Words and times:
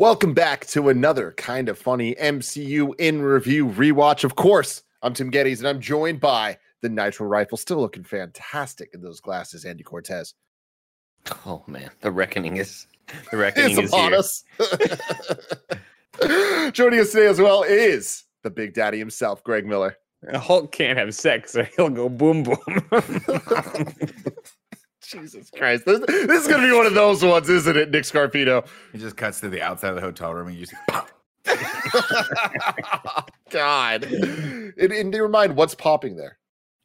Welcome 0.00 0.32
back 0.32 0.64
to 0.68 0.88
another 0.88 1.32
Kinda 1.32 1.74
Funny 1.74 2.14
MCU 2.14 2.94
in 2.98 3.20
review 3.20 3.66
rewatch. 3.66 4.24
Of 4.24 4.34
course, 4.34 4.82
I'm 5.02 5.12
Tim 5.12 5.30
Gettys, 5.30 5.58
and 5.58 5.68
I'm 5.68 5.78
joined 5.78 6.20
by 6.20 6.56
the 6.80 6.88
Nitro 6.88 7.26
Rifle, 7.26 7.58
still 7.58 7.80
looking 7.80 8.04
fantastic 8.04 8.94
in 8.94 9.02
those 9.02 9.20
glasses, 9.20 9.66
Andy 9.66 9.82
Cortez. 9.82 10.32
Oh 11.44 11.62
man, 11.66 11.90
the 12.00 12.10
reckoning 12.10 12.56
is 12.56 12.86
the 13.30 13.36
reckoning 13.36 13.72
It's 13.72 13.78
is 13.78 13.90
upon 13.90 14.12
here. 14.12 14.20
us. 14.20 14.42
Joining 16.72 17.00
us 17.00 17.12
today 17.12 17.26
as 17.26 17.38
well 17.38 17.62
is 17.62 18.24
the 18.42 18.48
Big 18.48 18.72
Daddy 18.72 18.98
himself, 18.98 19.44
Greg 19.44 19.66
Miller. 19.66 19.98
Hulk 20.32 20.72
can't 20.72 20.98
have 20.98 21.14
sex, 21.14 21.54
or 21.54 21.64
he'll 21.76 21.90
go 21.90 22.08
boom 22.08 22.42
boom. 22.42 22.56
Jesus 25.10 25.50
Christ, 25.50 25.84
this, 25.86 26.00
this 26.00 26.42
is 26.42 26.48
going 26.48 26.60
to 26.62 26.68
be 26.68 26.76
one 26.76 26.86
of 26.86 26.94
those 26.94 27.24
ones, 27.24 27.48
isn't 27.48 27.76
it, 27.76 27.90
Nick 27.90 28.04
Scarpino? 28.04 28.66
He 28.92 28.98
just 28.98 29.16
cuts 29.16 29.40
to 29.40 29.48
the 29.48 29.62
outside 29.62 29.90
of 29.90 29.94
the 29.96 30.00
hotel 30.00 30.32
room 30.34 30.48
and 30.48 30.56
you 30.56 30.66
just 30.66 30.74
pop. 30.88 31.10
God, 33.50 34.04
and, 34.04 34.72
and 34.78 35.10
never 35.10 35.28
mind 35.28 35.56
what's 35.56 35.74
popping 35.74 36.16
there. 36.16 36.38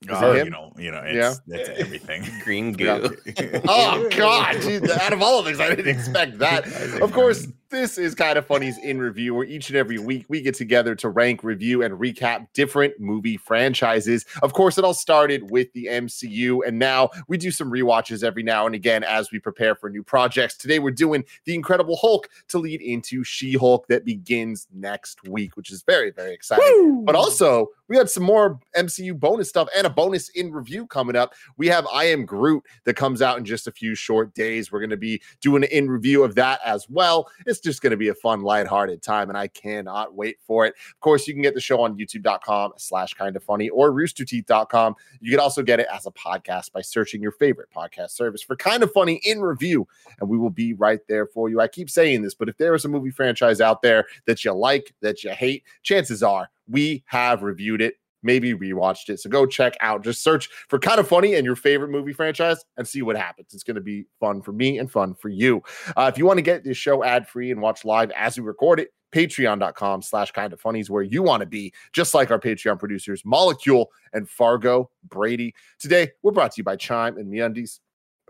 oh, 0.09 0.33
you 0.33 0.49
know, 0.49 0.71
you 0.77 0.91
know, 0.91 1.03
Yeah. 1.05 1.33
it's, 1.47 1.69
it's 1.69 1.79
everything. 1.79 2.23
Green 2.43 2.71
goo. 2.73 3.15
Oh 3.67 4.07
God! 4.15 4.61
Dude, 4.61 4.89
out 4.89 5.13
of 5.13 5.21
all 5.21 5.39
of 5.39 5.45
things, 5.45 5.59
I 5.59 5.69
didn't 5.75 5.87
expect 5.95 6.39
that. 6.39 6.65
Of 7.01 7.11
course, 7.11 7.41
Newton. 7.41 7.55
This 7.71 7.97
is 7.97 8.13
Kinda 8.13 8.43
Funny's 8.43 8.77
in 8.77 8.99
review, 8.99 9.33
where 9.33 9.43
each 9.43 9.69
and 9.69 9.77
every 9.77 9.97
week 9.97 10.27
we 10.29 10.39
get 10.41 10.53
together 10.53 10.93
to 10.95 11.09
rank, 11.09 11.43
review, 11.43 11.81
and 11.81 11.99
recap 11.99 12.45
different 12.53 12.99
movie 12.99 13.37
franchises. 13.37 14.23
Of 14.43 14.53
course, 14.53 14.77
it 14.77 14.83
all 14.83 14.93
started 14.93 15.49
with 15.49 15.73
the 15.73 15.87
MCU, 15.87 16.61
and 16.65 16.77
now 16.77 17.09
we 17.27 17.37
do 17.37 17.49
some 17.49 17.71
rewatches 17.71 18.23
every 18.23 18.43
now 18.43 18.67
and 18.67 18.75
again 18.75 19.03
as 19.03 19.31
we 19.31 19.39
prepare 19.39 19.73
for 19.73 19.89
new 19.89 20.03
projects. 20.03 20.57
Today, 20.57 20.77
we're 20.77 20.91
doing 20.91 21.25
The 21.45 21.55
Incredible 21.55 21.95
Hulk 21.95 22.29
to 22.49 22.59
lead 22.59 22.81
into 22.81 23.23
She-Hulk 23.23 23.87
that 23.87 24.05
begins 24.05 24.67
next 24.71 25.27
week, 25.27 25.57
which 25.57 25.71
is 25.71 25.81
very, 25.81 26.11
very 26.11 26.35
exciting. 26.35 27.03
But 27.03 27.15
also, 27.15 27.69
we 27.87 27.97
had 27.97 28.11
some 28.11 28.23
more 28.23 28.59
MCU 28.77 29.19
bonus 29.19 29.49
stuff 29.49 29.69
and 29.75 29.87
a 29.87 29.89
bonus 29.89 30.29
in 30.29 30.51
review 30.51 30.85
coming 30.85 31.15
up. 31.15 31.33
We 31.57 31.67
have 31.67 31.87
I 31.87 32.05
Am 32.05 32.25
Groot 32.25 32.63
that 32.83 32.95
comes 32.95 33.23
out 33.23 33.39
in 33.39 33.45
just 33.45 33.67
a 33.67 33.71
few 33.71 33.95
short 33.95 34.35
days. 34.35 34.71
We're 34.71 34.79
going 34.79 34.89
to 34.91 34.97
be 34.97 35.21
doing 35.41 35.63
an 35.63 35.69
in 35.71 35.89
review 35.89 36.23
of 36.23 36.35
that 36.35 36.59
as 36.63 36.87
well. 36.89 37.27
It's 37.45 37.54
just 37.59 37.81
going 37.81 37.91
to 37.91 37.97
be 37.97 38.09
a 38.09 38.13
fun, 38.13 38.41
lighthearted 38.41 39.01
time, 39.01 39.29
and 39.29 39.37
I 39.37 39.47
cannot 39.47 40.15
wait 40.15 40.37
for 40.45 40.65
it. 40.65 40.75
Of 40.91 40.99
course, 40.99 41.27
you 41.27 41.33
can 41.33 41.41
get 41.41 41.53
the 41.53 41.61
show 41.61 41.81
on 41.81 41.97
youtube.com 41.97 42.73
slash 42.77 43.13
Kinda 43.13 43.39
Funny 43.39 43.69
or 43.69 43.91
roosterteeth.com. 43.91 44.95
You 45.21 45.31
can 45.31 45.39
also 45.39 45.61
get 45.61 45.79
it 45.79 45.87
as 45.93 46.05
a 46.05 46.11
podcast 46.11 46.71
by 46.71 46.81
searching 46.81 47.21
your 47.21 47.31
favorite 47.33 47.69
podcast 47.75 48.11
service 48.11 48.41
for 48.41 48.55
Kinda 48.55 48.87
Funny 48.87 49.21
in 49.23 49.41
review, 49.41 49.87
and 50.19 50.29
we 50.29 50.37
will 50.37 50.49
be 50.49 50.73
right 50.73 51.01
there 51.07 51.27
for 51.27 51.49
you. 51.49 51.59
I 51.61 51.67
keep 51.67 51.89
saying 51.89 52.21
this, 52.21 52.33
but 52.33 52.49
if 52.49 52.57
there 52.57 52.75
is 52.75 52.85
a 52.85 52.89
movie 52.89 53.11
franchise 53.11 53.61
out 53.61 53.81
there 53.81 54.05
that 54.25 54.43
you 54.43 54.53
like, 54.53 54.93
that 55.01 55.23
you 55.23 55.31
hate, 55.31 55.63
chances 55.83 56.23
are 56.23 56.49
we 56.67 57.03
have 57.07 57.43
reviewed 57.43 57.81
it 57.81 57.95
maybe 58.25 58.53
rewatched 58.53 59.09
it. 59.09 59.19
So 59.19 59.29
go 59.29 59.45
check 59.45 59.77
out, 59.79 60.03
just 60.03 60.23
search 60.23 60.49
for 60.67 60.79
Kinda 60.79 61.03
Funny 61.03 61.35
and 61.35 61.45
your 61.45 61.55
favorite 61.55 61.91
movie 61.91 62.11
franchise 62.11 62.65
and 62.75 62.85
see 62.85 63.03
what 63.03 63.15
happens. 63.15 63.53
It's 63.53 63.63
going 63.63 63.75
to 63.75 63.81
be 63.81 64.05
fun 64.19 64.41
for 64.41 64.51
me 64.51 64.79
and 64.79 64.91
fun 64.91 65.13
for 65.13 65.29
you. 65.29 65.61
Uh, 65.95 66.11
if 66.11 66.17
you 66.17 66.25
want 66.25 66.39
to 66.39 66.41
get 66.41 66.63
this 66.63 66.75
show 66.75 67.03
ad 67.03 67.27
free 67.27 67.51
and 67.51 67.61
watch 67.61 67.85
live 67.85 68.11
as 68.11 68.37
we 68.37 68.43
record 68.43 68.79
it, 68.79 68.89
patreon.com 69.13 70.01
slash 70.01 70.31
Kinda 70.31 70.57
Funny 70.57 70.79
is 70.79 70.89
where 70.89 71.03
you 71.03 71.21
want 71.21 71.41
to 71.41 71.45
be, 71.45 71.71
just 71.93 72.13
like 72.13 72.31
our 72.31 72.39
Patreon 72.39 72.79
producers, 72.79 73.21
Molecule 73.23 73.91
and 74.11 74.27
Fargo 74.27 74.89
Brady. 75.07 75.53
Today, 75.79 76.09
we're 76.23 76.31
brought 76.31 76.51
to 76.53 76.57
you 76.57 76.63
by 76.63 76.75
Chime 76.75 77.17
and 77.17 77.31
MeUndies. 77.31 77.79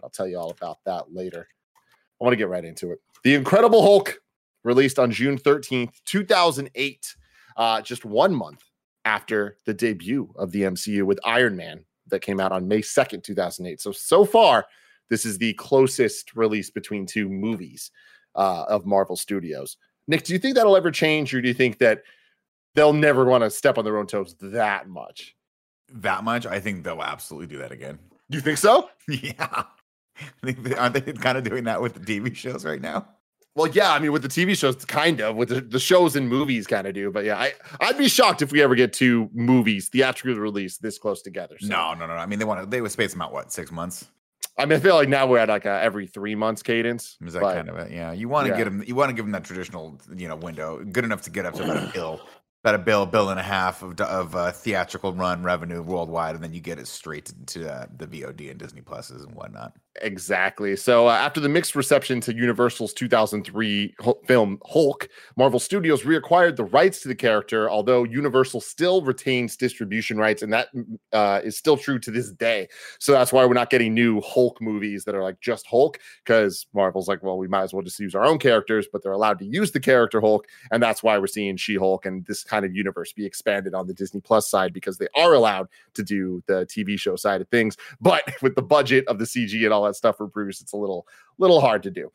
I'll 0.04 0.10
tell 0.10 0.28
you 0.28 0.38
all 0.38 0.52
about 0.52 0.80
that 0.86 1.14
later. 1.14 1.48
I 2.20 2.24
want 2.24 2.34
to 2.34 2.38
get 2.38 2.50
right 2.50 2.66
into 2.66 2.92
it. 2.92 3.00
The 3.24 3.34
Incredible 3.34 3.82
Hulk, 3.82 4.20
released 4.64 5.00
on 5.00 5.12
June 5.12 5.38
13th, 5.38 6.02
2008, 6.06 7.16
uh, 7.56 7.82
just 7.82 8.04
one 8.04 8.36
month 8.36 8.64
after 9.06 9.58
the 9.66 9.74
debut 9.74 10.30
of 10.36 10.52
the 10.52 10.64
MCU 10.64 11.04
with 11.04 11.20
Iron 11.24 11.56
Man 11.56 11.86
that 12.08 12.22
came 12.22 12.40
out 12.40 12.52
on 12.52 12.68
May 12.68 12.82
2nd, 12.82 13.24
2008. 13.24 13.80
So, 13.80 13.92
so 13.92 14.26
far, 14.26 14.66
this 15.10 15.26
is 15.26 15.38
the 15.38 15.54
closest 15.54 16.36
release 16.36 16.70
between 16.70 17.06
two 17.06 17.30
movies 17.30 17.92
uh, 18.36 18.66
of 18.68 18.86
Marvel 18.86 19.16
Studios. 19.16 19.78
Nick, 20.08 20.24
do 20.24 20.34
you 20.34 20.40
think 20.40 20.56
that'll 20.56 20.78
ever 20.78 20.92
change, 20.92 21.34
or 21.34 21.42
do 21.42 21.48
you 21.48 21.54
think 21.54 21.78
that 21.80 22.04
they'll 22.76 22.94
never 22.94 23.26
want 23.26 23.44
to 23.44 23.50
step 23.50 23.78
on 23.78 23.86
their 23.86 23.98
own 23.98 24.08
toes 24.08 24.36
that 24.42 24.88
much? 24.88 25.36
that 25.90 26.24
much, 26.24 26.46
I 26.46 26.60
think 26.60 26.84
they'll 26.84 27.02
absolutely 27.02 27.48
do 27.48 27.58
that 27.60 27.72
again. 27.72 28.00
Do 28.30 28.38
you 28.38 28.42
think 28.42 28.58
so? 28.58 28.90
Yeah. 29.08 29.64
I 30.18 30.46
think 30.46 30.64
they, 30.64 30.74
aren't 30.76 30.94
they 30.94 31.12
kind 31.12 31.38
of 31.38 31.44
doing 31.44 31.66
that 31.66 31.82
with 31.82 31.94
the 31.94 32.00
TV 32.00 32.34
shows 32.34 32.64
right 32.64 32.80
now? 32.80 33.06
Well, 33.56 33.68
yeah, 33.68 33.94
I 33.94 34.00
mean, 34.00 34.12
with 34.12 34.22
the 34.22 34.28
TV 34.28 34.58
shows, 34.58 34.84
kind 34.84 35.22
of 35.22 35.38
with 35.38 35.48
the, 35.48 35.62
the 35.62 35.80
shows 35.80 36.18
and 36.18 36.28
movies, 36.28 36.68
kind 36.68 36.86
of 36.86 36.94
do. 36.94 37.10
But 37.10 37.24
yeah, 37.24 37.38
I, 37.40 37.54
I'd 37.80 37.98
be 37.98 38.10
shocked 38.10 38.42
if 38.42 38.52
we 38.52 38.62
ever 38.62 38.76
get 38.76 38.92
two 38.92 39.30
movies 39.34 39.88
theatrical 39.88 40.38
release 40.42 40.78
this 40.78 40.98
close 40.98 41.22
together. 41.22 41.56
So, 41.62 41.68
No, 41.68 41.94
no, 41.94 42.02
no. 42.06 42.16
no. 42.16 42.20
I 42.20 42.26
mean, 42.26 42.38
they 42.38 42.46
want 42.46 42.62
to. 42.62 42.66
They 42.66 42.82
would 42.82 42.92
space 42.92 43.14
them 43.14 43.22
out 43.22 43.32
what 43.32 43.54
six 43.54 43.72
months? 43.72 44.06
I 44.58 44.66
mean, 44.66 44.78
I 44.78 44.82
feel 44.82 44.96
like 44.96 45.10
now 45.10 45.26
we're 45.26 45.40
at 45.40 45.48
like 45.48 45.66
a 45.66 45.82
every 45.82 46.06
three 46.06 46.36
months 46.36 46.64
cadence. 46.64 47.18
Is 47.26 47.34
that 47.34 47.42
but- 47.42 47.56
kind 47.56 47.70
of 47.70 47.78
it? 47.78 47.92
Yeah. 47.92 48.12
You 48.12 48.28
want 48.28 48.48
to 48.48 48.52
yeah. 48.52 48.58
get 48.58 48.64
them. 48.66 48.84
You 48.86 48.94
want 48.94 49.10
to 49.10 49.14
give 49.14 49.24
them 49.24 49.32
that 49.32 49.46
traditional, 49.46 50.02
you 50.16 50.28
know, 50.28 50.36
window, 50.36 50.84
good 50.84 51.06
enough 51.06 51.22
to 51.24 51.30
get 51.30 51.46
up 51.46 51.54
to 51.56 51.64
about 51.64 51.90
a 51.90 51.94
bill, 51.94 52.22
about 52.64 52.76
a 52.76 52.80
bill, 52.80 53.06
bill 53.06 53.30
and 53.30 53.40
a 53.40 53.44
half 53.44 53.84
of 53.84 54.00
of 54.02 54.36
uh, 54.36 54.52
theatrical 54.52 55.14
run 55.14 55.44
revenue 55.44 55.82
worldwide, 55.82 56.36
and 56.36 56.44
then 56.44 56.54
you 56.54 56.60
get 56.60 56.78
it 56.78 56.88
straight 56.88 57.26
to, 57.26 57.46
to 57.46 57.74
uh, 57.74 57.86
the 57.98 58.06
VOD 58.08 58.50
and 58.52 58.60
Disney 58.60 58.82
pluses 58.82 59.26
and 59.26 59.34
whatnot. 59.34 59.74
Exactly. 60.02 60.76
So 60.76 61.08
uh, 61.08 61.14
after 61.14 61.40
the 61.40 61.48
mixed 61.48 61.74
reception 61.74 62.20
to 62.22 62.36
Universal's 62.36 62.94
2003 62.94 63.96
Hul- 64.00 64.22
film 64.28 64.60
Hulk, 64.66 65.08
Marvel 65.38 65.60
Studios 65.60 66.04
reacquired 66.04 66.58
the 66.58 66.66
rights 66.66 67.00
to 67.02 67.08
the 67.08 67.16
character, 67.16 67.70
although 67.70 68.04
Universal 68.04 68.60
still 68.62 69.02
retains 69.02 69.56
distribution 69.56 70.18
rights, 70.18 70.42
and 70.42 70.52
that 70.52 70.68
uh, 71.14 71.40
is 71.46 71.58
still 71.58 71.78
true 71.78 71.98
to 72.00 72.12
this 72.12 72.32
day. 72.32 72.68
So 73.00 73.14
that's 73.14 73.32
why 73.32 73.46
we're 73.46 73.54
not 73.54 73.70
getting 73.70 73.94
new 73.94 74.20
Hulk 74.20 74.62
movies 74.62 75.06
that 75.06 75.16
are 75.16 75.24
like 75.24 75.40
just 75.40 75.66
Hulk, 75.66 76.00
because 76.26 76.68
Marvel's 76.74 77.08
like, 77.08 77.24
well, 77.24 77.38
we 77.38 77.48
might 77.48 77.64
as 77.64 77.74
well 77.74 77.84
just 77.84 78.00
use 78.00 78.16
our 78.16 78.26
own 78.26 78.38
characters, 78.38 78.88
but 78.92 79.02
they're 79.02 79.14
allowed 79.14 79.40
to 79.40 79.46
use 79.46 79.72
the 79.72 79.80
character 79.80 80.20
Hulk, 80.20 80.46
and 80.72 80.84
that's 80.84 81.04
why 81.04 81.18
we're 81.18 81.28
seeing 81.28 81.56
She-Hulk 81.56 82.06
and 82.06 82.26
this 82.26 82.44
kind 82.44 82.66
of 82.66 82.76
universe 82.76 83.14
be 83.14 83.26
expanded 83.26 83.74
on 83.74 83.88
the 83.88 83.94
Disney 83.94 84.20
Plus 84.20 84.50
side 84.50 84.74
because 84.74 84.98
they 84.98 85.08
are 85.16 85.34
allowed 85.34 85.70
to 85.94 86.04
do 86.04 86.44
the 86.48 86.66
TV 86.66 87.00
show 87.00 87.16
side 87.16 87.40
of 87.40 87.48
things. 87.48 87.78
But 88.02 88.24
with 88.42 88.56
the 88.56 88.62
budget 88.62 89.08
of 89.08 89.20
the 89.20 89.26
CG 89.26 89.64
and 89.64 89.72
all 89.72 89.85
that 89.86 89.96
stuff 89.96 90.18
for 90.18 90.28
Bruce, 90.28 90.62
it's 90.62 90.74
a 90.74 90.78
little 90.78 91.08
little 91.38 91.62
hard 91.62 91.84
to 91.84 91.92
do. 91.92 92.12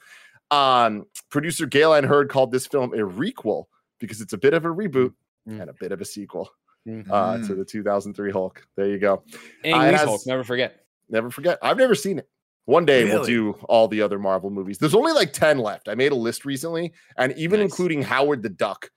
Um, 0.51 1.07
producer 1.31 1.67
Gale 1.67 1.95
Anne 1.95 2.05
Hurd 2.05 2.29
called 2.29 2.51
this 2.53 2.67
film 2.67 2.93
a 2.93 2.99
requel 2.99 3.67
because 3.99 4.21
it's 4.21 4.33
a 4.33 4.39
bit 4.39 4.55
of 4.55 4.65
a 4.65 4.69
reboot 4.69 5.15
Mm. 5.49 5.61
and 5.63 5.71
a 5.71 5.73
bit 5.73 5.91
of 5.93 6.01
a 6.03 6.05
sequel 6.05 6.51
Mm. 6.87 7.07
uh, 7.11 7.39
to 7.47 7.55
the 7.55 7.65
2003 7.65 8.31
Hulk. 8.31 8.63
There 8.77 8.87
you 8.89 8.99
go. 8.99 9.23
Ang 9.65 9.75
Uh, 9.75 9.85
it 9.85 9.95
has- 9.95 10.03
Hulk, 10.09 10.21
never 10.27 10.45
forget. 10.45 10.85
Never 11.09 11.31
forget. 11.31 11.59
I've 11.63 11.77
never 11.79 11.95
seen 11.95 12.19
it. 12.19 12.29
One 12.67 12.85
day 12.85 13.05
we'll 13.05 13.25
do 13.25 13.53
all 13.69 13.89
the 13.89 14.03
other 14.03 14.19
Marvel 14.19 14.51
movies. 14.51 14.79
There's 14.79 14.95
only 14.95 15.13
like 15.13 15.33
10 15.33 15.59
left. 15.59 15.89
I 15.89 15.95
made 15.95 16.13
a 16.13 16.17
list 16.17 16.45
recently, 16.45 16.93
and 17.17 17.33
even 17.39 17.59
Nice. 17.61 17.71
including 17.71 18.03
Howard 18.03 18.43
the 18.43 18.49
Duck 18.51 18.91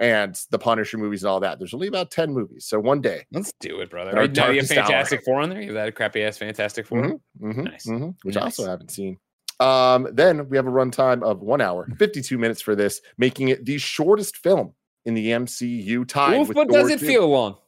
and 0.00 0.34
the 0.50 0.58
Punisher 0.58 0.96
movies 0.98 1.22
and 1.22 1.30
all 1.30 1.40
that, 1.40 1.58
there's 1.58 1.74
only 1.74 1.86
about 1.86 2.10
10 2.10 2.32
movies. 2.32 2.64
So 2.64 2.80
one 2.80 3.02
day. 3.02 3.26
Let's 3.30 3.52
do 3.60 3.80
it, 3.80 3.90
brother. 3.90 4.12
Now, 4.12 4.22
you 4.22 4.60
have 4.60 4.70
hour. 4.70 4.86
Fantastic 4.86 5.22
Four 5.24 5.40
on 5.40 5.50
there. 5.50 5.60
You 5.60 5.68
have 5.68 5.74
that 5.74 5.88
a 5.88 5.92
crappy 5.92 6.24
ass 6.24 6.38
Fantastic 6.38 6.86
4 6.86 7.02
Mhm, 7.02 7.20
mhm, 7.40 7.64
Nice. 7.64 7.86
mhm, 7.86 8.14
which 8.22 8.36
I 8.36 8.40
also 8.40 8.66
haven't 8.66 8.90
seen. 8.90 9.18
Um, 9.60 10.08
then 10.10 10.48
we 10.48 10.56
have 10.56 10.66
a 10.66 10.70
runtime 10.70 11.22
of 11.22 11.42
one 11.42 11.60
hour, 11.60 11.86
52 11.98 12.38
minutes 12.38 12.62
for 12.62 12.74
this, 12.74 13.02
making 13.18 13.48
it 13.48 13.66
the 13.66 13.76
shortest 13.76 14.38
film 14.38 14.72
in 15.04 15.12
the 15.12 15.28
MCU 15.32 16.06
time. 16.06 16.40
Oof, 16.40 16.50
but 16.54 16.68
does 16.68 16.88
it 16.88 16.98
feel 16.98 17.28
long? 17.28 17.58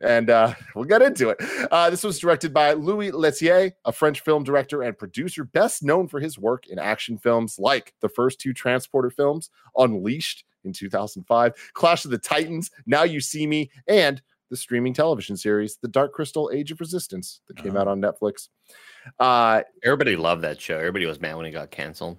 And 0.00 0.28
uh, 0.28 0.54
we'll 0.74 0.84
get 0.84 1.02
into 1.02 1.30
it. 1.30 1.38
Uh, 1.70 1.88
this 1.88 2.02
was 2.02 2.18
directed 2.18 2.52
by 2.52 2.72
Louis 2.72 3.12
Leterrier, 3.12 3.72
a 3.84 3.92
French 3.92 4.20
film 4.20 4.42
director 4.42 4.82
and 4.82 4.98
producer, 4.98 5.44
best 5.44 5.82
known 5.84 6.08
for 6.08 6.18
his 6.20 6.36
work 6.36 6.66
in 6.66 6.78
action 6.80 7.16
films 7.16 7.58
like 7.58 7.94
the 8.00 8.08
first 8.08 8.40
two 8.40 8.52
Transporter 8.52 9.08
films, 9.08 9.48
Unleashed 9.76 10.44
in 10.66 10.72
2005, 10.72 11.52
Clash 11.72 12.04
of 12.04 12.10
the 12.10 12.18
Titans, 12.18 12.70
Now 12.84 13.04
You 13.04 13.20
See 13.20 13.46
Me, 13.46 13.70
and 13.88 14.20
the 14.50 14.56
streaming 14.56 14.92
television 14.92 15.36
series, 15.36 15.78
The 15.80 15.88
Dark 15.88 16.12
Crystal 16.12 16.50
Age 16.52 16.70
of 16.70 16.80
Resistance, 16.80 17.40
that 17.48 17.56
came 17.56 17.76
Oh. 17.76 17.80
out 17.80 17.88
on 17.88 18.00
Netflix. 18.00 18.48
Uh, 19.18 19.62
Everybody 19.82 20.16
loved 20.16 20.42
that 20.42 20.60
show. 20.60 20.76
Everybody 20.76 21.06
was 21.06 21.20
mad 21.20 21.36
when 21.36 21.46
it 21.46 21.52
got 21.52 21.70
canceled. 21.70 22.18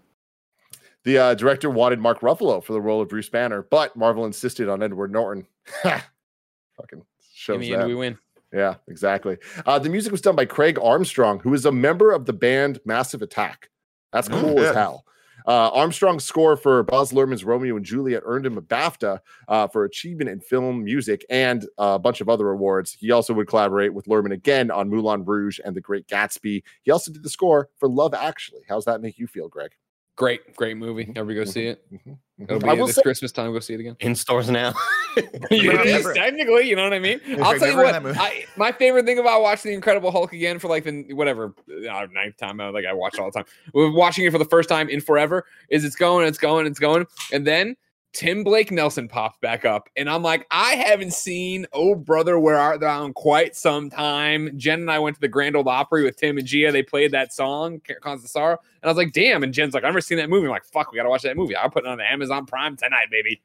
the 1.03 1.17
uh, 1.17 1.33
director 1.35 1.69
wanted 1.69 1.99
Mark 1.99 2.19
Ruffalo 2.21 2.61
for 2.61 2.73
the 2.73 2.81
role 2.81 3.01
of 3.01 3.07
Bruce 3.07 3.29
Banner, 3.29 3.61
but 3.61 3.95
Marvel 3.95 4.25
insisted 4.25 4.67
on 4.67 4.83
Edward 4.83 5.11
Norton. 5.11 5.47
Fucking 5.83 7.03
shows 7.33 7.55
In 7.55 7.61
the 7.61 7.71
that. 7.71 7.79
end, 7.81 7.87
we 7.87 7.95
win. 7.95 8.17
Yeah, 8.53 8.75
exactly. 8.87 9.37
Uh, 9.65 9.79
the 9.79 9.89
music 9.89 10.11
was 10.11 10.21
done 10.21 10.35
by 10.35 10.45
Craig 10.45 10.77
Armstrong, 10.81 11.39
who 11.39 11.53
is 11.53 11.65
a 11.65 11.71
member 11.71 12.11
of 12.11 12.25
the 12.25 12.33
band 12.33 12.79
Massive 12.85 13.21
Attack. 13.21 13.69
That's 14.13 14.29
Oh, 14.29 14.39
cool 14.41 14.59
as 14.59 14.73
hell. 14.75 15.05
Uh, 15.47 15.69
Armstrong's 15.69 16.25
score 16.25 16.57
for 16.57 16.83
Baz 16.83 17.13
Luhrmann's 17.13 17.45
Romeo 17.45 17.77
and 17.77 17.85
Juliet 17.85 18.21
earned 18.25 18.45
him 18.45 18.57
a 18.57 18.61
BAFTA 18.61 19.19
uh, 19.47 19.67
for 19.67 19.85
achievement 19.85 20.29
in 20.29 20.41
film 20.41 20.83
music 20.83 21.25
and 21.29 21.65
a 21.77 21.97
bunch 21.97 22.19
of 22.19 22.27
other 22.27 22.49
awards. 22.49 22.97
He 22.99 23.11
also 23.11 23.33
would 23.33 23.47
collaborate 23.47 23.93
with 23.93 24.05
Luhrmann 24.07 24.33
again 24.33 24.69
on 24.69 24.89
Moulin 24.89 25.23
Rouge 25.23 25.59
and 25.63 25.75
The 25.75 25.81
Great 25.81 26.07
Gatsby. 26.07 26.63
He 26.83 26.91
also 26.91 27.13
did 27.13 27.23
the 27.23 27.29
score 27.29 27.69
for 27.77 27.87
Love 27.87 28.13
Actually. 28.13 28.61
How's 28.67 28.85
that 28.85 29.01
make 29.01 29.17
you 29.17 29.27
feel, 29.27 29.47
Greg? 29.47 29.71
Great, 30.17 30.55
great 30.55 30.75
movie. 30.77 31.03
Everybody 31.15 31.35
go 31.35 31.43
see 31.45 31.67
it. 31.67 31.83
Mhm, 31.93 32.17
It'll 32.39 32.59
be 32.59 32.67
I 32.67 32.73
will 32.73 32.87
this 32.87 32.95
say, 32.95 33.03
Christmas 33.03 33.31
time. 33.31 33.53
Go 33.53 33.59
see 33.59 33.75
it 33.75 33.79
again. 33.79 33.95
In 33.99 34.15
stores 34.15 34.49
now. 34.49 34.73
it 35.15 35.51
is 35.51 35.85
never- 35.85 36.13
technically, 36.15 36.67
you 36.67 36.75
know 36.75 36.83
what 36.83 36.93
I 36.93 36.97
mean. 36.99 37.21
I'll 37.39 37.51
you're 37.51 37.59
tell 37.59 37.67
you 37.69 37.75
never 37.75 37.83
what. 37.83 37.91
that 37.91 38.01
movie- 38.03 38.19
I, 38.19 38.45
my 38.55 38.71
favorite 38.71 39.05
thing 39.05 39.19
about 39.19 39.43
watching 39.43 39.69
the 39.69 39.75
Incredible 39.75 40.09
Hulk 40.11 40.33
again 40.33 40.57
for 40.57 40.69
like 40.69 40.85
the 40.85 41.13
whatever 41.13 41.53
uh, 41.69 42.07
ninth 42.11 42.35
time, 42.37 42.59
I 42.59 42.69
like 42.69 42.85
I 42.85 42.93
watch 42.93 43.13
it 43.13 43.19
all 43.19 43.27
the 43.29 43.37
time. 43.37 43.45
We're 43.73 43.91
watching 43.91 44.25
it 44.25 44.31
for 44.31 44.39
the 44.39 44.45
first 44.45 44.67
time 44.69 44.89
in 44.89 45.01
forever. 45.01 45.45
Is 45.69 45.85
it's 45.85 45.95
going, 45.95 46.27
it's 46.27 46.39
going, 46.39 46.65
it's 46.65 46.79
going, 46.79 47.05
and 47.31 47.45
then 47.45 47.75
Tim 48.17 48.43
Blake 48.43 48.71
Nelson 48.71 49.07
pops 49.07 49.37
back 49.41 49.63
up, 49.63 49.89
and 49.95 50.09
I'm 50.09 50.23
like, 50.23 50.47
I 50.49 50.71
haven't 50.71 51.13
seen 51.13 51.67
Oh 51.71 51.93
Brother 51.93 52.39
Where 52.39 52.55
Art 52.55 52.79
Thou 52.79 53.05
in 53.05 53.13
quite 53.13 53.55
some 53.55 53.91
time. 53.91 54.57
Jen 54.57 54.79
and 54.79 54.89
I 54.89 54.97
went 54.97 55.17
to 55.17 55.21
the 55.21 55.27
Grand 55.27 55.55
Ole 55.55 55.69
Opry 55.69 56.03
with 56.03 56.17
Tim 56.17 56.39
and 56.39 56.47
Gia. 56.47 56.71
They 56.71 56.81
played 56.81 57.11
that 57.11 57.31
song, 57.31 57.79
Cause 58.01 58.23
of 58.23 58.29
Sorrow, 58.31 58.57
and 58.81 58.85
I 58.85 58.87
was 58.87 58.97
like, 58.97 59.13
damn. 59.13 59.43
And 59.43 59.53
Jen's 59.53 59.75
like, 59.75 59.83
I've 59.83 59.89
never 59.89 60.01
seen 60.01 60.17
that 60.17 60.31
movie. 60.31 60.47
I'm 60.47 60.51
like, 60.51 60.65
fuck, 60.65 60.91
we 60.91 60.95
gotta 60.95 61.09
watch 61.09 61.21
that 61.21 61.37
movie. 61.37 61.55
I'll 61.55 61.69
put 61.69 61.85
it 61.85 61.87
on 61.87 62.01
Amazon 62.01 62.47
Prime 62.47 62.75
tonight, 62.75 63.11
baby. 63.11 63.39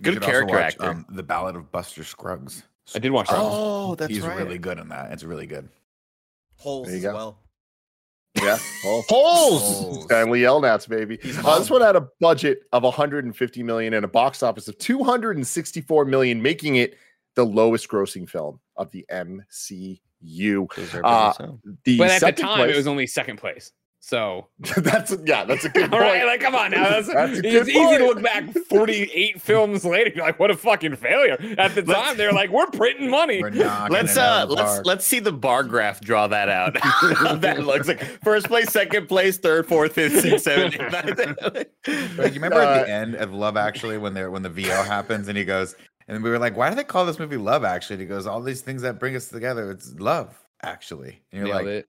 You 0.00 0.12
Good 0.12 0.16
also 0.18 0.30
character 0.30 0.54
watch, 0.56 0.74
actor. 0.74 0.90
Um, 0.90 1.06
the 1.08 1.22
Ballad 1.22 1.56
of 1.56 1.72
Buster 1.72 2.04
Scruggs. 2.04 2.64
I 2.94 2.98
did 2.98 3.12
watch 3.12 3.28
that. 3.28 3.38
one. 3.38 3.50
oh, 3.50 3.94
that's 3.94 4.12
He's 4.12 4.20
right. 4.20 4.36
really 4.36 4.58
good 4.58 4.76
in 4.76 4.90
that. 4.90 5.10
It's 5.10 5.24
really 5.24 5.46
good. 5.46 5.70
Holes 6.56 6.88
There 6.88 6.98
you 6.98 7.08
as 7.08 7.14
well. 7.14 7.38
Yeah. 8.42 8.58
Well, 8.84 9.04
Holes. 9.08 10.04
Stanley 10.04 10.40
Yelnats, 10.40 10.88
baby. 10.88 11.18
He's 11.22 11.38
Uh, 11.44 11.58
this 11.58 11.70
one 11.70 11.80
had 11.80 11.96
a 11.96 12.08
budget 12.20 12.62
of 12.72 12.82
150 12.82 13.62
million 13.62 13.94
and 13.94 14.04
a 14.04 14.08
box 14.08 14.42
office 14.42 14.68
of 14.68 14.78
264 14.78 16.04
million, 16.04 16.40
making 16.42 16.76
it 16.76 16.96
the 17.34 17.44
lowest 17.44 17.88
grossing 17.88 18.28
film 18.28 18.60
of 18.76 18.90
the 18.90 19.04
MCU. 19.10 19.98
Uh. 21.04 21.32
The 21.84 21.98
But 21.98 22.10
at 22.10 22.36
the 22.36 22.42
time, 22.42 22.56
place- 22.58 22.74
it 22.74 22.76
was 22.76 22.86
only 22.86 23.06
second 23.06 23.38
place. 23.38 23.72
So, 24.00 24.46
that's 24.76 25.14
yeah, 25.26 25.44
that's 25.44 25.64
a 25.64 25.68
good 25.68 25.92
all 25.92 25.98
right, 26.00 26.14
point. 26.20 26.26
like, 26.26 26.40
come 26.40 26.54
on 26.54 26.70
now. 26.70 26.88
That's, 26.88 27.08
That's 27.12 27.32
a 27.40 27.46
it's 27.46 27.66
good 27.66 27.68
easy 27.68 27.98
to 27.98 28.06
look 28.06 28.22
back 28.22 28.44
48 28.70 29.42
films 29.42 29.84
later. 29.84 30.12
You're 30.14 30.24
like, 30.24 30.38
what 30.38 30.50
a 30.50 30.56
fucking 30.56 30.96
failure. 30.96 31.36
At 31.58 31.74
the 31.74 31.82
Let's- 31.82 31.92
time, 32.00 32.16
they're 32.16 32.32
like, 32.32 32.50
we're 32.50 32.68
printing 32.68 33.10
money. 33.10 33.42
We're 33.42 33.50
Let's 33.50 34.16
uh 34.16 34.46
let's 34.48 34.62
park. 34.62 34.86
let's 34.86 35.04
see 35.04 35.18
the 35.18 35.32
bar 35.32 35.62
graph 35.64 36.00
draw 36.00 36.26
that 36.28 36.48
out. 36.48 36.74
That 37.40 37.64
looks 37.64 37.88
like 37.88 38.02
first 38.22 38.46
place, 38.46 38.70
second 38.70 39.08
place, 39.08 39.36
third, 39.38 39.66
fourth, 39.66 39.92
fifth, 39.92 40.20
sixth, 40.22 40.44
seventh, 40.44 40.74
eighth, 40.80 41.54
ninth. 41.54 41.66
You 41.86 42.40
remember 42.40 42.62
Uh, 42.62 42.76
at 42.78 42.86
the 42.86 42.90
end 42.92 43.14
of 43.16 43.32
Love 43.34 43.56
Actually 43.56 43.98
when 43.98 44.14
they're 44.14 44.30
when 44.30 44.42
the 44.42 44.48
VO 44.50 44.82
happens 44.84 45.28
and 45.28 45.36
he 45.36 45.44
goes 45.44 45.74
and 46.06 46.22
we 46.22 46.30
were 46.30 46.38
like, 46.38 46.56
why 46.56 46.70
do 46.70 46.76
they 46.76 46.84
call 46.84 47.04
this 47.04 47.18
movie 47.18 47.36
Love 47.36 47.64
Actually? 47.64 47.94
And 47.94 48.02
he 48.02 48.06
goes, 48.08 48.26
all 48.26 48.40
these 48.40 48.62
things 48.62 48.82
that 48.82 48.98
bring 48.98 49.14
us 49.16 49.28
together. 49.28 49.70
It's 49.70 49.92
love 49.98 50.34
actually. 50.62 51.20
And 51.32 51.40
you're 51.40 51.54
Nailed 51.54 51.66
like, 51.66 51.66
it. 51.66 51.88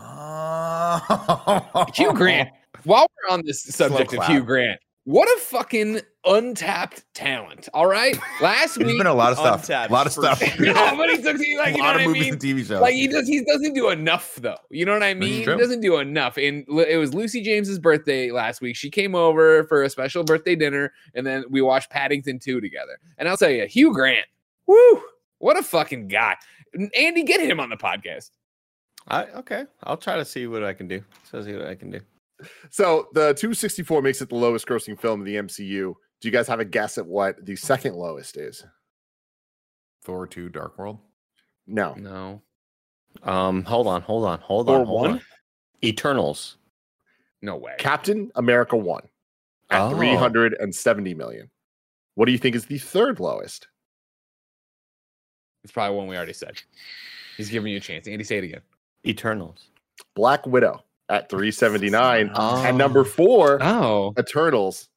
Oh, 0.00 1.86
Hugh 1.94 2.12
Grant. 2.12 2.50
While 2.84 3.06
we're 3.22 3.34
on 3.34 3.44
this 3.44 3.62
subject 3.62 4.14
of. 4.14 4.24
Hugh 4.26 4.42
Grant, 4.42 4.80
what 5.08 5.26
a 5.26 5.40
fucking 5.40 6.00
untapped 6.26 7.02
talent. 7.14 7.68
All 7.72 7.86
right. 7.86 8.14
Last 8.42 8.74
There's 8.74 8.88
week, 8.88 8.98
been 8.98 9.06
a 9.06 9.14
lot 9.14 9.32
of 9.32 9.38
stuff. 9.38 9.66
A 9.70 9.90
lot 9.90 10.06
of 10.06 10.12
stuff. 10.12 10.38
sure. 10.42 10.66
no, 10.66 10.96
but 10.98 11.08
he 11.08 11.16
took 11.16 11.38
like, 11.38 11.40
a 11.40 11.46
you 11.46 11.54
know 11.56 11.62
lot 11.62 11.78
what 11.78 11.96
of 11.96 12.02
I 12.02 12.06
movies 12.06 12.22
mean? 12.24 12.32
and 12.34 12.42
TV 12.42 12.58
shows. 12.58 12.82
Like 12.82 12.92
he 12.92 13.08
does, 13.08 13.26
he 13.26 13.42
doesn't 13.42 13.72
do 13.72 13.88
enough 13.88 14.34
though. 14.36 14.58
You 14.70 14.84
know 14.84 14.92
what 14.92 15.02
I 15.02 15.14
mean? 15.14 15.40
He 15.40 15.44
doesn't 15.46 15.80
do 15.80 15.96
enough. 15.96 16.36
And 16.36 16.64
it 16.68 16.98
was 16.98 17.14
Lucy 17.14 17.40
James's 17.40 17.78
birthday 17.78 18.30
last 18.32 18.60
week. 18.60 18.76
She 18.76 18.90
came 18.90 19.14
over 19.14 19.64
for 19.64 19.82
a 19.82 19.88
special 19.88 20.24
birthday 20.24 20.54
dinner, 20.54 20.92
and 21.14 21.26
then 21.26 21.44
we 21.48 21.62
watched 21.62 21.88
Paddington 21.88 22.38
Two 22.38 22.60
together. 22.60 22.98
And 23.16 23.30
I'll 23.30 23.38
tell 23.38 23.48
you, 23.48 23.66
Hugh 23.66 23.94
Grant, 23.94 24.26
woo, 24.66 25.02
what 25.38 25.58
a 25.58 25.62
fucking 25.62 26.08
guy! 26.08 26.36
Andy, 26.94 27.22
get 27.22 27.40
him 27.40 27.60
on 27.60 27.70
the 27.70 27.78
podcast. 27.78 28.30
I, 29.08 29.24
okay, 29.36 29.64
I'll 29.84 29.96
try 29.96 30.16
to 30.16 30.24
see 30.24 30.46
what 30.46 30.62
I 30.64 30.72
can 30.74 30.86
do. 30.88 31.02
So 31.30 31.42
see 31.42 31.54
what 31.54 31.66
I 31.66 31.74
can 31.74 31.90
do. 31.90 32.00
So 32.70 33.08
the 33.14 33.34
264 33.34 34.02
makes 34.02 34.20
it 34.22 34.28
the 34.28 34.36
lowest 34.36 34.66
grossing 34.66 34.98
film 35.00 35.20
of 35.20 35.26
the 35.26 35.36
MCU. 35.36 35.94
Do 36.20 36.28
you 36.28 36.30
guys 36.30 36.46
have 36.48 36.60
a 36.60 36.64
guess 36.64 36.98
at 36.98 37.06
what 37.06 37.44
the 37.44 37.56
second 37.56 37.94
lowest 37.94 38.36
is? 38.36 38.64
Thor 40.04 40.26
2 40.26 40.48
Dark 40.50 40.78
World. 40.78 40.98
No. 41.66 41.94
No, 41.94 42.42
Um, 43.22 43.64
hold 43.64 43.86
on, 43.86 44.02
hold 44.02 44.24
on, 44.24 44.38
hold 44.40 44.66
Thor 44.66 44.80
on, 44.80 44.86
hold 44.86 45.00
one? 45.02 45.10
on. 45.12 45.20
Eternals. 45.84 46.56
no 47.42 47.56
way. 47.56 47.74
Captain 47.78 48.30
America 48.34 48.76
1 48.76 49.02
at 49.70 49.80
Oh. 49.82 49.90
370 49.96 51.14
million. 51.14 51.50
What 52.14 52.26
do 52.26 52.32
you 52.32 52.38
think 52.38 52.56
is 52.56 52.66
the 52.66 52.78
third 52.78 53.20
lowest? 53.20 53.68
It's 55.64 55.72
probably 55.72 55.96
one 55.96 56.08
we 56.08 56.16
already 56.16 56.32
said. 56.32 56.60
He's 57.36 57.50
giving 57.50 57.70
you 57.70 57.78
a 57.78 57.80
chance. 57.80 58.08
Andy, 58.08 58.24
say 58.24 58.38
it 58.38 58.44
again. 58.44 58.62
Eternals. 59.08 59.68
Black 60.14 60.46
Widow 60.46 60.82
at 61.08 61.28
379. 61.30 62.30
Oh. 62.34 62.64
And 62.64 62.76
number 62.76 63.04
four, 63.04 63.58
Oh, 63.62 64.12
Eternals 64.18 64.88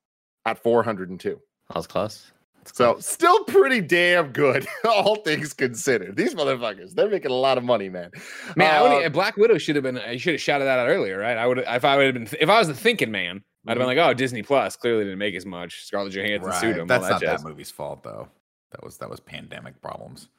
at 0.45 0.61
402. 0.61 1.39
I 1.73 1.77
was 1.77 1.87
close. 1.87 2.31
That's 2.57 2.75
So 2.77 2.93
close. 2.93 3.07
still 3.07 3.43
pretty 3.45 3.81
damn 3.81 4.31
good, 4.31 4.67
all 4.85 5.15
things 5.17 5.53
considered. 5.53 6.15
These 6.15 6.35
motherfuckers, 6.35 6.93
they're 6.93 7.09
making 7.09 7.31
a 7.31 7.35
lot 7.35 7.57
of 7.57 7.63
money, 7.63 7.89
man. 7.89 8.11
man, 8.55 8.73
I 8.75 8.77
Uh, 8.77 8.99
would, 9.03 9.13
Black 9.13 9.37
Widow 9.37 9.57
should 9.57 9.75
have 9.75 9.83
been. 9.83 9.97
I 9.97 10.17
should 10.17 10.33
have 10.33 10.41
shouted 10.41 10.65
that 10.65 10.77
out 10.79 10.87
earlier, 10.89 11.17
right? 11.17 11.37
I 11.37 11.47
would, 11.47 11.59
if 11.59 11.85
I 11.85 11.97
would 11.97 12.05
have 12.05 12.13
been, 12.13 12.37
if 12.39 12.49
I 12.49 12.59
was 12.59 12.67
the 12.67 12.73
thinking 12.75 13.09
man, 13.11 13.41
I'd 13.67 13.71
have 13.71 13.77
been 13.77 13.87
like, 13.87 13.97
oh, 13.97 14.13
Disney 14.13 14.41
Plus 14.43 14.75
clearly 14.75 15.03
didn't 15.05 15.19
make 15.19 15.35
as 15.35 15.45
much. 15.45 15.85
Scarlett 15.85 16.13
Johansson 16.13 16.51
sued 16.53 16.77
him. 16.77 16.87
That's 16.87 17.03
that 17.05 17.11
not 17.13 17.21
jazz. 17.21 17.41
that 17.43 17.47
movie's 17.49 17.71
fault 17.71 18.03
though. 18.03 18.27
That 18.71 18.83
was 18.83 18.97
that 18.97 19.09
was 19.09 19.19
pandemic 19.19 19.81
problems. 19.81 20.29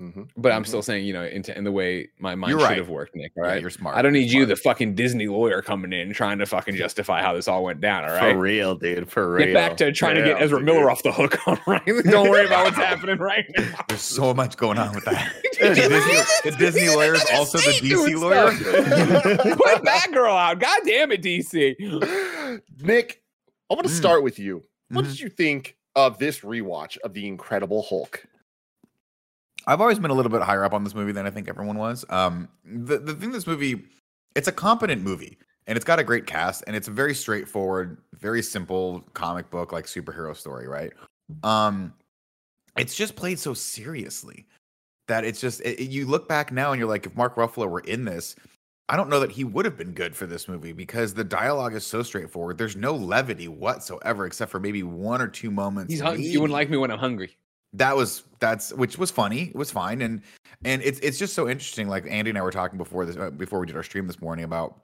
Mhm. 0.00 0.28
But 0.38 0.52
I'm 0.52 0.62
Mhm. 0.62 0.66
still 0.66 0.80
saying, 0.82 1.04
you 1.04 1.12
know, 1.12 1.22
in, 1.24 1.44
in 1.54 1.64
the 1.64 1.70
way 1.70 2.08
my 2.18 2.34
mind 2.34 2.50
You're 2.52 2.60
should 2.60 2.66
right. 2.66 2.78
have 2.78 2.88
worked, 2.88 3.14
Nick. 3.14 3.32
All 3.36 3.44
Yeah, 3.44 3.50
right. 3.50 3.60
you're 3.60 3.68
smart. 3.68 3.94
I 3.94 4.00
don't 4.00 4.14
need 4.14 4.32
you, 4.32 4.46
the 4.46 4.56
fucking 4.56 4.94
Disney 4.94 5.26
lawyer, 5.28 5.60
coming 5.60 5.92
in 5.92 6.14
trying 6.14 6.38
to 6.38 6.46
fucking 6.46 6.76
justify 6.76 7.20
how 7.20 7.34
this 7.34 7.46
all 7.46 7.62
went 7.62 7.82
down. 7.82 8.04
All 8.04 8.10
right. 8.10 8.32
For 8.32 8.38
real, 8.38 8.74
dude. 8.74 9.10
For 9.10 9.34
real. 9.34 9.46
Get 9.48 9.54
back 9.54 9.76
to 9.76 9.92
trying 9.92 10.14
to 10.16 10.22
get 10.22 10.40
Ezra 10.40 10.58
dude. 10.60 10.66
Miller 10.66 10.90
off 10.90 11.02
the 11.02 11.12
hook. 11.12 11.46
All 11.46 11.58
right. 11.66 11.84
Don't 12.04 12.30
worry 12.30 12.46
about 12.46 12.64
what's 12.64 12.76
happening 12.78 13.18
right 13.18 13.44
now. 13.56 13.80
There's 13.88 14.00
so 14.00 14.32
much 14.32 14.56
going 14.56 14.78
on 14.78 14.94
with 14.94 15.04
that. 15.04 15.30
The 15.60 15.74
Disney, 15.74 16.50
the 16.50 16.56
Disney 16.56 16.88
lawyer 16.88 17.14
is 17.14 17.26
also 17.34 17.58
the 17.58 17.72
DC 17.78 18.14
lawyer. 18.18 18.50
Put 19.56 19.84
Batgirl 19.84 20.26
out. 20.36 20.58
God 20.58 20.80
damn 20.86 21.12
it, 21.12 21.20
DC. 21.22 21.76
Nick, 22.80 23.22
I 23.70 23.74
want 23.74 23.86
to 23.86 23.92
Mm. 23.92 23.96
start 23.96 24.22
with 24.22 24.38
you. 24.38 24.64
What 24.88 25.04
Mhm. 25.04 25.08
did 25.08 25.20
you 25.20 25.28
think 25.28 25.76
of 25.94 26.18
this 26.18 26.40
rewatch 26.40 26.96
of 26.98 27.12
The 27.14 27.26
Incredible 27.26 27.82
Hulk? 27.82 28.24
I've 29.66 29.80
always 29.80 29.98
been 29.98 30.10
a 30.10 30.14
little 30.14 30.32
bit 30.32 30.42
higher 30.42 30.64
up 30.64 30.72
on 30.72 30.84
this 30.84 30.94
movie 30.94 31.12
than 31.12 31.26
I 31.26 31.30
think 31.30 31.48
everyone 31.48 31.78
was. 31.78 32.04
Um, 32.10 32.48
the 32.64 32.98
the 32.98 33.14
thing 33.14 33.32
this 33.32 33.46
movie, 33.46 33.84
it's 34.34 34.48
a 34.48 34.52
competent 34.52 35.02
movie 35.02 35.38
and 35.66 35.76
it's 35.76 35.84
got 35.84 35.98
a 35.98 36.04
great 36.04 36.26
cast 36.26 36.64
and 36.66 36.74
it's 36.74 36.88
a 36.88 36.90
very 36.90 37.14
straightforward, 37.14 37.98
very 38.14 38.42
simple 38.42 39.04
comic 39.14 39.50
book 39.50 39.72
like 39.72 39.86
superhero 39.86 40.36
story, 40.36 40.66
right? 40.66 40.92
Um, 41.42 41.94
it's 42.76 42.94
just 42.94 43.16
played 43.16 43.38
so 43.38 43.54
seriously 43.54 44.46
that 45.08 45.24
it's 45.24 45.40
just 45.40 45.60
it, 45.60 45.80
you 45.80 46.06
look 46.06 46.28
back 46.28 46.52
now 46.52 46.72
and 46.72 46.78
you're 46.78 46.88
like, 46.88 47.06
if 47.06 47.16
Mark 47.16 47.36
Ruffalo 47.36 47.68
were 47.68 47.80
in 47.80 48.04
this, 48.04 48.34
I 48.88 48.96
don't 48.96 49.08
know 49.08 49.20
that 49.20 49.30
he 49.30 49.44
would 49.44 49.64
have 49.64 49.76
been 49.76 49.92
good 49.92 50.16
for 50.16 50.26
this 50.26 50.48
movie 50.48 50.72
because 50.72 51.14
the 51.14 51.24
dialogue 51.24 51.74
is 51.74 51.86
so 51.86 52.02
straightforward. 52.02 52.58
There's 52.58 52.76
no 52.76 52.94
levity 52.94 53.48
whatsoever, 53.48 54.26
except 54.26 54.50
for 54.50 54.60
maybe 54.60 54.82
one 54.82 55.22
or 55.22 55.28
two 55.28 55.50
moments. 55.50 55.92
He's 55.92 56.02
hungry. 56.02 56.26
You 56.26 56.40
wouldn't 56.40 56.54
like 56.54 56.68
me 56.68 56.76
when 56.76 56.90
I'm 56.90 56.98
hungry. 56.98 57.36
That 57.72 57.96
was 57.96 58.24
that's 58.38 58.72
which 58.74 58.98
was 58.98 59.10
funny 59.10 59.44
it 59.44 59.56
was 59.56 59.70
fine 59.70 60.02
and 60.02 60.22
and 60.64 60.82
it's 60.82 60.98
it's 61.00 61.18
just 61.18 61.34
so 61.34 61.48
interesting 61.48 61.88
like 61.88 62.04
andy 62.08 62.30
and 62.30 62.38
i 62.38 62.42
were 62.42 62.50
talking 62.50 62.78
before 62.78 63.06
this 63.06 63.16
uh, 63.16 63.30
before 63.30 63.60
we 63.60 63.66
did 63.66 63.76
our 63.76 63.82
stream 63.82 64.06
this 64.06 64.20
morning 64.20 64.44
about 64.44 64.82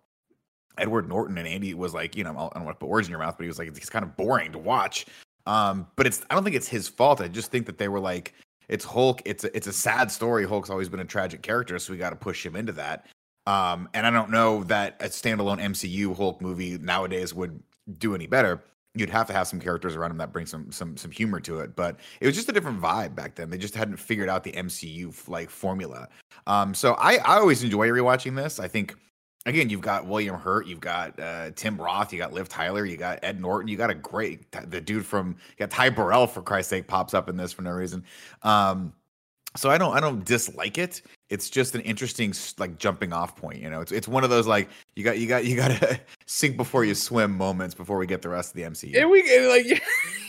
Edward 0.78 1.09
Norton 1.09 1.37
and 1.38 1.47
Andy 1.47 1.75
was 1.75 1.92
like, 1.92 2.16
you 2.16 2.25
know, 2.25 2.30
I 2.30 2.54
don't 2.54 2.64
want 2.64 2.78
to 2.78 2.85
put 2.85 2.88
words 2.88 3.09
in 3.09 3.11
your 3.11 3.18
mouth, 3.21 3.37
but 3.37 3.42
he 3.42 3.49
was 3.49 3.59
like, 3.59 3.68
it's 3.68 3.90
kind 3.90 4.04
of 4.04 4.16
boring 4.16 4.52
to 4.52 4.59
watch. 4.59 5.07
Um, 5.47 5.87
but 5.97 6.07
it's 6.07 6.23
I 6.30 6.35
don't 6.35 6.45
think 6.45 6.57
it's 6.57 6.68
his 6.68 6.88
fault. 6.88 7.21
I 7.21 7.28
just 7.28 7.50
think 7.50 7.66
that 7.66 7.78
they 7.78 7.88
were 7.88 8.00
like, 8.00 8.35
it's 8.68 8.85
Hulk. 8.85 9.23
It's 9.25 9.45
a, 9.45 9.57
it's 9.57 9.66
a 9.66 9.73
sad 9.73 10.11
story. 10.11 10.47
Hulk's 10.47 10.71
always 10.71 10.88
been 10.88 11.00
a 11.00 11.04
tragic 11.04 11.42
character, 11.42 11.78
so 11.78 11.92
we 11.92 11.99
got 11.99 12.11
to 12.11 12.16
push 12.16 12.45
him 12.45 12.54
into 12.54 12.73
that. 12.73 13.07
Um, 13.47 13.88
and 13.95 14.07
I 14.07 14.11
don't 14.11 14.30
know 14.30 14.64
that 14.64 14.97
a 15.00 15.07
standalone 15.07 15.59
MCU 15.59 16.14
Hulk 16.14 16.42
movie 16.42 16.76
nowadays 16.78 17.33
would 17.35 17.62
do 17.99 18.14
any 18.14 18.26
better. 18.26 18.62
You'd 18.99 19.11
have 19.11 19.26
to 19.28 19.33
have 19.33 19.47
some 19.47 19.61
characters 19.61 19.97
around 19.97 20.11
him 20.11 20.19
that 20.19 20.33
bring 20.33 20.47
some 20.47 20.71
some 20.73 20.97
some 20.97 21.11
humor 21.11 21.40
to 21.40 21.61
it. 21.61 21.76
But 21.76 22.00
it 22.21 22.26
was 22.26 22.35
just 22.35 22.49
a 22.49 22.52
different 22.52 22.81
vibe 22.81 23.14
back 23.14 23.35
then. 23.35 23.50
They 23.50 23.59
just 23.59 23.75
hadn't 23.75 23.97
figured 23.97 24.28
out 24.28 24.45
the 24.45 24.52
MCU 24.52 25.28
like 25.28 25.50
formula. 25.50 26.09
Um, 26.47 26.75
so 26.75 26.95
I 26.95 27.17
I 27.17 27.38
always 27.38 27.62
enjoy 27.62 27.88
rewatching 27.88 28.37
this. 28.37 28.61
I 28.61 28.69
think 28.69 28.97
again, 29.47 29.71
you've 29.71 29.81
got 29.81 30.07
William 30.07 30.37
Hurt, 30.37 30.67
you've 30.67 30.81
got 30.81 31.19
uh, 31.19 31.50
Tim 31.57 31.81
Roth, 31.81 32.12
you 32.12 32.19
got 32.19 32.33
Liv 32.33 32.49
Tyler, 32.49 32.85
you 32.85 32.97
got 32.97 33.19
Ed 33.23 33.40
Norton, 33.40 33.69
you 33.69 33.76
got 33.76 33.90
a 33.90 33.95
great 33.95 34.50
the 34.71 34.81
dude 34.81 35.07
from 35.07 35.37
you 35.50 35.57
got 35.59 35.71
Ty 35.71 35.90
Burrell 35.90 36.26
for 36.26 36.43
Christ's 36.43 36.71
sake 36.71 36.87
pops 36.87 37.14
up 37.14 37.28
in 37.28 37.37
this 37.37 37.52
for 37.52 37.62
no 37.62 37.71
reason. 37.71 38.05
Um, 38.43 38.93
so 39.57 39.71
I 39.71 39.78
don't 39.78 39.97
I 39.97 40.00
don't 40.00 40.25
dislike 40.25 40.78
it. 40.78 41.02
It's 41.31 41.50
just 41.50 41.75
an 41.75 41.81
interesting 41.83 42.33
like 42.59 42.78
jumping 42.78 43.12
off 43.12 43.37
point. 43.37 43.61
You 43.61 43.69
know, 43.71 43.81
it's 43.81 43.93
it's 43.93 44.09
one 44.09 44.25
of 44.25 44.31
those 44.31 44.47
like 44.47 44.69
you 44.97 45.05
got 45.05 45.19
you 45.19 45.26
got 45.26 45.45
you 45.45 45.57
got 45.57 45.69
to 45.81 46.00
sink 46.26 46.57
before 46.57 46.85
you 46.85 46.95
swim 46.95 47.37
moments 47.37 47.75
before 47.75 47.99
we 47.99 48.07
get 48.07 48.23
the 48.23 48.28
rest 48.28 48.50
of 48.50 48.57
the 48.57 48.62
MCU. 48.62 48.99
And 49.00 49.11
we 49.11 49.23
like 49.49 49.67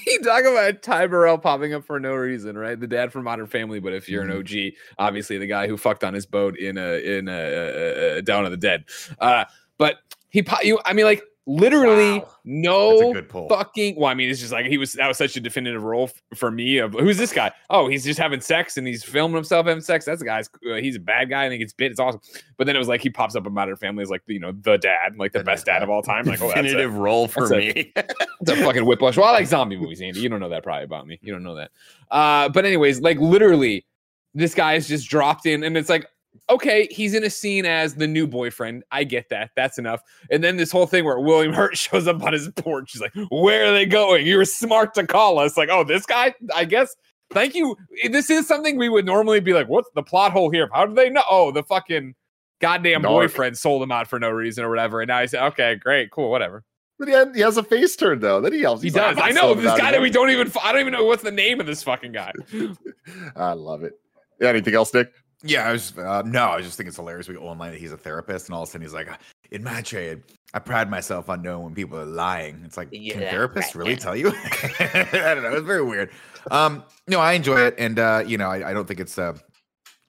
you 0.08 0.20
talk 0.22 0.44
about 0.44 0.82
Ty 0.82 1.08
Burrell 1.08 1.38
popping 1.38 1.74
up 1.74 1.86
for 1.86 2.00
no 2.00 2.16
reason, 2.16 2.58
right? 2.58 2.80
The 2.80 2.88
dad 2.88 3.12
from 3.14 3.24
Modern 3.26 3.48
Family, 3.48 3.80
but 3.80 3.94
if 3.94 4.10
you're 4.10 4.24
an 4.24 4.30
Mhm. 4.30 4.70
OG, 4.72 4.74
obviously 4.98 5.38
the 5.38 5.48
guy 5.48 5.68
who 5.68 5.78
fucked 5.78 6.04
on 6.04 6.14
his 6.14 6.26
boat 6.26 6.58
in 6.58 6.78
a 6.78 6.98
in 7.18 7.28
a, 7.30 7.32
a, 7.32 8.18
a 8.18 8.22
Dawn 8.22 8.46
of 8.46 8.52
the 8.52 8.58
Dead. 8.58 8.86
Uh, 9.20 9.46
but 9.78 9.98
he, 10.32 10.44
po- 10.44 10.62
you, 10.62 10.80
I 10.86 10.94
mean, 10.94 11.06
like 11.06 11.24
literally 11.50 12.20
Wow. 12.20 12.30
No 12.46 13.14
fucking. 13.50 13.96
Well, 13.98 14.08
I 14.10 14.14
mean, 14.14 14.30
it's 14.30 14.40
just 14.40 14.52
like 14.52 14.66
he 14.66 14.78
was. 14.78 14.94
That 14.94 15.08
was 15.08 15.18
such 15.18 15.36
a 15.36 15.40
definitive 15.40 15.84
role 15.84 16.06
f- 16.06 16.38
for 16.38 16.50
me. 16.50 16.78
Of 16.78 16.94
who's 16.94 17.18
this 17.18 17.32
guy? 17.34 17.52
Oh, 17.70 17.88
he's 17.88 18.04
just 18.04 18.20
having 18.20 18.42
sex 18.42 18.78
and 18.78 18.88
he's 18.88 19.04
filming 19.04 19.36
himself 19.36 19.68
having 19.68 19.82
sex. 19.82 20.06
That's 20.06 20.22
a 20.22 20.26
guy's. 20.26 20.50
Uh, 20.68 20.76
he's 20.76 20.96
a 20.96 21.00
bad 21.00 21.30
guy. 21.30 21.46
I 21.46 21.50
think 21.50 21.62
it's 21.62 21.74
bit. 21.74 21.92
It's 21.92 22.00
awesome. 22.00 22.22
But 22.58 22.66
then 22.66 22.76
it 22.76 22.80
was 22.80 22.88
like 22.88 23.02
he 23.02 23.10
pops 23.10 23.36
up 23.36 23.46
in 23.46 23.54
Modern 23.54 23.76
Family 23.76 24.02
as 24.02 24.10
like 24.10 24.24
you 24.28 24.40
know 24.40 24.52
the 24.52 24.78
dad, 24.78 25.18
like 25.18 25.32
the 25.32 25.40
The 25.40 25.44
best 25.46 25.66
dad. 25.66 25.74
dad 25.80 25.84
of 25.84 25.90
all 25.90 26.02
time. 26.02 26.26
Like 26.26 26.42
oh, 26.42 26.48
that's 26.48 26.60
a, 26.60 26.64
Definitive 26.64 26.96
role 26.96 27.28
for 27.28 27.48
that's 27.48 27.52
a- 27.52 27.74
me. 27.74 27.94
it's 27.96 28.52
a 28.52 28.56
fucking 28.56 28.86
whiplash. 28.86 29.18
Well, 29.18 29.28
I 29.28 29.32
like 29.32 29.48
zombie 29.48 29.78
movies, 29.78 30.02
Andy. 30.02 30.22
You 30.22 30.30
don't 30.30 30.40
know 30.40 30.50
that 30.50 30.64
probably 30.64 30.86
about 30.86 31.06
me. 31.08 31.20
You 31.22 31.34
don't 31.34 31.44
know 31.44 31.56
that. 31.56 31.72
Uh, 32.10 32.50
but 32.50 32.66
anyways, 32.66 33.02
like 33.02 33.20
literally, 33.20 33.86
this 34.34 34.56
guy 34.56 34.74
is 34.74 34.88
just 34.88 35.08
dropped 35.10 35.46
in, 35.46 35.64
and 35.64 35.78
it's 35.78 35.90
like, 35.90 36.08
okay, 36.50 36.88
he's 36.92 37.14
in 37.14 37.24
a 37.24 37.30
scene 37.30 37.66
as 37.66 37.96
the 37.96 38.08
new 38.08 38.28
boyfriend. 38.28 38.84
I 38.92 39.04
get 39.04 39.30
that. 39.30 39.52
That's 39.56 39.78
enough. 39.78 40.02
And 40.32 40.44
then 40.44 40.58
this 40.58 40.72
whole 40.72 40.88
thing 40.88 41.06
where 41.06 41.20
William 41.20 41.54
Hurt 41.54 41.78
shows 41.78 42.08
up 42.08 42.22
on 42.24 42.34
his 42.34 42.50
porch. 42.56 42.92
He's 42.92 43.02
like, 43.02 43.14
"Where 43.30 43.68
are 43.68 43.72
they 43.72 43.86
going? 43.86 44.26
You 44.26 44.38
were 44.38 44.46
smart 44.46 44.94
to 44.96 45.06
call 45.06 45.40
us." 45.40 45.58
Like, 45.58 45.70
oh, 45.70 45.84
this 45.84 46.06
guy. 46.06 46.34
I 46.56 46.66
guess. 46.66 46.96
Thank 47.32 47.54
you. 47.54 47.76
This 48.10 48.32
is 48.32 48.48
something 48.48 48.76
we 48.78 48.90
would 48.90 49.06
normally 49.06 49.40
be 49.40 49.54
like, 49.54 49.68
"What's 49.70 49.90
the 49.94 50.04
plot 50.04 50.32
hole 50.32 50.50
here? 50.50 50.68
How 50.74 50.86
do 50.86 50.94
they 50.96 51.10
know?" 51.10 51.24
Oh, 51.30 51.52
the 51.52 51.64
fucking 51.64 52.16
goddamn 52.60 53.04
Narc. 53.04 53.08
boyfriend 53.08 53.58
sold 53.58 53.84
him 53.84 53.92
out 53.92 54.08
for 54.08 54.20
no 54.20 54.30
reason 54.30 54.64
or 54.66 54.70
whatever. 54.70 55.02
And 55.02 55.08
now 55.10 55.22
he's 55.22 55.34
okay, 55.34 55.76
great, 55.76 56.12
cool, 56.12 56.32
whatever. 56.32 56.64
But 56.98 57.08
he, 57.08 57.14
had- 57.14 57.36
he 57.36 57.42
has 57.42 57.56
a 57.58 57.64
face 57.64 57.96
turn 57.96 58.20
though. 58.20 58.42
Then 58.42 58.52
he 58.54 58.60
yells. 58.62 58.82
He 58.82 58.90
like, 58.90 59.16
does. 59.16 59.18
"I'm 59.18 59.30
I 59.30 59.32
know 59.32 59.54
this 59.54 59.66
guy 59.66 59.78
that 59.78 59.90
again." 59.90 60.02
we 60.02 60.10
don't 60.10 60.30
even. 60.32 60.52
I 60.64 60.72
don't 60.72 60.82
even 60.82 60.94
know 60.94 61.06
what's 61.06 61.24
the 61.24 61.32
name 61.32 61.60
of 61.60 61.68
this 61.68 61.84
fucking 61.84 62.12
guy. 62.12 62.34
I 63.36 63.54
love 63.54 63.84
it. 63.84 63.94
Yeah, 64.42 64.50
anything 64.50 64.74
else, 64.74 64.94
Nick? 64.94 65.12
Yeah, 65.44 65.70
I 65.70 65.72
was 65.72 65.98
uh, 65.98 66.22
no, 66.26 66.46
I 66.46 66.58
was 66.58 66.66
just 66.66 66.78
thinking 66.78 66.90
it's 66.90 66.98
hilarious. 66.98 67.30
We 67.30 67.36
go 67.36 67.48
online 67.48 67.72
that 67.72 67.80
he's 67.80 67.94
a 67.94 67.98
therapist, 67.98 68.48
and 68.48 68.56
all 68.56 68.64
of 68.64 68.70
a 68.70 68.72
sudden 68.72 68.82
he's 68.82 68.94
like, 68.94 69.10
"In 69.52 69.64
my 69.64 69.82
trade, 69.82 70.22
I 70.54 70.60
pride 70.60 70.90
myself 70.90 71.30
on 71.30 71.42
knowing 71.42 71.64
when 71.64 71.74
people 71.74 71.98
are 71.98 72.06
lying." 72.06 72.62
It's 72.66 72.76
like, 72.76 72.92
can 72.92 73.02
Yeah, 73.02 73.34
therapists 73.34 73.74
really 73.74 73.96
tell 73.96 74.18
you? 74.18 74.34
I 74.80 75.34
don't 75.34 75.44
know. 75.44 75.54
It's 75.54 75.66
very 75.66 75.84
weird. 75.84 76.12
Um, 76.52 76.84
no, 77.08 77.20
I 77.22 77.34
enjoy 77.34 77.62
it, 77.62 77.76
and 77.78 78.00
uh, 78.00 78.24
you 78.28 78.38
know, 78.38 78.50
I, 78.50 78.72
I 78.72 78.74
don't 78.74 78.86
think 78.86 79.00
it's. 79.00 79.18
Uh, 79.18 79.38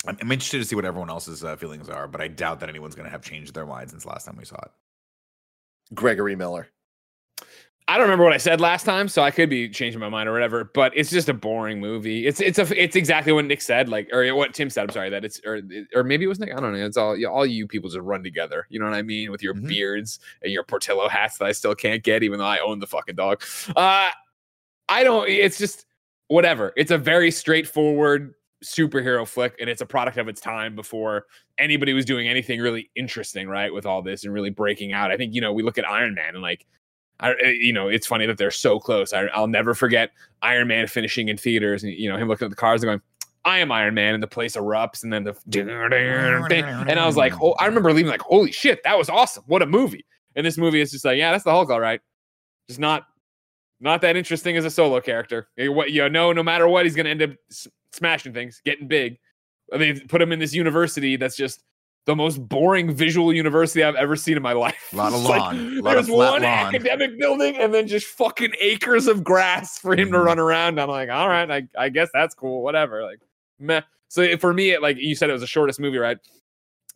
I'm, 0.06 0.18
I'm 0.20 0.32
interested 0.32 0.58
to 0.58 0.64
see 0.64 0.74
what 0.74 0.84
everyone 0.84 1.10
else's 1.10 1.44
uh, 1.44 1.54
feelings 1.54 1.88
are, 1.88 2.08
but 2.08 2.20
I 2.20 2.26
doubt 2.26 2.58
that 2.60 2.68
anyone's 2.68 2.96
going 2.96 3.06
to 3.06 3.10
have 3.10 3.22
changed 3.22 3.54
their 3.54 3.66
mind 3.66 3.90
since 3.90 4.04
last 4.04 4.24
time 4.24 4.36
we 4.36 4.44
saw 4.44 4.56
it. 4.56 4.70
Gregory 5.94 6.34
Miller. 6.34 6.68
I 7.88 7.94
don't 7.94 8.02
remember 8.04 8.22
what 8.22 8.32
I 8.32 8.36
said 8.36 8.60
last 8.60 8.84
time, 8.84 9.08
so 9.08 9.22
I 9.22 9.32
could 9.32 9.50
be 9.50 9.68
changing 9.68 9.98
my 10.00 10.08
mind 10.08 10.28
or 10.28 10.32
whatever. 10.32 10.62
But 10.62 10.92
it's 10.94 11.10
just 11.10 11.28
a 11.28 11.34
boring 11.34 11.80
movie. 11.80 12.24
It's 12.24 12.40
it's 12.40 12.58
a 12.58 12.82
it's 12.82 12.94
exactly 12.94 13.32
what 13.32 13.44
Nick 13.46 13.60
said, 13.60 13.88
like 13.88 14.08
or 14.12 14.32
what 14.36 14.54
Tim 14.54 14.70
said. 14.70 14.84
I'm 14.84 14.90
sorry 14.90 15.10
that 15.10 15.24
it's 15.24 15.40
or 15.44 15.60
or 15.94 16.04
maybe 16.04 16.24
it 16.24 16.28
was 16.28 16.38
Nick. 16.38 16.52
I 16.56 16.60
don't 16.60 16.72
know. 16.72 16.86
It's 16.86 16.96
all 16.96 17.16
all 17.26 17.44
you 17.44 17.66
people 17.66 17.90
just 17.90 18.00
run 18.02 18.22
together. 18.22 18.66
You 18.70 18.78
know 18.78 18.84
what 18.84 18.94
I 18.94 19.02
mean? 19.02 19.32
With 19.32 19.42
your 19.42 19.54
Mhm. 19.54 19.66
beards 19.66 20.20
and 20.42 20.52
your 20.52 20.62
Portillo 20.62 21.08
hats 21.08 21.38
that 21.38 21.46
I 21.46 21.52
still 21.52 21.74
can't 21.74 22.04
get, 22.04 22.22
even 22.22 22.38
though 22.38 22.44
I 22.44 22.58
own 22.58 22.78
the 22.78 22.86
fucking 22.86 23.16
dog. 23.16 23.42
Uh, 23.74 24.10
I 24.88 25.02
don't. 25.02 25.28
It's 25.28 25.58
just 25.58 25.86
whatever. 26.28 26.72
It's 26.76 26.92
a 26.92 26.98
very 26.98 27.32
straightforward 27.32 28.34
superhero 28.64 29.26
flick, 29.26 29.56
and 29.60 29.68
it's 29.68 29.80
a 29.80 29.86
product 29.86 30.16
of 30.16 30.28
its 30.28 30.40
time 30.40 30.76
before 30.76 31.26
anybody 31.58 31.92
was 31.92 32.04
doing 32.04 32.28
anything 32.28 32.60
really 32.60 32.88
interesting, 32.94 33.48
right? 33.48 33.74
With 33.74 33.84
all 33.84 34.00
this 34.00 34.22
and 34.22 34.32
really 34.32 34.50
breaking 34.50 34.92
out. 34.92 35.10
I 35.10 35.16
think 35.16 35.34
you 35.34 35.40
know 35.40 35.52
we 35.52 35.64
look 35.64 35.76
at 35.76 35.88
Iron 35.88 36.14
Man 36.14 36.34
and 36.34 36.42
like. 36.42 36.66
I, 37.20 37.32
uh, 37.32 37.34
you 37.48 37.72
know, 37.72 37.88
it's 37.88 38.06
funny 38.06 38.26
that 38.26 38.38
they're 38.38 38.50
so 38.50 38.80
close. 38.80 39.12
I, 39.12 39.24
I'll 39.26 39.46
never 39.46 39.74
forget 39.74 40.10
Iron 40.42 40.68
Man 40.68 40.86
finishing 40.86 41.28
in 41.28 41.36
theaters, 41.36 41.84
and 41.84 41.92
you 41.92 42.08
know 42.08 42.16
him 42.16 42.28
looking 42.28 42.46
at 42.46 42.50
the 42.50 42.56
cars 42.56 42.82
and 42.82 42.88
going, 42.88 43.00
"I 43.44 43.58
am 43.58 43.70
Iron 43.70 43.94
Man," 43.94 44.14
and 44.14 44.22
the 44.22 44.26
place 44.26 44.56
erupts, 44.56 45.04
and 45.04 45.12
then 45.12 45.24
the 45.24 45.36
and 46.88 46.98
I 46.98 47.06
was 47.06 47.16
like, 47.16 47.34
"Oh!" 47.40 47.52
I 47.52 47.66
remember 47.66 47.92
leaving 47.92 48.10
like, 48.10 48.22
"Holy 48.22 48.50
shit, 48.50 48.82
that 48.84 48.98
was 48.98 49.08
awesome! 49.08 49.44
What 49.46 49.62
a 49.62 49.66
movie!" 49.66 50.04
And 50.34 50.46
this 50.46 50.56
movie 50.58 50.80
is 50.80 50.90
just 50.90 51.04
like, 51.04 51.18
"Yeah, 51.18 51.30
that's 51.30 51.44
the 51.44 51.50
Hulk, 51.50 51.70
all 51.70 51.80
right." 51.80 52.00
Just 52.68 52.80
not, 52.80 53.04
not 53.80 54.00
that 54.00 54.16
interesting 54.16 54.56
as 54.56 54.64
a 54.64 54.70
solo 54.70 55.00
character. 55.00 55.48
You 55.56 56.08
know, 56.08 56.32
no 56.32 56.42
matter 56.42 56.68
what, 56.68 56.86
he's 56.86 56.96
gonna 56.96 57.10
end 57.10 57.22
up 57.22 57.30
smashing 57.92 58.32
things, 58.32 58.60
getting 58.64 58.88
big. 58.88 59.18
Mean, 59.76 60.08
put 60.08 60.20
him 60.20 60.32
in 60.32 60.38
this 60.38 60.52
university 60.54 61.16
that's 61.16 61.36
just 61.36 61.62
the 62.06 62.16
most 62.16 62.38
boring 62.48 62.90
visual 62.92 63.32
university 63.32 63.84
I've 63.84 63.94
ever 63.94 64.16
seen 64.16 64.36
in 64.36 64.42
my 64.42 64.52
life. 64.52 64.90
A 64.92 64.96
Lot 64.96 65.12
of 65.12 65.20
It's 65.20 65.28
like, 65.28 65.40
lawn, 65.40 65.78
lot 65.80 65.92
there's 65.94 66.08
of 66.08 66.14
one 66.14 66.42
lawn. 66.42 66.44
academic 66.44 67.18
building 67.18 67.56
and 67.56 67.72
then 67.74 67.86
just 67.86 68.06
fucking 68.06 68.52
acres 68.60 69.06
of 69.06 69.22
grass 69.22 69.78
for 69.78 69.92
him 69.94 70.10
to 70.12 70.18
Mhm. 70.18 70.24
run 70.24 70.38
around. 70.38 70.80
I'm 70.80 70.88
like, 70.88 71.10
all 71.10 71.28
right, 71.28 71.50
I, 71.50 71.68
I 71.78 71.88
guess 71.90 72.08
that's 72.12 72.34
cool, 72.34 72.62
whatever. 72.62 73.02
Like, 73.02 73.20
meh. 73.58 73.82
So 74.08 74.36
for 74.38 74.52
me, 74.52 74.70
it, 74.70 74.82
like 74.82 74.96
you 74.98 75.14
said, 75.14 75.28
it 75.30 75.34
was 75.34 75.42
the 75.42 75.46
shortest 75.46 75.78
movie, 75.78 75.98
right? 75.98 76.18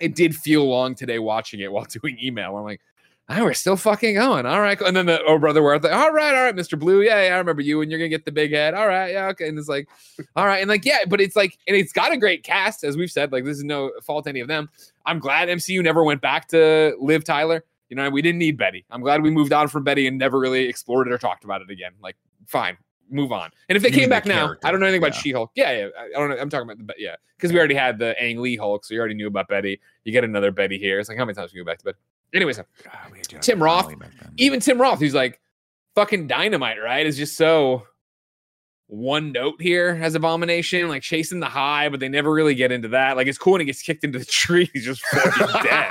It 0.00 0.14
did 0.16 0.34
feel 0.34 0.66
long 0.68 0.94
today 0.94 1.18
watching 1.20 1.60
it 1.60 1.70
while 1.70 1.84
doing 2.02 2.18
email. 2.20 2.56
I'm 2.56 2.64
like, 2.64 2.80
ah, 3.28 3.40
we're 3.42 3.54
still 3.54 3.76
fucking 3.76 4.14
going. 4.14 4.46
All 4.46 4.60
right. 4.60 4.80
And 4.80 4.96
then 4.96 5.06
the 5.06 5.22
oh 5.24 5.38
brother 5.38 5.62
were 5.62 5.78
like, 5.78 5.92
all 5.92 6.12
right, 6.12 6.34
all 6.34 6.42
right, 6.42 6.56
Mr. 6.56 6.78
Blue. 6.78 7.02
Yeah, 7.02 7.26
yeah, 7.28 7.34
I 7.34 7.38
remember 7.38 7.62
you, 7.62 7.80
and 7.82 7.90
you're 7.90 7.98
gonna 8.00 8.08
get 8.08 8.24
the 8.24 8.32
big 8.32 8.52
head. 8.52 8.74
All 8.74 8.88
right, 8.88 9.12
yeah, 9.12 9.28
okay. 9.28 9.48
And 9.48 9.58
it's 9.58 9.68
like, 9.68 9.88
all 10.34 10.46
right, 10.46 10.58
and 10.60 10.68
like, 10.68 10.84
yeah, 10.84 11.00
but 11.08 11.20
it's 11.20 11.36
like, 11.36 11.56
and 11.68 11.76
it's 11.76 11.92
got 11.92 12.10
a 12.12 12.16
great 12.16 12.42
cast, 12.42 12.82
as 12.84 12.96
we've 12.96 13.10
said. 13.10 13.30
Like, 13.32 13.44
this 13.44 13.56
is 13.58 13.64
no 13.64 13.92
fault 14.02 14.24
to 14.24 14.30
any 14.30 14.40
of 14.40 14.48
them. 14.48 14.68
I'm 15.06 15.18
glad 15.18 15.48
MCU 15.48 15.82
never 15.82 16.02
went 16.04 16.20
back 16.20 16.48
to 16.48 16.96
Liv 17.00 17.24
Tyler. 17.24 17.64
You 17.88 17.96
know, 17.96 18.08
we 18.10 18.22
didn't 18.22 18.38
need 18.38 18.56
Betty. 18.56 18.84
I'm 18.90 19.02
glad 19.02 19.22
we 19.22 19.30
moved 19.30 19.52
on 19.52 19.68
from 19.68 19.84
Betty 19.84 20.06
and 20.06 20.18
never 20.18 20.38
really 20.38 20.64
explored 20.66 21.06
it 21.06 21.12
or 21.12 21.18
talked 21.18 21.44
about 21.44 21.60
it 21.62 21.70
again. 21.70 21.92
Like, 22.00 22.16
fine, 22.46 22.76
move 23.10 23.30
on. 23.32 23.50
And 23.68 23.76
if 23.76 23.82
they 23.82 23.90
You 23.90 23.92
came 23.92 24.00
mean 24.00 24.08
the 24.08 24.14
back 24.14 24.26
now, 24.26 24.54
I 24.64 24.70
don't 24.70 24.80
know 24.80 24.86
anything 24.86 25.02
about 25.02 25.14
yeah. 25.14 25.20
She-Hulk. 25.20 25.50
Yeah, 25.54 25.72
yeah, 25.72 25.88
I 25.98 26.18
don't 26.18 26.30
know. 26.30 26.36
I'm 26.36 26.48
talking 26.48 26.68
about 26.68 26.84
the 26.84 26.94
yeah, 26.98 27.16
because 27.36 27.52
we 27.52 27.58
already 27.58 27.74
had 27.74 27.98
the 27.98 28.20
Ang 28.22 28.40
Lee 28.40 28.56
Hulk, 28.56 28.84
so 28.84 28.94
you 28.94 29.00
already 29.00 29.14
knew 29.14 29.26
about 29.26 29.48
Betty. 29.48 29.80
You 30.04 30.12
get 30.12 30.24
another 30.24 30.50
Betty 30.50 30.78
here. 30.78 30.98
It's 30.98 31.08
like 31.08 31.18
how 31.18 31.24
many 31.24 31.34
times 31.34 31.50
can 31.50 31.58
you 31.58 31.64
go 31.64 31.70
back 31.70 31.78
to 31.78 31.84
Betty? 31.84 31.98
Anyways, 32.32 32.56
God, 32.56 32.66
we 33.12 33.18
had 33.18 33.28
Jennifer 33.28 33.44
Tim 33.44 33.62
Roth, 33.62 33.98
back 33.98 34.10
even 34.38 34.60
Tim 34.60 34.80
Roth, 34.80 34.98
who's 34.98 35.14
like 35.14 35.40
fucking 35.94 36.26
dynamite, 36.26 36.78
right? 36.82 37.06
Is 37.06 37.16
just 37.16 37.36
so 37.36 37.86
one 38.86 39.32
note 39.32 39.60
here 39.60 39.98
as 40.02 40.14
abomination, 40.14 40.88
like 40.88 41.02
chasing 41.02 41.40
the 41.40 41.48
high, 41.48 41.88
but 41.88 42.00
they 42.00 42.08
never 42.08 42.30
really 42.32 42.54
get 42.54 42.70
into 42.70 42.88
that. 42.88 43.16
Like 43.16 43.26
it's 43.26 43.38
cool 43.38 43.52
when 43.52 43.60
he 43.60 43.64
gets 43.64 43.80
kicked 43.82 44.04
into 44.04 44.18
the 44.18 44.24
tree, 44.26 44.70
he's 44.72 44.84
just 44.84 45.00
fucking 45.06 45.62
dead. 45.62 45.90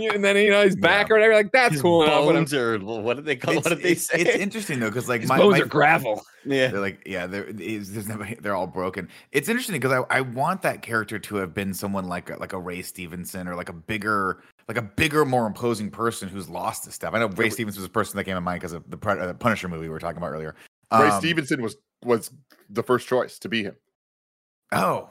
and 0.14 0.24
then 0.24 0.36
you 0.36 0.50
know 0.50 0.64
he's 0.64 0.76
back 0.76 1.10
or 1.10 1.14
whatever. 1.14 1.34
Like 1.34 1.52
that's 1.52 1.74
His 1.74 1.82
cool. 1.82 2.02
and 2.02 2.10
all, 2.12 2.26
but 2.26 2.34
I'm- 2.34 2.44
bones 2.44 2.54
are 2.54 2.78
what 2.78 3.16
did 3.16 3.24
they 3.24 3.36
call? 3.36 3.54
It's, 3.56 3.64
What 3.64 3.76
did 3.76 3.82
they 3.84 3.92
it's, 3.92 4.06
say? 4.06 4.20
it's 4.20 4.36
interesting 4.36 4.80
though, 4.80 4.88
because 4.88 5.08
like 5.08 5.20
his 5.20 5.30
my, 5.30 5.38
bones 5.38 5.52
my 5.52 5.60
are 5.60 5.66
gravel. 5.66 6.24
yeah. 6.44 6.68
They're 6.68 6.80
like, 6.80 7.00
yeah, 7.06 7.26
they're 7.26 7.52
there's 7.52 8.08
never, 8.08 8.28
they're 8.40 8.56
all 8.56 8.66
broken. 8.66 9.08
It's 9.32 9.48
interesting 9.48 9.74
because 9.76 9.92
I, 10.10 10.16
I 10.18 10.20
want 10.22 10.62
that 10.62 10.82
character 10.82 11.18
to 11.18 11.36
have 11.36 11.54
been 11.54 11.72
someone 11.72 12.06
like 12.08 12.30
a, 12.30 12.36
like 12.36 12.52
a 12.52 12.58
Ray 12.58 12.82
Stevenson 12.82 13.46
or 13.48 13.54
like 13.54 13.68
a 13.68 13.72
bigger 13.74 14.42
like 14.68 14.78
a 14.78 14.82
bigger, 14.82 15.24
more 15.26 15.46
imposing 15.46 15.90
person 15.90 16.28
who's 16.28 16.48
lost 16.48 16.86
his 16.86 16.94
stuff. 16.94 17.12
I 17.14 17.18
know 17.18 17.28
Ray 17.28 17.50
Stevenson 17.50 17.82
was 17.82 17.86
a 17.86 17.92
person 17.92 18.16
that 18.16 18.24
came 18.24 18.34
to 18.34 18.40
mind 18.40 18.60
because 18.60 18.72
of 18.72 18.82
the, 18.90 18.96
uh, 19.08 19.26
the 19.26 19.34
Punisher 19.34 19.68
movie 19.68 19.82
we 19.82 19.88
were 19.90 19.98
talking 19.98 20.16
about 20.16 20.30
earlier. 20.30 20.54
Ray 20.92 21.08
Um, 21.08 21.20
Stevenson 21.20 21.62
was 21.62 21.76
was 22.04 22.30
the 22.70 22.82
first 22.82 23.08
choice 23.08 23.38
to 23.40 23.48
be 23.48 23.62
him. 23.64 23.76
Oh, 24.72 25.08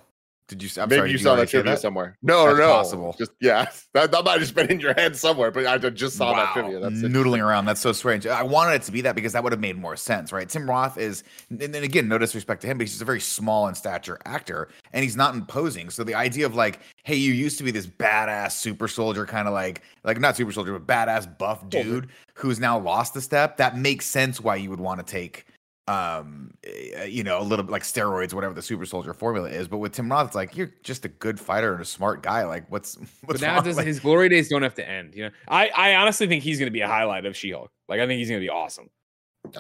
Did 0.50 0.62
you? 0.62 0.70
I'm 0.82 0.90
Maybe 0.90 1.00
sorry, 1.00 1.12
you 1.12 1.18
saw 1.18 1.30
already 1.30 1.44
that 1.46 1.50
trivia 1.52 1.72
that? 1.72 1.80
somewhere. 1.80 2.18
No, 2.22 2.48
That's 2.48 2.58
no, 2.60 2.68
possible. 2.68 3.16
Just 3.18 3.32
yeah, 3.40 3.72
that, 3.94 4.12
that 4.12 4.26
might 4.26 4.32
have 4.34 4.42
just 4.42 4.54
been 4.54 4.70
in 4.70 4.80
your 4.80 4.94
head 4.94 5.16
somewhere. 5.16 5.52
But 5.52 5.66
I 5.66 5.78
just 5.78 6.18
saw 6.18 6.34
that 6.34 6.52
trivia. 6.54 6.80
That's 6.80 6.96
noodling 7.02 7.42
around. 7.42 7.66
That's 7.66 7.80
so 7.80 7.94
strange. 7.94 8.28
I 8.28 8.44
wanted 8.44 8.76
it 8.76 8.82
to 8.84 8.92
be 8.92 9.02
that 9.02 9.16
because 9.16 9.32
that 9.34 9.44
would 9.44 9.54
have 9.54 9.62
made 9.62 9.78
more 9.78 9.96
sense, 9.96 10.32
right? 10.34 10.48
Tim 10.50 10.70
Roth 10.70 10.98
is, 10.98 11.24
and 11.50 11.60
then 11.60 11.84
again, 11.84 12.08
no 12.10 12.18
disrespect 12.18 12.62
to 12.64 12.68
him, 12.68 12.78
but 12.78 12.84
he's 12.84 12.92
just 12.92 13.02
a 13.02 13.06
very 13.06 13.22
small 13.22 13.68
in 13.70 13.76
stature 13.76 14.20
actor, 14.26 14.68
and 14.92 15.02
he's 15.04 15.16
not 15.16 15.34
imposing. 15.34 15.90
So 15.90 16.04
the 16.04 16.16
idea 16.16 16.46
of 16.46 16.56
like, 16.56 16.80
hey, 17.04 17.16
you 17.16 17.32
used 17.34 17.58
to 17.60 17.64
be 17.64 17.72
this 17.72 17.88
badass 17.88 18.52
super 18.52 18.88
soldier, 18.90 19.26
kind 19.26 19.48
of 19.48 19.54
like, 19.54 19.82
like 20.04 20.20
not 20.20 20.36
super 20.36 20.52
soldier, 20.52 20.78
but 20.78 20.86
badass 20.86 21.38
buff 21.38 21.68
dude 21.70 22.10
who's 22.36 22.60
now 22.60 22.78
lost 22.78 23.16
a 23.16 23.22
step. 23.22 23.58
That 23.58 23.78
makes 23.78 24.06
sense 24.06 24.42
why 24.42 24.58
you 24.58 24.70
would 24.70 24.82
want 24.82 25.00
to 25.00 25.10
take 25.10 25.46
um 25.88 26.54
eh, 26.64 27.04
you 27.04 27.24
know 27.24 27.42
a 27.42 27.44
little 27.44 27.64
bit 27.64 27.72
like 27.72 27.84
steroids 27.84 28.34
whatever 28.34 28.54
the 28.54 28.62
super 28.62 28.86
soldier 28.86 29.14
formula 29.14 29.50
is 29.50 29.68
but 29.68 29.80
with 29.80 29.92
tim 29.92 30.10
roth 30.10 30.28
it's 30.28 30.36
like 30.36 30.56
you're 30.56 30.72
just 30.82 31.04
a 31.04 31.10
good 31.10 31.38
fighter 31.38 31.74
and 31.74 31.82
a 31.82 31.86
smart 31.86 32.24
guy 32.24 32.46
like 32.46 32.64
what's 32.72 32.96
But 32.96 33.08
what's 33.24 33.42
now 33.42 33.56
wrong? 33.56 33.64
does, 33.66 33.78
Like, 33.78 33.88
his 33.88 34.00
glory 34.00 34.30
days 34.30 34.48
don't 34.50 34.64
have 34.64 34.76
to 34.76 34.88
end. 34.88 35.14
You 35.14 35.26
know, 35.26 35.30
I, 35.48 35.70
I 35.70 35.96
honestly 35.96 36.28
think 36.28 36.44
he's 36.44 36.60
going 36.60 36.68
to 36.68 36.72
be 36.72 36.82
a 36.82 36.88
highlight 36.88 37.26
of 37.26 37.36
She-Hulk. 37.36 37.72
Like, 37.88 38.00
I 38.00 38.08
think 38.08 38.20
he's 38.20 38.30
going 38.30 38.42
to 38.42 38.46
be 38.46 38.50
awesome 38.50 38.90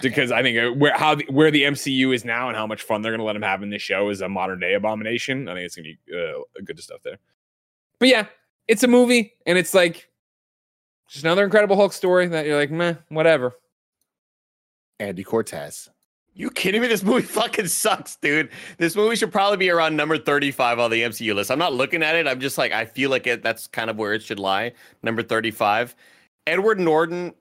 because 0.01 0.31
I 0.31 0.41
think 0.41 0.57
uh, 0.57 0.71
where 0.71 0.97
how 0.97 1.15
the, 1.15 1.25
where 1.29 1.51
the 1.51 1.63
MCU 1.63 2.13
is 2.13 2.23
now 2.23 2.47
and 2.47 2.57
how 2.57 2.67
much 2.67 2.83
fun 2.83 3.01
they're 3.01 3.11
going 3.11 3.19
to 3.19 3.25
let 3.25 3.35
him 3.35 3.41
have 3.41 3.63
in 3.63 3.69
this 3.69 3.81
show 3.81 4.09
is 4.09 4.21
a 4.21 4.29
modern 4.29 4.59
day 4.59 4.73
abomination. 4.73 5.47
I 5.47 5.53
think 5.55 5.65
it's 5.65 5.75
going 5.75 5.85
to 5.85 5.95
be 6.11 6.17
uh, 6.17 6.61
good 6.63 6.79
stuff 6.79 7.01
there. 7.03 7.17
But 7.99 8.09
yeah, 8.09 8.25
it's 8.67 8.83
a 8.83 8.87
movie 8.87 9.33
and 9.45 9.57
it's 9.57 9.73
like 9.73 10.09
just 11.09 11.23
another 11.25 11.43
Incredible 11.43 11.75
Hulk 11.75 11.93
story 11.93 12.27
that 12.27 12.45
you're 12.45 12.57
like, 12.57 12.71
meh, 12.71 12.95
whatever. 13.09 13.53
Andy 14.99 15.23
Cortez. 15.23 15.89
You 16.35 16.49
kidding 16.49 16.81
me? 16.81 16.87
This 16.87 17.03
movie 17.03 17.21
fucking 17.27 17.67
sucks, 17.67 18.15
dude. 18.15 18.49
This 18.77 18.95
movie 18.95 19.15
should 19.15 19.31
probably 19.31 19.57
be 19.57 19.69
around 19.69 19.95
number 19.95 20.17
35 20.17 20.79
on 20.79 20.91
the 20.91 21.03
MCU 21.03 21.35
list. 21.35 21.51
I'm 21.51 21.59
not 21.59 21.73
looking 21.73 22.01
at 22.01 22.15
it. 22.15 22.27
I'm 22.27 22.39
just 22.39 22.57
like, 22.57 22.71
I 22.71 22.85
feel 22.85 23.09
like 23.09 23.27
it, 23.27 23.43
that's 23.43 23.67
kind 23.67 23.89
of 23.89 23.97
where 23.97 24.13
it 24.13 24.23
should 24.23 24.39
lie. 24.39 24.73
Number 25.03 25.21
35. 25.21 25.95
Edward 26.47 26.79
Norton, 26.79 27.33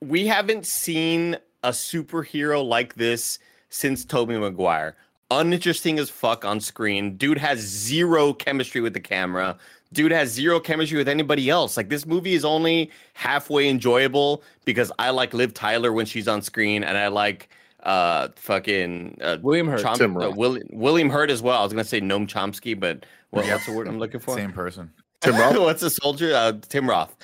we 0.00 0.26
haven't 0.26 0.66
seen 0.66 1.36
a 1.62 1.70
superhero 1.70 2.66
like 2.66 2.94
this 2.94 3.38
since 3.68 4.04
Tobey 4.04 4.36
Maguire. 4.36 4.96
Uninteresting 5.30 5.98
as 5.98 6.10
fuck 6.10 6.44
on 6.44 6.60
screen. 6.60 7.16
Dude 7.16 7.38
has 7.38 7.60
zero 7.60 8.34
chemistry 8.34 8.80
with 8.80 8.92
the 8.92 9.00
camera. 9.00 9.56
Dude 9.92 10.12
has 10.12 10.30
zero 10.30 10.58
chemistry 10.58 10.98
with 10.98 11.08
anybody 11.08 11.48
else. 11.48 11.76
Like 11.76 11.88
this 11.88 12.04
movie 12.04 12.34
is 12.34 12.44
only 12.44 12.90
halfway 13.14 13.68
enjoyable 13.68 14.42
because 14.64 14.90
I 14.98 15.10
like 15.10 15.32
Liv 15.32 15.54
Tyler 15.54 15.92
when 15.92 16.04
she's 16.04 16.28
on 16.28 16.42
screen 16.42 16.82
and 16.82 16.98
I 16.98 17.08
like 17.08 17.48
uh 17.82 18.28
fucking 18.36 19.18
uh, 19.20 19.38
William 19.42 19.66
Hurt. 19.68 19.80
Chom- 19.82 19.96
Tim 19.96 20.16
uh, 20.16 20.28
Roth. 20.30 20.58
William 20.72 21.10
Hurt 21.10 21.30
as 21.30 21.42
well. 21.42 21.58
I 21.60 21.64
was 21.64 21.72
gonna 21.72 21.84
say 21.84 22.00
Noam 22.00 22.26
Chomsky, 22.28 22.78
but 22.78 23.04
what, 23.30 23.44
Yeah. 23.46 23.54
what's 23.54 23.66
the 23.66 23.72
word 23.72 23.88
I'm 23.88 23.98
looking 23.98 24.20
for? 24.20 24.34
same 24.36 24.52
person 24.52 24.92
Tim 25.20 25.34
Roth? 25.36 25.58
what's 25.58 25.82
a 25.82 25.90
soldier? 25.90 26.34
Uh, 26.34 26.52
Tim 26.68 26.88
Roth. 26.88 27.16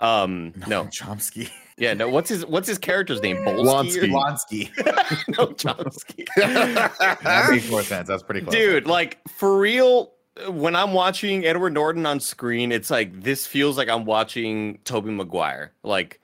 Um, 0.00 0.52
no, 0.66 0.84
chomsky 0.86 1.48
yeah, 1.78 1.94
no. 1.94 2.08
What's 2.08 2.28
his 2.28 2.44
What's 2.46 2.68
his 2.68 2.78
character's 2.78 3.22
name? 3.22 3.38
Bolsky 3.38 4.08
Blonsky. 4.08 4.68
or- 4.68 4.74
Blonsky. 4.76 5.28
no, 5.38 5.46
Chomsky. 5.54 6.26
that 6.36 7.46
makes 7.50 7.68
more 7.70 7.82
sense 7.82 8.08
that's 8.08 8.22
pretty 8.22 8.40
close 8.42 8.54
Dude, 8.54 8.86
like 8.86 9.18
for 9.28 9.58
real, 9.58 10.12
when 10.48 10.74
I'm 10.76 10.92
watching 10.92 11.44
Edward 11.44 11.72
Norton 11.74 12.06
on 12.06 12.18
screen, 12.20 12.70
it's 12.72 12.90
like 12.90 13.22
this 13.22 13.46
feels 13.46 13.76
like 13.78 13.88
I'm 13.88 14.04
watching 14.04 14.78
Tobey 14.84 15.10
Maguire. 15.10 15.72
Like 15.84 16.20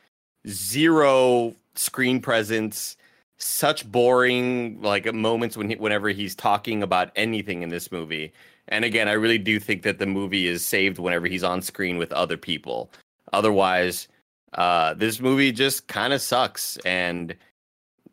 zero 0.48 1.54
screen 1.74 2.20
presence, 2.20 2.96
such 3.40 3.90
boring 3.90 4.80
like 4.82 5.12
moments 5.14 5.56
when 5.56 5.70
he, 5.70 5.76
whenever 5.76 6.10
he's 6.10 6.34
talking 6.34 6.82
about 6.82 7.10
anything 7.16 7.62
in 7.62 7.70
this 7.70 7.90
movie. 7.90 8.32
And 8.68 8.84
again, 8.84 9.08
I 9.08 9.12
really 9.12 9.38
do 9.38 9.58
think 9.58 9.82
that 9.82 9.98
the 9.98 10.06
movie 10.06 10.46
is 10.46 10.64
saved 10.64 10.98
whenever 10.98 11.26
he's 11.26 11.42
on 11.42 11.62
screen 11.62 11.96
with 11.98 12.12
other 12.12 12.36
people. 12.36 12.90
Otherwise, 13.32 14.06
uh, 14.54 14.94
this 14.94 15.20
movie 15.20 15.52
just 15.52 15.88
kind 15.88 16.12
of 16.12 16.20
sucks. 16.22 16.76
And 16.84 17.34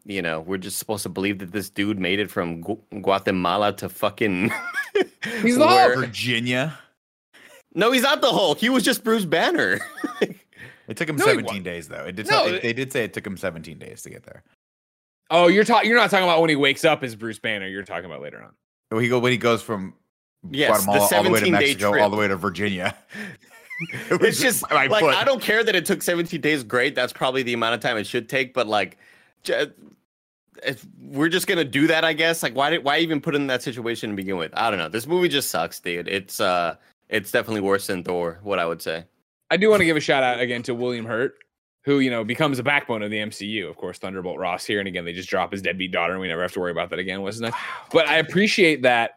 you 0.06 0.22
know, 0.22 0.40
we're 0.40 0.58
just 0.58 0.80
supposed 0.80 1.04
to 1.04 1.10
believe 1.10 1.40
that 1.40 1.52
this 1.52 1.70
dude 1.70 2.00
made 2.00 2.20
it 2.20 2.32
from 2.32 2.62
Gu- 2.62 2.80
Guatemala 3.02 3.74
to 3.74 3.90
fucking. 3.90 4.52
He's 5.42 5.58
the 5.58 5.66
where- 5.68 5.94
Hulk. 5.96 6.06
virginia 6.06 6.80
No, 7.76 7.92
he's 7.92 8.04
not 8.04 8.22
the 8.22 8.32
Hulk. 8.32 8.58
He 8.60 8.70
was 8.70 8.84
just 8.84 9.04
Bruce 9.04 9.26
Banner. 9.26 9.80
it 10.22 10.96
took 10.96 11.10
him 11.10 11.18
No, 11.18 11.26
he 11.26 11.32
17 11.32 11.62
days 11.64 11.90
though 11.90 12.06
it 12.06 12.16
did 12.16 12.26
No, 12.28 12.32
tell- 12.46 12.54
it- 12.54 12.62
they 12.64 12.74
did 12.74 12.92
say 12.94 13.04
it 13.04 13.14
took 13.14 13.28
him 13.28 13.36
17 13.38 13.78
days 13.78 14.02
to 14.04 14.10
get 14.10 14.24
there 14.24 14.44
Oh, 15.30 15.48
you're 15.48 15.64
talking. 15.64 15.90
You're 15.90 16.00
not 16.00 16.10
talking 16.10 16.26
about 16.26 16.40
when 16.42 16.50
he 16.50 16.56
wakes 16.56 16.86
up 16.86 17.04
as 17.04 17.16
Bruce 17.16 17.40
Banner. 17.40 17.68
You're 17.68 17.84
talking 17.84 18.06
about 18.06 18.22
later 18.22 18.42
on. 18.42 18.54
when 18.90 19.04
he 19.04 19.10
go 19.10 19.20
when 19.20 19.32
he 19.32 19.38
goes 19.38 19.62
from 19.62 19.94
Yes, 20.50 20.80
the 20.80 20.86
Guatemala 20.86 21.10
all 21.16 21.24
the 21.24 21.30
way 21.32 21.40
to 21.40 21.46
17-day 21.48 21.52
Mexico 21.52 22.00
all 22.00 22.10
the 22.10 22.16
way 22.18 22.28
to 22.28 22.36
Virginia 22.36 22.96
it's 24.10 24.40
just 24.40 24.70
like 24.72 24.90
foot. 24.90 25.14
I 25.16 25.24
don't 25.24 25.42
care 25.42 25.64
that 25.64 25.76
it 25.76 25.86
took 25.86 26.02
17 26.02 26.42
days. 26.42 26.64
Great, 26.64 26.96
that's 26.96 27.14
probably 27.14 27.44
the 27.44 27.54
amount 27.54 27.76
of 27.76 27.80
time 27.80 27.98
it 27.98 28.08
should 28.08 28.28
take. 28.28 28.54
But 28.54 28.68
like, 28.68 28.98
j- 29.44 29.68
if 30.66 30.86
we're 31.00 31.30
just 31.30 31.46
gonna 31.48 31.64
do 31.64 31.88
that, 31.88 32.04
I 32.04 32.14
guess. 32.14 32.42
Like, 32.42 32.56
why 32.56 32.72
did 32.72 32.84
why 32.84 33.00
even 33.00 33.22
put 33.22 33.36
in 33.36 33.48
that 33.48 33.62
situation 33.62 34.10
to 34.10 34.16
begin 34.16 34.38
with? 34.38 34.52
I 34.56 34.70
don't 34.70 34.80
know. 34.80 34.90
This 34.90 35.06
movie 35.06 35.28
just 35.28 35.50
sucks, 35.50 35.80
dude. 35.80 36.08
It's 36.08 36.40
uh, 36.40 36.76
it's 37.10 37.32
definitely 37.32 37.62
worse 37.62 37.88
than 37.88 38.04
Thor. 38.04 38.40
What 38.42 38.58
I 38.60 38.66
would 38.66 38.82
say. 38.82 39.06
I 39.52 39.58
do 39.58 39.70
want 39.70 39.82
to 39.82 39.86
give 39.86 39.96
a 39.96 40.02
shout 40.02 40.24
out 40.24 40.40
again 40.40 40.64
to 40.64 40.74
William 40.74 41.06
Hurt, 41.06 41.36
who 41.88 42.00
you 42.00 42.10
know 42.12 42.26
becomes 42.26 42.60
a 42.60 42.64
backbone 42.64 43.02
of 43.02 43.10
the 43.10 43.18
MCU. 43.18 43.68
Of 43.68 43.78
course, 43.78 43.98
Thunderbolt 43.98 44.38
Ross 44.38 44.66
here, 44.66 44.80
and 44.80 44.90
again 44.90 45.06
they 45.06 45.14
just 45.14 45.30
drop 45.30 45.54
his 45.54 45.62
deadbeat 45.62 45.94
daughter, 45.94 46.12
and 46.12 46.22
we 46.22 46.28
never 46.28 46.42
have 46.42 46.52
to 46.52 46.60
worry 46.60 46.72
about 46.72 46.90
that 46.90 47.00
again. 47.00 47.22
Wasn't 47.22 47.50
nice? 47.50 47.62
But 47.92 48.10
I 48.10 48.18
appreciate 48.18 48.82
that. 48.82 49.12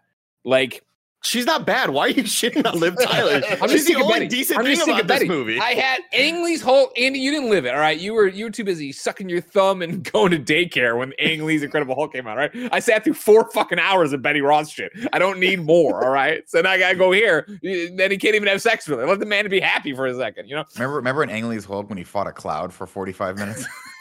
Like 0.44 0.84
She's 1.22 1.44
not 1.44 1.66
bad. 1.66 1.90
Why 1.90 2.06
are 2.06 2.08
you 2.08 2.22
shitting 2.22 2.66
on 2.66 2.80
Liv 2.80 2.96
Tyler? 3.02 3.42
I'm 3.60 3.68
She's 3.68 3.72
just 3.72 3.86
the 3.86 3.92
thinking 3.94 4.02
only 4.04 4.14
Betty. 4.20 4.28
decent 4.28 4.58
I'm 4.58 4.64
thing 4.64 4.74
just 4.74 4.86
thinking 4.86 5.04
about 5.04 5.08
this 5.08 5.18
Betty. 5.18 5.28
movie. 5.28 5.60
I 5.60 5.74
had 5.74 6.00
Ang 6.14 6.42
Lee's 6.42 6.62
whole 6.62 6.90
Andy. 6.96 7.18
You 7.18 7.30
didn't 7.30 7.50
live 7.50 7.66
it, 7.66 7.74
all 7.74 7.80
right. 7.80 7.98
You 8.00 8.14
were 8.14 8.26
you 8.26 8.46
were 8.46 8.50
too 8.50 8.64
busy 8.64 8.90
sucking 8.90 9.28
your 9.28 9.42
thumb 9.42 9.82
and 9.82 10.02
going 10.12 10.30
to 10.30 10.38
daycare 10.38 10.96
when 10.98 11.12
Ang 11.18 11.44
Lee's 11.44 11.62
Incredible 11.62 11.94
Hulk 11.94 12.14
came 12.14 12.26
out, 12.26 12.38
right? 12.38 12.50
I 12.72 12.80
sat 12.80 13.04
through 13.04 13.14
four 13.14 13.50
fucking 13.50 13.78
hours 13.78 14.12
of 14.14 14.22
Betty 14.22 14.40
Ross 14.40 14.70
shit. 14.70 14.92
I 15.12 15.18
don't 15.18 15.38
need 15.38 15.60
more, 15.60 16.02
all 16.02 16.10
right. 16.10 16.48
So 16.48 16.60
now 16.62 16.70
I 16.70 16.78
gotta 16.78 16.96
go 16.96 17.12
here. 17.12 17.46
Then 17.62 18.10
he 18.10 18.16
can't 18.16 18.34
even 18.34 18.48
have 18.48 18.62
sex 18.62 18.88
with 18.88 18.98
her. 18.98 19.06
Let 19.06 19.20
the 19.20 19.26
man 19.26 19.48
be 19.50 19.60
happy 19.60 19.94
for 19.94 20.06
a 20.06 20.14
second, 20.16 20.48
you 20.48 20.56
know. 20.56 20.64
remember 20.76 20.96
remember 20.96 21.22
in 21.22 21.28
Ang 21.30 21.48
Lee's 21.50 21.66
Hulk 21.66 21.88
when 21.90 21.98
he 21.98 22.04
fought 22.04 22.28
a 22.28 22.32
cloud 22.32 22.72
for 22.72 22.86
45 22.86 23.36
minutes 23.36 23.66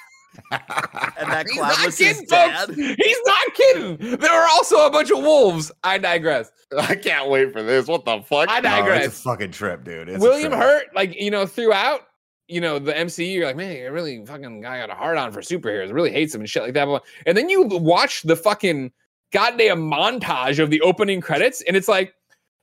and 0.52 1.32
that 1.32 1.46
He's 1.48 1.58
cloud 1.58 1.70
not 1.70 1.86
his 1.86 1.98
kidding, 1.98 2.26
dad. 2.26 2.68
folks. 2.68 2.78
He's 2.78 3.18
not 3.26 3.54
kidding. 3.56 3.98
There 4.18 4.32
were 4.32 4.48
also 4.52 4.86
a 4.86 4.92
bunch 4.92 5.12
of 5.12 5.20
wolves. 5.20 5.72
I 5.84 5.98
digress. 5.98 6.52
I 6.78 6.96
can't 6.96 7.30
wait 7.30 7.52
for 7.54 7.64
this. 7.64 7.88
What 7.88 8.06
the 8.06 8.22
fuck? 8.22 8.48
I 8.50 8.60
No, 8.60 8.70
digress. 8.70 9.06
it's 9.08 9.20
a 9.20 9.22
fucking 9.24 9.52
trip 9.52 9.84
dude 9.84 10.10
It's 10.10 10.22
William 10.22 10.52
trip. 10.52 10.62
Hurt, 10.62 10.84
like 10.96 11.16
you 11.20 11.32
know, 11.32 11.46
throughout 11.46 12.02
you 12.48 12.62
know 12.62 12.80
the 12.80 12.94
MCU, 12.94 13.34
you're 13.34 13.46
like, 13.46 13.56
man, 13.56 13.76
you 13.76 13.92
really 13.92 14.26
fucking 14.26 14.62
guy 14.62 14.80
got 14.80 14.90
a 14.90 14.96
hard 14.96 15.18
on 15.18 15.32
for 15.32 15.42
superheroes. 15.42 15.94
Really 15.94 16.12
hates 16.12 16.32
them 16.34 16.42
and 16.42 16.50
shit 16.50 16.64
like 16.64 16.74
that. 16.74 17.02
And 17.26 17.38
then 17.38 17.50
you 17.50 17.64
watch 17.64 18.22
the 18.24 18.36
fucking 18.36 18.92
goddamn 19.32 19.90
montage 19.90 20.60
of 20.60 20.70
the 20.70 20.82
opening 20.82 21.22
credits, 21.22 21.62
and 21.68 21.76
it's 21.78 21.88
like. 21.88 22.14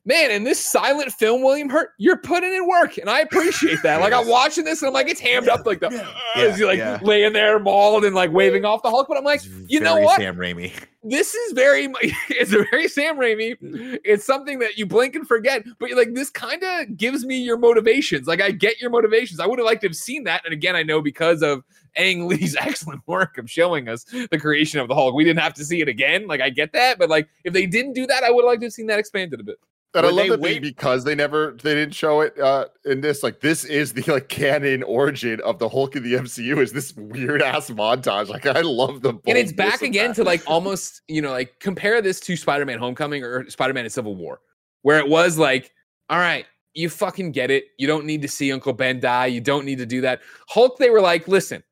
Man, 0.07 0.31
in 0.31 0.45
this 0.45 0.65
silent 0.65 1.13
film, 1.13 1.43
William 1.43 1.69
Hurt, 1.69 1.91
you're 1.99 2.17
putting 2.17 2.55
in 2.55 2.67
work, 2.69 2.97
and 2.97 3.11
I 3.11 3.21
appreciate 3.21 3.83
that. 3.83 4.01
Like 4.01 4.13
I'm 4.13 4.29
watching 4.29 4.65
this, 4.65 4.81
and 4.81 4.87
I'm 4.87 4.95
like, 4.95 5.09
it's 5.09 5.21
hammed 5.21 5.49
up 5.49 5.67
like 5.67 5.81
the, 5.81 5.91
Yeah, 5.91 6.43
is 6.43 6.59
he 6.59 6.65
like 6.65 6.79
yeah. 6.79 7.01
laying 7.03 7.33
there 7.33 7.59
mauled 7.59 8.05
and 8.05 8.15
like 8.15 8.33
waving 8.33 8.65
off 8.65 8.83
the 8.83 8.91
Hulk? 8.91 9.09
But 9.09 9.19
I'm 9.19 9.25
like, 9.25 9.45
It's 9.45 9.49
you 9.67 9.81
know 9.81 9.97
what? 9.97 10.17
Sam 10.19 10.37
Raimi 10.37 10.73
this 11.09 11.35
is 11.35 11.53
very 11.53 11.89
it's 12.29 12.53
a 12.53 12.65
very 12.71 12.89
Sam 12.89 13.17
Raimi. 13.17 13.57
It's 14.05 14.25
something 14.25 14.59
that 14.59 14.77
you 14.77 14.87
blink 14.87 15.15
and 15.15 15.27
forget, 15.27 15.65
but 15.79 15.91
like 15.93 16.15
this 16.15 16.31
kind 16.31 16.63
of 16.63 16.97
gives 16.97 17.25
me 17.25 17.39
your 17.39 17.57
motivations. 17.57 18.27
Like 18.27 18.43
I 18.43 18.51
get 18.51 18.81
your 18.81 18.91
motivations. 18.91 19.41
I 19.41 19.47
would 19.47 19.59
have 19.59 19.67
liked 19.67 19.83
to 19.83 19.89
have 19.89 19.97
seen 19.97 20.25
that. 20.25 20.43
And 20.45 20.53
again, 20.53 20.75
I 20.75 20.83
know 20.83 21.01
because 21.01 21.43
of 21.43 21.63
Ang 21.95 22.27
Lee's 22.27 22.57
excellent 22.61 23.03
work 23.07 23.39
of 23.39 23.49
showing 23.51 23.89
us 23.89 24.05
the 24.05 24.39
creation 24.39 24.81
of 24.81 24.89
the 24.89 24.95
Hulk, 24.95 25.15
we 25.15 25.25
didn't 25.25 25.41
have 25.41 25.55
to 25.55 25.65
see 25.65 25.81
it 25.81 25.89
again. 25.89 26.27
Like 26.27 26.41
I 26.41 26.51
get 26.51 26.73
that, 26.73 26.99
but 26.99 27.09
like 27.09 27.29
if 27.45 27.53
they 27.53 27.67
didn't 27.67 27.93
do 27.93 28.07
that, 28.07 28.25
I 28.25 28.31
would 28.31 28.43
have 28.43 28.49
liked 28.49 28.61
to 28.63 28.67
have 28.67 28.73
seen 28.73 28.87
that 28.87 28.99
expanded 28.99 29.41
a 29.41 29.45
bit. 29.45 29.57
And 29.97 30.07
I 30.07 30.11
love 30.11 30.29
that 30.29 30.41
wait- 30.41 30.63
because 30.63 31.05
they 31.05 31.15
never 31.15 31.57
they 31.63 31.75
didn't 31.75 31.95
show 31.95 32.21
it 32.21 32.39
uh 32.39 32.67
in 32.85 33.01
this. 33.01 33.23
Like 33.23 33.41
this 33.41 33.65
is 33.65 33.93
the 33.93 34.03
like 34.11 34.29
canon 34.29 34.83
origin 34.83 35.41
of 35.41 35.59
the 35.59 35.69
Hulk 35.69 35.97
in 35.97 36.03
the 36.03 36.15
MCU 36.15 36.59
is 36.59 36.73
this 36.73 36.95
weird 36.97 37.43
ass 37.43 37.71
montage. 37.71 38.29
Like 38.29 38.47
I 38.47 38.61
love 38.61 39.03
the 39.03 39.11
and 39.27 39.39
it's 39.39 39.53
back 39.53 39.83
again 39.83 40.09
that. 40.09 40.17
to 40.17 40.25
like 40.25 40.43
almost 40.47 41.03
you 41.09 41.23
know 41.23 41.31
like 41.31 41.59
compare 41.61 42.01
this 42.03 42.21
to 42.21 42.37
spider-man 42.37 42.79
homecoming 42.79 43.25
or 43.25 43.49
spider-man 43.51 43.85
in 43.85 43.91
civil 43.91 44.15
war 44.15 44.41
where 44.83 44.99
it 44.99 45.09
was 45.09 45.39
like 45.39 45.73
all 46.09 46.19
right 46.19 46.47
you 46.75 46.89
fucking 46.89 47.33
get 47.33 47.51
it 47.51 47.65
you 47.79 47.87
don't 47.87 48.05
need 48.05 48.23
to 48.23 48.29
see 48.29 48.53
uncle 48.53 48.73
ben 48.73 49.01
die 49.01 49.27
you 49.27 49.41
don't 49.41 49.65
need 49.65 49.79
to 49.79 49.87
do 49.87 50.01
that 50.01 50.21
hulk 50.49 50.79
they 50.79 50.91
were 50.91 51.01
like 51.01 51.27
listen 51.27 51.63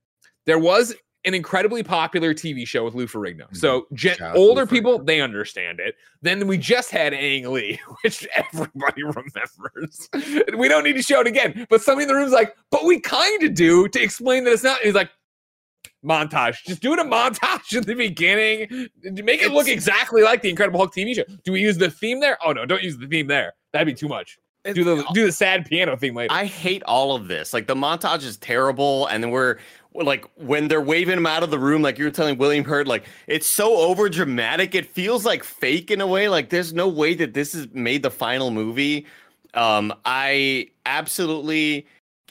there 0.46 0.58
was 0.58 0.94
an 1.24 1.34
incredibly 1.34 1.82
popular 1.82 2.34
tv 2.34 2.66
show 2.66 2.84
with 2.84 2.94
lou 2.94 3.06
ferrigno 3.06 3.44
so 3.56 3.82
mm-hmm. 3.82 3.94
gen- 3.94 4.16
Shout 4.16 4.36
Lou 4.36 4.48
older 4.48 4.66
people 4.66 4.98
they 4.98 5.20
understand 5.20 5.80
it 5.80 5.94
then 6.22 6.46
we 6.46 6.58
just 6.58 6.90
had 6.90 7.14
ang 7.14 7.50
lee 7.52 7.80
which 8.02 8.26
everybody 8.34 9.02
remembers 9.02 10.08
we 10.56 10.68
don't 10.68 10.84
need 10.84 10.94
to 10.94 11.02
show 11.02 11.20
it 11.20 11.26
again 11.26 11.66
but 11.70 11.82
somebody 11.82 12.04
in 12.04 12.08
the 12.08 12.14
room's 12.14 12.32
like 12.32 12.54
but 12.70 12.84
we 12.84 13.00
kind 13.00 13.42
of 13.42 13.54
do 13.54 13.88
to 13.88 14.02
explain 14.02 14.44
that 14.44 14.52
it's 14.52 14.64
not 14.64 14.80
he's 14.80 14.94
like 14.94 15.10
montage. 16.04 16.62
Just 16.66 16.82
do 16.82 16.92
it 16.92 16.98
a 16.98 17.04
montage 17.04 17.76
at 17.76 17.86
the 17.86 17.94
beginning. 17.94 18.88
Make 19.02 19.42
it 19.42 19.52
look 19.52 19.68
exactly 19.68 20.22
like 20.22 20.42
the 20.42 20.50
Incredible 20.50 20.78
Hulk 20.78 20.94
TV 20.94 21.14
show. 21.14 21.24
Do 21.44 21.52
we 21.52 21.60
use 21.60 21.78
the 21.78 21.90
theme 21.90 22.20
there? 22.20 22.38
Oh 22.44 22.52
no, 22.52 22.66
don't 22.66 22.82
use 22.82 22.96
the 22.98 23.06
theme 23.06 23.26
there. 23.26 23.54
That'd 23.72 23.86
be 23.86 23.94
too 23.94 24.08
much. 24.08 24.38
Do 24.72 24.82
the 24.82 25.04
do 25.12 25.26
the 25.26 25.32
sad 25.32 25.66
piano 25.66 25.94
thing 25.96 26.14
later. 26.14 26.32
I 26.32 26.46
hate 26.46 26.82
all 26.84 27.14
of 27.14 27.28
this. 27.28 27.52
Like 27.52 27.66
the 27.66 27.74
montage 27.74 28.24
is 28.24 28.38
terrible, 28.38 29.06
and 29.08 29.22
then 29.22 29.30
we're 29.30 29.58
we're, 29.92 30.04
like 30.04 30.24
when 30.36 30.68
they're 30.68 30.80
waving 30.80 31.18
him 31.18 31.26
out 31.26 31.42
of 31.42 31.50
the 31.50 31.58
room, 31.58 31.82
like 31.82 31.98
you 31.98 32.04
were 32.06 32.10
telling 32.10 32.38
William 32.38 32.64
Hurt, 32.64 32.86
like 32.86 33.04
it's 33.26 33.46
so 33.46 33.76
over 33.76 34.08
dramatic. 34.08 34.74
It 34.74 34.86
feels 34.86 35.26
like 35.26 35.44
fake 35.44 35.90
in 35.90 36.00
a 36.00 36.06
way. 36.06 36.28
Like 36.28 36.48
there's 36.48 36.72
no 36.72 36.88
way 36.88 37.14
that 37.14 37.34
this 37.34 37.54
is 37.54 37.68
made 37.74 38.02
the 38.02 38.10
final 38.10 38.50
movie. 38.50 39.06
Um, 39.52 39.92
I 40.06 40.68
absolutely. 40.86 41.86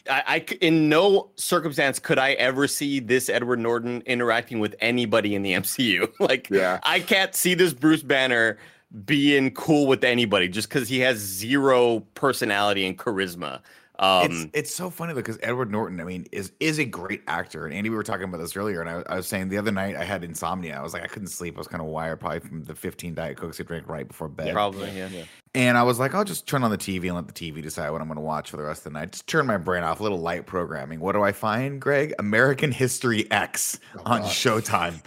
I, 0.10 0.24
I 0.28 0.56
in 0.60 0.90
no 0.90 1.30
circumstance 1.36 2.00
could 2.00 2.20
I 2.20 2.34
ever 2.34 2.68
see 2.68 3.00
this 3.00 3.30
Edward 3.30 3.60
Norton 3.60 4.02
interacting 4.06 4.60
with 4.60 4.76
anybody 4.82 5.36
in 5.36 5.44
the 5.44 5.54
MCU. 5.54 6.12
like, 6.20 6.50
Yeah. 6.50 6.80
I 6.84 7.00
can't 7.00 7.34
see 7.34 7.54
this 7.54 7.74
Bruce 7.74 8.04
Banner 8.04 8.58
being 9.06 9.52
cool 9.52 9.88
with 9.88 10.04
anybody 10.04 10.48
just 10.48 10.70
because 10.70 10.88
he 10.88 11.00
has 11.00 11.18
zero 11.18 12.02
personality 12.16 12.86
and 12.86 12.98
charisma. 12.98 13.62
Um, 14.00 14.32
it's 14.32 14.46
it's 14.54 14.76
so 14.76 14.90
funny 14.90 15.14
though 15.14 15.20
because 15.20 15.38
Edward 15.44 15.72
Norton, 15.72 16.02
I 16.02 16.04
mean, 16.04 16.26
is 16.32 16.52
is 16.60 16.80
a 16.80 16.86
great 16.86 17.22
actor. 17.28 17.66
And 17.66 17.74
Andy, 17.74 17.90
we 17.90 17.96
were 17.96 18.04
talking 18.04 18.24
about 18.24 18.40
this 18.40 18.56
earlier, 18.56 18.82
and 18.82 18.90
I, 18.90 19.04
I 19.08 19.16
was 19.18 19.28
saying 19.28 19.50
the 19.50 19.58
other 19.58 19.72
night 19.72 19.96
I 19.96 20.04
had 20.04 20.24
insomnia. 20.24 20.76
I 20.78 20.82
was 20.82 20.94
like, 20.94 21.04
I 21.04 21.08
couldn't 21.08 21.28
sleep. 21.28 21.56
I 21.56 21.60
was 21.60 21.68
kind 21.68 21.82
of 21.82 21.88
wired, 21.88 22.20
probably 22.20 22.40
from 22.40 22.64
the 22.64 22.74
15 22.74 23.14
diet 23.14 23.38
cokes 23.38 23.60
I 23.60 23.64
drank 23.64 23.88
right 23.88 24.08
before 24.08 24.30
bed. 24.30 24.52
probably, 24.52 24.90
yeah. 24.98 25.10
yeah. 25.10 25.26
And 25.54 25.78
I 25.78 25.84
was 25.84 26.00
like, 26.00 26.16
I'll 26.16 26.24
just 26.24 26.48
turn 26.48 26.64
on 26.64 26.72
the 26.72 26.78
TV 26.78 27.06
and 27.06 27.16
let 27.16 27.28
the 27.28 27.34
TV 27.34 27.62
decide 27.62 27.92
what 27.92 28.02
I'm 28.02 28.08
going 28.08 28.18
to 28.18 28.22
watch 28.22 28.50
for 28.50 28.58
the 28.58 28.64
rest 28.64 28.80
of 28.80 28.94
the 28.94 29.00
night. 29.00 29.12
Just 29.12 29.28
turn 29.28 29.46
my 29.46 29.58
brain 29.58 29.84
off, 29.84 30.00
a 30.00 30.04
little 30.04 30.20
light 30.20 30.48
programming. 30.48 31.00
What 31.00 31.12
do 31.12 31.22
I 31.22 31.32
find, 31.32 31.80
Greg? 31.80 32.14
American 32.18 32.72
History 32.72 33.30
X 33.30 33.80
on 34.08 34.22
God. 34.22 34.32
Showtime. 34.32 35.04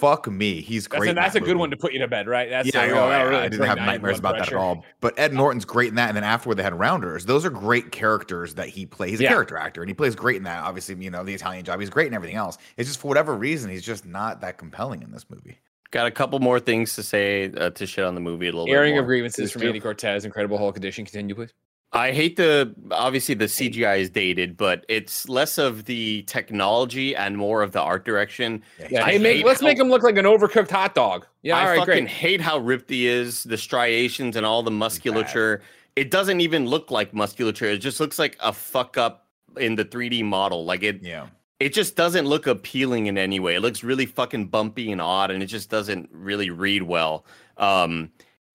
Fuck 0.00 0.28
me, 0.30 0.60
he's 0.62 0.88
that's 0.88 0.98
great. 0.98 1.10
a, 1.10 1.14
that's 1.14 1.34
that 1.34 1.42
a 1.42 1.46
good 1.46 1.56
one 1.56 1.70
to 1.70 1.76
put 1.76 1.92
you 1.92 1.98
to 2.00 2.08
bed, 2.08 2.26
right? 2.26 2.48
That's 2.50 2.72
Yeah, 2.72 2.80
a 2.80 2.82
I, 2.82 2.86
real- 2.86 2.94
know, 2.96 3.08
that'll 3.10 3.26
I- 3.26 3.30
really 3.30 3.42
I 3.44 3.48
didn't 3.48 3.66
have 3.66 3.76
nightmares 3.78 4.20
blood 4.20 4.36
about 4.36 4.46
that 4.46 4.52
at 4.52 4.58
all. 4.58 4.84
But 5.00 5.18
Ed 5.18 5.32
Norton's 5.34 5.64
great 5.64 5.88
in 5.90 5.94
that, 5.96 6.08
and 6.08 6.16
then 6.16 6.24
afterward 6.24 6.56
they 6.56 6.62
had 6.62 6.78
Rounders. 6.78 7.26
Those 7.26 7.44
are 7.44 7.50
great 7.50 7.92
characters 7.92 8.54
that 8.54 8.68
he 8.68 8.86
plays. 8.86 9.10
He's 9.12 9.20
a 9.20 9.24
Yeah. 9.24 9.28
character 9.30 9.56
actor, 9.56 9.82
and 9.82 9.88
he 9.90 9.94
plays 9.94 10.14
great 10.14 10.36
in 10.36 10.42
that. 10.44 10.64
Obviously, 10.64 10.96
you 10.96 11.10
know 11.10 11.22
the 11.22 11.34
Italian 11.34 11.64
job. 11.64 11.78
He's 11.80 11.90
great 11.90 12.06
in 12.08 12.14
everything 12.14 12.36
else. 12.36 12.58
It's 12.76 12.88
just 12.88 13.00
for 13.00 13.08
whatever 13.08 13.34
reason 13.36 13.70
he's 13.70 13.82
just 13.84 14.06
not 14.06 14.40
that 14.40 14.56
compelling 14.58 15.02
in 15.02 15.10
this 15.12 15.26
movie. 15.28 15.58
Got 15.90 16.06
a 16.06 16.10
couple 16.10 16.38
more 16.38 16.60
things 16.60 16.94
to 16.94 17.02
say 17.02 17.52
uh, 17.52 17.70
to 17.70 17.86
shit 17.86 18.04
on 18.04 18.14
the 18.14 18.20
movie 18.20 18.46
a 18.46 18.52
little 18.52 18.72
Airing 18.72 18.94
bit 18.94 19.00
of 19.00 19.06
grievances 19.06 19.36
Please 19.36 19.52
from 19.52 19.62
do. 19.62 19.66
Andy 19.68 19.80
Cortez, 19.80 20.24
Incredible 20.24 20.56
Hulk 20.56 20.76
edition. 20.76 21.04
Continue, 21.04 21.34
please. 21.34 21.52
I 21.92 22.12
hate 22.12 22.36
the 22.36 22.72
obviously 22.92 23.34
the 23.34 23.46
CGI 23.46 23.98
is 23.98 24.10
dated, 24.10 24.56
but 24.56 24.84
it's 24.88 25.28
less 25.28 25.58
of 25.58 25.86
the 25.86 26.22
technology 26.22 27.16
and 27.16 27.36
more 27.36 27.62
of 27.62 27.72
the 27.72 27.80
art 27.80 28.04
direction. 28.04 28.62
Yeah, 28.90 29.04
I 29.04 29.12
hey, 29.12 29.18
make, 29.18 29.44
let's 29.44 29.60
how- 29.60 29.66
make 29.66 29.78
him 29.78 29.88
look 29.88 30.04
like 30.04 30.16
an 30.16 30.24
overcooked 30.24 30.70
hot 30.70 30.94
dog. 30.94 31.26
Yeah, 31.42 31.56
I 31.56 31.62
all 31.62 31.66
right, 31.70 31.78
fucking 31.80 32.04
great. 32.04 32.08
hate 32.08 32.40
how 32.40 32.58
ripped 32.58 32.90
he 32.90 33.08
is, 33.08 33.42
the 33.42 33.56
striations 33.56 34.36
and 34.36 34.46
all 34.46 34.62
the 34.62 34.70
musculature. 34.70 35.62
It 35.96 36.12
doesn't 36.12 36.40
even 36.40 36.66
look 36.66 36.92
like 36.92 37.12
musculature. 37.12 37.66
It 37.66 37.78
just 37.78 37.98
looks 37.98 38.18
like 38.18 38.36
a 38.40 38.52
fuck 38.52 38.96
up 38.96 39.26
in 39.56 39.74
the 39.74 39.84
3D 39.84 40.22
model. 40.24 40.64
Like 40.64 40.84
it 40.84 41.02
Yeah, 41.02 41.26
it 41.58 41.72
just 41.72 41.96
doesn't 41.96 42.24
look 42.26 42.46
appealing 42.46 43.06
in 43.06 43.18
any 43.18 43.40
way. 43.40 43.56
It 43.56 43.60
looks 43.60 43.82
really 43.82 44.06
fucking 44.06 44.46
bumpy 44.46 44.92
and 44.92 45.00
odd, 45.00 45.32
and 45.32 45.42
it 45.42 45.46
just 45.46 45.70
doesn't 45.70 46.08
really 46.12 46.50
read 46.50 46.84
well. 46.84 47.24
Um, 47.56 48.12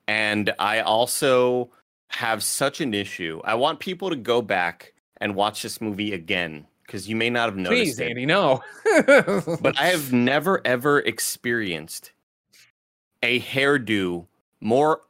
and 0.08 0.54
I 0.58 0.80
also 0.80 1.70
have 2.16 2.42
such 2.44 2.80
an 2.80 2.94
issue. 2.94 3.42
I 3.44 3.56
want 3.56 3.80
people 3.80 4.10
to 4.10 4.16
go 4.16 4.42
back 4.42 4.94
and 5.18 5.36
watch 5.36 5.62
this 5.62 5.82
movie 5.82 6.14
again 6.14 6.66
because 6.86 7.10
you 7.10 7.16
may 7.16 7.30
not 7.30 7.50
have 7.50 7.58
noticed 7.58 7.98
Please, 7.98 8.00
it. 8.00 8.10
Andy, 8.10 8.26
no. 8.26 8.62
But 9.62 9.80
I 9.80 9.88
have 9.88 10.14
never 10.14 10.62
ever 10.66 11.00
experienced 11.00 12.12
a 13.22 13.42
hairdo 13.42 14.28
more 14.62 15.02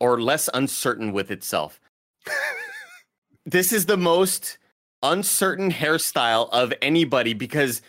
or 0.00 0.20
less 0.20 0.48
uncertain 0.52 1.12
with 1.12 1.30
itself. 1.30 1.80
this 3.46 3.72
is 3.72 3.86
the 3.86 3.96
most 3.96 4.58
uncertain 5.02 5.70
hairstyle 5.70 6.48
of 6.50 6.72
anybody 6.82 7.32
because 7.32 7.80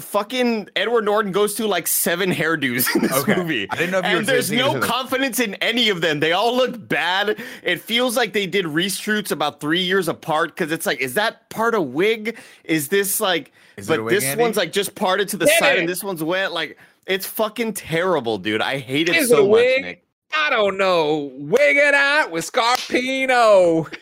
fucking 0.00 0.68
Edward 0.76 1.04
Norton 1.04 1.32
goes 1.32 1.54
to 1.54 1.66
like 1.66 1.86
seven 1.86 2.30
hairdos 2.30 2.94
in 2.94 3.02
this 3.02 3.12
Okay. 3.12 3.36
movie. 3.36 3.66
I 3.70 3.76
didn't 3.76 3.92
know 3.92 3.98
if 3.98 4.04
you 4.06 4.10
were 4.12 4.18
and 4.18 4.26
there's 4.26 4.50
no 4.50 4.78
confidence 4.80 5.38
in 5.40 5.54
any 5.56 5.88
of 5.88 6.00
them. 6.00 6.20
They 6.20 6.32
all 6.32 6.56
look 6.56 6.88
bad. 6.88 7.38
It 7.62 7.80
feels 7.80 8.16
like 8.16 8.32
they 8.32 8.46
did 8.46 8.64
reshoots 8.66 9.30
about 9.30 9.60
three 9.60 9.80
years 9.82 10.08
apart 10.08 10.54
because 10.54 10.72
it's 10.72 10.86
like, 10.86 11.00
is 11.00 11.14
that 11.14 11.48
part 11.50 11.74
of 11.74 11.84
wig? 11.88 12.38
Is 12.64 12.88
this 12.88 13.20
like, 13.20 13.52
Is 13.76 13.86
it 13.88 13.92
but 13.92 13.98
a 14.00 14.02
wig, 14.04 14.14
this 14.14 14.24
Andy? 14.24 14.42
one's 14.42 14.56
like 14.56 14.72
just 14.72 14.94
parted 14.94 15.28
to 15.28 15.36
the 15.36 15.46
Get 15.46 15.58
side 15.58 15.76
it. 15.76 15.80
and 15.80 15.88
this 15.88 16.02
one's 16.04 16.22
wet. 16.22 16.52
Like, 16.52 16.78
it's 17.06 17.26
fucking 17.26 17.72
terrible, 17.74 18.38
dude. 18.38 18.60
I 18.62 18.78
hate 18.78 19.08
it 19.08 19.16
Is 19.16 19.24
it 19.30 19.34
so 19.34 19.38
a 19.44 19.48
much, 19.48 19.50
wig? 19.52 19.82
Nick. 19.82 20.04
I 20.32 20.48
don't 20.50 20.78
know. 20.78 21.32
Wig 21.34 21.76
it 21.76 21.92
out 21.94 22.30
with 22.30 22.50
Scarpino. 22.50 23.92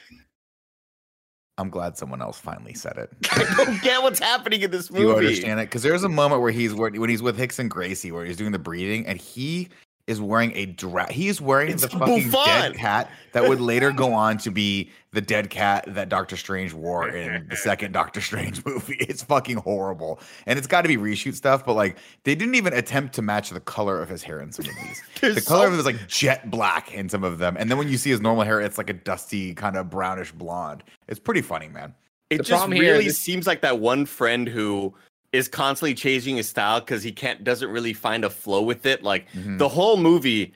I'm 1.58 1.70
glad 1.70 1.98
someone 1.98 2.22
else 2.22 2.38
finally 2.38 2.72
said 2.72 2.96
it. 2.96 3.10
I 3.32 3.64
don't 3.64 3.82
get 3.82 4.00
what's 4.02 4.20
happening 4.20 4.62
in 4.62 4.70
this 4.70 4.88
Do 4.88 5.00
you 5.00 5.14
understand 5.14 5.60
it? 5.60 5.64
Because 5.64 5.82
there's 5.82 6.04
a 6.04 6.08
moment 6.08 6.40
where 6.40 6.52
he's 6.52 6.72
when 6.72 7.10
he's 7.10 7.20
with 7.20 7.36
Hicks 7.36 7.58
and 7.58 7.68
Gracie 7.68 8.12
where 8.12 8.24
he's 8.24 8.36
doing 8.36 8.52
the 8.52 8.58
breathing 8.58 9.06
and 9.06 9.18
he 9.18 9.68
is 10.08 10.20
wearing 10.20 10.52
a 10.56 10.74
he 11.12 11.28
is 11.28 11.40
wearing 11.40 11.70
It's 11.70 11.82
the 11.82 11.88
fucking 11.90 12.30
bouffant. 12.30 12.46
dead 12.72 12.74
cat 12.74 13.10
that 13.32 13.48
would 13.48 13.60
later 13.60 13.92
go 13.92 14.12
on 14.24 14.38
to 14.38 14.50
be 14.50 14.90
the 15.12 15.20
dead 15.20 15.50
cat 15.50 15.84
that 15.88 16.08
Doctor 16.08 16.36
Strange 16.36 16.72
wore 16.72 17.08
in 17.08 17.46
the 17.48 17.56
second 17.68 17.92
Doctor 17.92 18.20
Strange 18.20 18.64
movie. 18.66 18.96
It's 18.98 19.22
fucking 19.22 19.58
horrible. 19.58 20.18
And 20.46 20.58
it's 20.58 20.66
got 20.66 20.82
to 20.82 20.88
be 20.88 20.96
reshoot 20.96 21.34
stuff, 21.34 21.64
but 21.64 21.74
like 21.74 21.98
they 22.24 22.34
didn't 22.34 22.54
even 22.56 22.72
attempt 22.72 23.14
to 23.16 23.22
match 23.22 23.50
the 23.50 23.60
color 23.60 24.02
of 24.02 24.08
his 24.08 24.22
hair 24.22 24.40
in 24.40 24.50
some 24.50 24.64
of 24.66 24.74
these. 24.82 25.02
The 25.34 25.40
color 25.42 25.62
so- 25.62 25.66
of 25.68 25.74
it 25.74 25.76
was 25.76 25.86
like 25.86 26.08
jet 26.08 26.50
black 26.50 26.92
in 26.92 27.08
some 27.08 27.22
of 27.22 27.38
them. 27.38 27.56
And 27.58 27.70
then 27.70 27.78
when 27.78 27.88
you 27.88 27.98
see 27.98 28.10
his 28.10 28.20
normal 28.20 28.44
hair, 28.44 28.60
it's 28.60 28.78
like 28.78 28.90
a 28.90 28.94
dusty 28.94 29.54
kind 29.54 29.76
of 29.76 29.90
brownish 29.90 30.32
blonde. 30.32 30.82
It's 31.06 31.20
pretty 31.20 31.42
funny, 31.42 31.68
man. 31.68 31.94
It 32.30 32.38
The 32.38 32.42
just 32.44 32.50
problem 32.60 32.72
here 32.72 32.92
really 32.92 33.06
is- 33.06 33.18
seems 33.18 33.46
like 33.46 33.60
that 33.62 33.78
one 33.78 34.04
friend 34.04 34.46
who 34.48 34.94
is 35.32 35.48
constantly 35.48 35.94
changing 35.94 36.36
his 36.36 36.48
style 36.48 36.80
because 36.80 37.02
he 37.02 37.12
can't 37.12 37.44
doesn't 37.44 37.70
really 37.70 37.92
find 37.92 38.24
a 38.24 38.30
flow 38.30 38.62
with 38.62 38.86
it. 38.86 39.02
Like 39.02 39.30
Mhm. 39.32 39.58
the 39.58 39.68
whole 39.68 39.96
movie, 39.96 40.54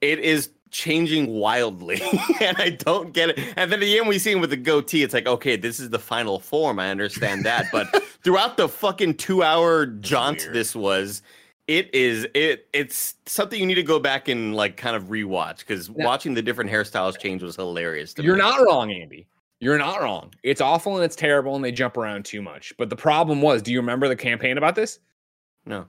it 0.00 0.18
is 0.18 0.50
changing 0.70 1.28
wildly, 1.28 2.00
and 2.40 2.56
I 2.58 2.70
don't 2.70 3.12
get 3.12 3.30
it. 3.30 3.38
And 3.56 3.70
then 3.70 3.74
at 3.74 3.80
the 3.80 3.98
end, 3.98 4.08
we 4.08 4.18
see 4.18 4.32
him 4.32 4.40
with 4.40 4.50
the 4.50 4.56
goatee. 4.56 5.02
It's 5.02 5.14
like, 5.14 5.26
okay, 5.26 5.56
this 5.56 5.78
is 5.80 5.90
the 5.90 5.98
final 5.98 6.38
form. 6.40 6.78
I 6.78 6.90
understand 6.90 7.44
that, 7.44 7.66
but 7.72 7.88
throughout 8.24 8.56
the 8.56 8.68
fucking 8.68 9.14
two-hour 9.14 9.86
jaunt 9.86 10.38
weird. 10.42 10.54
this 10.54 10.74
was. 10.74 11.22
It 11.68 11.92
is 11.94 12.26
it. 12.34 12.68
It's 12.72 13.14
something 13.26 13.58
you 13.58 13.66
need 13.66 13.74
to 13.74 13.82
go 13.82 13.98
back 13.98 14.28
and 14.28 14.54
like 14.54 14.76
kind 14.76 14.94
of 14.96 15.04
rewatch 15.04 15.58
because 15.58 15.90
watching 15.90 16.32
the 16.34 16.42
different 16.42 16.70
hairstyles 16.70 17.18
change 17.18 17.42
was 17.42 17.56
hilarious. 17.56 18.14
To 18.14 18.22
You're 18.22 18.36
me. 18.36 18.42
not 18.42 18.60
wrong, 18.64 18.92
Andy. 18.92 19.26
You're 19.60 19.78
not 19.78 20.02
wrong. 20.02 20.34
It's 20.42 20.60
awful 20.60 20.96
and 20.96 21.04
it's 21.04 21.16
terrible 21.16 21.56
and 21.56 21.64
they 21.64 21.72
jump 21.72 21.96
around 21.96 22.24
too 22.24 22.42
much. 22.42 22.74
But 22.76 22.90
the 22.90 22.96
problem 22.96 23.40
was, 23.40 23.62
do 23.62 23.72
you 23.72 23.80
remember 23.80 24.08
the 24.08 24.16
campaign 24.16 24.58
about 24.58 24.74
this? 24.74 24.98
no. 25.64 25.86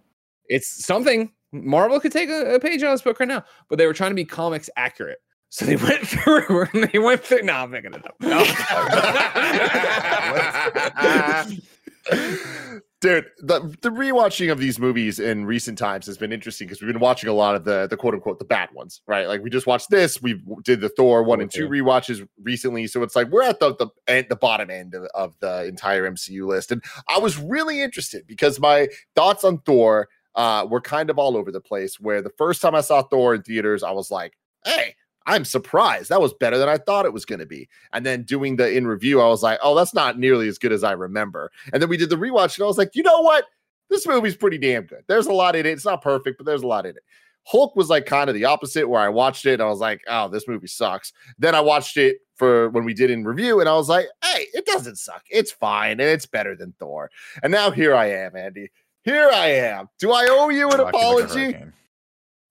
It's 0.49 0.85
something 0.85 1.29
Marvel 1.51 1.99
could 1.99 2.13
take 2.13 2.29
a, 2.29 2.55
a 2.55 2.59
page 2.59 2.81
out 2.81 2.87
of 2.87 2.93
this 2.93 3.01
book 3.01 3.19
right 3.19 3.27
now, 3.27 3.43
but 3.67 3.77
they 3.77 3.85
were 3.85 3.93
trying 3.93 4.11
to 4.11 4.15
be 4.15 4.23
comics 4.23 4.69
accurate. 4.77 5.19
So 5.49 5.65
they 5.65 5.75
went 5.75 6.07
through 6.07 6.67
and 6.73 6.89
they 6.89 6.99
went 6.99 7.21
through. 7.21 7.41
No, 7.41 7.53
I'm 7.53 7.71
making 7.71 7.93
it 7.93 8.05
up. 8.05 8.15
Dude, 12.99 13.25
the 13.37 13.59
the 13.83 13.89
rewatching 13.89 14.51
of 14.51 14.57
these 14.57 14.79
movies 14.79 15.19
in 15.19 15.45
recent 15.45 15.77
times 15.77 16.07
has 16.07 16.17
been 16.17 16.33
interesting 16.33 16.67
because 16.67 16.81
we've 16.81 16.91
been 16.91 16.99
watching 16.99 17.29
a 17.29 17.33
lot 17.33 17.53
of 17.53 17.63
the 17.63 17.85
the 17.87 17.95
quote 17.95 18.15
unquote 18.15 18.39
the 18.39 18.45
bad 18.45 18.69
ones, 18.73 19.01
right? 19.05 19.27
Like 19.27 19.43
we 19.43 19.51
just 19.51 19.67
watched 19.67 19.91
this, 19.91 20.19
we 20.19 20.41
did 20.63 20.81
the 20.81 20.89
Thor 20.89 21.21
one 21.21 21.37
Thor 21.37 21.43
and 21.43 21.51
two 21.51 21.67
two. 21.67 21.69
rewatches 21.69 22.27
recently, 22.41 22.87
so 22.87 23.03
it's 23.03 23.15
like 23.15 23.27
we're 23.27 23.43
at 23.43 23.59
the 23.59 23.75
the 23.75 23.89
at 24.07 24.29
the 24.29 24.35
bottom 24.35 24.71
end 24.71 24.95
of, 24.95 25.03
of 25.13 25.35
the 25.41 25.65
entire 25.65 26.09
MCU 26.09 26.47
list, 26.47 26.71
and 26.71 26.83
I 27.07 27.19
was 27.19 27.37
really 27.37 27.81
interested 27.81 28.25
because 28.25 28.59
my 28.59 28.87
thoughts 29.15 29.43
on 29.43 29.59
Thor 29.59 30.09
uh, 30.33 30.65
were 30.67 30.81
kind 30.81 31.11
of 31.11 31.19
all 31.19 31.37
over 31.37 31.51
the 31.51 31.61
place. 31.61 31.99
Where 31.99 32.23
the 32.23 32.31
first 32.35 32.63
time 32.63 32.73
I 32.73 32.81
saw 32.81 33.03
Thor 33.03 33.35
in 33.35 33.43
theaters, 33.43 33.83
I 33.83 33.91
was 33.91 34.09
like, 34.09 34.33
hey. 34.65 34.95
I'm 35.27 35.45
surprised. 35.45 36.09
That 36.09 36.21
was 36.21 36.33
better 36.33 36.57
than 36.57 36.69
I 36.69 36.77
thought 36.77 37.05
it 37.05 37.13
was 37.13 37.25
going 37.25 37.39
to 37.39 37.45
be. 37.45 37.69
And 37.93 38.05
then 38.05 38.23
doing 38.23 38.55
the 38.55 38.71
in 38.71 38.87
review, 38.87 39.21
I 39.21 39.27
was 39.27 39.43
like, 39.43 39.59
oh, 39.61 39.75
that's 39.75 39.93
not 39.93 40.17
nearly 40.17 40.47
as 40.47 40.57
good 40.57 40.71
as 40.71 40.83
I 40.83 40.93
remember. 40.93 41.51
And 41.73 41.81
then 41.81 41.89
we 41.89 41.97
did 41.97 42.09
the 42.09 42.15
rewatch, 42.15 42.57
and 42.57 42.63
I 42.63 42.67
was 42.67 42.77
like, 42.77 42.95
you 42.95 43.03
know 43.03 43.21
what? 43.21 43.45
This 43.89 44.07
movie's 44.07 44.35
pretty 44.35 44.57
damn 44.57 44.83
good. 44.83 45.03
There's 45.07 45.27
a 45.27 45.33
lot 45.33 45.55
in 45.55 45.65
it. 45.65 45.69
It's 45.69 45.85
not 45.85 46.01
perfect, 46.01 46.37
but 46.37 46.45
there's 46.45 46.63
a 46.63 46.67
lot 46.67 46.85
in 46.85 46.95
it. 46.95 47.03
Hulk 47.43 47.75
was 47.77 47.89
like 47.89 48.05
kind 48.05 48.29
of 48.29 48.35
the 48.35 48.45
opposite, 48.45 48.89
where 48.89 49.01
I 49.01 49.07
watched 49.09 49.45
it 49.45 49.53
and 49.53 49.61
I 49.61 49.67
was 49.67 49.79
like, 49.79 50.01
oh, 50.07 50.27
this 50.27 50.47
movie 50.47 50.67
sucks. 50.67 51.13
Then 51.37 51.55
I 51.55 51.61
watched 51.61 51.95
it 51.95 52.17
for 52.35 52.69
when 52.69 52.83
we 52.83 52.93
did 52.93 53.09
in 53.09 53.23
review, 53.23 53.59
and 53.59 53.69
I 53.69 53.73
was 53.73 53.89
like, 53.89 54.07
hey, 54.23 54.47
it 54.53 54.65
doesn't 54.65 54.97
suck. 54.97 55.23
It's 55.29 55.51
fine, 55.51 55.91
and 55.91 56.01
it's 56.01 56.25
better 56.25 56.55
than 56.55 56.73
Thor. 56.79 57.09
And 57.43 57.51
now 57.51 57.71
here 57.71 57.95
I 57.95 58.11
am, 58.11 58.35
Andy. 58.35 58.69
Here 59.03 59.29
I 59.33 59.47
am. 59.47 59.87
Do 59.99 60.11
I 60.11 60.27
owe 60.29 60.49
you 60.49 60.69
an 60.69 60.79
like 60.79 60.93
apology? 60.93 61.57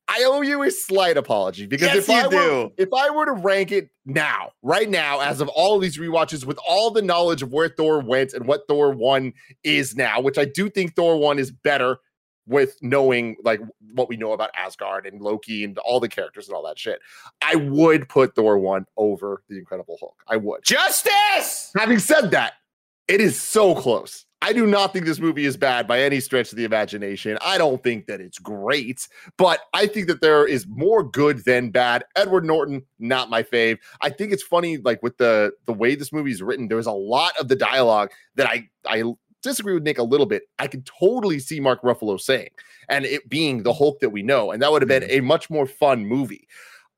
I 0.09 0.23
owe 0.25 0.41
you 0.41 0.63
a 0.63 0.71
slight 0.71 1.17
apology 1.17 1.67
because 1.67 1.89
Yes, 1.89 2.09
if 2.09 2.11
I 2.11 2.23
you 2.23 2.29
were 2.31 2.71
if 2.77 2.93
I 2.93 3.11
were 3.11 3.27
to 3.27 3.33
rank 3.33 3.73
it 3.73 3.91
now, 4.05 4.53
right 4.63 4.89
now, 4.89 5.21
as 5.21 5.41
of 5.41 5.49
all 5.49 5.77
of 5.77 5.83
these 5.83 5.99
rewatches, 5.99 6.45
with 6.45 6.59
all 6.67 6.91
the 6.91 7.03
knowledge 7.03 7.43
of 7.43 7.53
where 7.53 7.69
Thor 7.69 8.01
went 8.01 8.33
and 8.33 8.47
what 8.47 8.63
Thor 8.69 8.93
one 8.93 9.33
is 9.65 9.97
now, 9.97 10.21
which 10.21 10.39
I 10.39 10.45
do 10.45 10.71
think 10.71 10.95
Thor 10.95 11.17
one 11.19 11.39
is 11.39 11.51
better 11.51 11.99
with 12.47 12.77
knowing 12.81 13.37
like 13.43 13.61
what 13.95 14.09
we 14.09 14.17
know 14.17 14.33
about 14.33 14.51
Asgard 14.57 15.07
and 15.07 15.21
Loki 15.21 15.65
and 15.65 15.77
all 15.79 15.99
the 15.99 16.09
characters 16.09 16.47
and 16.47 16.55
all 16.55 16.65
that 16.67 16.79
shit. 16.79 17.01
I 17.43 17.57
would 17.57 18.09
put 18.09 18.35
Thor 18.37 18.59
one 18.59 18.87
over 18.97 19.43
the 19.49 19.59
Incredible 19.59 19.97
Hulk. 19.99 20.23
I 20.29 20.37
would. 20.37 20.63
Justice. 20.63 21.73
Having 21.77 21.99
said 21.99 22.31
that, 22.31 22.55
it 23.09 23.21
is 23.21 23.41
so 23.41 23.75
close. 23.75 24.25
I 24.47 24.53
do 24.53 24.65
not 24.65 24.93
think 24.93 25.07
this 25.07 25.19
movie 25.19 25.45
is 25.45 25.57
bad 25.57 25.89
by 25.89 26.03
any 26.03 26.21
stretch 26.21 26.53
of 26.53 26.57
the 26.57 26.63
imagination. 26.63 27.37
I 27.45 27.59
don't 27.59 27.83
think 27.83 28.07
that 28.07 28.21
it's 28.21 28.39
great, 28.39 29.09
but 29.37 29.59
I 29.75 29.89
think 29.89 30.07
that 30.07 30.21
there 30.21 30.47
is 30.47 30.69
more 30.69 31.03
good 31.03 31.45
than 31.45 31.71
bad. 31.71 32.05
Edward 32.15 32.45
Norton, 32.45 32.85
not 33.01 33.29
my 33.29 33.43
fave. 33.43 33.79
I 34.03 34.11
think 34.11 34.33
it's 34.33 34.45
funny, 34.45 34.77
like 34.77 35.03
with 35.03 35.19
the 35.19 35.51
the 35.65 35.73
way 35.73 35.97
this 35.97 36.13
movie 36.13 36.31
is 36.31 36.43
written, 36.43 36.69
there's 36.69 36.87
a 36.87 36.93
lot 36.93 37.33
of 37.41 37.49
the 37.49 37.57
dialogue 37.57 38.13
that 38.37 38.47
I 38.47 38.69
I 38.87 39.03
disagree 39.43 39.75
with 39.75 39.83
Nick 39.83 39.99
a 39.99 40.05
little 40.05 40.27
bit. 40.27 40.45
I 40.61 40.69
could 40.69 40.87
totally 40.87 41.41
see 41.41 41.59
Mark 41.59 41.83
Ruffalo 41.83 42.21
saying, 42.21 42.51
and 42.89 43.05
it 43.05 43.29
being 43.29 43.65
the 43.65 43.73
Hulk 43.73 43.99
that 43.99 44.11
we 44.11 44.23
know, 44.23 44.53
and 44.53 44.63
that 44.63 44.71
would 44.71 44.81
have 44.81 44.89
been 44.89 45.03
hmm. 45.03 45.11
a 45.11 45.21
much 45.23 45.51
more 45.51 45.67
fun 45.67 46.07
movie. 46.07 46.47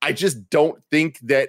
I 0.02 0.12
just 0.12 0.50
don't 0.50 0.82
think 0.90 1.18
that 1.20 1.48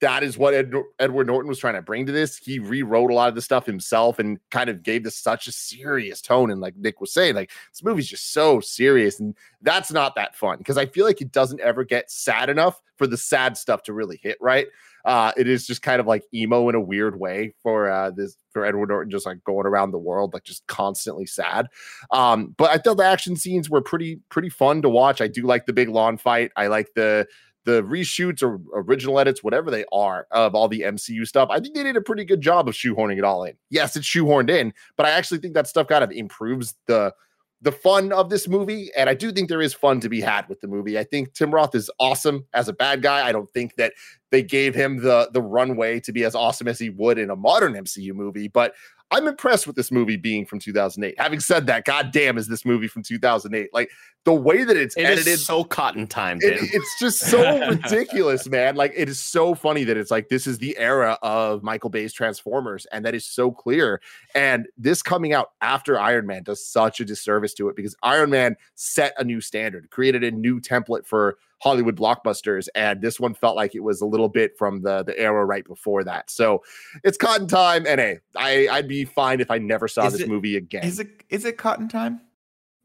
that 0.00 0.22
is 0.22 0.38
what 0.38 0.54
Ed, 0.54 0.72
Edward 0.98 1.26
Norton 1.26 1.48
was 1.48 1.58
trying 1.58 1.74
to 1.74 1.82
bring 1.82 2.06
to 2.06 2.12
this. 2.12 2.36
He 2.36 2.58
rewrote 2.58 3.10
a 3.10 3.14
lot 3.14 3.28
of 3.28 3.34
the 3.34 3.42
stuff 3.42 3.66
himself 3.66 4.18
and 4.18 4.38
kind 4.50 4.70
of 4.70 4.82
gave 4.82 5.04
this 5.04 5.16
such 5.16 5.46
a 5.48 5.52
serious 5.52 6.20
tone. 6.20 6.50
And 6.50 6.60
like 6.60 6.76
Nick 6.76 7.00
was 7.00 7.12
saying, 7.12 7.34
like 7.34 7.50
this 7.72 7.82
movie's 7.82 8.08
just 8.08 8.32
so 8.32 8.60
serious, 8.60 9.18
and 9.18 9.34
that's 9.62 9.92
not 9.92 10.14
that 10.14 10.36
fun 10.36 10.58
because 10.58 10.78
I 10.78 10.86
feel 10.86 11.04
like 11.04 11.20
it 11.20 11.32
doesn't 11.32 11.60
ever 11.60 11.84
get 11.84 12.10
sad 12.10 12.48
enough 12.48 12.80
for 12.96 13.06
the 13.06 13.16
sad 13.16 13.56
stuff 13.56 13.82
to 13.84 13.92
really 13.92 14.18
hit 14.22 14.38
right. 14.40 14.66
Uh, 15.04 15.32
it 15.36 15.48
is 15.48 15.66
just 15.66 15.80
kind 15.80 16.00
of 16.00 16.06
like 16.06 16.24
emo 16.34 16.68
in 16.68 16.74
a 16.74 16.80
weird 16.80 17.18
way 17.18 17.54
for 17.62 17.88
uh, 17.90 18.10
this 18.10 18.36
for 18.50 18.66
Edward 18.66 18.90
Norton, 18.90 19.10
just 19.10 19.26
like 19.26 19.42
going 19.44 19.66
around 19.66 19.90
the 19.90 19.98
world, 19.98 20.34
like 20.34 20.44
just 20.44 20.66
constantly 20.66 21.24
sad. 21.24 21.66
Um, 22.10 22.54
but 22.58 22.70
I 22.70 22.78
thought 22.78 22.98
the 22.98 23.04
action 23.04 23.36
scenes 23.36 23.70
were 23.70 23.80
pretty 23.80 24.20
pretty 24.28 24.50
fun 24.50 24.82
to 24.82 24.88
watch. 24.88 25.20
I 25.20 25.28
do 25.28 25.42
like 25.42 25.66
the 25.66 25.72
big 25.72 25.88
lawn 25.88 26.18
fight. 26.18 26.50
I 26.56 26.66
like 26.66 26.90
the 26.94 27.26
the 27.68 27.82
reshoots 27.82 28.42
or 28.42 28.58
original 28.74 29.20
edits, 29.20 29.44
whatever 29.44 29.70
they 29.70 29.84
are, 29.92 30.26
of 30.30 30.54
all 30.54 30.68
the 30.68 30.80
MCU 30.80 31.26
stuff, 31.26 31.50
I 31.52 31.60
think 31.60 31.74
they 31.74 31.82
did 31.82 31.98
a 31.98 32.00
pretty 32.00 32.24
good 32.24 32.40
job 32.40 32.66
of 32.66 32.74
shoehorning 32.74 33.18
it 33.18 33.24
all 33.24 33.44
in. 33.44 33.52
Yes, 33.68 33.94
it's 33.94 34.06
shoehorned 34.06 34.48
in, 34.48 34.72
but 34.96 35.04
I 35.04 35.10
actually 35.10 35.40
think 35.40 35.52
that 35.52 35.66
stuff 35.66 35.86
kind 35.86 36.02
of 36.02 36.10
improves 36.10 36.74
the 36.86 37.12
the 37.60 37.72
fun 37.72 38.12
of 38.12 38.30
this 38.30 38.46
movie. 38.46 38.88
And 38.96 39.10
I 39.10 39.14
do 39.14 39.32
think 39.32 39.48
there 39.48 39.60
is 39.60 39.74
fun 39.74 40.00
to 40.00 40.08
be 40.08 40.20
had 40.20 40.48
with 40.48 40.60
the 40.60 40.68
movie. 40.68 40.96
I 40.96 41.02
think 41.02 41.34
Tim 41.34 41.50
Roth 41.50 41.74
is 41.74 41.90
awesome 41.98 42.46
as 42.54 42.68
a 42.68 42.72
bad 42.72 43.02
guy. 43.02 43.26
I 43.26 43.32
don't 43.32 43.50
think 43.50 43.74
that 43.74 43.94
they 44.30 44.42
gave 44.42 44.74
him 44.74 45.02
the 45.02 45.28
the 45.34 45.42
runway 45.42 46.00
to 46.00 46.12
be 46.12 46.24
as 46.24 46.34
awesome 46.34 46.68
as 46.68 46.78
he 46.78 46.88
would 46.88 47.18
in 47.18 47.28
a 47.28 47.36
modern 47.36 47.74
MCU 47.74 48.14
movie, 48.14 48.48
but 48.48 48.74
I'm 49.10 49.26
impressed 49.26 49.66
with 49.66 49.74
this 49.74 49.90
movie 49.90 50.16
being 50.16 50.44
from 50.44 50.58
2008. 50.58 51.14
Having 51.18 51.40
said 51.40 51.66
that, 51.68 51.84
goddamn, 51.86 52.36
is 52.36 52.46
this 52.46 52.64
movie 52.66 52.88
from 52.88 53.02
2008? 53.02 53.70
Like 53.72 53.90
the 54.24 54.34
way 54.34 54.64
that 54.64 54.76
it's 54.76 54.94
It 54.98 55.04
edited, 55.04 55.38
so 55.38 55.64
cotton 55.64 56.06
time, 56.06 56.38
it- 56.42 56.58
it's 56.74 56.98
just 57.00 57.20
so 57.20 57.68
ridiculous, 57.68 58.46
man. 58.48 58.76
Like 58.76 58.92
it 58.94 59.08
is 59.08 59.18
so 59.18 59.54
funny 59.54 59.84
that 59.84 59.96
it's 59.96 60.10
like 60.10 60.28
this 60.28 60.46
is 60.46 60.58
the 60.58 60.76
era 60.76 61.18
of 61.22 61.62
Michael 61.62 61.88
Bay's 61.88 62.12
Transformers, 62.12 62.86
and 62.92 63.04
that 63.06 63.14
is 63.14 63.24
so 63.24 63.50
clear. 63.50 64.00
And 64.34 64.66
this 64.76 65.00
coming 65.02 65.32
out 65.32 65.52
after 65.62 65.98
Iron 65.98 66.26
Man 66.26 66.42
does 66.42 66.66
such 66.66 67.00
a 67.00 67.04
disservice 67.06 67.54
to 67.54 67.68
it 67.70 67.76
because 67.76 67.96
Iron 68.02 68.28
Man 68.28 68.56
set 68.74 69.14
a 69.16 69.24
new 69.24 69.40
standard, 69.40 69.88
created 69.90 70.22
a 70.22 70.30
new 70.30 70.60
template 70.60 71.06
for 71.06 71.38
Hollywood 71.60 71.96
blockbusters, 71.96 72.68
and 72.74 73.00
this 73.00 73.18
one 73.18 73.34
felt 73.34 73.56
like 73.56 73.74
it 73.74 73.80
was 73.80 74.00
a 74.00 74.06
little 74.06 74.28
bit 74.28 74.56
from 74.56 74.82
the 74.82 75.02
the 75.02 75.18
era 75.18 75.44
right 75.44 75.64
before 75.64 76.04
that. 76.04 76.30
So 76.30 76.62
it's 77.04 77.18
cotton 77.18 77.46
time, 77.48 77.84
and 77.86 78.00
hey, 78.00 78.18
I 78.36 78.68
I'd 78.70 78.88
be 78.88 79.04
fine 79.04 79.40
if 79.40 79.50
I 79.50 79.58
never 79.58 79.88
saw 79.88 80.06
Is 80.06 80.12
this 80.14 80.22
it- 80.22 80.28
movie 80.28 80.56
again. 80.56 80.84
Is 80.84 81.00
it 81.00 81.24
is 81.30 81.44
it 81.44 81.58
cotton 81.58 81.88
time? 81.88 82.20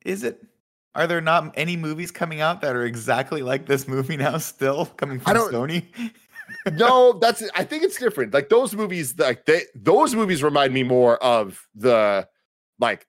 Is 0.06 0.24
it? 0.24 0.44
Are 0.96 1.08
there 1.08 1.22
not 1.22 1.54
any 1.56 1.76
movies 1.76 2.12
coming 2.12 2.40
out 2.42 2.62
that 2.62 2.76
are 2.76 2.86
exactly 2.86 3.42
like 3.42 3.66
this 3.66 3.88
movie 3.88 4.18
now? 4.18 4.38
Still 4.38 4.86
coming 4.86 5.20
I 5.26 5.34
from 5.34 5.52
Sony? 5.52 5.86
no, 6.74 7.14
that's 7.14 7.44
I 7.56 7.64
think 7.64 7.84
it's 7.84 7.98
different. 7.98 8.34
Like 8.34 8.50
those 8.50 8.76
movies, 8.76 9.18
like 9.18 9.46
they 9.46 9.64
those 9.76 10.14
movies 10.16 10.44
remind 10.44 10.74
me 10.74 10.84
more 10.84 11.18
of 11.24 11.68
the 11.76 12.28
like 12.80 13.08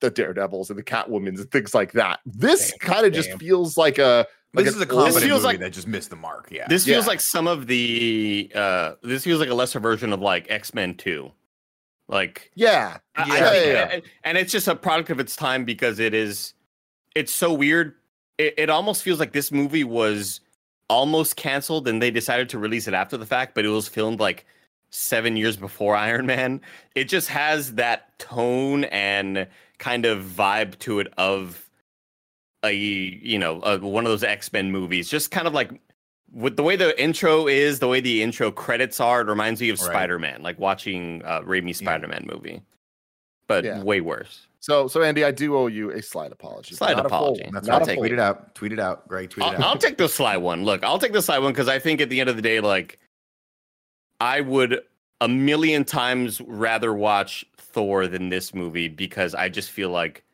the 0.00 0.10
Daredevils 0.10 0.70
and 0.70 0.78
the 0.78 0.82
Catwomans 0.82 1.40
and 1.40 1.50
things 1.50 1.74
like 1.74 1.92
that. 1.92 2.20
This 2.24 2.72
kind 2.80 3.04
of 3.04 3.12
just 3.12 3.32
feels 3.38 3.76
like 3.76 3.98
a 3.98 4.26
like 4.54 4.64
this 4.64 4.74
an 4.74 4.82
is 4.82 4.88
a 4.88 4.90
old- 4.92 5.04
competent 5.04 5.24
feels 5.24 5.42
movie 5.42 5.44
like- 5.44 5.60
that 5.60 5.72
just 5.72 5.86
missed 5.88 6.10
the 6.10 6.16
mark. 6.16 6.48
Yeah. 6.50 6.66
This 6.68 6.84
feels 6.84 7.04
Yeah. 7.04 7.08
like 7.08 7.20
some 7.20 7.46
of 7.46 7.66
the 7.66 8.50
uh 8.54 8.92
this 9.02 9.24
feels 9.24 9.40
like 9.40 9.48
a 9.50 9.54
lesser 9.54 9.80
version 9.80 10.12
of 10.12 10.20
like 10.20 10.50
X-Men 10.50 10.94
2. 10.94 11.30
Like 12.08 12.50
yeah, 12.54 12.98
I- 13.16 13.22
I 13.22 13.26
Yeah, 13.26 13.50
think- 13.50 13.66
yeah, 13.66 13.72
yeah. 13.72 13.88
and- 13.92 14.02
and 14.24 14.38
it's 14.38 14.52
just 14.52 14.66
a 14.68 14.74
product 14.74 15.10
of 15.10 15.20
its 15.20 15.36
time 15.36 15.64
because 15.64 15.98
it 15.98 16.14
is 16.14 16.54
it's 17.14 17.32
so 17.32 17.52
weird. 17.52 17.94
It, 18.38 18.54
it 18.56 18.70
almost 18.70 19.02
feels 19.02 19.18
like 19.18 19.32
this 19.32 19.50
movie 19.52 19.84
was 19.84 20.40
almost 20.88 21.36
canceled 21.36 21.86
and 21.88 22.00
they 22.00 22.10
decided 22.10 22.48
to 22.50 22.58
release 22.58 22.88
it 22.88 22.94
after 22.94 23.16
the 23.18 23.26
fact, 23.26 23.54
but 23.54 23.64
it 23.64 23.68
was 23.68 23.88
filmed 23.88 24.20
like 24.20 24.46
seven 24.90 25.36
years 25.36 25.56
before 25.56 25.94
Iron 26.08 26.24
Man. 26.24 26.60
It 26.94 27.04
just 27.04 27.28
has 27.28 27.74
that 27.74 28.18
tone 28.18 28.84
and 28.84 29.46
kind 29.78 30.06
of 30.06 30.24
vibe 30.24 30.78
to 30.80 31.00
it 31.00 31.08
of 31.18 31.67
a 32.64 32.72
you 32.72 33.38
know 33.38 33.60
a, 33.62 33.78
one 33.78 34.04
of 34.04 34.10
those 34.10 34.24
X 34.24 34.52
Men 34.52 34.70
movies. 34.70 35.08
Just 35.08 35.30
kind 35.30 35.46
of 35.46 35.54
like 35.54 35.70
with 36.32 36.56
the 36.56 36.62
way 36.62 36.76
the 36.76 37.00
intro 37.02 37.46
is, 37.46 37.78
the 37.78 37.88
way 37.88 38.00
the 38.00 38.22
intro 38.22 38.50
credits 38.50 39.00
are, 39.00 39.22
it 39.22 39.28
reminds 39.28 39.60
me 39.60 39.70
of 39.70 39.80
Right. 39.80 39.86
Spider 39.90 40.18
Man, 40.18 40.42
like 40.42 40.58
watching 40.58 41.22
uh, 41.24 41.40
Raimi's 41.40 41.80
Yeah. 41.80 41.86
Spider 41.86 42.08
Man 42.08 42.26
movie, 42.30 42.60
but 43.46 43.64
Yeah. 43.64 43.82
way 43.82 44.00
worse. 44.00 44.46
So 44.60 44.88
so 44.88 45.02
Andy, 45.02 45.24
I 45.24 45.30
do 45.30 45.56
owe 45.56 45.68
you 45.68 45.90
a 45.90 46.02
slight 46.02 46.32
apology. 46.32 46.70
but 46.72 46.78
Slight 46.78 46.96
not 46.96 47.06
a 47.06 47.08
full 47.08 47.18
apology. 47.18 47.48
That's 47.52 47.66
not 47.66 47.80
right. 47.80 47.88
a 47.90 47.94
full 47.94 48.02
Tweet 48.02 48.12
it 48.12 48.18
out. 48.20 48.54
Tweet 48.54 48.72
it 48.72 48.80
out. 48.80 49.08
Greg, 49.08 49.30
tweet 49.30 49.46
it 49.46 49.50
I'll, 49.50 49.54
out. 49.54 49.60
I'll 49.62 49.78
take 49.78 49.96
the 49.96 50.08
sly 50.08 50.36
one. 50.36 50.64
Look, 50.64 50.84
I'll 50.84 50.98
take 50.98 51.12
the 51.12 51.22
sly 51.22 51.38
one 51.38 51.52
because 51.52 51.68
I 51.68 51.78
think 51.78 52.00
at 52.00 52.10
the 52.10 52.20
end 52.20 52.28
of 52.28 52.36
the 52.36 52.42
day, 52.42 52.60
like, 52.60 52.98
I 54.20 54.40
would 54.40 54.80
a 55.20 55.28
million 55.28 55.84
times 55.84 56.40
rather 56.42 56.92
watch 56.92 57.44
Thor 57.56 58.06
than 58.08 58.28
this 58.28 58.52
movie 58.52 58.88
because 58.88 59.34
I 59.34 59.48
just 59.48 59.70
feel 59.70 59.90
like 59.90 60.24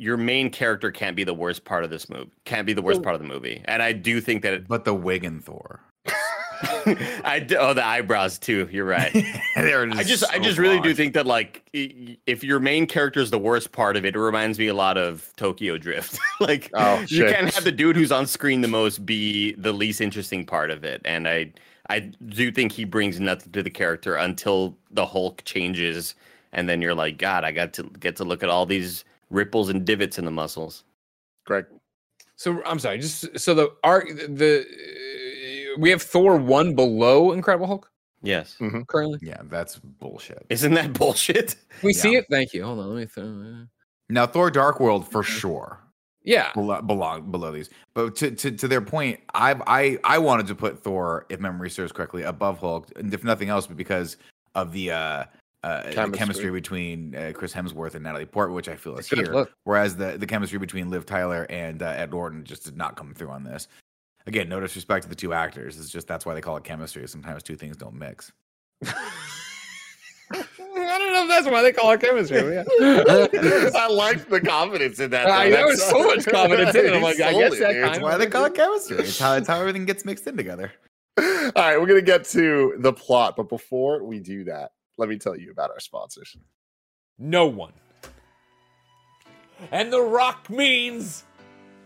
your 0.00 0.16
main 0.16 0.50
character 0.50 0.90
can't 0.90 1.14
be 1.14 1.24
the 1.24 1.34
worst 1.34 1.64
part 1.64 1.84
of 1.84 1.90
this 1.90 2.08
movie. 2.08 2.30
Can't 2.44 2.66
be 2.66 2.72
the 2.72 2.82
worst 2.82 3.02
part 3.02 3.14
of 3.14 3.20
the 3.20 3.28
movie, 3.28 3.62
and 3.66 3.82
I 3.82 3.92
do 3.92 4.20
think 4.20 4.42
that. 4.42 4.54
It, 4.54 4.68
but 4.68 4.84
the 4.84 4.94
wig 4.94 5.24
and 5.24 5.44
Thor. 5.44 5.80
I 7.24 7.44
do, 7.46 7.56
oh 7.56 7.74
the 7.74 7.84
eyebrows 7.84 8.38
too. 8.38 8.68
You're 8.70 8.86
right. 8.86 9.12
They're 9.56 9.88
I 9.90 10.02
just 10.02 10.24
I 10.30 10.38
just 10.38 10.58
really 10.58 10.80
do 10.80 10.94
think 10.94 11.14
that 11.14 11.26
like 11.26 11.62
if 11.72 12.42
your 12.42 12.60
main 12.60 12.86
character 12.86 13.20
is 13.20 13.30
the 13.30 13.38
worst 13.38 13.72
part 13.72 13.96
of 13.96 14.04
it, 14.04 14.16
it 14.16 14.18
reminds 14.18 14.58
me 14.58 14.68
a 14.68 14.74
lot 14.74 14.96
of 14.96 15.30
Tokyo 15.36 15.76
Drift. 15.76 16.18
like 16.40 16.70
Oh, 16.74 17.04
you 17.08 17.26
can't 17.26 17.52
have 17.54 17.64
the 17.64 17.72
dude 17.72 17.96
who's 17.96 18.12
on 18.12 18.26
screen 18.26 18.62
the 18.62 18.68
most 18.68 19.04
be 19.04 19.52
the 19.52 19.72
least 19.72 20.00
interesting 20.00 20.46
part 20.46 20.70
of 20.70 20.84
it. 20.84 21.02
And 21.04 21.28
I 21.28 21.52
I 21.88 22.00
do 22.00 22.50
think 22.50 22.72
he 22.72 22.84
brings 22.84 23.20
nothing 23.20 23.52
to 23.52 23.62
the 23.62 23.70
character 23.70 24.16
until 24.16 24.76
the 24.90 25.06
Hulk 25.06 25.42
changes, 25.44 26.14
and 26.52 26.68
then 26.68 26.80
you're 26.80 26.94
like, 26.94 27.18
God, 27.18 27.44
I 27.44 27.52
got 27.52 27.72
to 27.74 27.82
get 27.82 28.16
to 28.16 28.24
look 28.24 28.42
at 28.42 28.48
all 28.48 28.64
these 28.64 29.04
ripples 29.30 29.68
and 29.68 29.84
divots 29.84 30.18
in 30.18 30.24
the 30.24 30.30
muscles. 30.30 30.84
Greg. 31.46 31.66
So 32.36 32.62
I'm 32.64 32.78
sorry. 32.78 32.98
Just 32.98 33.38
so 33.38 33.54
the 33.54 33.70
arc, 33.84 34.08
the 34.08 34.60
uh, 34.60 35.80
we 35.80 35.90
have 35.90 36.02
Thor 36.02 36.36
one 36.36 36.74
below 36.74 37.32
Incredible 37.32 37.66
Hulk 37.66 37.90
Yes. 38.22 38.56
currently. 38.88 39.18
Yeah, 39.22 39.40
that's 39.44 39.78
bullshit. 39.78 40.44
Isn't 40.50 40.74
that 40.74 40.92
bullshit? 40.98 41.56
Can 41.80 41.86
we 41.86 41.92
see 41.92 42.16
it? 42.16 42.26
Thank 42.30 42.52
you. 42.52 42.64
Hold 42.64 42.80
on. 42.80 42.94
Let 42.94 43.00
me. 43.00 43.06
Throw... 43.06 43.66
Now 44.08 44.26
Thor: 44.26 44.50
Dark 44.50 44.80
World 44.80 45.10
for 45.10 45.22
sure 45.22 45.80
yeah. 46.22 46.52
belong, 46.52 46.86
belong 46.86 47.30
below 47.30 47.52
these. 47.52 47.70
But 47.94 48.16
to, 48.16 48.30
to 48.30 48.50
to 48.50 48.68
their 48.68 48.80
point, 48.80 49.20
I 49.34 49.54
I 49.66 49.98
I 50.04 50.18
wanted 50.18 50.46
to 50.48 50.54
put 50.54 50.82
Thor, 50.82 51.26
if 51.28 51.40
memory 51.40 51.70
serves 51.70 51.92
correctly, 51.92 52.22
above 52.22 52.58
Hulk, 52.58 52.90
and 52.96 53.12
if 53.12 53.24
nothing 53.24 53.48
else, 53.48 53.66
but 53.66 53.76
because 53.76 54.16
of 54.54 54.72
the 54.72 54.90
uh, 54.90 55.24
uh 55.62 55.82
the 55.82 55.92
Chemistry. 55.92 56.18
chemistry 56.18 56.50
between 56.50 57.14
uh, 57.14 57.32
Chris 57.34 57.52
Hemsworth 57.52 57.94
and 57.94 58.02
Natalie 58.04 58.24
Portman, 58.26 58.54
which 58.56 58.68
I 58.68 58.76
feel 58.76 58.96
is 58.96 59.08
here. 59.08 59.24
look. 59.32 59.52
Whereas 59.64 59.96
the 59.96 60.16
the 60.18 60.26
chemistry 60.26 60.58
between 60.58 60.90
Liv 60.90 61.04
Tyler 61.06 61.46
and 61.50 61.82
uh, 61.82 61.86
Ed 61.86 62.10
Norton 62.10 62.44
just 62.44 62.64
did 62.64 62.76
not 62.76 62.96
come 62.96 63.12
through 63.14 63.30
on 63.30 63.44
this. 63.44 63.68
Again, 64.26 64.48
no 64.48 64.60
disrespect 64.60 65.02
to 65.04 65.08
the 65.08 65.14
two 65.14 65.32
actors. 65.32 65.78
It's 65.78 65.90
just 65.90 66.06
that's 66.06 66.24
why 66.24 66.34
they 66.34 66.40
call 66.40 66.56
it 66.56 66.64
chemistry. 66.64 67.06
Sometimes 67.08 67.42
two 67.42 67.56
things 67.56 67.76
don't 67.76 67.94
mix. 67.94 68.32
I 70.32 70.98
don't 70.98 71.12
know 71.12 71.22
if 71.24 71.28
that's 71.28 71.50
why 71.50 71.62
they 71.62 71.72
call 71.72 71.90
it 71.92 72.00
chemistry. 72.00 72.38
yeah. 72.54 72.64
I 73.76 73.88
like 73.90 74.28
the 74.28 74.40
confidence 74.40 74.98
in 75.00 75.10
that. 75.10 75.28
I 75.28 75.48
know, 75.48 75.68
That's 75.68 75.88
so 75.90 76.04
much 76.04 76.24
confidence 76.26 76.74
in 76.74 76.86
it. 76.86 76.92
I'm 76.94 77.02
like, 77.02 77.20
I 77.20 77.32
guess 77.32 77.58
that 77.58 78.00
why 78.00 78.16
they 78.16 78.26
call 78.26 78.44
it 78.44 78.54
chemistry. 78.54 78.98
It's 79.00 79.18
how 79.18 79.34
it's 79.34 79.48
how 79.48 79.60
everything 79.60 79.84
gets 79.86 80.04
mixed 80.04 80.26
in 80.26 80.36
together. 80.36 80.72
All 81.18 81.24
right, 81.56 81.78
we're 81.80 81.86
gonna 81.86 82.00
get 82.02 82.24
to 82.26 82.74
the 82.78 82.92
plot, 82.92 83.36
but 83.36 83.48
before 83.48 84.04
we 84.04 84.20
do 84.20 84.44
that, 84.44 84.72
let 84.98 85.08
me 85.08 85.18
tell 85.18 85.36
you 85.36 85.50
about 85.50 85.70
our 85.70 85.80
sponsors. 85.80 86.36
no 87.18 87.46
one. 87.46 87.72
And 89.70 89.92
the 89.92 90.00
rock 90.00 90.48
means 90.48 91.24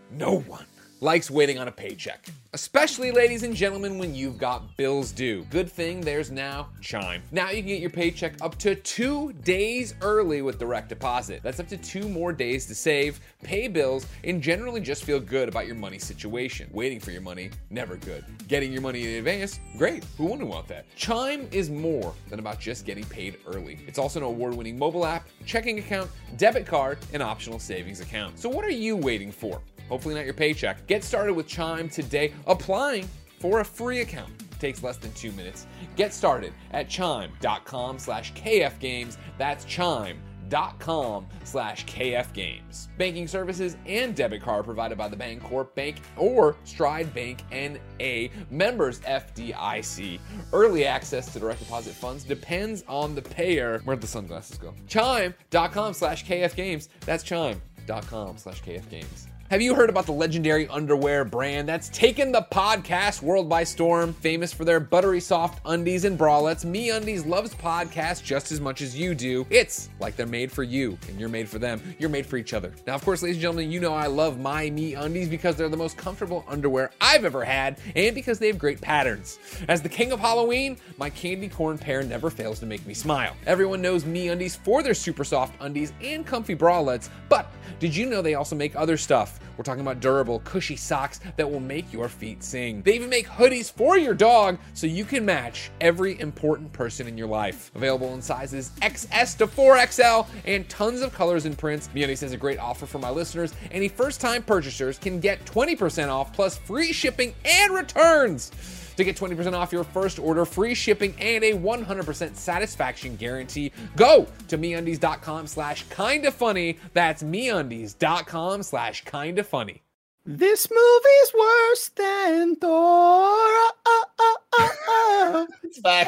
no 0.09 0.39
one. 0.39 0.65
Likes 1.05 1.29
waiting 1.29 1.59
on 1.59 1.67
a 1.67 1.71
paycheck. 1.71 2.25
Especially, 2.53 3.11
ladies 3.11 3.43
and 3.43 3.55
gentlemen, 3.55 3.99
when 3.99 4.15
you've 4.15 4.39
got 4.39 4.75
bills 4.75 5.11
due. 5.11 5.45
Good 5.51 5.71
thing 5.71 6.01
there's 6.01 6.31
now 6.31 6.69
Chime. 6.81 7.21
Now 7.31 7.51
you 7.51 7.57
can 7.57 7.67
get 7.67 7.79
your 7.79 7.91
paycheck 7.91 8.41
up 8.41 8.57
to 8.59 8.73
two 8.73 9.31
days 9.43 9.93
early 10.01 10.41
with 10.41 10.57
direct 10.57 10.89
deposit. 10.89 11.41
That's 11.43 11.59
up 11.59 11.67
to 11.67 11.77
two 11.77 12.09
more 12.09 12.33
days 12.33 12.65
to 12.65 12.73
save, 12.73 13.19
pay 13.43 13.67
bills, 13.67 14.07
and 14.23 14.41
generally 14.41 14.81
just 14.81 15.03
feel 15.03 15.19
good 15.19 15.47
about 15.47 15.67
your 15.67 15.75
money 15.75 15.99
situation. 15.99 16.69
Waiting 16.71 16.99
for 16.99 17.11
your 17.11 17.21
money, 17.21 17.51
never 17.69 17.97
good. 17.97 18.25
Getting 18.47 18.73
your 18.73 18.81
money 18.81 19.03
in 19.03 19.19
advance, 19.19 19.59
great. 19.77 20.03
Who 20.17 20.25
wouldn't 20.25 20.49
want 20.49 20.67
that? 20.69 20.85
Chime 20.95 21.47
is 21.51 21.69
more 21.69 22.15
than 22.29 22.39
about 22.39 22.59
just 22.59 22.83
getting 22.83 23.05
paid 23.05 23.37
early. 23.45 23.77
It's 23.85 23.99
also 23.99 24.21
an 24.21 24.25
award 24.25 24.55
winning 24.55 24.79
mobile 24.79 25.05
app, 25.05 25.27
checking 25.45 25.77
account, 25.77 26.09
debit 26.37 26.65
card, 26.65 26.97
and 27.13 27.21
optional 27.21 27.59
savings 27.59 27.99
account. 27.99 28.39
So, 28.39 28.49
what 28.49 28.65
are 28.65 28.71
you 28.71 28.95
waiting 28.95 29.31
for? 29.31 29.61
Hopefully, 29.89 30.15
not 30.15 30.25
your 30.25 30.33
paycheck. 30.33 30.85
Get 30.87 31.03
started 31.03 31.33
with 31.33 31.47
Chime 31.47 31.89
today, 31.89 32.33
applying 32.47 33.07
for 33.39 33.59
a 33.59 33.65
free 33.65 34.01
account. 34.01 34.31
takes 34.59 34.81
less 34.81 34.97
than 34.97 35.11
two 35.13 35.31
minutes. 35.33 35.67
Get 35.95 36.13
started 36.13 36.53
at 36.71 36.89
chime.com 36.89 37.99
slash 37.99 38.33
kfgames. 38.33 39.17
That's 39.37 39.65
chime.com 39.65 41.27
slash 41.43 41.85
kfgames. 41.85 42.87
Banking 42.97 43.27
services 43.27 43.75
and 43.85 44.15
debit 44.15 44.41
card 44.41 44.65
provided 44.65 44.97
by 44.97 45.07
the 45.09 45.17
Bancorp 45.17 45.75
Bank 45.75 45.97
or 46.17 46.55
Stride 46.63 47.13
Bank 47.13 47.43
NA, 47.51 48.29
members 48.49 49.01
FDIC. 49.01 50.19
Early 50.53 50.85
access 50.85 51.31
to 51.33 51.39
direct 51.39 51.59
deposit 51.59 51.93
funds 51.93 52.23
depends 52.23 52.83
on 52.87 53.13
the 53.13 53.21
payer. 53.21 53.81
Where'd 53.83 54.01
the 54.01 54.07
sunglasses 54.07 54.57
go? 54.57 54.73
Chime.com 54.87 55.93
slash 55.93 56.25
kfgames. 56.25 56.87
That's 57.01 57.23
chime.com 57.23 58.37
slash 58.37 58.63
kfgames. 58.63 59.27
Have 59.51 59.61
you 59.61 59.75
heard 59.75 59.91
about 59.91 60.07
the 60.07 60.11
legendary 60.11 60.67
underwear 60.69 61.23
brand 61.23 61.69
that's 61.69 61.89
taken 61.89 62.31
the 62.31 62.41
podcast 62.51 63.21
world 63.21 63.47
by 63.47 63.63
storm? 63.63 64.11
Famous 64.11 64.51
for 64.51 64.65
their 64.65 64.79
buttery 64.79 65.19
soft 65.19 65.61
undies 65.65 66.03
and 66.03 66.17
bralettes, 66.17 66.65
Me 66.65 66.89
Undies 66.89 67.27
loves 67.27 67.53
podcasts 67.53 68.23
just 68.23 68.51
as 68.51 68.59
much 68.59 68.81
as 68.81 68.97
you 68.97 69.13
do. 69.13 69.45
It's 69.51 69.91
like 69.99 70.15
they're 70.15 70.25
made 70.25 70.51
for 70.51 70.63
you, 70.63 70.97
and 71.07 71.19
you're 71.19 71.29
made 71.29 71.47
for 71.47 71.59
them. 71.59 71.79
You're 71.99 72.09
made 72.09 72.25
for 72.25 72.37
each 72.37 72.55
other. 72.55 72.73
Now, 72.87 72.95
of 72.95 73.05
course, 73.05 73.21
ladies 73.21 73.35
and 73.35 73.41
gentlemen, 73.43 73.69
you 73.69 73.79
know 73.79 73.93
I 73.93 74.07
love 74.07 74.39
my 74.39 74.71
Me 74.71 74.95
Undies 74.95 75.29
because 75.29 75.55
they're 75.55 75.69
the 75.69 75.77
most 75.77 75.95
comfortable 75.95 76.43
underwear 76.47 76.89
I've 76.99 77.23
ever 77.23 77.45
had, 77.45 77.77
and 77.95 78.15
because 78.15 78.39
they 78.39 78.47
have 78.47 78.57
great 78.57 78.81
patterns. 78.81 79.37
As 79.67 79.79
the 79.79 79.89
king 79.89 80.11
of 80.11 80.19
Halloween, 80.19 80.75
my 80.97 81.11
candy 81.11 81.49
corn 81.49 81.77
pair 81.77 82.01
never 82.01 82.31
fails 82.31 82.59
to 82.61 82.65
make 82.65 82.83
me 82.87 82.95
smile. 82.95 83.35
Everyone 83.45 83.79
knows 83.79 84.07
Me 84.07 84.29
Undies 84.29 84.55
for 84.55 84.81
their 84.81 84.95
super 84.95 85.23
soft 85.23 85.53
undies 85.59 85.93
and 86.01 86.25
comfy 86.25 86.55
bralettes, 86.55 87.09
but 87.29 87.51
did 87.79 87.95
you 87.95 88.07
know 88.07 88.23
they 88.23 88.33
also 88.33 88.55
make 88.55 88.75
other 88.75 88.97
stuff? 88.97 89.39
We're 89.57 89.63
talking 89.63 89.81
about 89.81 89.99
durable, 89.99 90.39
cushy 90.39 90.75
socks 90.75 91.19
that 91.37 91.49
will 91.49 91.59
make 91.59 91.91
your 91.91 92.09
feet 92.09 92.43
sing. 92.43 92.81
They 92.81 92.95
even 92.95 93.09
make 93.09 93.27
hoodies 93.27 93.71
for 93.71 93.97
your 93.97 94.13
dog 94.13 94.57
so 94.73 94.87
you 94.87 95.05
can 95.05 95.25
match 95.25 95.71
every 95.81 96.19
important 96.19 96.71
person 96.73 97.07
in 97.07 97.17
your 97.17 97.27
life. 97.27 97.71
Available 97.75 98.13
in 98.13 98.21
sizes 98.21 98.71
XS 98.81 99.37
to 99.37 99.47
4XL 99.47 100.27
and 100.45 100.67
tons 100.69 101.01
of 101.01 101.13
colors 101.13 101.45
and 101.45 101.57
prints. 101.57 101.89
MeUndies 101.95 102.21
has 102.21 102.33
a 102.33 102.37
great 102.37 102.59
offer 102.59 102.85
for 102.85 102.99
my 102.99 103.09
listeners. 103.09 103.53
Any 103.71 103.87
first-time 103.87 104.43
purchasers 104.43 104.97
can 104.97 105.19
get 105.19 105.43
20% 105.45 106.09
off 106.09 106.33
plus 106.33 106.57
free 106.57 106.91
shipping 106.91 107.33
and 107.45 107.73
returns. 107.73 108.51
To 108.97 109.03
get 109.03 109.17
20% 109.17 109.53
off 109.53 109.73
your 109.73 109.83
first 109.83 110.19
order, 110.19 110.45
free 110.45 110.73
shipping, 110.73 111.13
and 111.19 111.43
a 111.43 111.53
100% 111.53 112.35
satisfaction 112.35 113.15
guarantee, 113.15 113.71
go 113.95 114.27
to 114.47 114.57
MeUndies.com 114.57 115.47
slash 115.47 115.85
kinda 115.89 116.31
funny. 116.31 116.77
That's 116.93 117.23
MeUndies.com 117.23 118.63
slash 118.63 119.03
kinda 119.03 119.43
funny. 119.43 119.81
This 120.27 120.67
movie's 120.71 121.33
worse 121.39 121.89
than 121.89 122.55
Thor. 122.55 122.71
Ah, 122.71 124.05
ah, 124.17 124.35
ah, 124.57 125.47
it's 125.61 125.79
back. 125.81 126.07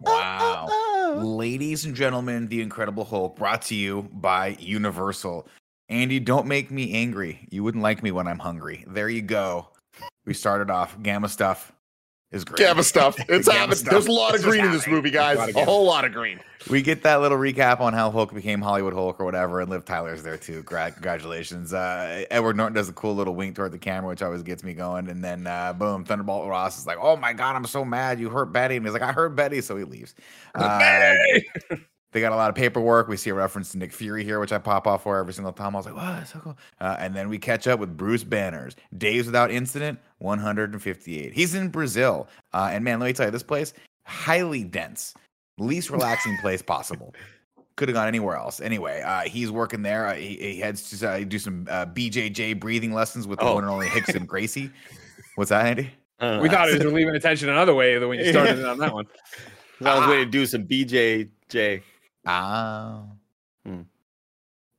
Wow. 0.00 1.14
Ladies 1.18 1.84
and 1.84 1.94
gentlemen, 1.94 2.48
The 2.48 2.62
Incredible 2.62 3.04
Hulk 3.04 3.36
brought 3.36 3.60
to 3.62 3.74
you 3.74 4.08
by 4.14 4.56
Universal. 4.60 5.46
Andy, 5.90 6.20
don't 6.20 6.46
make 6.46 6.70
me 6.70 6.94
angry. 6.94 7.46
You 7.50 7.62
wouldn't 7.64 7.82
like 7.82 8.02
me 8.02 8.12
when 8.12 8.26
I'm 8.26 8.38
hungry. 8.38 8.84
There 8.88 9.10
you 9.10 9.20
go. 9.20 9.68
We 10.24 10.32
started 10.32 10.70
off 10.70 10.96
gamma 11.02 11.28
stuff 11.28 11.72
is 12.30 12.44
great. 12.44 12.58
Gamma 12.58 12.82
stuff. 12.82 13.16
It's 13.28 13.50
happening. 13.50 13.76
stuff. 13.76 13.90
There's 13.90 14.06
a 14.06 14.12
lot 14.12 14.30
of 14.30 14.36
It's 14.36 14.44
green 14.44 14.64
in 14.64 14.70
this 14.72 14.86
movie, 14.86 15.10
guys. 15.10 15.38
A 15.54 15.58
A 15.58 15.64
whole 15.64 15.84
lot 15.86 16.04
of 16.04 16.12
green. 16.12 16.40
We 16.68 16.82
get 16.82 17.02
that 17.04 17.20
little 17.20 17.38
recap 17.38 17.80
on 17.80 17.92
how 17.94 18.10
Hulk 18.10 18.34
became 18.34 18.60
Hollywood 18.60 18.92
Hulk 18.92 19.20
or 19.20 19.24
whatever, 19.24 19.60
and 19.60 19.70
Liv 19.70 19.84
Tyler's 19.84 20.22
there 20.22 20.36
too. 20.36 20.62
Congratulations. 20.64 21.72
Uh, 21.72 22.24
Edward 22.30 22.56
Norton 22.56 22.74
does 22.74 22.88
a 22.88 22.92
cool 22.92 23.14
little 23.14 23.34
wink 23.34 23.54
toward 23.56 23.72
the 23.72 23.78
camera, 23.78 24.08
which 24.10 24.22
always 24.22 24.42
gets 24.42 24.62
me 24.62 24.74
going. 24.74 25.08
And 25.08 25.24
then, 25.24 25.46
uh, 25.46 25.72
boom, 25.72 26.04
Thunderbolt 26.04 26.48
Ross 26.48 26.78
is 26.78 26.86
like, 26.86 26.98
"Oh 27.00 27.16
my 27.16 27.32
god, 27.32 27.56
I'm 27.56 27.64
so 27.64 27.84
mad! 27.84 28.18
You 28.20 28.28
hurt 28.28 28.52
Betty." 28.52 28.76
And 28.76 28.84
he's 28.84 28.92
like, 28.92 29.02
"I 29.02 29.12
hurt 29.12 29.36
Betty," 29.36 29.60
so 29.60 29.76
he 29.76 29.84
leaves. 29.84 30.14
Uh, 30.54 31.14
they 32.12 32.20
got 32.20 32.32
a 32.32 32.36
lot 32.36 32.48
of 32.48 32.54
paperwork. 32.56 33.08
We 33.08 33.16
see 33.16 33.30
a 33.30 33.34
reference 33.34 33.72
to 33.72 33.78
Nick 33.78 33.92
Fury 33.92 34.24
here, 34.24 34.40
which 34.40 34.52
I 34.52 34.58
pop 34.58 34.86
off 34.86 35.02
for 35.02 35.18
every 35.18 35.32
single 35.34 35.52
time. 35.52 35.74
I 35.74 35.78
was 35.78 35.86
like, 35.86 35.96
"Wow, 35.96 36.12
that's 36.16 36.32
so 36.32 36.38
cool!" 36.40 36.58
Uh, 36.80 36.96
and 36.98 37.14
then 37.14 37.28
we 37.28 37.38
catch 37.38 37.66
up 37.66 37.78
with 37.80 37.96
Bruce 37.96 38.24
Banners. 38.24 38.76
Days 38.96 39.26
without 39.26 39.50
incident, 39.50 39.98
158. 40.18 41.32
He's 41.32 41.54
in 41.54 41.68
Brazil, 41.68 42.28
uh, 42.54 42.70
and 42.72 42.82
man, 42.84 42.98
let 43.00 43.06
me 43.06 43.12
tell 43.12 43.26
you, 43.26 43.32
this 43.32 43.42
place 43.42 43.74
highly 44.04 44.64
dense, 44.64 45.12
least 45.58 45.90
relaxing 45.90 46.36
place 46.38 46.62
possible. 46.62 47.14
Could 47.76 47.88
have 47.90 47.94
gone 47.94 48.08
anywhere 48.08 48.34
else. 48.36 48.60
Anyway, 48.60 49.02
uh, 49.02 49.20
he's 49.20 49.50
working 49.52 49.82
there. 49.82 50.06
Uh, 50.08 50.14
he, 50.14 50.34
he 50.36 50.58
heads 50.58 50.98
to 50.98 51.08
uh, 51.08 51.18
do 51.20 51.38
some 51.38 51.66
uh, 51.70 51.86
BJJ 51.86 52.58
breathing 52.58 52.92
lessons 52.92 53.28
with 53.28 53.38
the 53.38 53.44
Oh. 53.44 53.54
one 53.54 53.62
and 53.64 53.70
only 53.70 53.86
Rickson 53.88 54.26
Gracie. 54.26 54.70
What's 55.36 55.50
that, 55.50 55.64
Andy? 55.64 55.90
We 56.42 56.48
thought 56.48 56.68
it 56.70 56.82
was 56.82 56.92
leaving 56.92 57.14
attention 57.14 57.48
another 57.48 57.74
way 57.74 57.96
than 57.96 58.08
when 58.08 58.18
you 58.18 58.30
started 58.30 58.64
on 58.64 58.78
that 58.78 58.92
one. 58.92 59.06
I 59.84 59.96
was 59.96 60.08
waiting 60.08 60.24
to 60.24 60.30
do 60.30 60.44
some 60.46 60.64
BJJ. 60.64 61.82
Ah. 62.26 63.04
Hmm. 63.64 63.82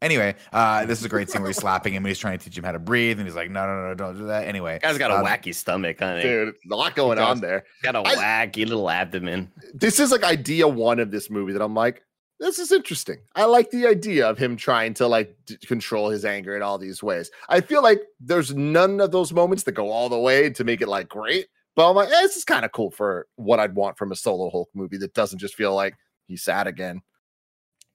Anyway, 0.02 0.34
uh, 0.54 0.86
this 0.86 0.98
is 1.00 1.06
a 1.06 1.10
great 1.10 1.30
scene 1.30 1.42
where 1.42 1.50
he's 1.50 1.58
slapping 1.62 1.94
him 1.94 2.04
and 2.06 2.08
he's 2.08 2.20
trying 2.20 2.38
to 2.38 2.44
teach 2.46 2.58
him 2.58 2.64
how 2.64 2.72
to 2.72 2.80
breathe, 2.80 3.20
and 3.20 3.28
he's 3.28 3.36
like, 3.36 3.50
"No, 3.52 3.66
no, 3.68 3.88
no, 3.90 3.94
don't 3.94 4.18
do 4.18 4.28
that." 4.28 4.48
Anyway, 4.48 4.80
Guy's 4.82 4.98
got 4.98 5.12
a 5.12 5.18
um, 5.18 5.26
wacky 5.26 5.54
stomach, 5.54 6.00
honey. 6.00 6.22
Dude, 6.22 6.56
a 6.72 6.76
lot 6.76 6.96
going 6.96 7.18
He 7.18 7.24
on 7.24 7.42
there. 7.42 7.66
Got 7.84 7.96
a 7.96 8.00
I- 8.00 8.16
wacky 8.48 8.66
little 8.66 8.90
abdomen. 8.90 9.52
This 9.74 10.00
is 10.00 10.12
like 10.12 10.24
idea 10.24 10.68
one 10.68 11.00
of 11.00 11.12
this 11.12 11.30
movie 11.30 11.52
that 11.52 11.62
I'm 11.62 11.74
like, 11.76 12.02
this 12.40 12.60
is 12.60 12.72
interesting. 12.72 13.18
I 13.36 13.44
like 13.44 13.72
the 13.72 13.88
idea 13.88 14.30
of 14.30 14.38
him 14.38 14.56
trying 14.56 14.94
to 14.96 15.08
like 15.08 15.36
d- 15.46 15.58
control 15.58 16.10
his 16.10 16.24
anger 16.24 16.56
in 16.56 16.62
all 16.62 16.78
these 16.78 17.04
ways. 17.04 17.30
I 17.50 17.60
feel 17.60 17.84
like 17.84 18.00
there's 18.22 18.56
none 18.56 19.02
of 19.02 19.12
those 19.12 19.34
moments 19.34 19.64
that 19.64 19.74
go 19.74 19.90
all 19.90 20.08
the 20.08 20.18
way 20.18 20.50
to 20.52 20.64
make 20.64 20.80
it 20.82 20.88
like 20.88 21.10
great, 21.10 21.48
but 21.76 21.90
I'm 21.90 21.96
like, 21.98 22.08
eh, 22.08 22.22
this 22.22 22.38
is 22.38 22.46
kind 22.46 22.64
of 22.64 22.72
cool 22.72 22.92
for 22.92 23.28
what 23.36 23.60
I'd 23.60 23.76
want 23.76 23.98
from 23.98 24.14
a 24.14 24.16
solo 24.16 24.50
Hulk 24.50 24.70
movie 24.74 24.98
that 25.00 25.14
doesn't 25.14 25.40
just 25.40 25.56
feel 25.56 25.76
like 25.76 25.96
he's 26.28 26.42
sad 26.44 26.68
again. 26.68 27.02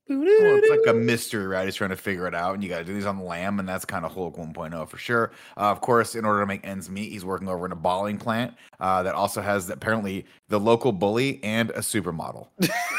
Well, 0.08 0.20
it's 0.26 0.68
like 0.70 0.94
a 0.94 0.98
mystery, 0.98 1.46
right? 1.46 1.64
He's 1.64 1.74
trying 1.76 1.90
to 1.90 1.96
figure 1.96 2.26
it 2.26 2.34
out, 2.34 2.54
and 2.54 2.62
you 2.62 2.68
got 2.68 2.78
to 2.78 2.84
do 2.84 2.92
these 2.92 3.06
on 3.06 3.16
the 3.18 3.24
lamb, 3.24 3.58
and 3.58 3.66
that's 3.68 3.84
kind 3.86 4.04
of 4.04 4.12
Hulk 4.12 4.36
1.0 4.36 4.88
for 4.88 4.98
sure. 4.98 5.30
Uh, 5.56 5.70
of 5.70 5.80
course, 5.80 6.14
in 6.14 6.24
order 6.26 6.40
to 6.40 6.46
make 6.46 6.66
ends 6.66 6.90
meet, 6.90 7.10
he's 7.10 7.24
working 7.24 7.48
over 7.48 7.64
in 7.64 7.72
a 7.72 7.76
balling 7.76 8.18
plant 8.18 8.54
uh, 8.80 9.02
that 9.02 9.14
also 9.14 9.40
has 9.40 9.70
apparently 9.70 10.26
the 10.48 10.60
local 10.60 10.92
bully 10.92 11.40
and 11.42 11.70
a 11.70 11.78
supermodel. 11.80 12.48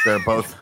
They're 0.03 0.19
both 0.25 0.55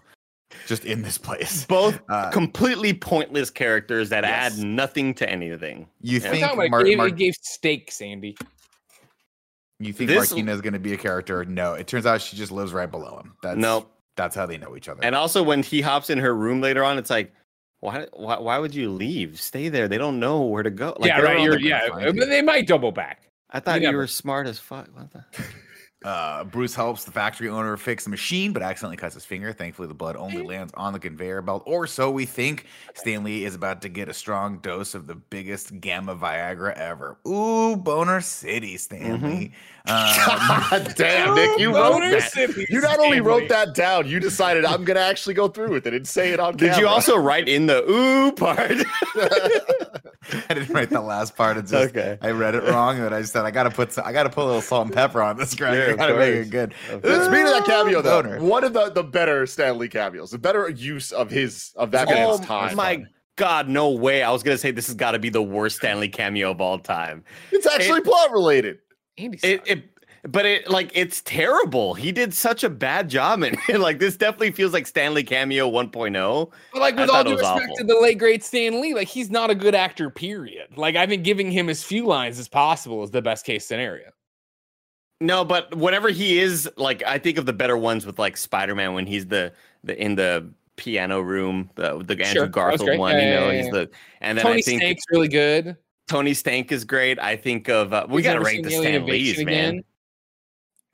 just 0.68 0.84
in 0.86 1.02
this 1.02 1.18
place. 1.18 1.66
Both 1.66 2.02
Uh, 2.10 2.30
completely 2.30 2.94
pointless 2.94 3.50
characters 3.50 4.10
that 4.10 4.24
yes. 4.26 4.58
add 4.60 4.66
nothing 4.66 5.14
to 5.16 5.30
anything. 5.30 5.88
You 6.02 6.20
Yeah. 6.20 6.26
I'm 6.28 6.32
think 6.34 6.46
talking 6.46 6.72
Mar- 6.72 6.82
it, 6.82 6.86
gave, 6.86 6.98
Mar- 6.98 7.08
it 7.08 7.16
gave 7.16 7.34
steaks, 7.42 8.02
Andy. 8.02 8.36
you 9.80 9.94
think 9.94 10.10
This- 10.10 10.30
Martina 10.32 10.52
is 10.54 10.62
going 10.62 10.74
to 10.74 10.80
be 10.80 10.94
a 10.94 10.98
character? 10.98 11.44
No, 11.46 11.74
it 11.74 11.88
turns 11.88 12.06
out 12.06 12.22
she 12.22 12.36
just 12.38 12.52
lives 12.52 12.74
right 12.74 12.90
below 12.92 13.18
him. 13.20 13.34
That's 13.42 13.58
Nope. 13.58 13.90
That's 14.16 14.36
how 14.36 14.46
they 14.46 14.58
know 14.58 14.76
each 14.76 14.88
other. 14.88 15.04
And 15.04 15.16
also, 15.16 15.42
when 15.42 15.64
he 15.64 15.82
hops 15.82 16.10
in 16.10 16.18
her 16.20 16.36
room 16.36 16.62
later 16.62 16.84
on, 16.84 16.98
it's 16.98 17.10
like, 17.10 17.34
why, 17.80 18.08
why, 18.14 18.40
why 18.40 18.60
would 18.60 18.74
you 18.74 18.90
leave? 18.92 19.40
Stay 19.40 19.70
there. 19.70 19.88
They 19.88 19.98
don't 19.98 20.20
know 20.20 20.42
where 20.42 20.64
to 20.64 20.70
go. 20.70 20.96
Like, 21.00 21.08
yeah, 21.08 21.22
they're 21.22 21.36
right. 21.36 21.42
You're, 21.42 21.60
yeah, 21.60 21.90
find 21.90 22.16
you. 22.16 22.26
they 22.26 22.42
might 22.42 22.68
double 22.68 22.92
back. 22.92 23.30
I 23.50 23.60
thought 23.60 23.82
you 23.82 23.90
you 23.90 23.98
were 23.98 24.08
smart 24.08 24.48
as 24.48 24.60
fuck. 24.60 24.88
What 24.96 25.12
the? 25.12 25.26
Uh, 26.04 26.44
Bruce 26.44 26.76
helps 26.76 27.06
the 27.06 27.12
factory 27.12 27.48
owner 27.48 27.78
fix 27.78 28.04
the 28.04 28.10
machine, 28.10 28.52
but 28.52 28.62
accidentally 28.62 28.98
cuts 28.98 29.14
his 29.14 29.24
finger. 29.24 29.54
Thankfully, 29.54 29.88
the 29.88 29.94
blood 29.94 30.18
only 30.18 30.44
lands 30.44 30.74
on 30.76 30.92
the 30.92 31.00
conveyor 31.00 31.42
belt, 31.42 31.64
or 31.66 31.88
so 31.88 32.12
we 32.12 32.26
think. 32.26 32.66
Stan 32.94 33.24
Lee 33.24 33.46
is 33.46 33.56
about 33.56 33.82
to 33.84 33.90
get 33.90 34.10
a 34.10 34.14
strong 34.14 34.58
dose 34.58 34.96
of 34.96 35.08
the 35.08 35.16
biggest 35.16 35.80
gamma 35.80 36.14
Viagra 36.16 36.74
ever. 36.74 37.18
Ooh, 37.26 37.78
Boner 37.78 38.20
City, 38.20 38.76
Stan 38.76 39.22
Lee. 39.22 39.52
God 39.86 40.94
damn, 40.96 41.36
Nick, 41.36 41.60
you 41.60 41.76
wrote 41.76 42.00
that. 42.00 42.66
You 42.70 42.80
not 42.80 43.00
only 43.00 43.20
wrote 43.20 43.50
that 43.50 43.74
down, 43.74 44.08
you 44.08 44.20
decided 44.20 44.64
I'm 44.64 44.86
gonna 44.86 45.02
actually 45.02 45.34
go 45.34 45.50
through 45.50 45.72
with 45.72 45.86
it 45.86 45.94
and 45.94 46.08
say 46.08 46.32
it 46.32 46.40
on 46.40 46.56
Did 46.56 46.78
you 46.78 46.88
also 46.88 47.18
write 47.18 47.50
in 47.50 47.66
the 47.66 47.84
ooh 47.90 48.32
part? 48.32 48.72
I 50.50 50.54
didn't 50.54 50.74
write 50.74 50.90
the 50.90 51.02
last 51.02 51.36
part. 51.36 51.58
It's 51.58 51.72
just 51.72 51.90
Okay. 51.90 52.18
I 52.22 52.32
read 52.32 52.56
it 52.56 52.64
wrong, 52.64 52.98
and 53.00 53.14
I 53.14 53.20
just 53.22 53.34
said 53.34 53.44
I 53.44 53.52
gotta 53.52 53.72
put 53.72 53.92
some, 53.92 54.06
I 54.06 54.14
gotta 54.14 54.30
put 54.30 54.44
a 54.44 54.46
little 54.46 54.62
salt 54.62 54.86
and 54.86 54.94
pepper 54.96 55.22
on 55.22 55.36
this. 55.38 55.54
Greg. 55.54 55.90
Yeah, 55.90 55.96
gotta 55.96 56.16
make 56.18 56.34
it 56.34 56.50
good. 56.50 56.74
Of 56.90 57.02
Speaking 57.02 57.16
of 57.16 57.30
that 57.54 57.64
cameo, 57.66 58.02
though, 58.02 58.24
Boner. 58.24 58.40
one 58.42 58.64
of 58.64 58.72
the, 58.72 58.90
the 58.90 59.04
better 59.04 59.46
Stan 59.46 59.78
Lee 59.78 59.90
cameos, 59.90 60.32
the 60.32 60.38
better 60.38 60.70
use 60.70 61.12
of 61.12 61.30
his 61.30 61.74
of 61.76 61.92
that 61.92 62.08
Oh 62.08 62.12
man's 62.12 62.40
time. 62.46 62.72
Oh 62.72 62.76
my 62.76 63.04
God, 63.36 63.68
no 63.68 63.90
way. 63.90 64.24
I 64.24 64.32
was 64.32 64.44
gonna 64.44 64.58
say 64.58 64.72
this 64.72 64.88
has 64.88 64.96
got 64.96 65.12
to 65.12 65.20
be 65.20 65.30
the 65.30 65.44
worst 65.44 65.78
Stan 65.78 66.00
Lee 66.00 66.08
cameo 66.08 66.52
of 66.52 66.62
all 66.62 66.80
time. 66.80 67.26
It's 67.52 67.68
actually 67.68 68.02
plot 68.02 68.32
related. 68.32 68.78
Andy 69.18 69.40
It, 69.44 69.62
it, 69.66 69.84
but 70.26 70.46
it 70.46 70.70
like 70.70 70.92
it's 70.94 71.22
terrible. 71.22 71.94
He 71.94 72.12
did 72.12 72.34
such 72.34 72.64
a 72.64 72.70
bad 72.70 73.10
job, 73.10 73.44
and 73.44 73.58
like 73.80 74.00
this 74.00 74.16
definitely 74.16 74.52
feels 74.52 74.74
like 74.74 74.88
Stan 74.88 75.14
Lee 75.14 75.24
cameo 75.24 75.70
1.0. 75.70 76.52
But 76.72 76.82
like 76.82 76.96
with 76.96 77.10
all 77.10 77.24
due 77.24 77.32
respect 77.32 77.64
awful. 77.64 77.76
to 77.78 77.84
the 77.84 78.00
late 78.00 78.18
great 78.18 78.44
Stan 78.44 78.82
Lee, 78.82 78.94
like 78.94 79.08
he's 79.08 79.30
not 79.30 79.50
a 79.50 79.56
good 79.56 79.76
actor. 79.76 80.10
Period. 80.10 80.78
Like 80.78 80.96
I 80.96 81.06
think 81.06 81.24
giving 81.24 81.52
him 81.52 81.70
as 81.70 81.84
few 81.84 82.06
lines 82.06 82.40
as 82.40 82.48
possible 82.48 83.04
is 83.04 83.12
the 83.12 83.22
best 83.22 83.46
case 83.46 83.66
scenario. 83.66 84.12
No, 85.20 85.46
but 85.46 85.74
whatever 85.76 86.10
he 86.10 86.40
is, 86.40 86.70
like 86.78 87.04
I 87.04 87.18
think 87.18 87.38
of 87.38 87.46
the 87.46 87.54
better 87.54 87.78
ones 87.78 88.06
with 88.06 88.18
like 88.18 88.38
Spider 88.38 88.76
Man 88.76 88.94
when 88.94 89.06
he's 89.06 89.28
the 89.28 89.52
the 89.84 90.02
in 90.02 90.16
the 90.16 90.50
piano 90.78 91.22
room, 91.22 91.70
the 91.76 92.04
the 92.04 92.22
Andrew 92.24 92.44
that's 92.44 92.52
Garfield 92.52 92.98
one. 92.98 93.16
Yeah, 93.16 93.22
you 93.22 93.34
know, 93.34 93.52
yeah, 93.52 93.62
he's 93.62 93.72
the 93.72 93.90
and 94.22 94.38
then 94.38 94.44
Tony 94.44 94.60
I 94.60 94.62
think 94.62 94.82
Stank's 94.82 95.04
really 95.12 95.28
good. 95.28 95.78
Tony 96.08 96.34
Stank 96.34 96.72
is 96.72 96.84
great. 96.86 97.20
I 97.20 97.36
think 97.36 97.70
of 97.70 97.94
uh, 97.94 98.06
we 98.10 98.22
gotta 98.22 98.42
rank 98.42 98.64
the 98.64 98.72
seen 98.72 98.80
Alien 98.84 99.04
Stan 99.04 99.06
Lees, 99.14 99.40
Invasion 99.40 99.46
man. 99.46 99.70
again. 99.70 99.84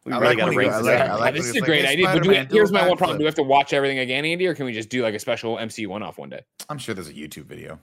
We 0.05 0.13
I 0.13 0.15
really 0.17 0.27
like 0.29 0.37
gotta 0.37 0.57
rank 0.57 0.71
go- 0.71 0.77
the 0.77 0.83
like- 0.83 0.97
Stan 0.97 1.09
I 1.09 1.13
Lees. 1.13 1.19
like 1.21 1.33
this 1.35 1.45
is 1.47 1.55
a 1.55 1.61
great 1.61 1.85
"Hey, 1.85 1.91
idea. 1.93 2.05
But 2.05 2.23
do 2.23 2.29
we, 2.29 2.35
here's 2.51 2.71
my 2.71 2.87
one 2.87 2.97
problem. 2.97 3.17
Do 3.17 3.23
we 3.23 3.25
have 3.25 3.35
to 3.35 3.43
watch 3.43 3.73
everything 3.73 3.99
again, 3.99 4.23
Andy, 4.25 4.45
or 4.47 4.53
can 4.55 4.65
we 4.65 4.73
just 4.73 4.89
do 4.89 5.01
like 5.03 5.13
a 5.15 5.19
special 5.19 5.57
MCU 5.57 5.87
one-off 5.87 6.17
one 6.17 6.29
day? 6.29 6.43
I'm 6.69 6.77
sure 6.77 6.95
there's 6.95 7.09
a 7.09 7.13
YouTube 7.13 7.45
video. 7.45 7.79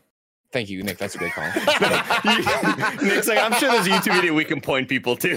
Thank 0.56 0.70
you, 0.70 0.82
Nick. 0.82 0.96
That's 0.96 1.14
a 1.14 1.18
great 1.18 1.32
call. 1.32 1.44
Nick's 3.02 3.28
like, 3.28 3.38
I'm 3.38 3.52
sure 3.60 3.70
there's 3.70 3.86
a 3.86 3.90
YouTube 3.90 4.14
video 4.14 4.32
we 4.32 4.42
can 4.42 4.62
point 4.62 4.88
people 4.88 5.14
to. 5.18 5.36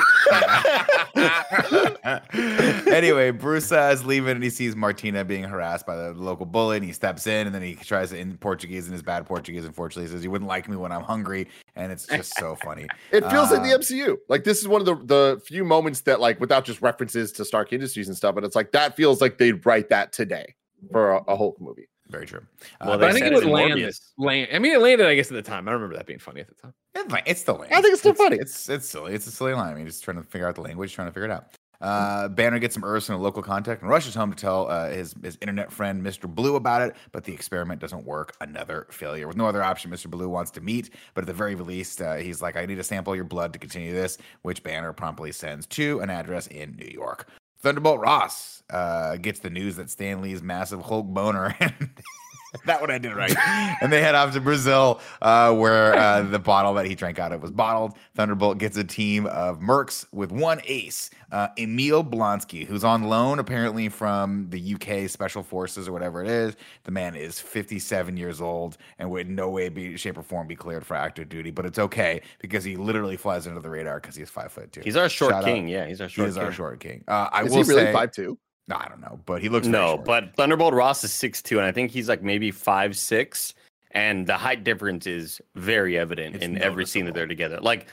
anyway, 2.90 3.32
Bruce 3.32 3.70
uh, 3.74 3.92
is 3.94 4.06
leaving 4.06 4.36
and 4.36 4.44
he 4.46 4.50
sees 4.50 4.78
Martina 4.78 5.26
being 5.26 5.44
harassed 5.44 5.86
by 5.86 5.98
the 5.98 6.14
local 6.14 6.46
bully 6.46 6.78
and 6.78 6.86
he 6.86 6.94
steps 6.94 7.28
in 7.28 7.48
and 7.48 7.54
then 7.54 7.62
he 7.62 7.76
tries 7.76 8.12
to 8.12 8.18
in 8.18 8.38
Portuguese 8.38 8.86
and 8.86 8.94
his 8.94 9.04
bad 9.04 9.26
Portuguese. 9.26 9.66
Unfortunately, 9.66 10.04
he 10.10 10.16
says 10.16 10.24
you 10.24 10.32
wouldn't 10.32 10.48
like 10.48 10.70
me 10.70 10.78
when 10.78 10.94
I'm 10.94 11.04
hungry, 11.04 11.50
and 11.76 11.92
it's 11.92 12.08
just 12.08 12.38
so 12.38 12.56
funny. 12.64 12.88
It 13.12 13.30
feels 13.30 13.52
like 13.52 13.62
the 13.64 13.74
Uh, 13.74 13.80
MCU. 13.80 14.16
Like 14.30 14.46
this 14.46 14.60
is 14.60 14.70
one 14.70 14.80
of 14.80 14.86
the 14.86 14.96
the 15.04 15.42
few 15.46 15.66
moments 15.66 16.00
that 16.02 16.22
like 16.22 16.40
without 16.40 16.64
just 16.64 16.82
references 16.82 17.34
to 17.34 17.44
Stark 17.44 17.74
Industries 17.74 18.08
and 18.08 18.16
stuff, 18.16 18.36
but 18.36 18.46
it's 18.46 18.56
like 18.56 18.72
that 18.72 18.96
feels 18.96 19.20
like 19.20 19.38
they'd 19.38 19.66
write 19.66 19.90
that 19.90 20.14
today 20.14 20.56
for 20.94 21.12
a, 21.12 21.24
a 21.24 21.36
Hulk 21.36 21.60
movie. 21.60 21.89
Very 22.10 22.26
true. 22.26 22.42
Well, 22.82 22.94
Uh, 22.94 22.98
but 22.98 23.10
I 23.10 23.14
think 23.14 23.26
it 23.26 23.34
would 23.34 23.46
land. 23.46 23.80
Land. 24.18 24.50
I 24.52 24.60
mean, 24.60 24.74
it 24.74 24.82
landed, 24.82 25.08
I 25.08 25.16
guess, 25.16 25.28
at 25.32 25.36
the 25.36 25.42
time. 25.42 25.68
I 25.68 25.72
remember 25.72 25.96
that 25.96 26.08
being 26.08 26.20
funny 26.20 26.42
at 26.42 26.48
the 26.48 26.56
time. 26.56 26.74
It's, 26.96 27.14
it's 27.26 27.42
still 27.42 27.56
lame. 27.60 27.70
I 27.72 27.82
think 27.82 27.94
it's 27.94 28.02
still 28.02 28.16
funny. 28.16 28.38
It's 28.38 28.68
it's 28.68 28.90
silly. 28.90 29.14
It's 29.14 29.28
a 29.28 29.32
silly 29.32 29.54
line. 29.54 29.74
I 29.74 29.76
mean, 29.76 29.86
just 29.86 30.04
trying 30.04 30.18
to 30.18 30.24
figure 30.24 30.48
out 30.48 30.56
the 30.56 30.62
language, 30.62 30.94
trying 30.94 31.08
to 31.08 31.12
figure 31.14 31.26
it 31.26 31.32
out. 31.32 31.54
Uh, 31.82 32.28
Banner 32.28 32.60
gets 32.60 32.74
some 32.74 32.84
earths 32.84 33.06
from 33.06 33.16
a 33.16 33.20
local 33.20 33.42
contact 33.42 33.82
and 33.82 33.90
rushes 33.90 34.14
home 34.14 34.32
to 34.32 34.36
tell 34.36 34.70
uh, 34.70 34.90
his 34.90 35.14
his 35.24 35.38
internet 35.40 35.72
friend 35.72 36.04
Mr. 36.04 36.28
Blue 36.28 36.56
about 36.56 36.82
it. 36.82 36.96
But 37.12 37.24
the 37.24 37.32
experiment 37.34 37.80
doesn't 37.80 38.04
work. 38.06 38.36
Another 38.42 38.88
failure. 38.90 39.28
With 39.28 39.38
no 39.38 39.46
other 39.46 39.64
option, 39.64 39.90
Mr. 39.92 40.08
Blue 40.10 40.28
wants 40.28 40.52
to 40.52 40.62
meet, 40.62 40.90
but 41.14 41.22
at 41.24 41.28
the 41.28 41.34
very 41.34 41.56
least, 41.56 42.02
uh, 42.02 42.16
he's 42.16 42.42
like, 42.42 42.58
"I 42.58 42.66
need 42.66 42.76
to 42.76 42.84
sample 42.84 43.16
your 43.16 43.24
blood 43.24 43.54
to 43.54 43.60
continue 43.60 43.94
this," 43.94 44.18
which 44.42 44.62
Banner 44.64 44.92
promptly 44.94 45.32
sends 45.32 45.68
to 45.68 46.00
an 46.00 46.10
address 46.10 46.48
in 46.48 46.76
New 46.76 46.90
York. 46.92 47.30
Thunderbolt 47.62 48.00
Ross 48.00 48.64
uh, 48.70 49.18
gets 49.18 49.40
the 49.40 49.50
news 49.50 49.76
that 49.76 49.90
Stan 49.90 50.22
Lee's 50.22 50.42
massive 50.42 50.82
Hulk 50.82 51.08
boner. 51.08 51.56
that 52.66 52.82
one 52.82 52.90
I 52.92 52.98
did 52.98 53.16
right. 53.16 53.36
and 53.82 53.92
they 53.92 54.02
head 54.02 54.16
off 54.16 54.34
to 54.34 54.42
Brazil, 54.42 55.00
uh, 55.22 55.54
where 55.54 55.96
uh, 55.96 56.22
the 56.30 56.40
bottle 56.40 56.74
that 56.76 56.86
he 56.86 56.96
drank 56.96 57.20
out 57.20 57.32
of 57.32 57.42
was 57.42 57.52
bottled. 57.52 57.94
Thunderbolt 58.16 58.58
gets 58.58 58.78
a 58.78 58.84
team 58.84 59.26
of 59.28 59.60
mercs 59.60 60.06
with 60.12 60.32
one 60.32 60.60
ace, 60.66 61.10
uh, 61.32 61.50
Emil 61.58 62.04
Blonsky, 62.04 62.66
who's 62.66 62.84
on 62.84 63.04
loan 63.04 63.40
apparently 63.40 63.88
from 63.90 64.50
the 64.50 64.74
UK 64.76 65.10
Special 65.10 65.44
Forces 65.44 65.88
or 65.88 65.92
whatever 65.92 66.24
it 66.24 66.30
is. 66.30 66.56
The 66.86 66.92
man 66.92 67.16
is 67.16 67.40
57 67.40 68.18
years 68.18 68.42
old 68.42 68.78
and 68.98 69.10
would 69.12 69.28
in 69.28 69.36
no 69.36 69.50
way, 69.50 69.70
be, 69.70 69.96
shape, 69.98 70.18
or 70.18 70.24
form 70.24 70.48
be 70.48 70.56
cleared 70.56 70.86
for 70.86 70.96
active 70.96 71.30
duty. 71.30 71.52
But 71.52 71.66
it's 71.68 71.80
okay 71.80 72.22
because 72.40 72.64
he 72.64 72.76
literally 72.78 73.18
flies 73.18 73.46
under 73.48 73.60
the 73.60 73.70
radar 73.70 74.00
because 74.00 74.16
he's 74.16 74.30
five 74.30 74.52
foot 74.52 74.72
two. 74.72 74.82
He's 74.84 74.96
our 74.96 75.10
short 75.10 75.32
Shout 75.34 75.44
out. 75.44 75.46
king. 75.46 75.68
Yeah, 75.68 75.86
he's 75.86 76.02
our 76.02 76.08
He 76.08 76.14
short 76.14 76.30
is 76.30 76.36
king. 76.36 76.44
our 76.46 76.52
short 76.52 76.80
king. 76.80 77.04
Uh, 77.08 77.30
I 77.32 77.44
Is 77.44 77.52
will 77.52 77.58
he 77.58 77.64
really 77.64 77.86
say, 77.86 77.94
five 77.94 78.12
two? 78.12 78.38
No, 78.70 78.76
I 78.78 78.88
don't 78.88 79.02
know, 79.02 79.20
but 79.26 79.42
he 79.42 79.50
looks 79.50 79.68
No, 79.68 79.98
but 79.98 80.36
Thunderbolt 80.36 80.74
Ross 80.74 81.04
is 81.04 81.12
six 81.12 81.42
two, 81.42 81.58
and 81.58 81.66
I 81.66 81.72
think 81.72 81.92
he's 81.92 82.08
like 82.08 82.22
maybe 82.22 82.52
five 82.52 82.96
six, 82.96 83.56
and 83.92 84.28
the 84.28 84.38
height 84.38 84.64
difference 84.64 85.08
is 85.08 85.42
very 85.56 85.98
evident 85.98 86.36
It's 86.36 86.46
in 86.46 86.62
every 86.62 86.86
scene 86.86 87.06
that 87.06 87.16
they're 87.16 87.28
together. 87.28 87.60
Like 87.60 87.88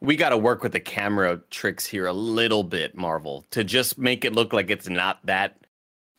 we 0.00 0.16
got 0.16 0.30
to 0.30 0.38
work 0.38 0.62
with 0.62 0.72
the 0.72 0.80
camera 0.80 1.40
tricks 1.50 1.84
here 1.84 2.06
a 2.06 2.12
little 2.12 2.62
bit, 2.62 2.96
Marvel, 2.96 3.44
to 3.50 3.64
just 3.64 3.98
make 3.98 4.24
it 4.24 4.32
look 4.32 4.52
like 4.52 4.70
it's 4.70 4.88
not 4.88 5.18
that 5.26 5.56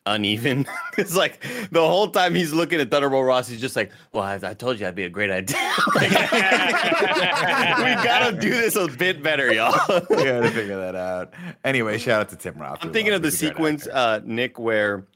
uneven. 0.06 0.66
it's 0.98 1.14
like 1.16 1.42
the 1.70 1.80
whole 1.86 2.08
time 2.08 2.34
he's 2.34 2.52
looking 2.52 2.80
at 2.80 2.90
Thunderbolt 2.90 3.24
Ross, 3.24 3.48
he's 3.48 3.60
just 3.60 3.76
like, 3.76 3.92
"Well, 4.12 4.22
I, 4.24 4.34
I 4.42 4.54
told 4.54 4.76
you 4.76 4.80
that'd 4.80 4.94
be 4.94 5.04
a 5.04 5.08
great 5.10 5.30
idea." 5.30 5.56
Like, 5.94 6.10
we 6.10 7.94
gotta 8.04 8.36
do 8.38 8.50
this 8.50 8.76
a 8.76 8.88
bit 8.88 9.22
better, 9.22 9.52
y'all. 9.52 9.72
we 10.10 10.16
gotta 10.24 10.50
figure 10.50 10.76
that 10.78 10.94
out. 10.94 11.34
Anyway, 11.64 11.98
shout 11.98 12.20
out 12.22 12.28
to 12.30 12.36
Tim 12.36 12.54
Roth. 12.56 12.78
I'm 12.82 12.92
thinking 12.92 13.12
of 13.14 13.22
the 13.22 13.28
loves- 13.28 13.40
he's 13.40 13.50
a 13.50 13.52
great 13.52 13.56
sequence, 13.80 13.86
uh, 13.88 14.20
Nick, 14.24 14.58
where 14.58 15.06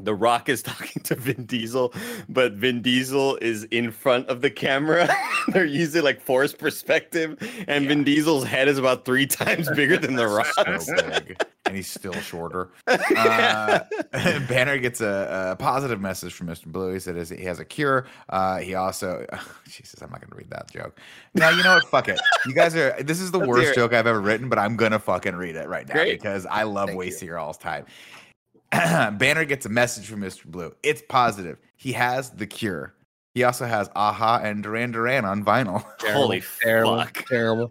The 0.00 0.14
Rock 0.14 0.48
is 0.48 0.62
talking 0.62 1.02
to 1.04 1.14
Vin 1.14 1.44
Diesel, 1.46 1.92
but 2.28 2.52
Vin 2.54 2.82
Diesel 2.82 3.36
is 3.36 3.64
in 3.64 3.90
front 3.90 4.28
of 4.28 4.40
the 4.42 4.50
camera. 4.50 5.08
They're 5.48 5.64
using 5.64 6.02
like 6.02 6.20
forced 6.20 6.58
perspective, 6.58 7.36
and 7.68 7.86
Vin 7.86 8.04
Diesel's 8.04 8.44
head 8.44 8.68
is 8.68 8.78
about 8.78 9.04
three 9.04 9.26
times 9.26 9.68
bigger 9.70 9.96
than 9.98 10.16
The 10.16 10.26
Rock's. 10.26 10.86
so 10.86 11.20
and 11.66 11.76
he's 11.76 11.88
still 11.88 12.12
shorter. 12.14 12.70
Uh, 13.16 13.80
Banner 14.48 14.78
gets 14.78 15.00
a, 15.00 15.52
a 15.52 15.56
positive 15.56 16.00
message 16.00 16.32
from 16.34 16.46
Mr. 16.48 16.66
Blue. 16.66 16.92
He 16.92 17.00
said 17.00 17.16
he 17.30 17.44
has 17.44 17.60
a 17.60 17.64
cure. 17.64 18.06
Uh, 18.28 18.58
he 18.58 18.74
also, 18.74 19.26
Jesus, 19.68 20.00
I'm 20.02 20.10
not 20.10 20.20
going 20.20 20.30
to 20.30 20.36
read 20.36 20.50
that 20.50 20.70
joke. 20.70 21.00
No, 21.34 21.48
you 21.50 21.62
know 21.62 21.74
what? 21.74 21.88
Fuck 21.88 22.08
it. 22.08 22.20
You 22.46 22.54
guys 22.54 22.74
are. 22.76 23.02
This 23.02 23.20
is 23.20 23.30
the 23.30 23.38
Let's 23.38 23.48
worst 23.48 23.74
joke 23.74 23.92
I've 23.92 24.06
ever 24.06 24.20
written, 24.20 24.48
but 24.48 24.58
I'm 24.58 24.76
gonna 24.76 24.98
fucking 24.98 25.34
read 25.34 25.56
it 25.56 25.68
right 25.68 25.86
now 25.88 25.94
Great. 25.94 26.20
because 26.20 26.46
I 26.46 26.64
love 26.64 26.88
Thank 26.88 26.94
you. 26.94 26.98
wasting 26.98 27.28
your 27.28 27.38
all's 27.38 27.58
time. 27.58 27.86
Banner 28.70 29.44
gets 29.44 29.66
a 29.66 29.70
message 29.70 30.06
from 30.06 30.20
Mr. 30.20 30.44
Blue. 30.44 30.74
It's 30.82 31.02
positive. 31.08 31.58
He 31.76 31.92
has 31.92 32.30
the 32.30 32.46
cure. 32.46 32.94
He 33.34 33.44
also 33.44 33.66
has 33.66 33.90
Aha 33.94 34.40
and 34.42 34.62
Duran 34.62 34.92
Duran 34.92 35.24
on 35.24 35.44
vinyl. 35.44 35.84
Holy 36.00 36.42
terrible, 36.62 36.96
fuck. 36.96 37.24
terrible. 37.28 37.70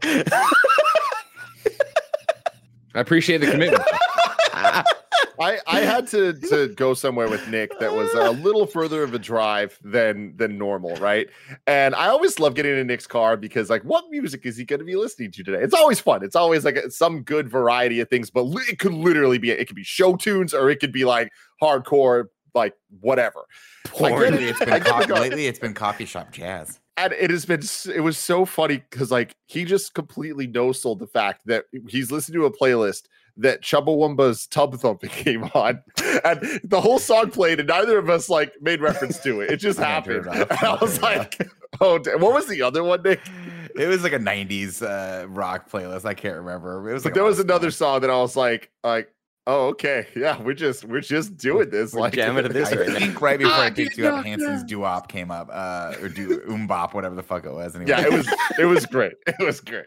I 2.95 2.99
appreciate 3.01 3.39
the 3.39 3.51
commitment. 3.51 3.83
I, 5.37 5.59
I 5.67 5.81
had 5.81 6.07
to 6.07 6.31
to 6.49 6.69
go 6.75 6.93
somewhere 6.93 7.27
with 7.29 7.45
Nick 7.49 7.77
that 7.79 7.93
was 7.93 8.09
a 8.13 8.31
little 8.31 8.65
further 8.65 9.03
of 9.03 9.13
a 9.13 9.19
drive 9.19 9.77
than 9.83 10.35
than 10.37 10.57
normal, 10.57 10.95
right? 10.95 11.27
And 11.67 11.93
I 11.93 12.07
always 12.07 12.39
love 12.39 12.53
getting 12.55 12.77
in 12.77 12.87
Nick's 12.87 13.05
car 13.05 13.35
because 13.35 13.69
like, 13.69 13.81
what 13.83 14.05
music 14.09 14.45
is 14.45 14.55
he 14.55 14.63
going 14.63 14.79
to 14.79 14.85
be 14.85 14.95
listening 14.95 15.31
to 15.31 15.43
today? 15.43 15.61
It's 15.61 15.73
always 15.73 15.99
fun. 15.99 16.23
It's 16.23 16.37
always 16.37 16.63
like 16.63 16.77
a- 16.77 16.89
some 16.89 17.21
good 17.23 17.49
variety 17.49 17.99
of 17.99 18.09
things, 18.09 18.29
but 18.29 18.43
li- 18.43 18.63
it 18.69 18.79
could 18.79 18.93
literally 18.93 19.37
be 19.37 19.51
it 19.51 19.65
could 19.67 19.75
be 19.75 19.83
show 19.83 20.15
tunes 20.15 20.53
or 20.53 20.69
it 20.69 20.79
could 20.79 20.93
be 20.93 21.03
like 21.03 21.33
hardcore, 21.61 22.27
like 22.53 22.73
whatever. 23.01 23.41
I 24.01 24.09
get 24.31 24.33
it. 24.35 24.41
it's 24.49 24.61
I 24.61 24.65
been 24.65 24.73
get 24.75 24.83
the 24.85 24.89
coffee, 24.89 25.07
go- 25.07 25.15
lately 25.15 25.47
it's 25.47 25.59
been 25.59 25.73
coffee 25.73 26.05
shop 26.05 26.31
jazz. 26.31 26.79
And 26.97 27.11
it 27.13 27.29
has 27.29 27.45
been 27.45 27.61
it 27.93 28.01
was 28.01 28.17
so 28.17 28.45
funny 28.45 28.77
because 28.89 29.11
like 29.11 29.35
he 29.47 29.65
just 29.65 29.93
completely 29.93 30.47
no 30.47 30.71
sold 30.71 30.99
the 30.99 31.07
fact 31.07 31.41
that 31.45 31.65
he's 31.89 32.11
listening 32.11 32.39
to 32.39 32.45
a 32.45 32.51
playlist 32.51 33.03
that 33.37 33.61
Chumbawamba's 33.61 34.47
Tub 34.47 34.75
Thumping 34.75 35.09
came 35.11 35.43
on, 35.53 35.83
and 36.23 36.61
the 36.63 36.79
whole 36.81 36.99
song 36.99 37.31
played, 37.31 37.59
and 37.59 37.67
neither 37.67 37.97
of 37.97 38.09
us 38.09 38.29
like 38.29 38.53
made 38.61 38.81
reference 38.81 39.19
to 39.19 39.41
it. 39.41 39.51
It 39.51 39.57
just 39.57 39.79
happened. 39.91 40.27
And 40.27 40.51
I 40.51 40.77
was 40.79 41.01
like, 41.01 41.47
"Oh, 41.81 41.97
da- 41.97 42.17
what 42.17 42.33
was 42.33 42.47
the 42.47 42.61
other 42.61 42.83
one, 42.83 43.01
Nick?" 43.03 43.21
It 43.75 43.87
was 43.87 44.03
like 44.03 44.13
a 44.13 44.19
'90s 44.19 44.81
uh, 44.81 45.27
rock 45.27 45.69
playlist. 45.69 46.05
I 46.05 46.13
can't 46.13 46.37
remember. 46.37 46.89
It 46.89 46.93
was 46.93 47.05
like 47.05 47.13
a 47.13 47.15
there 47.15 47.23
was 47.23 47.39
another 47.39 47.71
song 47.71 48.01
that 48.01 48.09
I 48.09 48.17
was 48.17 48.35
like, 48.35 48.71
like, 48.83 49.13
"Oh, 49.47 49.67
okay, 49.67 50.07
yeah, 50.15 50.41
we're 50.41 50.53
just 50.53 50.85
we're 50.85 51.01
just 51.01 51.37
doing 51.37 51.69
this." 51.69 51.93
We're 51.93 52.01
like 52.01 52.13
jamming 52.13 52.43
to 52.43 52.49
this 52.53 52.71
I 52.71 52.75
right 52.75 52.87
now. 52.89 52.99
think 52.99 53.21
right 53.21 53.37
before 53.39 53.53
I 53.53 53.65
I 53.65 53.69
picked 53.69 53.95
did 53.95 53.97
you 53.97 54.07
up, 54.07 54.25
Hanson's 54.25 54.63
duop 54.63 55.07
came 55.07 55.31
up, 55.31 55.49
uh, 55.51 55.95
or 56.01 56.09
do 56.09 56.39
umbop, 56.41 56.93
whatever 56.93 57.15
the 57.15 57.23
fuck 57.23 57.45
it 57.45 57.53
was. 57.53 57.75
Anyway. 57.75 57.89
yeah, 57.91 58.05
it 58.05 58.11
was 58.11 58.27
it 58.59 58.65
was 58.65 58.85
great. 58.85 59.13
It 59.27 59.43
was 59.45 59.59
great. 59.59 59.85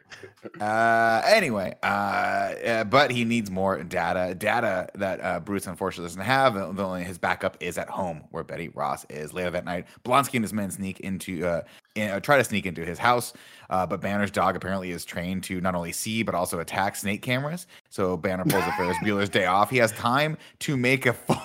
Uh, 0.61 1.23
anyway, 1.27 1.75
uh, 1.83 1.87
uh, 1.87 2.85
but 2.85 3.11
he 3.11 3.25
needs 3.25 3.51
more 3.51 3.83
data. 3.83 4.35
Data 4.35 4.89
that 4.95 5.21
uh, 5.23 5.41
Bruce 5.41 5.67
unfortunately 5.67 6.07
doesn't 6.09 6.23
have. 6.23 6.55
The 6.55 6.73
the 6.73 6.85
only 6.85 7.05
his 7.05 7.19
backup 7.19 7.57
is 7.61 7.79
at 7.79 7.89
home, 7.89 8.25
where 8.31 8.45
Betty 8.45 8.69
Ross 8.69 9.05
is. 9.11 9.33
Later 9.33 9.51
that 9.51 9.65
night, 9.65 9.87
Blonsky 10.05 10.35
and 10.35 10.45
his 10.45 10.53
men 10.53 10.71
sneak 10.71 11.01
into, 11.01 11.47
uh, 11.47 11.63
in, 11.99 12.11
uh, 12.11 12.21
try 12.21 12.39
to 12.39 12.45
sneak 12.45 12.67
into 12.67 12.85
his 12.85 12.99
house. 12.99 13.33
Uh, 13.71 13.87
but 13.87 14.01
Banner's 14.01 14.31
dog 14.31 14.57
apparently 14.57 14.91
is 14.91 15.05
trained 15.05 15.45
to 15.45 15.61
not 15.61 15.75
only 15.75 15.93
see 15.93 16.23
but 16.23 16.35
also 16.35 16.61
attack 16.61 16.97
snake 16.97 17.23
cameras. 17.23 17.67
So 17.91 18.17
Banner 18.17 18.45
pulls 18.45 18.65
a 18.65 18.73
Ferris 18.73 18.97
Bueller's 19.05 19.29
Day 19.29 19.47
off. 19.47 19.71
He 19.71 19.77
has 19.79 19.93
time 19.93 20.39
to 20.61 20.77
make 20.77 21.07
a 21.07 21.13
full. 21.15 21.37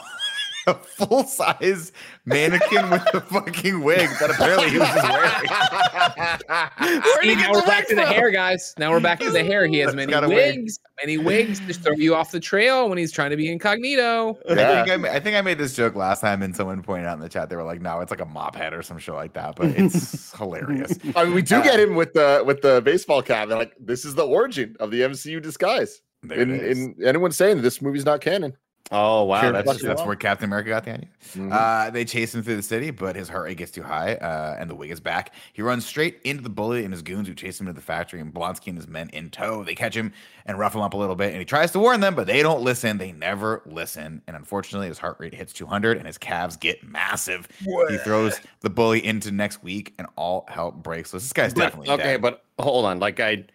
A 0.68 0.74
full 0.74 1.24
size 1.26 1.92
mannequin 2.26 2.90
with 2.90 3.04
the 3.12 3.22
fucking 3.22 3.82
wig 3.84 4.10
that 4.20 4.30
apparently 4.30 4.70
he 4.70 4.78
was 4.80 4.88
just 4.90 5.10
wearing. 5.10 7.02
Where'd 7.04 7.24
he 7.24 7.30
See, 7.30 7.36
now 7.36 7.52
we're 7.52 7.62
back 7.62 7.80
wig 7.80 7.88
to 7.90 7.96
the 7.96 8.06
hair, 8.06 8.32
guys. 8.32 8.74
Now 8.78 8.92
we're 8.92 9.00
back 9.00 9.20
to 9.20 9.30
the 9.32 9.44
hair. 9.44 9.66
He 9.66 9.80
has 9.80 9.88
That's 9.88 9.96
many 9.96 10.12
got 10.12 10.24
a 10.24 10.30
wig. 10.30 10.60
wigs, 10.60 10.80
many 11.02 11.18
wigs 11.18 11.60
to 11.62 11.74
throw 11.74 11.94
you 11.94 12.16
off 12.16 12.32
the 12.32 12.40
trail 12.40 12.90
when 12.90 12.98
he's 12.98 13.12
trying 13.12 13.32
to 13.32 13.38
be 13.38 13.52
incognito. 13.52 14.38
I, 14.50 14.56
think 14.56 15.06
I, 15.06 15.16
I 15.16 15.20
think 15.20 15.36
I 15.36 15.42
made 15.42 15.58
this 15.58 15.76
joke 15.76 15.96
last 15.96 16.22
time, 16.22 16.42
and 16.42 16.56
someone 16.56 16.82
pointed 16.82 17.08
out 17.08 17.16
in 17.16 17.20
the 17.22 17.30
chat 17.30 17.50
they 17.50 17.56
were 17.56 17.64
like, 17.64 17.82
"No, 17.82 18.00
it's 18.02 18.12
like 18.12 18.22
a 18.22 18.26
mop 18.26 18.56
head 18.56 18.74
or 18.74 18.82
some 18.82 18.98
shit 18.98 19.16
like 19.16 19.34
that," 19.34 19.56
but 19.56 19.68
it's 19.68 20.32
hilarious. 20.38 20.98
I 21.16 21.26
mean, 21.26 21.34
we 21.34 21.42
do 21.42 21.56
Uh, 21.58 21.64
get 21.64 21.80
him 21.80 21.96
with 21.96 22.14
the 22.14 22.44
with 22.46 22.62
the 22.62 22.82
baseball 22.82 23.22
cap. 23.22 23.50
They're 23.50 23.58
like, 23.58 23.74
this 23.80 24.06
is 24.06 24.16
the 24.16 24.26
origin 24.26 24.76
of 24.80 24.92
the 24.92 25.02
MCU 25.02 25.42
disguise. 25.42 26.02
There 26.24 26.40
And, 26.40 26.52
and 26.54 27.04
anyone 27.04 27.32
saying 27.34 27.62
this 27.62 27.82
movie's 27.82 28.06
not 28.06 28.22
canon. 28.22 28.54
Oh 28.92 29.24
wow, 29.24 29.52
that's 29.52 29.66
That's, 29.66 29.82
that's 29.82 30.04
where 30.04 30.16
Captain 30.16 30.46
America 30.46 30.70
got 30.70 30.84
the 30.84 30.92
idea. 30.94 31.08
Mhm. 31.36 31.52
Uh, 31.52 31.90
they 31.90 32.04
chase 32.04 32.36
him 32.36 32.44
through 32.44 32.58
the 32.58 32.62
city, 32.62 32.92
but 32.92 33.16
his 33.16 33.30
heart 33.30 33.46
rate 33.46 33.58
gets 33.58 33.72
too 33.72 33.82
high, 33.82 34.16
uh, 34.16 34.58
and 34.60 34.70
the 34.70 34.76
wig 34.76 34.92
is 34.92 35.00
back. 35.00 35.34
He 35.54 35.62
runs 35.62 35.86
straight 35.86 36.20
into 36.26 36.44
the 36.44 36.50
bully 36.50 36.84
and 36.84 36.94
his 36.94 37.02
goons 37.02 37.28
who 37.28 37.34
chase 37.34 37.60
him 37.60 37.68
to 37.68 37.74
the 37.74 37.82
factory, 37.82 38.20
and 38.20 38.34
Blonsky 38.34 38.68
and 38.68 38.78
his 38.78 38.88
men 38.88 39.10
in 39.12 39.30
tow. 39.30 39.64
They 39.64 39.74
catch 39.74 39.96
him 39.96 40.12
and 40.46 40.60
rough 40.60 40.76
him 40.76 40.82
up 40.82 40.94
a 40.94 40.98
little 40.98 41.16
bit, 41.16 41.30
and 41.32 41.40
he 41.40 41.46
tries 41.46 41.72
to 41.72 41.80
warn 41.80 42.02
them, 42.02 42.14
but 42.14 42.28
they 42.28 42.44
don't 42.44 42.62
listen. 42.62 42.98
They 42.98 43.14
never 43.14 43.62
listen, 43.66 44.22
and 44.28 44.36
unfortunately, 44.36 44.90
his 44.90 45.00
heart 45.00 45.16
rate 45.18 45.34
hits 45.34 45.54
200, 45.54 45.98
and 45.98 46.06
his 46.06 46.18
calves 46.18 46.58
get 46.58 46.84
massive. 46.84 47.48
He 47.62 47.98
throws 48.00 48.40
the 48.60 48.70
bully 48.70 49.04
into 49.04 49.32
next 49.32 49.64
week, 49.64 49.94
and 49.98 50.08
all 50.18 50.46
hell 50.50 50.72
breaks 50.72 51.14
loose. 51.14 51.24
This 51.24 51.34
guy's 51.34 51.54
But- 51.54 51.62
definitely 51.62 51.90
okay, 51.94 52.04
dead. 52.04 52.22
but 52.22 52.44
hold 52.60 52.84
on. 52.86 53.00
Like 53.00 53.20
I, 53.22 53.46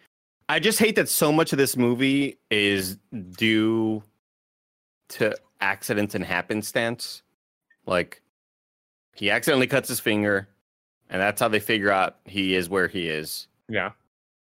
I 0.49 0.59
just 0.59 0.79
hate 0.79 0.97
that 0.97 1.11
so 1.11 1.31
much 1.31 1.53
of 1.53 1.59
this 1.59 1.77
movie 1.77 2.39
is 2.51 2.97
due 3.37 4.03
to 5.09 5.37
accidents 5.61 6.15
and 6.15 6.25
happenstance. 6.25 7.23
Like 7.87 8.23
he 9.15 9.31
accidentally 9.31 9.67
cuts 9.67 9.89
his 9.89 10.01
finger, 10.01 10.49
and 11.11 11.21
that's 11.21 11.41
how 11.41 11.49
they 11.49 11.61
figure 11.61 11.91
out 11.91 12.17
he 12.25 12.55
is 12.55 12.69
where 12.69 12.89
he 12.89 13.09
is. 13.09 13.49
Yeah. 13.69 13.93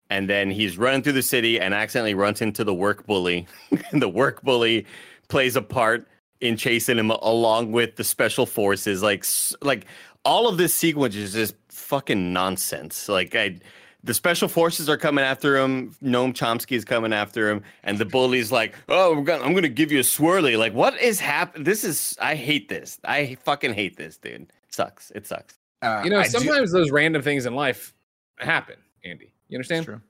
And 0.09 0.29
then 0.31 0.51
he's 0.51 0.79
running 0.79 1.03
through 1.03 1.15
the 1.15 1.23
city 1.23 1.61
and 1.61 1.75
accidentally 1.75 2.15
runs 2.15 2.41
into 2.41 2.65
the 2.65 2.75
work 2.75 3.07
bully. 3.07 3.47
and 3.91 4.03
the 4.03 4.09
work 4.09 4.43
bully 4.43 4.87
plays 5.29 5.57
a 5.57 5.63
part 5.63 6.07
in 6.41 6.57
chasing 6.57 6.99
him 6.99 7.11
along 7.11 7.73
with 7.73 7.97
the 7.97 8.05
special 8.05 8.47
forces. 8.47 9.03
Like, 9.03 9.25
like 9.63 9.87
all 10.25 10.49
of 10.49 10.59
this 10.59 10.75
sequence 10.75 11.17
is 11.17 11.33
just 11.33 11.55
fucking 11.69 12.33
nonsense. 12.33 13.09
Like, 13.09 13.35
I, 13.35 13.59
the 14.07 14.15
special 14.15 14.49
forces 14.49 14.89
are 14.89 14.97
coming 14.97 15.25
after 15.25 15.59
him. 15.59 15.95
Noam 16.03 16.33
Chomsky 16.33 16.77
is 16.77 16.85
coming 16.85 17.13
after 17.13 17.51
him, 17.51 17.63
and 17.83 17.99
the 17.99 18.05
bully's 18.05 18.51
like, 18.51 18.75
"Oh, 18.89 19.13
I'm 19.17 19.25
gonna, 19.25 19.43
I'm 19.45 19.53
gonna 19.55 19.69
give 19.69 19.93
you 19.93 19.99
a 19.99 20.03
swirly." 20.03 20.57
Like, 20.59 20.73
what 20.73 20.99
is 21.01 21.21
happening? 21.21 21.65
This 21.65 21.85
is, 21.85 22.17
I 22.21 22.35
hate 22.35 22.69
this. 22.69 22.99
I 23.05 23.37
fucking 23.45 23.75
hate 23.75 23.97
this, 23.97 24.17
dude. 24.17 24.47
sucks. 24.71 25.11
It 25.15 25.27
sucks. 25.27 25.59
Uh, 25.83 26.03
You 26.05 26.11
know, 26.11 26.19
I 26.21 26.25
do- 26.25 26.31
sometimes 26.31 26.73
those 26.73 26.91
random 26.91 27.23
things 27.23 27.47
in 27.47 27.55
life 27.55 27.95
happen, 28.39 28.77
Andy. 29.05 29.33
You 29.49 29.59
It's 29.61 29.71
understand? 29.71 29.85
true. 29.87 30.01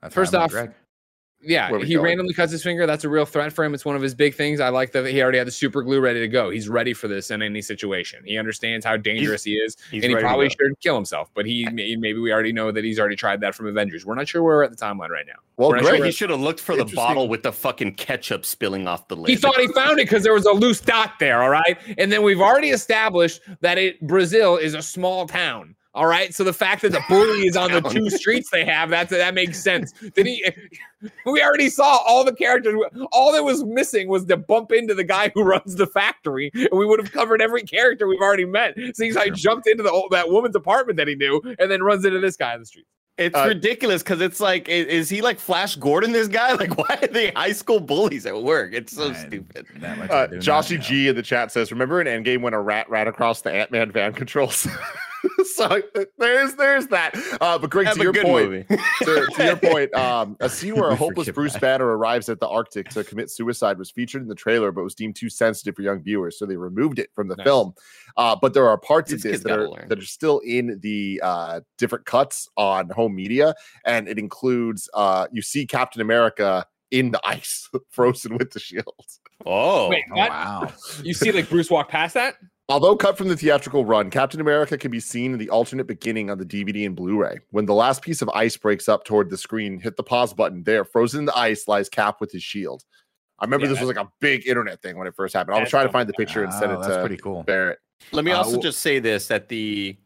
That's 0.00 0.14
First 0.14 0.34
off, 0.34 0.50
Greg. 0.50 0.72
Yeah, 1.42 1.76
he 1.80 1.94
going? 1.94 2.04
randomly 2.04 2.34
cuts 2.34 2.52
his 2.52 2.62
finger. 2.62 2.86
That's 2.86 3.04
a 3.04 3.08
real 3.08 3.26
threat 3.26 3.52
for 3.52 3.64
him. 3.64 3.74
It's 3.74 3.84
one 3.84 3.96
of 3.96 4.02
his 4.02 4.14
big 4.14 4.34
things. 4.34 4.60
I 4.60 4.68
like 4.68 4.92
that 4.92 5.06
he 5.06 5.20
already 5.20 5.38
had 5.38 5.46
the 5.46 5.52
super 5.52 5.82
glue 5.82 6.00
ready 6.00 6.20
to 6.20 6.28
go. 6.28 6.50
He's 6.50 6.68
ready 6.68 6.94
for 6.94 7.08
this 7.08 7.30
in 7.30 7.42
any 7.42 7.62
situation. 7.62 8.22
He 8.24 8.38
understands 8.38 8.86
how 8.86 8.96
dangerous 8.96 9.42
he 9.42 9.54
is, 9.54 9.76
He's 9.90 10.04
and 10.04 10.12
he 10.12 10.18
probably 10.18 10.48
should 10.48 10.78
kill 10.80 10.94
himself. 10.94 11.30
But 11.34 11.46
he 11.46 11.66
maybe 11.72 12.14
we 12.14 12.32
already 12.32 12.52
know 12.52 12.70
that 12.70 12.84
he's 12.84 12.98
already 12.98 13.16
tried 13.16 13.40
that 13.40 13.54
from 13.54 13.66
Avengers. 13.66 14.06
We're 14.06 14.14
not 14.14 14.28
sure 14.28 14.42
where 14.42 14.56
we're 14.56 14.64
at 14.64 14.70
the 14.70 14.76
timeline 14.76 15.10
right 15.10 15.26
now. 15.26 15.34
Well, 15.56 15.70
great. 15.70 15.84
sure 15.84 16.04
He 16.04 16.12
should 16.12 16.30
have 16.30 16.40
looked 16.40 16.60
for 16.60 16.76
the 16.76 16.84
bottle 16.84 17.28
with 17.28 17.42
the 17.42 17.52
fucking 17.52 17.94
ketchup 17.94 18.44
spilling 18.44 18.86
off 18.86 19.08
the 19.08 19.16
lid. 19.16 19.28
He 19.28 19.36
thought 19.36 19.58
he 19.58 19.68
found 19.68 19.98
it 19.98 20.04
because 20.04 20.22
there 20.22 20.34
was 20.34 20.46
a 20.46 20.52
loose 20.52 20.80
dot 20.80 21.18
there. 21.18 21.42
All 21.42 21.50
right, 21.50 21.76
and 21.98 22.12
then 22.12 22.22
we've 22.22 22.40
already 22.40 22.70
established 22.70 23.40
that 23.60 23.78
it 23.78 24.00
Brazil 24.06 24.56
is 24.56 24.74
a 24.74 24.82
small 24.82 25.26
town. 25.26 25.74
All 25.94 26.06
right, 26.06 26.34
so 26.34 26.42
the 26.42 26.54
fact 26.54 26.80
that 26.82 26.92
the 26.92 27.02
bully 27.06 27.46
is 27.46 27.54
on 27.54 27.70
the 27.70 27.82
two 27.82 28.08
streets 28.08 28.48
they 28.48 28.64
have 28.64 28.88
that 28.90 29.10
that 29.10 29.34
makes 29.34 29.62
sense. 29.62 29.92
Did 30.14 30.26
he? 30.26 30.44
We 31.26 31.42
already 31.42 31.68
saw 31.68 31.96
all 32.06 32.22
the 32.24 32.32
characters. 32.32 32.76
All 33.10 33.32
that 33.32 33.42
was 33.42 33.64
missing 33.64 34.06
was 34.06 34.24
to 34.26 34.36
bump 34.36 34.70
into 34.70 34.94
the 34.94 35.02
guy 35.02 35.32
who 35.34 35.42
runs 35.42 35.74
the 35.74 35.86
factory, 35.88 36.52
and 36.54 36.68
we 36.72 36.86
would 36.86 37.00
have 37.00 37.10
covered 37.10 37.42
every 37.42 37.62
character 37.62 38.06
we've 38.06 38.20
already 38.20 38.44
met. 38.44 38.76
Seems 38.94 39.16
like 39.16 39.34
jumped 39.34 39.66
into 39.66 39.82
the 39.82 40.08
that 40.12 40.30
woman's 40.30 40.54
apartment 40.54 40.96
that 40.98 41.08
he 41.08 41.16
knew, 41.16 41.42
and 41.58 41.68
then 41.70 41.82
runs 41.82 42.04
into 42.04 42.20
this 42.20 42.36
guy 42.36 42.54
on 42.54 42.60
the 42.60 42.66
street. 42.66 42.86
It's 43.18 43.36
Uh, 43.36 43.46
ridiculous 43.48 44.02
because 44.04 44.20
it's 44.20 44.38
like, 44.40 44.68
i- 44.68 44.72
is 44.72 45.08
he 45.08 45.20
like 45.22 45.40
Flash 45.40 45.74
Gordon? 45.76 46.12
This 46.12 46.28
guy, 46.28 46.52
like, 46.54 46.78
why 46.78 46.96
are 47.02 47.08
they 47.08 47.30
high 47.32 47.52
school 47.52 47.80
bullies 47.80 48.24
at 48.24 48.40
work? 48.40 48.72
It's 48.72 48.94
so 48.94 49.10
I- 49.10 49.14
stupid. 49.26 49.66
that 49.80 50.08
Uh, 50.10 50.28
Joshy. 50.34 50.80
G 50.80 51.08
in 51.08 51.16
the 51.16 51.22
chat 51.22 51.50
says, 51.50 51.72
"Remember 51.72 52.00
in 52.00 52.06
Endgame 52.06 52.42
when 52.42 52.54
a 52.54 52.60
rat 52.60 52.88
ran 52.88 53.08
across 53.08 53.42
the 53.42 53.50
Ant 53.52 53.72
Man 53.72 53.90
van 53.90 54.12
controls?" 54.12 54.68
so 55.54 55.80
there's 56.18 56.54
there's 56.54 56.86
that. 56.88 57.14
Uh, 57.40 57.58
but 57.58 57.70
Greg, 57.70 57.86
Have 57.86 57.96
to 57.96 58.02
your 58.02 58.12
good 58.12 58.24
point, 58.24 58.50
movie. 58.50 58.64
to, 59.04 59.26
to 59.36 59.44
your 59.44 59.56
point, 59.72 59.94
um, 59.94 60.36
a 60.40 60.48
scene 60.48 60.74
where 60.74 60.90
a 60.90 60.96
hopeless 60.96 61.28
Bruce 61.30 61.52
that. 61.54 61.62
Banner 61.62 61.86
arrives 61.86 62.28
at 62.28 62.40
the 62.40 62.48
Arctic 62.48 62.88
to 62.90 63.04
commit 63.04 63.30
suicide 63.30 63.78
was 63.78 63.90
featured 63.90 64.22
in 64.22 64.28
the 64.28 64.34
trailer, 64.34 64.72
but 64.72 64.82
was 64.84 64.94
deemed 64.94 65.16
too 65.16 65.28
sensitive 65.30 65.76
for 65.76 65.82
young 65.82 66.02
viewers, 66.02 66.38
so 66.38 66.46
they 66.46 66.56
removed 66.56 66.98
it 66.98 67.10
from 67.14 67.28
the 67.28 67.36
Nice. 67.36 67.44
film. 67.44 67.74
Uh, 68.16 68.36
but 68.40 68.54
there 68.54 68.68
are 68.68 68.76
parts 68.78 69.10
These 69.10 69.24
of 69.24 69.32
this 69.32 69.40
that 69.42 69.58
are 69.58 69.68
learn. 69.70 69.88
that 69.88 69.98
are 69.98 70.04
still 70.04 70.40
in 70.40 70.78
the 70.82 71.20
uh, 71.22 71.60
different 71.78 72.04
cuts 72.04 72.48
on 72.56 72.90
home 72.90 73.14
media, 73.14 73.54
and 73.86 74.08
it 74.08 74.18
includes 74.18 74.88
uh, 74.94 75.26
you 75.32 75.42
see 75.42 75.66
Captain 75.66 76.02
America 76.02 76.66
in 76.90 77.10
the 77.10 77.20
ice, 77.24 77.70
frozen 77.90 78.36
with 78.36 78.50
the 78.50 78.60
shield. 78.60 78.84
Oh, 79.46 79.88
Wait, 79.88 80.04
Oh, 80.12 80.16
wow. 80.16 80.72
You 81.02 81.14
see, 81.14 81.32
like 81.32 81.48
Bruce 81.48 81.70
walk 81.70 81.88
past 81.88 82.14
that? 82.14 82.34
Although 82.68 82.96
cut 82.96 83.18
from 83.18 83.28
the 83.28 83.36
theatrical 83.36 83.84
run, 83.84 84.08
Captain 84.08 84.40
America 84.40 84.78
can 84.78 84.90
be 84.90 85.00
seen 85.00 85.32
in 85.32 85.38
the 85.38 85.50
alternate 85.50 85.86
beginning 85.86 86.30
on 86.30 86.38
the 86.38 86.44
DVD 86.44 86.86
and 86.86 86.94
Blu-ray. 86.96 87.40
When 87.50 87.66
the 87.66 87.74
last 87.74 88.02
piece 88.02 88.22
of 88.22 88.28
ice 88.30 88.56
breaks 88.56 88.88
up 88.88 89.04
toward 89.04 89.30
the 89.30 89.36
screen, 89.36 89.78
hit 89.80 89.96
the 89.96 90.02
pause 90.02 90.32
button. 90.32 90.62
There, 90.62 90.84
frozen 90.84 91.20
in 91.20 91.24
the 91.26 91.36
ice, 91.36 91.66
lies 91.66 91.88
Cap 91.88 92.20
with 92.20 92.30
his 92.30 92.42
shield. 92.42 92.82
I 93.40 93.44
remember 93.44 93.66
Yeah, 93.66 93.72
this 93.72 93.80
was 93.80 93.88
like 93.88 93.96
a 94.04 94.08
big 94.20 94.46
internet 94.46 94.80
thing 94.80 94.96
when 94.96 95.06
it 95.08 95.14
first 95.16 95.34
happened. 95.34 95.56
I 95.56 95.58
was 95.58 95.64
That's 95.64 95.70
trying 95.70 95.86
to 95.88 95.92
find 95.92 96.08
the 96.08 96.12
picture 96.14 96.44
and 96.44 96.52
send 96.54 96.70
Oh, 96.70 96.76
it 96.76 96.82
that's 96.82 96.94
to 96.94 97.00
pretty 97.00 97.16
cool. 97.16 97.42
Barrett. 97.42 97.78
Let 98.12 98.24
me 98.24 98.30
Uh, 98.30 98.38
also 98.38 98.52
well- 98.52 98.60
just 98.60 98.80
say 98.80 99.00
this: 99.00 99.26
that 99.28 99.48
the 99.48 99.96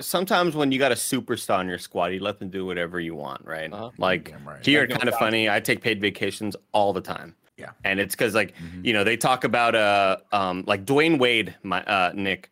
sometimes 0.00 0.56
when 0.56 0.72
you 0.72 0.78
got 0.78 0.90
a 0.92 0.96
superstar 0.96 1.58
on 1.58 1.68
your 1.68 1.78
squad, 1.78 2.06
you 2.06 2.20
let 2.20 2.38
them 2.38 2.48
do 2.48 2.64
whatever 2.64 2.98
you 2.98 3.14
want, 3.14 3.44
right? 3.44 3.70
Uh-huh. 3.72 3.90
Like 3.98 4.30
Damn 4.30 4.48
right. 4.48 4.64
here, 4.66 4.86
kind 4.88 5.08
of 5.08 5.14
funny. 5.16 5.48
I 5.50 5.60
take 5.60 5.82
paid 5.82 6.00
vacations 6.00 6.56
all 6.72 6.92
the 6.94 7.00
time. 7.02 7.36
Yeah. 7.56 7.70
and 7.84 7.98
it's 8.00 8.14
because 8.14 8.34
like 8.34 8.54
Mhm. 8.56 8.84
you 8.84 8.92
know 8.92 9.02
they 9.04 9.16
talk 9.16 9.44
about 9.44 9.74
uh 9.74 10.18
um 10.32 10.64
like 10.66 10.84
Dwyane 10.84 11.18
Wade, 11.18 11.54
my 11.62 11.82
uh 11.84 12.12
Nick, 12.14 12.50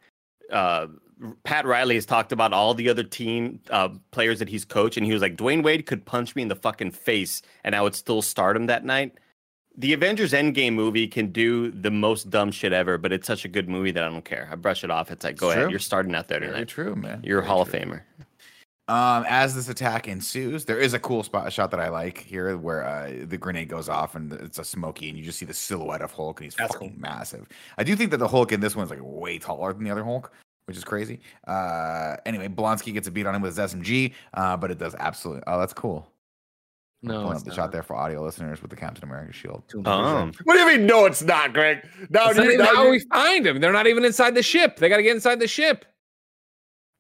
uh 0.50 0.86
Pat 1.44 1.64
Riley 1.64 1.94
has 1.94 2.05
talked 2.07 2.32
about 2.32 2.52
all 2.52 2.74
the 2.74 2.88
other 2.88 3.02
team 3.05 3.61
uh 3.70 3.90
players 4.12 4.38
that 4.38 4.48
he's 4.48 4.64
coached, 4.64 4.96
and 4.96 5.05
he 5.07 5.12
was 5.12 5.22
like 5.22 5.36
Dwyane 5.36 5.62
Wade 5.62 5.86
could 5.86 6.05
punch 6.07 6.34
me 6.34 6.42
in 6.42 6.48
the 6.48 6.57
fucking 6.57 6.90
face, 6.92 7.42
and 7.64 7.74
I 7.74 7.82
would 7.82 7.94
still 7.94 8.22
start 8.22 8.57
him 8.57 8.66
that 8.66 8.84
night. 8.84 9.12
The 9.76 9.92
Avengers 9.92 10.32
Endgame 10.32 10.74
movie 10.74 11.09
can 11.09 11.32
do 11.32 11.70
the 11.72 11.90
most 11.90 12.30
dumb 12.30 12.52
shit 12.52 12.72
ever, 12.72 12.96
but 12.96 13.12
it's 13.12 13.26
such 13.26 13.44
a 13.44 13.48
good 13.48 13.68
movie 13.68 13.90
that 13.90 14.05
I 14.05 14.09
don't 14.09 14.24
care. 14.24 14.48
I 14.50 14.55
brush 14.55 14.84
it 14.84 14.90
off. 14.90 15.11
It's 15.11 15.24
like, 15.24 15.36
go 15.36 15.48
It's 15.48 15.55
ahead, 15.57 15.64
true. 15.64 15.70
you're 15.72 15.78
starting 15.80 16.14
out 16.14 16.28
there 16.28 16.38
Very 16.38 16.52
tonight. 16.52 16.68
true, 16.68 16.94
man. 16.94 17.20
You're 17.24 17.40
a 17.40 17.42
Very 17.42 17.48
Hall 17.50 17.62
of. 17.62 17.70
Famer. 17.72 18.02
Um, 18.87 19.24
as 19.28 19.55
this 19.55 19.70
attack 19.70 20.09
ensues, 20.09 20.66
there 20.66 20.78
is 20.78 20.93
a 20.93 20.99
cool 20.99 21.22
spot 21.22 21.51
shot 21.53 21.70
that 21.70 21.80
I 21.80 21.89
like 21.89 22.18
here 22.18 22.55
where 22.59 22.85
uh, 22.85 23.12
the 23.24 23.39
grenade 23.39 23.68
goes 23.68 23.89
off 23.89 24.14
and 24.14 24.30
it's 24.35 24.59
a 24.59 24.64
smoky, 24.64 25.09
and 25.09 25.16
you 25.16 25.24
just 25.24 25.39
see 25.39 25.47
the 25.47 25.55
silhouette 25.55 26.03
of 26.03 26.12
Hulk, 26.12 26.41
and 26.41 26.45
he's 26.45 26.55
That's 26.55 26.74
fucking 26.74 26.91
cool. 26.91 26.99
massive. 27.01 27.47
I 27.78 27.85
do 27.85 27.97
think 27.97 28.11
that 28.11 28.18
the 28.18 28.28
Hulk 28.28 28.53
in 28.53 28.61
this 28.61 28.76
one 28.76 28.85
is 28.85 28.91
like 28.91 28.99
way 29.03 29.39
taller 29.39 29.72
than 29.72 29.85
the 29.85 29.91
other 29.91 30.05
Hulk, 30.05 30.32
which 30.66 30.76
is 30.76 30.85
crazy. 30.85 31.20
Uh, 31.47 32.16
anyway, 32.26 32.49
Blonsky 32.49 32.93
gets 32.93 33.09
a 33.09 33.11
beat 33.11 33.24
on 33.26 33.35
him 33.35 33.41
with 33.41 33.57
his 33.57 33.72
SMG, 33.72 34.12
uh, 34.35 34.57
but 34.59 34.70
it 34.70 34.76
does 34.78 34.95
absolutely. 34.99 35.43
Oh, 35.47 35.59
that's 35.59 35.72
cool. 35.72 36.07
I'm 37.03 37.09
No, 37.09 37.14
pulling 37.22 37.32
it's 37.32 37.41
up 37.41 37.45
the 37.45 37.51
not. 37.51 37.57
shot 37.57 37.72
there 37.72 37.82
for 37.82 37.97
audio 37.97 38.22
listeners 38.22 38.61
with 38.61 38.70
the 38.70 38.76
Captain 38.76 39.05
America 39.05 39.32
shield. 39.32 39.62
Um, 39.87 40.32
What 40.45 40.55
do 40.55 40.61
you 40.61 40.66
mean? 40.66 40.87
No, 40.87 41.07
it's 41.07 41.22
not, 41.22 41.55
Greg. 41.55 41.87
Now, 42.11 42.26
That's 42.26 42.37
not 42.37 42.47
even 42.47 42.59
now 42.59 42.66
how 42.74 42.85
you- 42.85 42.91
we 42.91 43.01
find 43.01 43.47
them. 43.47 43.61
They're 43.61 43.72
not 43.72 43.87
even 43.87 44.05
inside 44.05 44.35
the 44.35 44.43
ship. 44.43 44.76
They 44.76 44.91
got 44.91 44.99
to 44.99 45.03
get 45.03 45.14
inside 45.14 45.39
the 45.41 45.49
ship. 45.49 45.87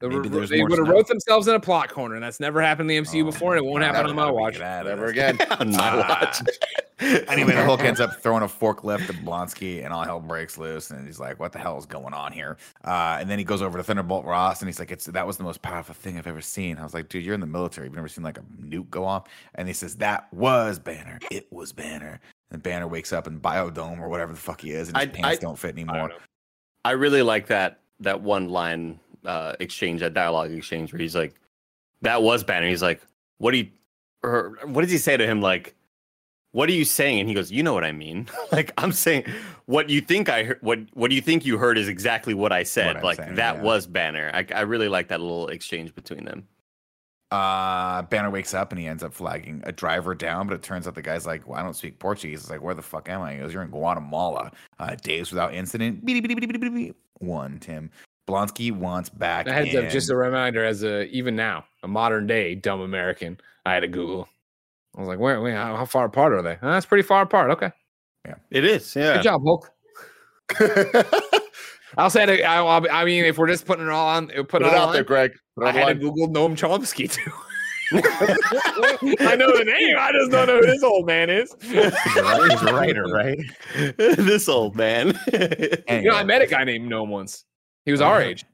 They, 0.08 0.16
Maybe 0.16 0.28
there's 0.28 0.50
they 0.50 0.58
more 0.58 0.68
would 0.68 0.78
have 0.78 0.88
wrote 0.88 1.08
themselves 1.08 1.48
in 1.48 1.54
a 1.54 1.60
plot 1.60 1.88
corner, 1.90 2.14
and 2.14 2.22
that's 2.24 2.40
never 2.40 2.60
happened 2.60 2.90
in 2.90 3.04
the 3.04 3.08
MCU 3.10 3.22
Oh, 3.22 3.26
before, 3.26 3.56
and 3.56 3.64
it 3.64 3.68
won't 3.68 3.82
God, 3.82 3.94
happen 3.94 4.10
on 4.10 4.16
my 4.16 4.22
how 4.22 4.28
do 4.28 4.34
we 4.34 4.40
watch. 4.40 4.52
get 4.54 4.62
out 4.62 4.86
of 4.86 4.98
never 4.98 5.12
this? 5.12 5.34
again. 5.34 5.38
on 5.60 5.70
my 5.72 5.96
watch. 6.08 6.40
Anyway, 7.00 7.52
the 7.52 7.62
Hulk 7.64 7.80
ends 7.80 8.00
up 8.00 8.22
throwing 8.22 8.44
a 8.44 8.46
forklift 8.46 9.10
at 9.10 9.16
Blonsky, 9.16 9.84
and 9.84 9.92
all 9.92 10.04
hell 10.04 10.20
breaks 10.20 10.56
loose. 10.56 10.90
And 10.90 11.04
he's 11.04 11.18
like, 11.18 11.40
"What 11.40 11.52
the 11.52 11.58
hell 11.58 11.76
is 11.76 11.86
going 11.86 12.14
on 12.14 12.32
here?" 12.32 12.56
Uh, 12.84 13.18
and 13.20 13.28
then 13.28 13.36
he 13.38 13.44
goes 13.44 13.60
over 13.62 13.76
to 13.76 13.84
Thunderbolt 13.84 14.24
Ross, 14.24 14.60
and 14.62 14.68
he's 14.68 14.78
like, 14.78 14.92
"It's 14.92 15.06
that 15.06 15.26
was 15.26 15.36
the 15.36 15.42
most 15.42 15.60
powerful 15.60 15.92
thing 15.94 16.16
I've 16.16 16.28
ever 16.28 16.40
seen." 16.40 16.78
I 16.78 16.84
was 16.84 16.94
like, 16.94 17.08
"Dude, 17.08 17.24
you're 17.24 17.34
in 17.34 17.40
the 17.40 17.46
military. 17.48 17.88
You've 17.88 17.96
never 17.96 18.08
seen 18.08 18.22
like 18.24 18.38
a 18.38 18.42
nuke 18.64 18.88
go 18.90 19.04
off?" 19.04 19.24
And 19.56 19.66
he 19.66 19.74
says, 19.74 19.96
"That 19.96 20.32
was 20.32 20.78
Banner. 20.78 21.18
It 21.32 21.52
was 21.52 21.72
Banner." 21.72 22.20
And 22.52 22.62
Banner 22.62 22.86
wakes 22.86 23.12
up 23.12 23.26
in 23.26 23.40
Biodome 23.40 23.98
or 24.00 24.08
whatever 24.08 24.32
the 24.32 24.38
fuck 24.38 24.60
he 24.60 24.70
is, 24.70 24.88
and 24.88 24.96
his 24.96 25.08
I- 25.08 25.10
pants 25.10 25.38
I- 25.38 25.42
don't 25.42 25.58
fit 25.58 25.68
I 25.76 25.80
anymore. 25.80 26.08
don't. 26.10 26.22
I 26.84 26.92
really 26.92 27.22
like 27.22 27.48
that 27.48 27.80
that 28.00 28.20
one 28.22 28.48
line 28.48 29.00
uh, 29.24 29.54
exchange, 29.60 30.00
that 30.00 30.14
dialogue 30.14 30.52
exchange, 30.52 30.92
where 30.92 31.00
he's 31.00 31.16
like, 31.16 31.34
"That 32.02 32.22
was 32.22 32.44
Banner." 32.44 32.68
He's 32.68 32.82
like, 32.82 33.00
"What 33.38 33.52
do 33.52 33.58
you?" 33.58 33.68
Or 34.22 34.58
what 34.64 34.82
does 34.82 34.90
he 34.90 34.98
say 34.98 35.16
to 35.16 35.26
him? 35.26 35.42
Like, 35.42 35.74
what 36.54 36.68
are 36.68 36.72
you 36.72 36.84
saying? 36.84 37.18
And 37.18 37.28
he 37.28 37.34
goes, 37.34 37.50
you 37.50 37.64
know 37.64 37.74
what 37.74 37.84
I 37.84 37.90
mean. 37.90 38.28
like 38.52 38.72
I'm 38.78 38.92
saying, 38.92 39.24
what 39.66 39.90
you 39.90 40.00
think 40.00 40.28
I 40.28 40.44
heard, 40.44 40.58
what 40.60 40.78
what 40.94 41.10
do 41.10 41.16
you 41.16 41.20
think 41.20 41.44
you 41.44 41.58
heard 41.58 41.76
is 41.76 41.88
exactly 41.88 42.32
what 42.32 42.52
I 42.52 42.62
said. 42.62 42.96
I'm 42.96 43.02
like 43.02 43.16
saying, 43.16 43.34
that 43.34 43.56
yeah. 43.56 43.62
was 43.62 43.88
Banner. 43.88 44.30
I, 44.32 44.46
I 44.54 44.60
really 44.60 44.88
like 44.88 45.08
that 45.08 45.20
little 45.20 45.48
exchange 45.48 45.94
between 45.96 46.24
them. 46.24 46.46
Uh, 47.32 48.02
Banner 48.02 48.30
wakes 48.30 48.54
up 48.54 48.70
and 48.70 48.80
he 48.80 48.86
ends 48.86 49.02
up 49.02 49.12
flagging 49.12 49.60
a 49.66 49.72
driver 49.72 50.14
down, 50.14 50.46
but 50.46 50.54
it 50.54 50.62
turns 50.62 50.86
out 50.86 50.94
the 50.94 51.02
guy's 51.02 51.26
like, 51.26 51.48
well, 51.48 51.58
I 51.58 51.64
don't 51.64 51.74
speak 51.74 51.98
Portuguese. 51.98 52.42
It's 52.42 52.50
like, 52.50 52.62
where 52.62 52.74
the 52.74 52.82
fuck 52.82 53.08
am 53.08 53.22
I? 53.22 53.32
He 53.32 53.38
goes, 53.40 53.52
you're 53.52 53.62
in 53.64 53.70
Guatemala. 53.70 54.52
Uh, 54.78 54.94
days 54.94 55.32
without 55.32 55.52
incident. 55.52 56.04
Beep, 56.04 56.22
beep, 56.22 56.38
beep. 56.38 56.96
One, 57.18 57.58
Tim. 57.58 57.90
Blonsky 58.26 58.72
wants 58.72 59.08
back. 59.08 59.46
A 59.46 59.52
heads 59.52 59.74
up, 59.74 59.88
just 59.90 60.10
a 60.10 60.16
reminder 60.16 60.64
as 60.64 60.82
a 60.82 61.04
even 61.08 61.36
now, 61.36 61.64
a 61.82 61.88
modern 61.88 62.26
day 62.26 62.54
dumb 62.54 62.80
American. 62.80 63.38
I 63.66 63.74
had 63.74 63.80
to 63.80 63.88
Google. 63.88 64.28
I 64.96 65.00
was 65.00 65.08
like, 65.08 65.18
where, 65.18 65.40
wait, 65.42 65.54
how, 65.54 65.76
how 65.76 65.84
far 65.84 66.04
apart 66.06 66.32
are 66.32 66.42
they? 66.42 66.56
"Oh, 66.62 66.70
that's 66.70 66.86
pretty 66.86 67.02
far 67.02 67.22
apart. 67.22 67.50
Okay. 67.50 67.70
Yeah, 68.26 68.36
it 68.50 68.64
is, 68.64 68.94
yeah. 68.94 69.14
Good 69.14 69.24
job, 69.24 69.42
Hulk. 69.44 69.70
I'll 71.98 72.10
say 72.10 72.24
it. 72.24 72.42
I, 72.44 72.56
I'll, 72.56 73.04
mean, 73.04 73.24
if 73.24 73.38
we're 73.38 73.48
just 73.48 73.66
putting 73.66 73.86
it 73.86 73.90
all 73.90 74.08
on, 74.08 74.28
put, 74.28 74.48
Put 74.48 74.62
it 74.62 74.66
it 74.66 74.74
all 74.74 74.82
out 74.82 74.88
on, 74.88 74.94
there, 74.94 75.04
Greg. 75.04 75.32
Put 75.56 75.64
I 75.64 75.68
on 75.68 75.74
the 75.74 75.80
had 75.80 76.00
to. 76.00 76.10
Google 76.10 76.28
Noam 76.28 76.56
Chomsky 76.56 77.10
too. 77.10 77.30
I 77.92 79.36
know 79.36 79.56
the 79.56 79.64
name. 79.64 79.96
I 79.98 80.10
just 80.12 80.30
don't 80.30 80.46
know 80.46 80.58
who 80.58 80.66
this 80.66 80.82
old 80.82 81.06
man 81.06 81.28
is. 81.28 81.54
He's 81.60 81.74
a 81.74 82.72
writer, 82.72 83.04
right? 83.04 83.38
this 83.96 84.48
old 84.48 84.74
man. 84.74 85.18
You 85.32 86.02
know, 86.02 86.16
I 86.16 86.24
met 86.24 86.40
a 86.42 86.46
guy 86.46 86.64
named 86.64 86.90
Noam 86.90 87.08
once. 87.08 87.44
He 87.84 87.92
was 87.92 88.00
oh, 88.00 88.06
our 88.06 88.22
age. 88.22 88.44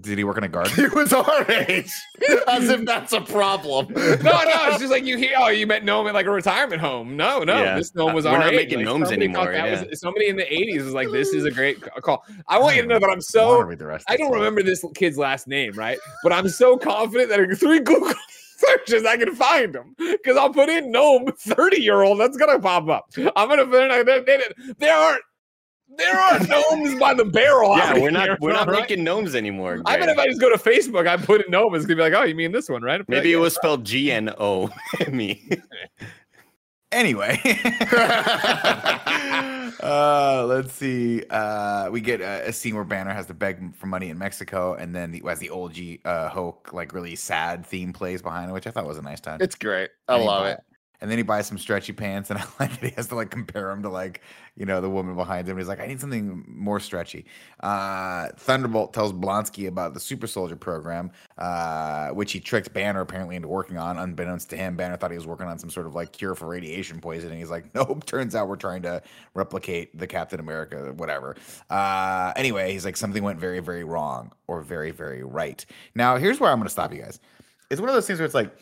Did 0.00 0.18
he 0.18 0.22
work 0.24 0.38
in 0.38 0.44
a 0.44 0.48
garden? 0.48 0.72
He 0.76 0.86
was 0.86 1.12
our 1.12 1.50
age. 1.50 1.90
As 2.46 2.68
if 2.68 2.84
that's 2.84 3.12
a 3.12 3.20
problem. 3.20 3.88
No, 3.94 4.04
no, 4.04 4.68
it's 4.68 4.78
just 4.78 4.90
like 4.92 5.04
you 5.04 5.16
hear. 5.16 5.32
Oh, 5.36 5.48
you 5.48 5.66
met 5.66 5.82
Noam 5.82 6.06
at 6.08 6.14
like 6.14 6.26
a 6.26 6.30
retirement 6.30 6.80
home. 6.80 7.16
No, 7.16 7.42
no, 7.42 7.60
Yeah. 7.60 7.76
this 7.76 7.90
Noam 7.92 8.14
was 8.14 8.24
We're 8.24 8.32
our 8.32 8.38
not 8.38 8.52
age. 8.52 8.70
making 8.70 8.80
Noams 8.80 9.06
somebody 9.08 9.24
anymore, 9.24 9.52
that 9.52 9.88
was- 9.88 10.00
somebody 10.00 10.28
in 10.28 10.36
the 10.36 10.44
'80s 10.44 10.84
was 10.84 10.94
like, 10.94 11.10
"This 11.10 11.30
is 11.32 11.44
a 11.44 11.50
great 11.50 11.80
call." 12.02 12.24
I 12.46 12.58
want 12.60 12.76
you 12.76 12.82
to 12.82 12.88
know 12.88 13.00
that 13.00 13.10
I'm 13.10 13.20
so. 13.20 13.60
read 13.62 13.78
the 13.80 13.86
rest 13.86 14.04
I 14.08 14.16
don't 14.16 14.32
remember 14.32 14.62
this 14.62 14.84
kid's 14.94 15.18
last 15.18 15.48
name, 15.48 15.72
right? 15.72 15.98
But 16.22 16.32
I'm 16.32 16.48
so 16.48 16.76
confident 16.76 17.28
that 17.30 17.40
in 17.40 17.54
three 17.56 17.80
Google 17.80 18.12
searches 18.58 19.04
I 19.04 19.16
can 19.16 19.34
find 19.34 19.74
him 19.74 19.94
because 19.98 20.36
I'll 20.36 20.52
put 20.52 20.68
in 20.68 20.92
gnome 20.92 21.32
30 21.38 21.80
year 21.82 22.02
old. 22.02 22.20
That's 22.20 22.36
gonna 22.36 22.60
pop 22.60 22.88
up. 22.88 23.06
I'm 23.34 23.48
gonna 23.48 23.66
put 23.66 23.82
in. 23.82 24.06
There, 24.06 24.20
there, 24.22 24.40
there 24.78 24.94
aren't. 24.96 25.22
There 25.96 26.16
are 26.18 26.38
gnomes 26.38 26.98
by 27.00 27.14
the 27.14 27.24
barrel. 27.24 27.76
yeah, 27.76 27.92
we're 27.94 28.00
here, 28.00 28.10
not 28.12 28.40
we're 28.40 28.52
not 28.52 28.68
all 28.68 28.74
right? 28.74 28.82
making 28.88 29.02
gnomes 29.04 29.34
anymore. 29.34 29.82
I 29.86 29.98
bet 29.98 30.08
if 30.08 30.18
I 30.18 30.26
just 30.26 30.40
go 30.40 30.48
to 30.48 30.56
Facebook, 30.56 31.06
I 31.08 31.16
put 31.16 31.44
in 31.44 31.50
gnome, 31.50 31.74
it's 31.74 31.84
gonna 31.84 31.96
be 31.96 32.02
like, 32.02 32.12
oh, 32.14 32.22
you 32.24 32.34
mean 32.34 32.52
this 32.52 32.68
one, 32.68 32.82
right? 32.82 33.02
Maybe 33.08 33.32
it 33.32 33.36
Yeah. 33.36 33.40
was 33.42 33.54
spelled 33.56 33.84
G 33.84 34.10
N 34.12 34.32
O 34.38 34.70
me. 35.10 35.48
Anyway, 36.92 37.38
uh, 39.80 40.44
let's 40.48 40.72
see. 40.72 41.22
Uh, 41.30 41.88
we 41.90 42.00
get 42.00 42.20
a, 42.20 42.48
a 42.48 42.52
scene 42.52 42.74
where 42.74 42.84
Banner 42.84 43.12
has 43.12 43.26
to 43.26 43.34
beg 43.34 43.74
for 43.76 43.86
money 43.86 44.10
in 44.10 44.18
Mexico, 44.18 44.74
and 44.74 44.94
then 44.94 45.12
the, 45.12 45.22
as 45.28 45.38
the 45.38 45.50
old 45.50 45.72
G 45.72 46.00
uh, 46.04 46.28
Hulk 46.28 46.72
like 46.72 46.92
really 46.92 47.14
sad 47.16 47.64
theme 47.64 47.92
plays 47.92 48.22
behind 48.22 48.50
it, 48.50 48.54
which 48.54 48.66
I 48.66 48.70
thought 48.70 48.86
was 48.86 48.98
a 48.98 49.02
nice 49.02 49.20
touch. 49.20 49.40
It's 49.40 49.54
great. 49.54 49.90
I 50.08 50.14
And 50.14 50.22
he 50.22 50.28
love 50.28 50.42
buy- 50.44 50.50
it. 50.52 50.60
And 51.00 51.10
then 51.10 51.18
he 51.18 51.22
buys 51.22 51.46
some 51.46 51.58
stretchy 51.58 51.92
pants, 51.92 52.30
and 52.30 52.38
I 52.40 52.44
like 52.58 52.80
that 52.80 52.86
he 52.86 52.94
has 52.96 53.08
to 53.08 53.14
like 53.14 53.30
compare 53.30 53.70
him 53.70 53.82
to 53.82 53.88
like 53.88 54.22
you 54.56 54.66
know 54.66 54.80
the 54.80 54.90
woman 54.90 55.14
behind 55.16 55.48
him. 55.48 55.56
He's 55.56 55.68
like, 55.68 55.80
I 55.80 55.86
need 55.86 56.00
something 56.00 56.44
more 56.46 56.80
stretchy. 56.80 57.24
Uh, 57.60 58.28
Thunderbolt 58.36 58.92
tells 58.92 59.12
Blonsky 59.12 59.68
about 59.68 59.94
the 59.94 60.00
Super 60.00 60.26
Soldier 60.26 60.56
program, 60.56 61.10
uh, 61.38 62.08
which 62.08 62.32
he 62.32 62.40
tricked 62.40 62.72
Banner 62.72 63.00
apparently 63.00 63.36
into 63.36 63.48
working 63.48 63.78
on, 63.78 63.98
unbeknownst 63.98 64.50
to 64.50 64.56
him. 64.56 64.76
Banner 64.76 64.96
thought 64.96 65.10
he 65.10 65.16
was 65.16 65.26
working 65.26 65.46
on 65.46 65.58
some 65.58 65.70
sort 65.70 65.86
of 65.86 65.94
like 65.94 66.12
cure 66.12 66.34
for 66.34 66.46
radiation 66.46 67.00
poisoning. 67.00 67.38
He's 67.38 67.50
like, 67.50 67.74
nope. 67.74 68.04
Turns 68.04 68.34
out 68.34 68.48
we're 68.48 68.56
trying 68.56 68.82
to 68.82 69.02
replicate 69.34 69.96
the 69.98 70.06
Captain 70.06 70.40
America, 70.40 70.92
whatever. 70.96 71.36
Uh, 71.70 72.32
anyway, 72.36 72.72
he's 72.72 72.84
like, 72.84 72.96
something 72.96 73.22
went 73.22 73.38
very, 73.38 73.60
very 73.60 73.84
wrong 73.84 74.32
or 74.46 74.60
very, 74.60 74.90
very 74.90 75.22
right. 75.22 75.64
Now, 75.94 76.16
here's 76.16 76.40
where 76.40 76.50
I'm 76.50 76.58
going 76.58 76.66
to 76.66 76.72
stop 76.72 76.92
you 76.92 77.00
guys. 77.00 77.20
It's 77.70 77.80
one 77.80 77.88
of 77.88 77.94
those 77.94 78.06
things 78.06 78.18
where 78.18 78.26
it's 78.26 78.34
like 78.34 78.54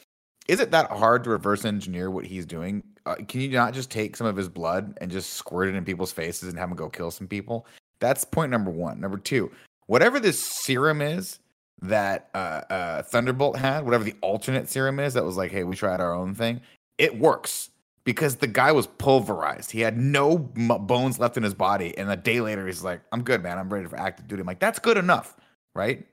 is 0.49 0.61
it 0.61 0.71
that 0.71 0.91
hard 0.91 1.25
to 1.25 1.31
reverse 1.31 1.65
engineer 1.65 2.11
what 2.11 2.25
he's 2.25 2.47
doing? 2.47 2.83
Uh, 3.07 3.17
can 3.29 3.41
you 3.41 3.51
not 3.51 3.75
just 3.75 3.91
take 3.91 4.17
some 4.17 4.27
of 4.27 4.37
his 4.37 4.49
blood 4.49 4.97
and 5.01 5.11
just 5.11 5.35
squirt 5.35 5.69
it 5.69 5.75
in 5.75 5.85
people's 5.85 6.11
faces 6.11 6.49
and 6.49 6.59
have 6.59 6.71
him 6.71 6.77
go 6.77 6.89
kill 6.89 7.11
some 7.11 7.29
people? 7.29 7.67
That's 8.01 8.25
point 8.25 8.51
number 8.51 8.71
one. 8.71 9.01
Number 9.01 9.19
two, 9.19 9.51
whatever 9.87 10.19
this 10.19 10.43
serum 10.43 11.03
is 11.03 11.39
that 11.83 12.31
uh, 12.35 12.63
uh, 12.71 13.03
Thunderbolt 13.03 13.57
had, 13.57 13.85
whatever 13.85 14.05
the 14.05 14.15
alternate 14.23 14.69
serum 14.69 14.99
is 14.99 15.15
that 15.15 15.25
was 15.25 15.37
like, 15.37 15.51
hey, 15.51 15.65
we 15.65 15.77
tried 15.77 16.01
our 16.01 16.15
own 16.15 16.35
thing, 16.35 16.61
it 16.97 17.19
works 17.19 17.71
because 18.05 18.37
the 18.37 18.47
guy 18.47 18.73
was 18.73 18.87
pulverized. 18.87 19.71
He 19.71 19.81
had 19.81 19.99
no 19.99 20.51
m- 20.57 20.87
bones 20.87 21.19
left 21.19 21.37
in 21.37 21.43
his 21.43 21.55
body. 21.55 21.97
And 21.99 22.11
a 22.11 22.17
day 22.17 22.41
later, 22.41 22.67
he's 22.67 22.83
like, 22.83 23.03
I'm 23.13 23.23
good, 23.23 23.43
man. 23.43 23.59
I'm 23.59 23.69
ready 23.69 23.87
for 23.87 23.99
active 23.99 24.27
duty. 24.27 24.41
I'm 24.41 24.47
like, 24.47 24.61
that's 24.61 24.79
good 24.79 24.97
enough, 24.97 25.37
right? 25.75 26.07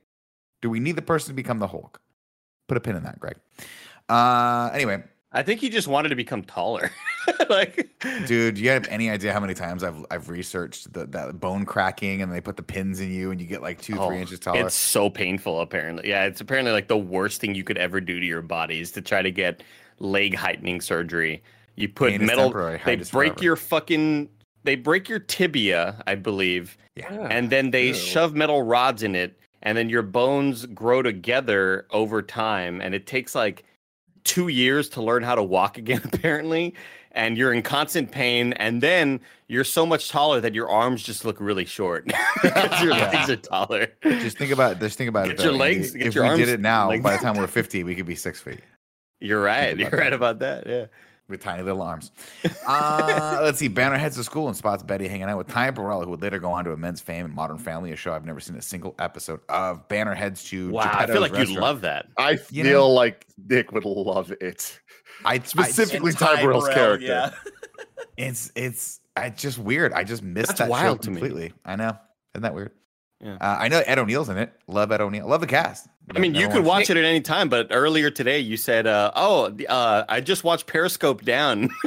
Do 0.61 0.69
we 0.69 0.79
need 0.79 0.97
the 0.97 1.01
person 1.01 1.29
to 1.29 1.33
become 1.33 1.59
the 1.59 1.67
Hulk? 1.67 2.01
Put 2.67 2.77
a 2.77 2.81
pin 2.81 2.95
in 2.95 3.03
that, 3.03 3.19
Greg. 3.19 3.37
Uh, 4.09 4.69
anyway, 4.73 5.03
I 5.31 5.43
think 5.43 5.59
he 5.59 5.69
just 5.69 5.87
wanted 5.87 6.09
to 6.09 6.15
become 6.15 6.43
taller. 6.43 6.91
like 7.49 7.89
dude, 8.27 8.55
do 8.55 8.61
you 8.61 8.69
have 8.69 8.87
any 8.87 9.09
idea 9.09 9.33
how 9.33 9.39
many 9.39 9.53
times 9.53 9.83
I've 9.83 10.05
I've 10.11 10.29
researched 10.29 10.93
the, 10.93 11.05
that 11.07 11.39
bone 11.39 11.65
cracking 11.65 12.21
and 12.21 12.31
they 12.31 12.39
put 12.41 12.55
the 12.55 12.63
pins 12.63 12.99
in 12.99 13.11
you 13.11 13.31
and 13.31 13.41
you 13.41 13.47
get 13.47 13.61
like 13.61 13.81
two, 13.81 13.97
Oh, 13.99 14.07
three 14.07 14.21
inches 14.21 14.39
taller? 14.39 14.65
It's 14.65 14.75
so 14.75 15.09
painful, 15.09 15.59
apparently. 15.61 16.07
Yeah, 16.07 16.25
it's 16.25 16.39
apparently 16.41 16.71
like 16.71 16.87
the 16.87 16.97
worst 16.97 17.41
thing 17.41 17.55
you 17.55 17.63
could 17.63 17.77
ever 17.77 17.99
do 17.99 18.19
to 18.19 18.25
your 18.25 18.41
body 18.41 18.79
is 18.79 18.91
to 18.91 19.01
try 19.01 19.21
to 19.21 19.31
get 19.31 19.63
leg 19.99 20.35
heightening 20.35 20.81
surgery. 20.81 21.41
You 21.75 21.89
put 21.89 22.11
Pain 22.11 22.25
metal, 22.25 22.51
they 22.85 22.95
break 22.95 23.07
forever. 23.07 23.43
your 23.43 23.55
fucking, 23.57 24.29
they 24.63 24.75
break 24.75 25.09
your 25.09 25.19
tibia, 25.19 26.01
I 26.07 26.15
believe, 26.15 26.77
yeah. 26.95 27.27
and 27.29 27.49
then 27.49 27.71
they 27.71 27.87
Ew. 27.87 27.93
shove 27.93 28.33
metal 28.33 28.63
rods 28.63 29.03
in 29.03 29.13
it, 29.13 29.37
and 29.61 29.77
then 29.77 29.89
your 29.89 30.01
bones 30.01 30.65
grow 30.67 31.01
together 31.01 31.85
over 31.91 32.21
time, 32.21 32.79
and 32.79 32.95
it 32.95 33.07
takes 33.07 33.35
like 33.35 33.65
two 34.25 34.49
years 34.49 34.89
to 34.89 35.01
learn 35.01 35.23
how 35.23 35.35
to 35.35 35.43
walk 35.43 35.77
again, 35.83 36.01
apparently. 36.03 36.75
And 37.13 37.37
you're 37.37 37.53
in 37.53 37.61
constant 37.61 38.11
pain, 38.11 38.51
and 38.53 38.83
then 38.83 39.21
you're 39.47 39.63
so 39.63 39.85
much 39.85 40.09
taller 40.09 40.41
that 40.41 40.53
your 40.53 40.67
arms 40.69 41.01
just 41.01 41.23
look 41.23 41.37
really 41.39 41.63
short 41.63 42.03
because 42.43 42.81
your 42.83 42.91
Yeah. 42.93 43.09
legs 43.09 43.29
are 43.29 43.37
taller. 43.37 43.87
Just 44.03 44.37
think 44.37 44.51
about 44.51 44.79
just 44.81 44.97
think 44.97 45.07
about 45.07 45.27
Get 45.27 45.39
it. 45.39 45.43
your 45.43 45.53
though, 45.53 45.57
legs- 45.59 45.91
get 45.91 46.07
if 46.07 46.13
your 46.15 46.25
we 46.25 46.29
arms 46.31 46.39
did 46.41 46.49
it 46.49 46.59
now, 46.59 46.89
by 46.97 47.15
the 47.15 47.23
time 47.23 47.37
we're 47.37 47.47
50, 47.47 47.85
we 47.85 47.95
could 47.95 48.05
be 48.05 48.15
six 48.15 48.41
feet 48.41 48.59
You're 49.21 49.41
right. 49.41 49.77
You're 49.79 49.89
that. 49.91 49.97
right 49.97 50.11
about 50.11 50.39
that. 50.39 50.67
Yeah. 50.67 50.85
With 51.27 51.41
tiny 51.41 51.63
little 51.63 51.81
arms. 51.81 52.11
Uh, 52.67 53.39
let's 53.41 53.57
see. 53.59 53.67
Banner 53.67 53.97
heads 53.97 54.15
to 54.17 54.23
school 54.23 54.47
and 54.47 54.55
spots 54.55 54.83
Betty 54.83 55.07
hanging 55.07 55.23
out 55.29 55.37
with 55.37 55.47
Ty 55.47 55.71
Burrell, 55.71 56.03
who 56.03 56.09
would 56.11 56.21
later 56.21 56.39
go 56.39 56.51
on 56.51 56.63
to 56.65 56.71
immense 56.71 57.01
fame 57.01 57.25
in 57.25 57.33
Modern 57.33 57.57
Family, 57.57 57.91
a 57.91 57.95
show 57.95 58.13
I've 58.13 58.25
never 58.25 58.39
seen 58.39 58.55
a 58.55 58.61
single 58.61 58.95
episode 58.99 59.39
of. 59.49 59.87
Banner 59.87 60.13
heads 60.13 60.43
to 60.45 60.71
Wow. 60.71 60.89
I 60.93 61.07
feel 61.07 61.21
like 61.21 61.35
you'd 61.35 61.49
love 61.49 61.81
that. 61.81 62.07
I 62.17 62.31
You 62.51 62.63
feel 62.63 62.81
know- 62.81 62.89
like 62.89 63.25
Nick 63.47 63.71
would 63.71 63.85
love 63.85 64.31
it. 64.41 64.79
I 65.23 65.39
Specifically, 65.39 66.09
And 66.09 66.19
Ty 66.19 66.41
Burrell's 66.43 66.65
Burrell, 66.65 66.75
character. 66.75 67.05
Yeah. 67.07 67.31
It's 68.17 68.51
it's 68.55 68.99
I 69.15 69.29
just 69.29 69.57
weird. 69.57 69.93
I 69.93 70.03
just 70.03 70.23
missed 70.23 70.47
That's 70.49 70.59
that 70.59 70.69
wild 70.69 70.99
show 70.99 71.03
to 71.05 71.09
me. 71.11 71.19
completely. 71.21 71.53
I 71.65 71.75
know. 71.75 71.97
Isn't 72.33 72.43
that 72.43 72.53
weird? 72.53 72.71
Yeah. 73.21 73.35
Uh, 73.39 73.57
I 73.59 73.67
know 73.69 73.81
Ed 73.85 73.97
O'Neill's 73.97 74.29
in 74.29 74.37
it. 74.37 74.51
Love 74.67 74.91
Ed 74.91 75.01
O'Neill. 75.01 75.27
Love 75.27 75.41
the 75.41 75.47
cast. 75.47 75.87
I 76.15 76.19
mean, 76.19 76.35
you 76.35 76.47
could 76.49 76.63
watch 76.63 76.89
it 76.89 76.97
at 76.97 77.03
any 77.03 77.21
time, 77.21 77.49
but 77.49 77.67
earlier 77.71 78.11
today 78.11 78.39
you 78.39 78.57
said, 78.57 78.85
uh, 78.85 79.11
"Oh, 79.15 79.55
uh, 79.67 80.03
I 80.07 80.21
just 80.21 80.43
watched 80.43 80.67
Periscope 80.67 81.23
down." 81.23 81.69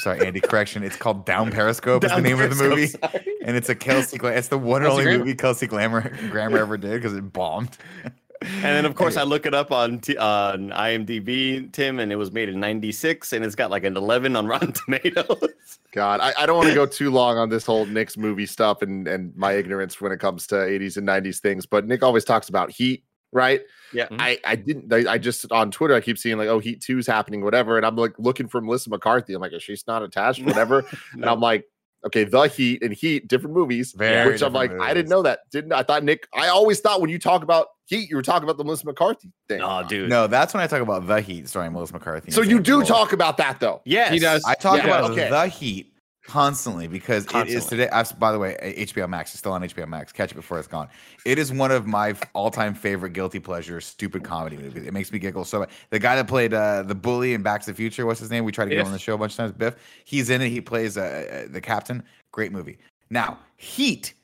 Sorry, 0.00 0.26
Andy. 0.26 0.40
Correction. 0.40 0.82
It's 0.82 0.96
called 0.96 1.24
Down 1.26 1.52
Periscope. 1.52 2.02
is 2.02 2.10
the 2.10 2.16
Down 2.16 2.24
name 2.24 2.40
of 2.40 2.56
the 2.58 2.68
movie, 2.68 2.88
sorry. 2.88 3.24
and 3.44 3.56
it's 3.56 3.68
a 3.68 3.74
Kelsey. 3.76 4.18
Gla- 4.18 4.32
It's 4.32 4.48
the 4.48 4.58
one 4.58 4.82
and 4.82 4.90
only 4.90 5.04
movie 5.16 5.36
Kelsey 5.36 5.68
Grammer 5.68 6.00
Grammer 6.30 6.58
ever 6.58 6.76
did 6.76 6.94
because 6.94 7.14
it 7.16 7.32
bombed. 7.32 7.70
And 8.44 8.64
then, 8.64 8.84
of 8.84 8.94
course, 8.94 9.16
I 9.16 9.22
look 9.22 9.46
it 9.46 9.54
up 9.54 9.72
on 9.72 10.00
t- 10.00 10.16
on 10.16 10.70
IMDb, 10.70 11.70
Tim, 11.72 11.98
and 11.98 12.12
it 12.12 12.16
was 12.16 12.32
made 12.32 12.48
in 12.48 12.60
'96, 12.60 13.32
and 13.32 13.44
it's 13.44 13.54
got 13.54 13.70
like 13.70 13.84
an 13.84 13.96
11 13.96 14.36
on 14.36 14.46
Rotten 14.52 14.72
Tomatoes. 14.72 15.78
God, 15.92 16.20
I, 16.20 16.32
I 16.38 16.46
don't 16.46 16.56
want 16.56 16.68
to 16.68 16.74
go 16.74 16.86
too 16.86 17.10
long 17.10 17.36
on 17.36 17.50
this 17.50 17.66
whole 17.66 17.84
Nick's 17.84 18.16
movie 18.16 18.46
stuff 18.46 18.80
and, 18.80 19.06
and 19.06 19.36
my 19.36 19.52
ignorance 19.52 20.00
when 20.00 20.10
it 20.10 20.18
comes 20.18 20.46
to 20.48 20.54
80s 20.54 20.96
and 20.96 21.06
90s 21.06 21.38
things, 21.40 21.66
but 21.66 21.86
Nick 21.86 22.02
always 22.02 22.24
talks 22.24 22.48
about 22.48 22.70
Heat, 22.70 23.04
right? 23.30 23.60
Yeah. 23.92 24.04
Mm-hmm. 24.04 24.20
I, 24.20 24.38
I 24.44 24.56
didn't, 24.56 24.92
I, 24.92 25.12
I 25.12 25.18
just 25.18 25.50
on 25.52 25.70
Twitter, 25.70 25.94
I 25.94 26.00
keep 26.00 26.16
seeing 26.16 26.38
like, 26.38 26.48
oh, 26.48 26.60
Heat 26.60 26.80
2 26.80 26.98
is 26.98 27.06
happening, 27.06 27.44
whatever. 27.44 27.76
And 27.76 27.84
I'm 27.84 27.96
like 27.96 28.18
looking 28.18 28.48
for 28.48 28.62
Melissa 28.62 28.88
McCarthy. 28.88 29.34
I'm 29.34 29.42
like, 29.42 29.52
is 29.52 29.62
she's 29.62 29.86
not 29.86 30.02
attached, 30.02 30.42
whatever. 30.42 30.84
And 31.12 31.26
I'm 31.26 31.40
like, 31.40 31.66
okay, 32.06 32.24
The 32.24 32.42
Heat 32.42 32.82
and 32.82 32.92
Heat, 32.92 33.28
different 33.28 33.54
movies. 33.54 33.92
Very 33.92 34.32
which 34.32 34.42
I'm 34.42 34.52
like, 34.52 34.70
different 34.70 34.90
I 34.90 34.94
didn't 34.94 35.08
know 35.10 35.22
that. 35.22 35.40
Didn't 35.50 35.72
I 35.72 35.82
thought 35.82 36.04
Nick, 36.04 36.26
I 36.34 36.48
always 36.48 36.80
thought 36.80 37.00
when 37.00 37.10
you 37.10 37.18
talk 37.18 37.42
about 37.42 37.66
Heat, 37.86 38.08
you 38.08 38.16
were 38.16 38.22
talking 38.22 38.44
about 38.44 38.56
the 38.56 38.64
Melissa 38.64 38.86
McCarthy 38.86 39.30
thing. 39.48 39.60
oh, 39.62 39.82
dude. 39.86 40.08
No, 40.08 40.26
that's 40.26 40.54
when 40.54 40.62
I 40.62 40.66
talk 40.66 40.80
about 40.80 41.06
the 41.06 41.20
Heat, 41.20 41.48
starring 41.48 41.72
Melissa 41.72 41.92
McCarthy. 41.94 42.30
so 42.30 42.40
you 42.40 42.58
do 42.60 42.74
Bullock. 42.76 42.88
talk 42.88 43.12
about 43.12 43.36
that 43.38 43.60
though. 43.60 43.82
Yes, 43.84 44.12
He 44.12 44.18
does. 44.18 44.42
I 44.46 44.54
talk 44.54 44.78
Yeah, 44.78 44.86
about 44.86 45.10
okay. 45.10 45.28
the 45.28 45.46
Heat, 45.48 45.91
constantly 46.24 46.86
because 46.86 47.26
it 47.34 47.48
is 47.48 47.66
today. 47.66 47.88
I, 47.90 48.04
by 48.18 48.32
the 48.32 48.38
way, 48.38 48.56
HBO 48.78 49.08
Max 49.08 49.32
is 49.34 49.38
still 49.40 49.52
on 49.52 49.62
HBO 49.62 49.88
Max. 49.88 50.12
Catch 50.12 50.32
it 50.32 50.34
before 50.34 50.58
it's 50.58 50.68
gone. 50.68 50.88
It 51.24 51.38
is 51.38 51.52
one 51.52 51.70
of 51.70 51.86
my 51.86 52.14
all-time 52.32 52.74
favorite 52.74 53.12
guilty 53.12 53.40
pleasure 53.40 53.80
stupid 53.80 54.24
comedy 54.24 54.56
movies. 54.56 54.86
It 54.86 54.92
makes 54.92 55.12
me 55.12 55.18
giggle 55.18 55.44
so. 55.44 55.60
much. 55.60 55.70
The 55.90 55.98
guy 55.98 56.16
that 56.16 56.28
played 56.28 56.54
uh, 56.54 56.82
the 56.84 56.94
bully 56.94 57.34
in 57.34 57.42
Back 57.42 57.60
to 57.62 57.70
the 57.70 57.74
Future, 57.74 58.06
what's 58.06 58.20
his 58.20 58.30
name? 58.30 58.44
We 58.44 58.52
tried 58.52 58.66
to 58.66 58.70
get 58.70 58.80
him 58.80 58.86
on 58.86 58.92
the 58.92 58.98
show 58.98 59.14
a 59.14 59.18
bunch 59.18 59.32
of 59.32 59.36
times. 59.38 59.52
Biff. 59.52 59.76
He's 60.04 60.30
in 60.30 60.40
it. 60.42 60.48
He 60.48 60.60
plays 60.60 60.96
uh, 60.96 61.44
uh, 61.46 61.52
the 61.52 61.60
captain. 61.60 62.02
Great 62.32 62.52
movie. 62.52 62.78
Now 63.10 63.38
Heat, 63.56 64.14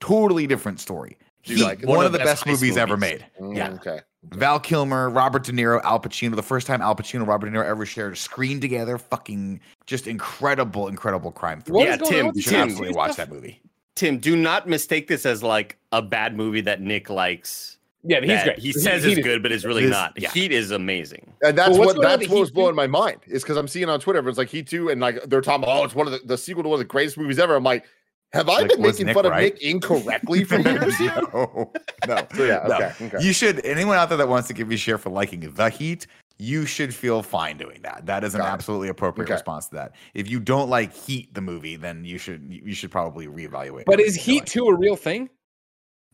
totally 0.00 0.46
different 0.46 0.80
story. 0.80 1.16
You 1.44 1.56
Heat, 1.56 1.62
like 1.64 1.82
it? 1.82 1.86
one, 1.86 2.04
of 2.04 2.12
the 2.12 2.18
best, 2.18 2.46
movies, 2.46 2.76
ever 2.76 2.96
movies. 2.96 3.20
made. 3.40 3.56
Yeah. 3.56 3.68
Mm, 3.70 3.74
Okay. 3.76 4.00
Val 4.24 4.60
Kilmer, 4.60 5.08
Robert 5.08 5.44
De 5.44 5.52
Niro, 5.52 5.82
Al 5.82 5.98
Pacino. 5.98 6.36
The 6.36 6.42
first 6.42 6.66
time 6.66 6.82
Al 6.82 6.94
Pacino, 6.94 7.26
Robert 7.26 7.46
De 7.50 7.56
Niro 7.56 7.64
ever 7.64 7.86
shared 7.86 8.12
a 8.12 8.16
screen 8.16 8.60
together. 8.60 8.98
Fucking 8.98 9.58
just 9.90 10.06
incredible, 10.06 10.88
incredible 10.88 11.32
crime 11.32 11.60
thriller. 11.60 11.84
Yeah, 11.84 11.96
Tim, 11.96 12.30
You 12.34 12.40
should 12.40 12.50
Tim, 12.50 12.60
absolutely 12.60 12.92
stuff? 12.92 12.96
watch 13.08 13.16
that 13.16 13.30
movie. 13.30 13.60
Tim, 13.96 14.18
do 14.18 14.36
not 14.36 14.66
mistake 14.68 15.08
this 15.08 15.26
as 15.26 15.42
like 15.42 15.76
a 15.92 16.00
bad 16.00 16.36
movie 16.36 16.62
that 16.62 16.80
Nick 16.80 17.10
likes. 17.10 17.76
Yeah, 18.02 18.20
he's 18.20 18.28
that 18.28 18.44
great. 18.44 18.58
He 18.60 18.72
says 18.72 19.02
he 19.04 19.10
is 19.10 19.16
did- 19.16 19.24
good, 19.24 19.42
but 19.42 19.52
it's 19.52 19.64
really 19.66 19.82
This- 19.82 19.90
not. 19.90 20.14
yeah. 20.16 20.30
Heat 20.30 20.52
is 20.52 20.70
amazing. 20.70 21.30
And 21.42 21.58
that's 21.58 21.76
Well, 21.76 21.88
what 21.88 22.00
that's 22.00 22.20
with 22.22 22.30
what 22.30 22.40
was 22.40 22.50
blowing 22.50 22.74
my 22.74 22.86
mind 22.86 23.18
is 23.26 23.42
because 23.42 23.58
I'm 23.58 23.68
seeing 23.68 23.90
on 23.90 24.00
Twitter 24.00 24.18
everyone's 24.18 24.38
like 24.38 24.48
Heat 24.48 24.68
too, 24.68 24.88
and 24.88 25.00
like 25.02 25.22
they're 25.28 25.42
talking 25.42 25.64
about 25.64 25.80
oh 25.80 25.84
it's 25.84 25.94
one 25.94 26.06
of 26.06 26.12
the, 26.14 26.20
the 26.24 26.38
sequel 26.38 26.62
to 26.62 26.68
one 26.70 26.76
of 26.76 26.78
the 26.78 26.84
greatest 26.86 27.18
movies 27.18 27.38
ever. 27.38 27.54
I'm 27.56 27.64
like, 27.64 27.84
have 28.32 28.48
I 28.48 28.60
Like, 28.60 28.68
been 28.70 28.80
making 28.80 29.06
Nick 29.06 29.14
fun 29.16 29.26
of? 29.26 29.34
Nick 29.34 29.60
incorrectly 29.60 30.44
for 30.44 30.58
years 30.60 30.98
no, 31.00 31.70
no. 32.06 32.26
So 32.34 32.44
yeah, 32.44 32.64
No. 32.68 32.74
okay, 32.76 32.92
okay. 33.02 33.16
You 33.20 33.32
should. 33.34 33.62
Anyone 33.66 33.98
out 33.98 34.08
there 34.08 34.18
that 34.18 34.28
wants 34.28 34.46
to 34.48 34.54
give 34.54 34.70
you 34.70 34.78
share 34.78 34.96
for 34.96 35.10
liking 35.10 35.40
the 35.40 35.68
Heat, 35.68 36.06
you 36.40 36.64
should 36.66 36.94
feel 36.94 37.22
fine 37.22 37.56
doing 37.58 37.80
that. 37.82 38.06
That 38.06 38.24
is 38.24 38.34
an 38.34 38.40
Got 38.40 38.46
it. 38.48 38.52
absolutely 38.52 38.88
appropriate 38.88 39.26
Okay. 39.26 39.34
response 39.34 39.68
to 39.68 39.74
that. 39.76 39.92
If 40.14 40.28
you 40.28 40.40
don't 40.40 40.68
like 40.70 40.92
Heat, 40.94 41.34
the 41.34 41.40
movie, 41.40 41.76
then 41.76 42.04
you 42.04 42.18
should 42.18 42.42
you 42.50 42.72
should 42.74 42.90
probably 42.90 43.26
reevaluate. 43.26 43.84
But 43.86 43.98
how 44.00 44.04
is 44.04 44.16
you 44.16 44.22
feel 44.22 44.34
Heat 44.34 44.40
like. 44.40 44.48
2 44.48 44.64
a 44.68 44.74
real 44.76 44.96
thing? 44.96 45.28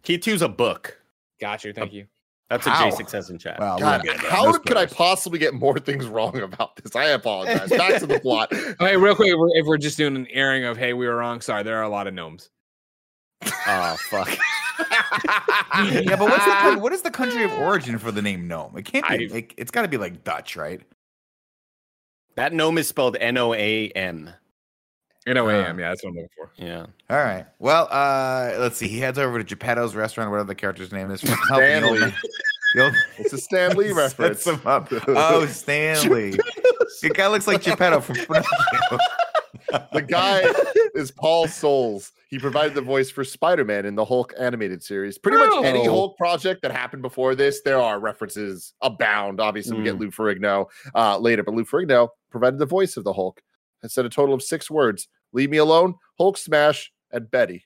Heat 0.03 0.23
two's 0.23 0.43
a 0.43 0.49
book. 0.49 1.01
Got 1.41 1.65
you. 1.65 1.73
Thank 1.73 1.93
you. 1.93 2.07
That's 2.49 2.65
How? 2.65 2.89
what 2.91 2.95
J6 2.95 3.09
says 3.11 3.31
in 3.31 3.39
chat. 3.39 3.59
Well, 3.59 3.77
God, 3.79 3.91
won't 3.91 4.03
get 4.05 4.13
into 4.15 4.23
that. 4.27 4.33
how 4.33 4.45
No 4.53 4.59
could 4.61 4.77
I 4.77 4.87
possibly 4.87 5.39
get 5.41 5.53
more 5.53 5.79
things 5.81 6.07
wrong 6.07 6.39
about 6.39 6.77
this? 6.77 6.95
I 6.95 7.07
apologize. 7.07 7.71
Back 7.71 7.99
to 7.99 8.07
the 8.07 8.21
plot. 8.21 8.53
Okay, 8.81 8.97
real 8.97 9.17
quick, 9.17 9.29
if 9.31 9.37
we're, 9.37 9.49
if 9.57 9.67
we're 9.67 9.79
just 9.79 9.97
doing 9.99 10.15
an 10.15 10.29
airing 10.31 10.65
of, 10.65 10.77
hey, 10.77 10.93
we 10.93 11.07
were 11.09 11.17
wrong. 11.17 11.41
Sorry, 11.41 11.65
there 11.65 11.77
are 11.79 11.83
a 11.83 11.89
lot 11.89 12.07
of 12.07 12.15
gnomes. 12.15 12.51
oh 13.67 13.97
fuck. 14.11 14.29
yeah, 14.79 16.17
but 16.17 16.21
what's 16.29 16.45
the, 16.45 16.51
coun- 16.61 16.81
what 16.81 16.93
is 16.93 17.03
the 17.03 17.11
country 17.11 17.45
of 17.45 17.53
origin 17.53 17.99
for 17.99 18.11
the 18.13 18.23
name 18.23 18.47
gnome? 18.49 18.77
It 18.77 18.85
can't 18.85 19.07
be. 19.09 19.15
I- 19.33 19.37
It, 19.39 19.55
it's 19.57 19.71
got 19.71 19.83
to 19.83 19.89
be 19.89 19.97
like 19.97 20.25
Dutch, 20.25 20.57
right? 20.57 20.81
That 22.37 22.53
gnome 22.53 22.79
is 22.79 22.89
spelled 22.89 23.17
N 23.19 23.39
O 23.39 23.55
A 23.55 23.89
M. 23.91 24.31
N 25.27 25.39
O 25.39 25.49
A 25.49 25.55
M. 25.55 25.77
Uh, 25.77 25.81
Yeah, 25.81 25.89
that's 25.89 26.05
what 26.05 26.11
I'm 26.11 26.17
looking 26.17 26.29
for. 26.37 26.51
Yeah. 26.57 26.87
All 27.11 27.17
right. 27.19 27.47
Well, 27.59 27.89
uh, 27.91 28.57
let's 28.59 28.77
see. 28.77 28.89
He 28.89 28.99
heads 28.99 29.19
over 29.19 29.39
to 29.39 29.45
Geppetto's 29.45 29.95
restaurant, 29.95 30.31
whatever 30.31 30.47
the 30.47 30.55
character's 30.55 30.93
name 30.93 31.11
is. 31.11 31.21
Help 31.49 31.61
the 31.61 31.83
old 31.83 31.97
Stanley. 31.97 32.01
man- 32.01 32.15
the 32.75 32.95
It's 33.19 33.33
a 33.33 33.39
Stan 33.39 33.77
Lee 33.77 33.89
Sets 33.95 34.19
reference. 34.19 34.47
him 34.47 34.61
up. 34.67 34.89
Oh, 35.09 35.47
Stanley. 35.47 36.33
the 37.03 37.11
guy 37.15 37.29
looks 37.29 37.47
like 37.47 37.63
Geppetto 37.63 38.01
from 38.01 38.17
Pinocchio. 38.17 38.99
the 39.93 40.03
guy 40.03 40.43
is 40.95 41.11
Paul 41.11 41.49
Soles. 41.49 42.13
He 42.29 42.39
provided 42.41 42.75
the 42.75 42.81
voice 42.81 43.09
for 43.09 43.23
Spider-Man 43.23 43.87
in 43.87 43.95
the 43.95 44.05
Hulk 44.05 44.35
animated 44.39 44.83
series. 44.83 45.17
Pretty 45.17 45.39
much 45.39 45.65
any. 45.65 45.85
Hulk 45.87 46.17
project 46.17 46.63
that 46.63 46.73
happened 46.73 47.03
before 47.03 47.37
this, 47.37 47.63
there 47.63 47.79
are 47.79 48.01
references 48.01 48.75
abound. 48.83 49.41
Obviously, 49.41 49.77
we 49.79 49.85
get 49.85 49.99
Lou 49.99 50.11
Ferrigno 50.11 50.67
uh, 50.95 51.19
later, 51.19 51.45
but 51.45 51.55
Lou 51.55 51.65
Ferrigno 51.65 52.09
provided 52.31 52.59
the 52.59 52.67
voice 52.67 52.97
of 52.97 53.05
the 53.05 53.13
Hulk 53.13 53.41
and 53.83 53.91
said 53.91 54.05
a 54.05 54.09
total 54.09 54.35
of 54.35 54.43
six 54.43 54.69
words: 54.69 55.09
"Leave 55.33 55.51
me 55.51 55.59
alone," 55.59 55.95
Hulk 56.19 56.37
smash, 56.37 56.91
and 57.13 57.31
Betty. 57.31 57.65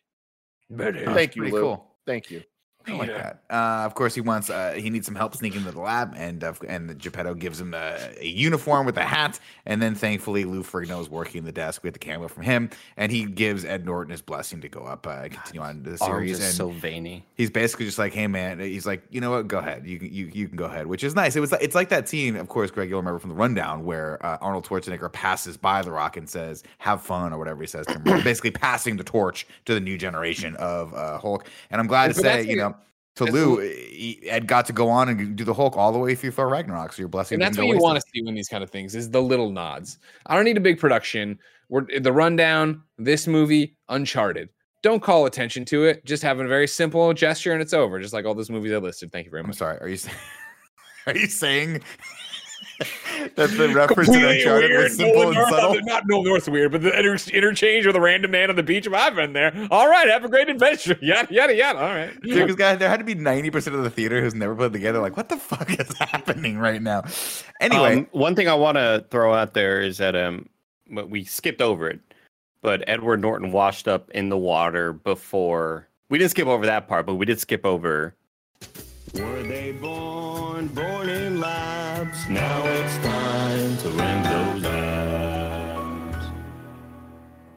Betty. 0.69 1.07
Thank 1.07 1.37
you, 1.37 1.45
Lou. 1.45 1.61
cool. 1.61 1.97
Thank 2.07 2.31
you. 2.31 2.43
I 2.87 2.93
like 2.93 3.09
that. 3.09 3.43
Uh, 3.51 3.85
of 3.85 3.95
course, 3.95 4.15
he 4.15 4.21
wants. 4.21 4.49
Uh, 4.51 4.73
he 4.73 4.91
needs 4.91 5.07
some 5.07 5.15
help 5.15 5.35
sneaking 5.37 5.61
into 5.61 5.73
the 5.73 5.81
lab, 5.81 6.15
and 6.17 6.43
uh, 6.43 6.53
and 6.67 6.99
Geppetto 6.99 7.35
gives 7.35 7.61
him 7.61 7.75
a, 7.75 7.97
a 8.19 8.27
uniform 8.27 8.87
with 8.87 8.97
a 8.97 9.05
hat, 9.05 9.39
and 9.67 9.81
then 9.83 9.95
thankfully 9.95 10.45
Lou 10.45 10.63
Ferrigno 10.63 11.01
is 11.01 11.09
working 11.11 11.45
the 11.45 11.53
desk 11.53 11.83
We 11.83 11.89
with 11.89 11.95
the 11.95 11.99
camera 12.01 12.29
from 12.29 12.43
him, 12.43 12.71
and 12.97 13.13
he 13.13 13.25
gives 13.27 13.65
Ed 13.65 13.85
Norton 13.85 14.11
his 14.11 14.23
blessing 14.23 14.61
to 14.63 14.69
go 14.69 14.81
up, 14.81 15.07
uh, 15.07 15.29
continue 15.29 15.61
on 15.61 15.83
the 15.83 15.99
series, 15.99 16.39
is 16.39 16.45
and 16.47 16.55
so 16.55 16.71
veiny. 16.71 17.25
he's 17.35 17.51
basically 17.51 17.87
just 17.87 17.99
like, 17.99 18.13
"Hey, 18.15 18.27
man," 18.27 18.59
he's 18.61 18.87
like, 18.87 19.03
"You 19.11 19.21
know 19.21 19.31
what? 19.31 19.47
Go 19.47 19.59
ahead. 19.59 19.87
You 19.87 19.99
can- 19.99 20.13
you 20.13 20.31
you 20.33 20.49
can 20.49 20.57
go 20.57 20.65
ahead," 20.65 20.87
which 20.87 21.05
is 21.05 21.15
nice. 21.15 21.37
It 21.37 21.41
was 21.41 21.53
like, 21.53 21.63
it's 21.63 21.75
like 21.75 21.91
that 21.91 22.09
scene, 22.09 22.37
of 22.37 22.49
course, 22.49 22.71
Greg, 22.71 22.89
you'll 22.89 23.01
remember 23.01 23.19
from 23.19 23.31
the 23.31 23.37
rundown 23.37 23.85
where 23.85 24.25
uh, 24.25 24.39
Arnold 24.41 24.67
Schwarzenegger 24.67 25.13
passes 25.13 25.57
by 25.57 25.83
the 25.83 25.93
Rock 25.93 26.17
and 26.17 26.29
says, 26.29 26.63
"Have 26.79 27.03
fun" 27.03 27.33
or 27.33 27.39
whatever 27.39 27.61
he 27.61 27.67
says 27.67 27.87
to 27.87 27.93
him, 27.95 28.03
basically 28.25 28.51
passing 28.53 28.97
the 28.97 29.05
torch 29.05 29.47
to 29.67 29.75
the 29.75 29.81
new 29.81 29.99
generation 29.99 30.57
of 30.57 30.95
uh, 30.95 31.19
Hulk. 31.19 31.47
And 31.71 31.81
I'm 31.81 31.87
glad 31.87 32.09
to 32.15 32.15
But 32.15 32.23
say, 32.23 32.43
you 32.45 32.57
know. 32.57 32.75
To 33.17 33.25
Lou, 33.25 33.59
he, 33.59 34.21
Ed 34.29 34.47
got 34.47 34.67
to 34.67 34.73
go 34.73 34.89
on 34.89 35.09
and 35.09 35.37
do 35.37 35.45
the 35.45 35.53
Hulk 35.53 35.77
all 35.77 35.93
the 35.93 35.99
way 35.99 36.15
through 36.15 36.31
Thor 36.31 36.49
Ragnarok. 36.49 36.93
So 36.93 37.01
your 37.01 37.09
blessing. 37.09 37.37
And 37.37 37.43
that's 37.43 37.59
what 37.59 37.67
you 37.67 37.79
want 37.79 37.97
to 37.97 38.03
see 38.03 38.27
in 38.27 38.35
these 38.35 38.49
kind 38.49 38.63
of 38.63 38.71
things 38.71 38.95
is 38.95 39.11
the 39.11 39.21
little 39.21 39.51
nods. 39.51 39.99
I 40.27 40.37
don't 40.37 40.45
need 40.45 40.57
a 40.57 40.61
big 40.61 40.79
production. 40.79 41.39
We're 41.69 41.87
the 42.01 42.13
rundown, 42.13 42.83
this 42.99 43.27
movie, 43.27 43.77
Uncharted. 43.89 44.49
Don't 44.83 45.03
call 45.03 45.27
attention 45.27 45.65
to 45.67 45.85
it. 45.85 46.05
Just 46.07 46.23
have 46.23 46.41
a 46.41 46.49
very 46.49 46.67
simple 46.67 47.13
gesture 47.13 47.53
and 47.53 47.61
it's 47.61 47.75
over. 47.75 48.01
Just 48.01 48.15
like 48.15 48.25
all 48.25 48.35
those 48.35 48.49
movies 48.49 48.73
I 48.73 48.77
listed. 48.77 49.13
Thank 49.13 49.27
you 49.27 49.31
very 49.31 49.43
I'm 49.43 49.49
much. 49.49 49.59
sorry. 49.59 49.79
Are 49.79 49.89
you 49.89 49.97
saying? 49.97 50.17
Are 51.07 51.17
you 51.17 51.27
saying 51.27 51.83
that 53.37 53.51
the 53.51 53.69
reference 53.75 54.09
to 54.09 54.13
Completely 54.15 54.39
Uncharted 54.39 54.71
weird. 54.71 54.83
was 54.85 54.97
simple 54.97 55.15
Nolan 55.23 55.29
and 55.29 55.37
North, 55.37 55.51
subtle? 55.51 55.81
Not 55.83 56.07
Nolan 56.07 56.25
North's 56.25 56.49
weird, 56.49 56.73
but 56.73 56.83
the 56.83 56.99
inter- 56.99 57.31
interchange 57.33 57.87
with 57.87 57.97
a 57.97 58.01
random 58.01 58.31
man 58.31 58.51
on 58.51 58.57
the 58.57 58.63
beach. 58.63 58.89
I've 58.89 59.15
been 59.15 59.33
there. 59.33 59.69
All 59.71 59.89
right, 59.89 60.09
have 60.09 60.25
a 60.25 60.29
great 60.29 60.49
adventure. 60.49 60.97
Yada 61.03 61.33
yada 61.33 61.55
yada. 61.55 61.79
All 61.79 61.95
right. 61.95 62.21
Dude, 62.23 62.47
'cause, 62.47 62.57
guys, 62.57 62.79
there 62.79 62.89
had 62.89 62.99
to 62.99 63.05
be 63.05 63.15
90% 63.15 63.75
of 63.75 63.83
the 63.85 63.91
theater 63.91 64.21
who's 64.21 64.35
never 64.35 64.55
played 64.55 64.73
together. 64.73 64.99
Like, 65.01 65.17
what 65.17 65.29
the 65.29 65.37
fuck 65.37 65.71
is 65.79 65.93
happening 65.99 66.59
right 66.59 66.81
now? 66.83 67.03
Anyway, 67.61 67.99
Um, 67.99 68.09
one 68.13 68.35
thing 68.35 68.49
I 68.49 68.55
want 68.55 68.77
to 68.77 69.05
throw 69.11 69.35
out 69.35 69.55
there 69.55 69.81
is 69.81 69.99
that 69.99 70.17
um, 70.17 70.49
but 70.91 71.11
we 71.11 71.25
skipped 71.25 71.61
over 71.63 71.89
it, 71.89 72.01
but 72.63 72.83
Edward 72.89 73.21
Norton 73.21 73.53
washed 73.53 73.87
up 73.89 74.11
in 74.11 74.29
the 74.29 74.39
water 74.39 74.93
before. 74.93 75.87
We 76.09 76.19
didn't 76.19 76.33
skip 76.33 76.49
over 76.49 76.67
that 76.67 76.89
part, 76.89 77.07
but 77.07 77.15
we 77.15 77.27
did 77.27 77.39
skip 77.39 77.65
over. 77.65 78.15
Were 79.15 79.43
they 79.43 79.73
born, 79.73 80.69
born 80.69 81.09
in 81.09 81.41
labs? 81.41 82.29
Now 82.29 82.63
it's 82.65 82.97
time 82.99 83.77
to 83.79 83.89
rank 83.99 84.25
those 84.25 84.65
abs. 84.65 86.27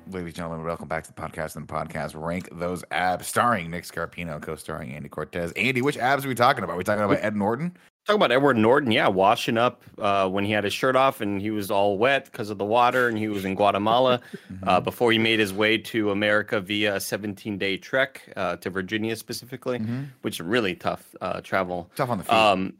ladies 0.07 0.27
and 0.27 0.35
gentlemen, 0.35 0.65
welcome 0.65 0.87
back 0.87 1.03
to 1.03 1.13
the 1.13 1.21
podcast 1.21 1.55
and 1.55 1.67
the 1.67 1.71
podcast. 1.73 2.19
Rank 2.19 2.49
those 2.51 2.83
abs, 2.89 3.27
starring 3.27 3.69
Nick 3.69 3.83
Scarpino, 3.83 4.41
co-starring 4.41 4.93
Andy 4.93 5.09
Cortez. 5.09 5.51
Andy, 5.51 5.83
which 5.83 5.97
abs 5.97 6.25
are 6.25 6.27
we 6.27 6.35
talking 6.35 6.63
about? 6.63 6.73
Are 6.73 6.77
we 6.77 6.83
talking 6.83 7.03
about 7.03 7.19
Ed 7.21 7.35
Norton? 7.35 7.77
Talk 8.05 8.17
about 8.17 8.33
Edward 8.33 8.57
Norton, 8.57 8.91
yeah, 8.91 9.07
washing 9.07 9.57
up 9.57 9.81
uh, 9.97 10.27
when 10.27 10.43
he 10.43 10.51
had 10.51 10.65
his 10.65 10.73
shirt 10.73 10.97
off 10.97 11.21
and 11.21 11.39
he 11.39 11.51
was 11.51 11.71
all 11.71 11.97
wet 11.97 12.25
because 12.25 12.49
of 12.49 12.57
the 12.57 12.65
water, 12.65 13.07
and 13.07 13.17
he 13.17 13.29
was 13.29 13.45
in 13.45 13.55
Guatemala 13.55 14.19
uh, 14.63 14.81
before 14.81 15.13
he 15.13 15.17
made 15.17 15.39
his 15.39 15.53
way 15.53 15.77
to 15.77 16.11
America 16.11 16.59
via 16.59 16.95
a 16.95 16.99
17-day 16.99 17.77
trek 17.77 18.21
uh, 18.35 18.57
to 18.57 18.69
Virginia 18.69 19.15
specifically, 19.15 19.79
Mhm. 19.79 20.07
which 20.21 20.35
is 20.35 20.41
really 20.45 20.75
tough 20.75 21.15
uh, 21.21 21.39
travel. 21.39 21.89
Tough 21.95 22.09
on 22.09 22.17
the 22.17 22.23
feet. 22.25 22.33
Um, 22.33 22.73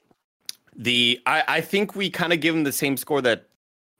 the 0.75 1.21
I, 1.25 1.43
I 1.47 1.61
think 1.61 1.95
we 1.95 2.09
kind 2.09 2.33
of 2.33 2.41
give 2.41 2.53
him 2.53 2.63
the 2.65 2.71
same 2.73 2.97
score 2.97 3.21
that 3.21 3.45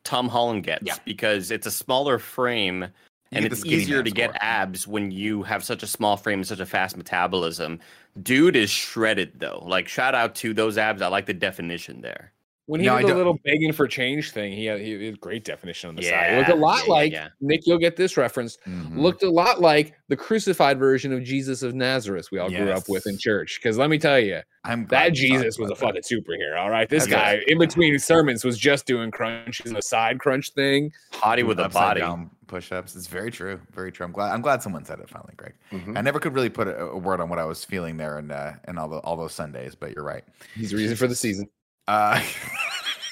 Tom 0.04 0.28
Holland 0.28 0.64
gets 0.66 0.84
Yeah. 0.86 0.96
because 1.06 1.52
it's 1.52 1.66
a 1.68 1.72
smaller 1.72 2.20
frame 2.20 2.88
and 3.36 3.46
it's 3.46 3.66
easier 3.66 4.04
to 4.04 4.12
get 4.12 4.32
score. 4.32 4.44
abs 4.44 4.88
when 4.88 5.12
you 5.12 5.44
have 5.44 5.64
such 5.64 5.84
a 5.84 5.88
small 5.88 6.18
frame 6.18 6.40
and 6.40 6.48
such 6.48 6.60
a 6.60 6.66
fast 6.66 6.98
metabolism. 6.98 7.80
Dude 8.22 8.56
is 8.56 8.70
shredded 8.70 9.40
though. 9.40 9.64
Like 9.66 9.88
shout 9.88 10.16
out 10.16 10.36
to 10.36 10.54
those 10.54 10.78
abs. 10.78 11.02
I 11.02 11.08
like 11.08 11.26
the 11.26 11.34
definition 11.34 12.02
there. 12.02 12.33
When 12.66 12.80
he 12.80 12.86
No, 12.88 12.98
did 12.98 13.10
the 13.10 13.16
little 13.16 13.38
begging 13.44 13.74
for 13.74 13.88
change 13.90 14.32
thing, 14.32 14.54
he 14.54 14.66
had, 14.66 14.80
he 14.80 15.06
had 15.06 15.20
great 15.20 15.44
definition 15.44 15.90
on 15.90 15.96
the 15.96 16.04
side. 16.04 16.34
It 16.34 16.38
looked 16.38 16.50
a 16.50 16.56
lot 16.56 16.78
yeah, 16.80 16.84
yeah, 16.86 16.92
like 16.92 17.12
yeah. 17.12 17.28
Nick. 17.42 17.68
You'll 17.68 17.78
get 17.78 17.98
this 17.98 18.16
reference. 18.16 18.58
Mhm. 18.66 18.98
Looked 19.00 19.22
a 19.24 19.30
lot 19.30 19.60
like 19.60 19.96
the 20.08 20.16
crucified 20.16 20.80
version 20.80 21.12
of 21.12 21.24
Jesus 21.24 21.62
of 21.62 21.76
Nazareth 21.76 22.30
we 22.32 22.40
all 22.40 22.50
grew 22.50 22.72
up 22.72 22.88
with 22.88 23.06
in 23.06 23.18
church. 23.18 23.60
Because 23.62 23.78
let 23.78 23.90
me 23.90 23.98
tell 23.98 24.18
you, 24.18 24.40
I'm 24.64 24.86
that 24.88 25.14
Jesus 25.14 25.60
was 25.60 25.72
a 25.72 25.74
about 25.74 25.96
that. 25.96 26.06
fucking 26.06 26.24
superhero. 26.24 26.58
All 26.58 26.70
right, 26.70 26.88
this 26.88 27.04
That's 27.04 27.14
guy 27.14 27.34
right. 27.36 27.48
in 27.50 27.58
between 27.60 28.00
sermons 28.00 28.46
was 28.46 28.58
just 28.58 28.86
doing 28.86 29.12
crunches 29.12 29.66
and 29.66 29.78
a 29.78 29.82
side 29.82 30.20
crunch 30.20 30.52
thing. 30.54 30.90
Hottie 31.12 31.46
with 31.46 31.60
a 31.60 31.68
body. 31.68 32.00
down 32.00 32.30
push-ups. 32.48 32.96
It's 32.96 33.08
very 33.08 33.32
true. 33.32 33.60
Very 33.74 33.92
true. 33.92 34.06
I'm 34.06 34.12
glad. 34.14 34.32
I'm 34.32 34.42
glad 34.42 34.62
someone 34.64 34.86
said 34.86 35.00
it 35.00 35.10
finally, 35.10 35.34
Greg. 35.36 35.54
Mhm. 35.72 35.98
I 35.98 36.02
never 36.02 36.20
could 36.20 36.34
really 36.34 36.50
put 36.50 36.68
a, 36.70 36.78
a 36.86 36.98
word 36.98 37.20
on 37.20 37.28
what 37.28 37.40
I 37.40 37.46
was 37.46 37.66
feeling 37.66 37.98
there 37.98 38.18
and 38.20 38.32
uh, 38.32 38.54
and 38.66 38.80
all 38.80 38.88
the 38.88 38.98
all 39.00 39.18
those 39.18 39.34
Sundays, 39.34 39.76
but 39.76 39.94
you're 39.96 40.06
right. 40.06 40.24
He's 40.56 40.72
the 40.72 40.78
reason 40.78 40.96
for 40.96 41.08
the 41.08 41.16
season. 41.16 41.50
Uh, 41.88 42.22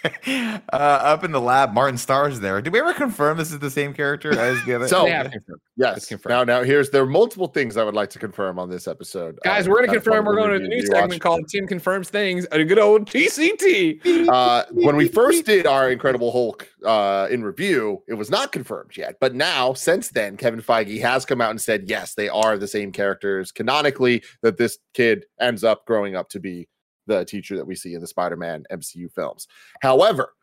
uh, 0.34 0.60
up 0.74 1.24
in 1.24 1.32
the 1.32 1.42
lab, 1.42 1.74
Martin 1.74 1.98
Starr's 1.98 2.40
there. 2.40 2.62
Did 2.62 2.74
we 2.74 2.80
ever 2.80 2.94
confirm 2.94 3.38
this 3.38 3.52
is 3.52 3.60
the 3.60 3.70
same 3.70 3.94
character 3.94 4.32
as 4.38 4.64
the 4.66 4.74
other? 4.76 4.88
So- 4.92 5.06
They 5.06 5.12
have. 5.12 5.32
Yes. 5.78 6.06
Confirmed. 6.06 6.32
Now, 6.32 6.44
now 6.44 6.64
here's 6.64 6.92
there 6.92 7.02
are 7.02 7.08
multiple 7.08 7.48
things 7.48 7.76
I 7.76 7.84
would 7.84 7.96
like 7.96 8.10
to 8.12 8.20
confirm 8.20 8.60
on 8.60 8.70
this 8.70 8.88
episode. 8.88 9.40
Guys, 9.44 9.66
Uh, 9.66 9.72
we're 9.72 9.80
gonna 9.80 9.94
confirm 9.94 10.26
we're 10.26 10.36
going 10.36 10.52
to 10.52 10.60
the 10.60 10.64
review 10.66 10.78
new 10.84 10.84
rewatch. 10.90 11.00
segment 11.00 11.22
called 11.22 11.48
Tim 11.48 11.66
Confirms 11.66 12.10
Things, 12.10 12.46
a 12.52 12.64
good 12.64 12.78
old 12.78 13.08
TCT. 13.08 14.28
uh, 14.30 14.66
when 14.72 14.96
we 14.96 15.08
first 15.08 15.46
did 15.46 15.66
our 15.66 15.90
Incredible 15.90 16.32
Hulk 16.32 16.68
uh, 16.86 17.28
in 17.32 17.44
review, 17.44 18.04
it 18.08 18.14
was 18.14 18.30
not 18.30 18.52
confirmed 18.52 18.96
yet. 18.96 19.16
But 19.20 19.34
now, 19.34 19.74
since 19.74 20.10
then, 20.10 20.38
Kevin 20.38 20.62
Feige 20.62 21.02
has 21.02 21.26
come 21.26 21.42
out 21.42 21.50
and 21.52 21.60
said, 21.62 21.90
yes, 21.90 22.14
they 22.14 22.30
are 22.30 22.58
the 22.58 22.68
same 22.68 22.92
characters 22.92 23.52
canonically, 23.52 24.24
that 24.44 24.58
this 24.58 24.78
kid 24.94 25.26
ends 25.40 25.64
up 25.64 25.86
growing 25.88 26.16
up 26.16 26.30
to 26.30 26.40
be 26.40 26.68
the 27.08 27.26
teacher 27.26 27.56
that 27.58 27.66
we 27.66 27.76
see 27.76 27.94
in 27.94 28.02
the 28.02 28.08
Spider 28.08 28.38
Man 28.38 28.64
MCU 28.72 29.12
films. 29.12 29.48
However, 29.82 30.34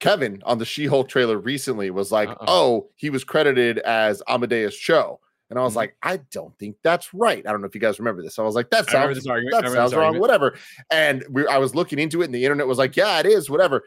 Kevin 0.00 0.42
on 0.44 0.58
the 0.58 0.64
She 0.64 0.86
Hulk 0.86 1.08
trailer 1.08 1.38
recently 1.38 1.90
was 1.90 2.12
like, 2.12 2.28
Uh-uh. 2.28 2.44
oh, 2.48 2.88
he 2.96 3.10
was 3.10 3.24
credited 3.24 3.78
as 3.78 4.22
Amadeus 4.28 4.76
Cho. 4.76 5.20
And 5.48 5.58
I 5.58 5.62
was 5.62 5.74
Mhm. 5.74 5.76
like, 5.76 5.96
I 6.02 6.18
don't 6.32 6.56
think 6.58 6.76
that's 6.82 7.14
right. 7.14 7.46
I 7.46 7.52
don't 7.52 7.60
know 7.60 7.68
if 7.68 7.74
you 7.74 7.80
guys 7.80 7.98
remember 8.00 8.20
this. 8.22 8.38
I 8.38 8.42
was 8.42 8.54
like, 8.56 8.68
that 8.70 8.90
sounds. 8.90 9.22
That 9.24 9.70
sounds 9.72 9.94
wrong, 9.94 10.18
whatever. 10.18 10.56
And 10.90 11.24
we, 11.30 11.46
I 11.46 11.58
was 11.58 11.74
looking 11.74 11.98
into 12.00 12.20
it, 12.22 12.26
and 12.26 12.34
the 12.34 12.44
internet 12.44 12.66
was 12.66 12.78
like, 12.78 12.96
yeah, 12.96 13.18
it 13.20 13.26
is, 13.26 13.48
whatever. 13.48 13.84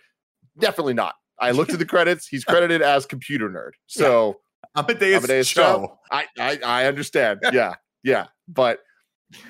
Definitely 0.57 0.93
not. 0.93 1.15
I 1.37 1.51
looked 1.51 1.71
at 1.71 1.79
the 1.79 1.85
credits. 1.85 2.27
He's 2.27 2.43
credited 2.45 2.81
as 2.81 3.05
computer 3.05 3.49
nerd. 3.49 3.71
So 3.87 4.39
Amadeus, 4.75 5.17
Amadeus 5.17 5.49
Cho. 5.49 5.61
Cho. 5.61 5.99
I, 6.11 6.25
I 6.39 6.59
I 6.65 6.85
understand. 6.85 7.39
Yeah, 7.51 7.75
yeah. 8.03 8.27
But 8.47 8.79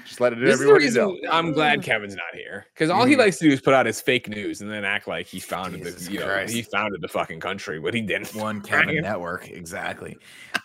just 0.06 0.20
let 0.20 0.34
it 0.34 0.40
This 0.40 0.60
is 0.60 0.66
the 0.66 0.74
reason. 0.74 1.20
I'm 1.32 1.54
glad 1.54 1.84
Kevin's 1.84 2.16
not 2.16 2.34
here 2.34 2.66
because 2.74 2.90
all 2.90 3.06
he 3.06 3.16
Mhm. 3.16 3.20
likes 3.20 3.38
to 3.40 3.46
do 3.48 3.52
is 3.54 3.62
put 3.62 3.74
out 3.74 3.86
his 3.86 4.02
fake 4.02 4.28
news 4.28 4.62
and 4.62 4.70
then 4.70 4.84
act 4.84 5.08
like 5.08 5.28
he 5.28 5.40
founded 5.40 5.84
Jesus 5.84 6.08
the 6.08 6.14
you 6.14 6.20
know, 6.20 6.46
he 6.46 6.62
founded 6.64 7.02
the 7.02 7.08
fucking 7.08 7.40
country, 7.40 7.80
but 7.80 7.94
he 7.94 8.02
didn't. 8.02 8.34
One 8.36 8.62
Kevin 8.62 9.02
network, 9.02 9.50
exactly. 9.50 10.18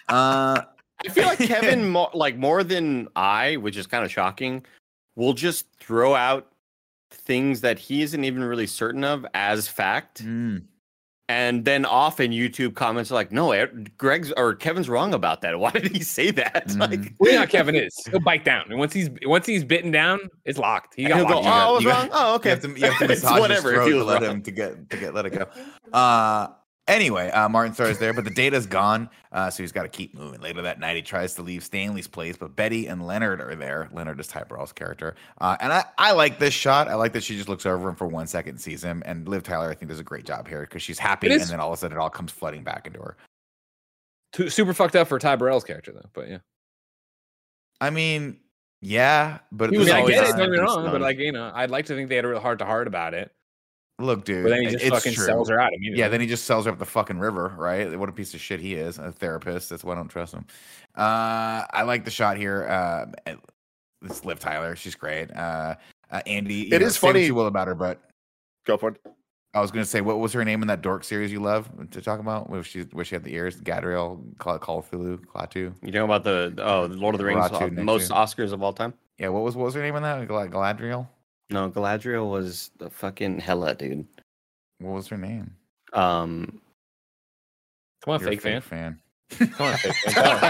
Uh, 0.09 0.63
I 1.05 1.09
feel 1.11 1.27
like 1.27 1.39
Kevin, 1.39 1.89
more, 1.91 2.11
like 2.15 2.37
more 2.37 2.65
than 2.65 3.09
I, 3.17 3.57
which 3.57 3.77
is 3.77 3.87
kind 3.87 4.05
of 4.05 4.11
shocking, 4.11 4.65
will 5.17 5.35
just 5.35 5.67
throw 5.79 6.15
out 6.15 6.51
things 7.11 7.61
that 7.61 7.79
he 7.79 8.03
isn't 8.03 8.25
even 8.25 8.43
really 8.43 8.67
certain 8.67 9.05
of 9.05 9.25
as 9.35 9.69
fact, 9.69 10.25
mm, 10.25 10.63
and 11.29 11.65
then 11.65 11.85
often 11.87 12.31
YouTube 12.33 12.75
comments 12.75 13.11
are 13.11 13.15
like, 13.15 13.33
"No, 13.33 13.67
Greg's 13.99 14.31
or 14.33 14.55
Kevin's 14.55 14.89
wrong 14.89 15.15
about 15.15 15.41
that. 15.43 15.59
Why 15.59 15.71
did 15.71 15.93
he 15.97 16.03
say 16.03 16.31
that?" 16.33 16.69
Mhm. 16.69 16.79
Like, 16.81 17.13
Well, 17.19 17.33
you 17.33 17.39
know 17.39 17.47
Kevin 17.47 17.75
is. 17.77 17.95
He'll 18.11 18.21
bite 18.21 18.45
down, 18.45 18.67
and 18.71 18.79
once 18.79 18.93
he's 18.93 19.09
once 19.25 19.47
he's 19.47 19.65
bitten 19.65 19.91
down, 19.91 20.21
it's 20.45 20.59
locked. 20.59 20.95
He 20.97 21.05
got 21.05 21.17
he'll 21.19 21.27
go, 21.29 21.41
locked. 21.41 21.45
you 21.47 21.51
"Oh, 21.53 21.55
I 21.55 21.71
was 21.73 21.83
you 21.83 21.89
got- 21.89 22.01
wrong. 22.03 22.11
Oh, 22.13 22.35
okay." 22.37 22.51
You 22.51 22.55
have 22.57 22.63
to, 22.63 22.69
you 22.81 22.87
have 22.87 22.99
to 22.99 23.05
It's 23.13 23.23
massage 23.23 23.41
whatever, 23.41 23.71
his 23.73 23.79
if 23.81 23.87
throat 23.87 23.99
to 23.99 24.05
let 24.05 24.23
wrong. 24.23 24.31
him 24.37 24.43
to 24.43 24.51
get 24.51 24.91
to 24.91 24.97
get 24.97 25.15
let 25.15 25.27
it 25.27 25.31
go. 25.31 25.47
Uh, 25.93 26.49
anyway, 26.89 27.31
uh, 27.31 27.49
Martin 27.49 27.75
Starr's 27.75 27.99
there, 27.99 28.13
but 28.13 28.25
the 28.25 28.31
data's 28.31 28.67
gone, 28.67 29.09
uh, 29.33 29.51
so 29.51 29.63
he's 29.63 29.73
got 29.73 29.83
to 29.85 29.89
keep 29.89 30.15
moving. 30.15 30.41
Later 30.41 30.63
that 30.63 30.79
night, 30.81 30.97
he 30.97 31.03
tries 31.03 31.35
to 31.35 31.43
leave 31.43 31.65
Stanley's 31.65 32.07
place, 32.07 32.37
but 32.37 32.55
Betty 32.57 32.87
and 32.87 33.07
Leonard 33.07 33.41
are 33.41 33.55
there. 33.55 33.89
Leonard 33.93 34.21
is 34.21 34.27
Ty 34.27 34.45
Burrell's 34.45 34.73
character, 34.73 35.15
uh, 35.41 35.57
and 35.61 35.73
I 35.73 35.85
I 35.99 36.13
like 36.13 36.39
this 36.39 36.55
shot. 36.55 36.89
I 36.89 36.95
like 36.95 37.13
that 37.15 37.23
she 37.25 37.37
just 37.37 37.49
looks 37.49 37.67
over 37.67 37.89
him 37.89 37.95
for 37.95 38.07
one 38.07 38.27
second, 38.27 38.51
and 38.51 38.61
sees 38.61 38.83
him, 38.83 39.03
and 39.07 39.29
Liv 39.29 39.43
Tyler 39.43 39.71
I 39.71 39.75
think 39.75 39.91
does 39.91 40.01
a 40.01 40.05
great 40.05 40.25
job 40.25 40.47
here 40.49 40.61
because 40.63 40.83
she's 40.83 40.99
happy, 40.99 41.27
It 41.29 41.33
is- 41.33 41.43
and 41.43 41.51
then 41.53 41.61
all 41.61 41.73
of 41.73 41.75
a 41.75 41.81
sudden 41.81 41.97
it 41.97 42.01
all 42.01 42.11
comes 42.11 42.33
flooding 42.33 42.63
back 42.65 42.87
into 42.87 43.01
her. 43.01 43.17
Too- 44.33 44.51
super 44.51 44.75
fucked 44.75 44.97
up 44.97 45.09
for 45.09 45.19
Ty 45.19 45.37
Burrell's 45.37 45.65
character 45.65 45.93
though. 45.93 46.09
But 46.13 46.29
yeah, 46.29 46.39
I 47.81 47.91
mean, 47.91 48.39
yeah, 48.81 49.39
but 49.53 49.73
at 49.73 49.79
was 49.79 49.89
I, 49.91 50.03
mean, 50.03 50.05
I 50.05 50.09
get 50.09 50.15
it. 50.15 50.19
always 50.19 50.35
Don't 50.35 50.41
get 50.41 50.51
me 50.51 50.59
wrong, 50.59 50.91
but 50.91 51.01
like 51.01 51.19
you 51.19 51.33
know, 51.33 51.51
I'd 51.55 51.71
like 51.71 51.87
to 51.87 51.95
think 51.95 52.09
they 52.09 52.17
had 52.17 52.25
a 52.25 52.29
real 52.29 52.41
heart 52.41 52.59
to 52.59 52.65
heart 52.65 52.87
about 52.87 53.15
it. 53.15 53.33
Look, 54.01 54.25
dude, 54.25 54.43
But 54.43 54.51
then 54.51 54.63
he 54.63 54.71
just 54.71 54.87
fucking 54.87 55.13
true. 55.15 55.25
sells 55.25 55.49
her 55.49 55.61
out 55.61 55.73
immediately. 55.73 56.01
Yeah, 56.01 56.09
then 56.09 56.21
he 56.21 56.27
just 56.27 56.45
sells 56.45 56.65
her 56.65 56.73
up 56.73 56.79
the 56.79 56.85
fucking 56.85 57.19
river, 57.19 57.55
right? 57.57 57.97
What 57.97 58.09
a 58.09 58.13
piece 58.13 58.35
of 58.35 58.41
shit 58.41 58.59
he 58.59 58.75
is, 58.75 58.99
a 58.99 59.13
therapist. 59.13 59.71
That's 59.71 59.85
why 59.85 59.93
I 59.93 59.97
don't 59.97 60.09
trust 60.09 60.35
him. 60.35 60.47
Uh, 60.97 61.63
I 61.73 61.83
like 61.83 62.05
the 62.05 62.11
shot 62.11 62.37
here. 62.37 62.67
Uh, 62.67 63.35
it's 64.03 64.25
Liv 64.25 64.41
Tyler. 64.41 64.75
She's 64.75 64.97
great. 64.97 65.31
Uh, 65.31 65.77
uh 66.11 66.21
Andy. 66.27 66.55
you 66.55 66.67
It 66.73 66.81
know, 66.81 66.87
is 66.87 66.97
say 66.97 67.07
what 67.07 67.13
funny- 67.15 67.27
you 67.27 67.35
will 67.35 67.47
about 67.47 67.69
her, 67.69 67.75
but 67.75 68.01
Go 68.67 68.77
for 68.79 68.91
it. 68.91 68.97
I 69.53 69.61
was 69.61 69.71
gonna 69.71 69.85
say, 69.85 70.01
what 70.01 70.19
was 70.19 70.33
her 70.33 70.45
name 70.45 70.63
in 70.63 70.69
that 70.69 70.83
dork 70.83 71.05
series 71.05 71.31
you 71.31 71.39
love 71.39 71.71
to 71.93 72.01
talk 72.03 72.19
about? 72.19 72.51
Where 72.51 72.65
she, 72.65 72.81
where 72.93 73.05
she 73.05 73.15
had 73.15 73.23
the 73.23 73.33
ears, 73.35 73.61
Gadriel, 73.61 74.37
Call, 74.39 74.59
Call 74.59 74.79
of 74.81 74.91
Cthulhu, 74.91 75.19
Klaatu. 75.25 75.73
You 75.83 75.93
know 75.93 76.05
about 76.05 76.25
the 76.25 76.53
oh, 76.59 76.89
the 76.89 76.97
Lord 76.97 77.15
of 77.15 77.21
the 77.21 77.25
Rings, 77.25 77.45
Ratu 77.51 77.63
uh, 77.63 77.67
next 77.67 77.85
most 77.85 78.11
year. 78.11 78.19
Oscars 78.19 78.53
of 78.53 78.63
all 78.65 78.73
time? 78.73 78.95
Yeah, 79.19 79.29
what 79.29 79.45
was 79.45 79.55
what 79.55 79.67
was 79.67 79.75
her 79.75 79.83
name 79.83 79.95
in 79.95 80.03
that? 80.03 80.27
Glad, 80.27 80.51
Galadriel. 80.51 81.07
No, 81.51 81.71
Galadriel 81.71 82.31
was 82.31 82.71
the 82.79 82.91
fucking 82.91 83.39
hella 83.39 83.75
dude. 83.75 84.07
What 84.79 84.93
was 84.95 85.09
her 85.09 85.19
name? 85.19 85.55
Um, 85.93 86.61
Come 88.05 88.15
on, 88.15 88.21
You're 88.21 88.31
fake 88.31 88.41
fan. 88.43 88.61
fan. 88.61 88.99
Come 89.31 89.49
on, 89.69 89.77
fake 89.79 89.95
fan. 89.95 90.13
Tell 90.15 90.39
him. 90.39 90.45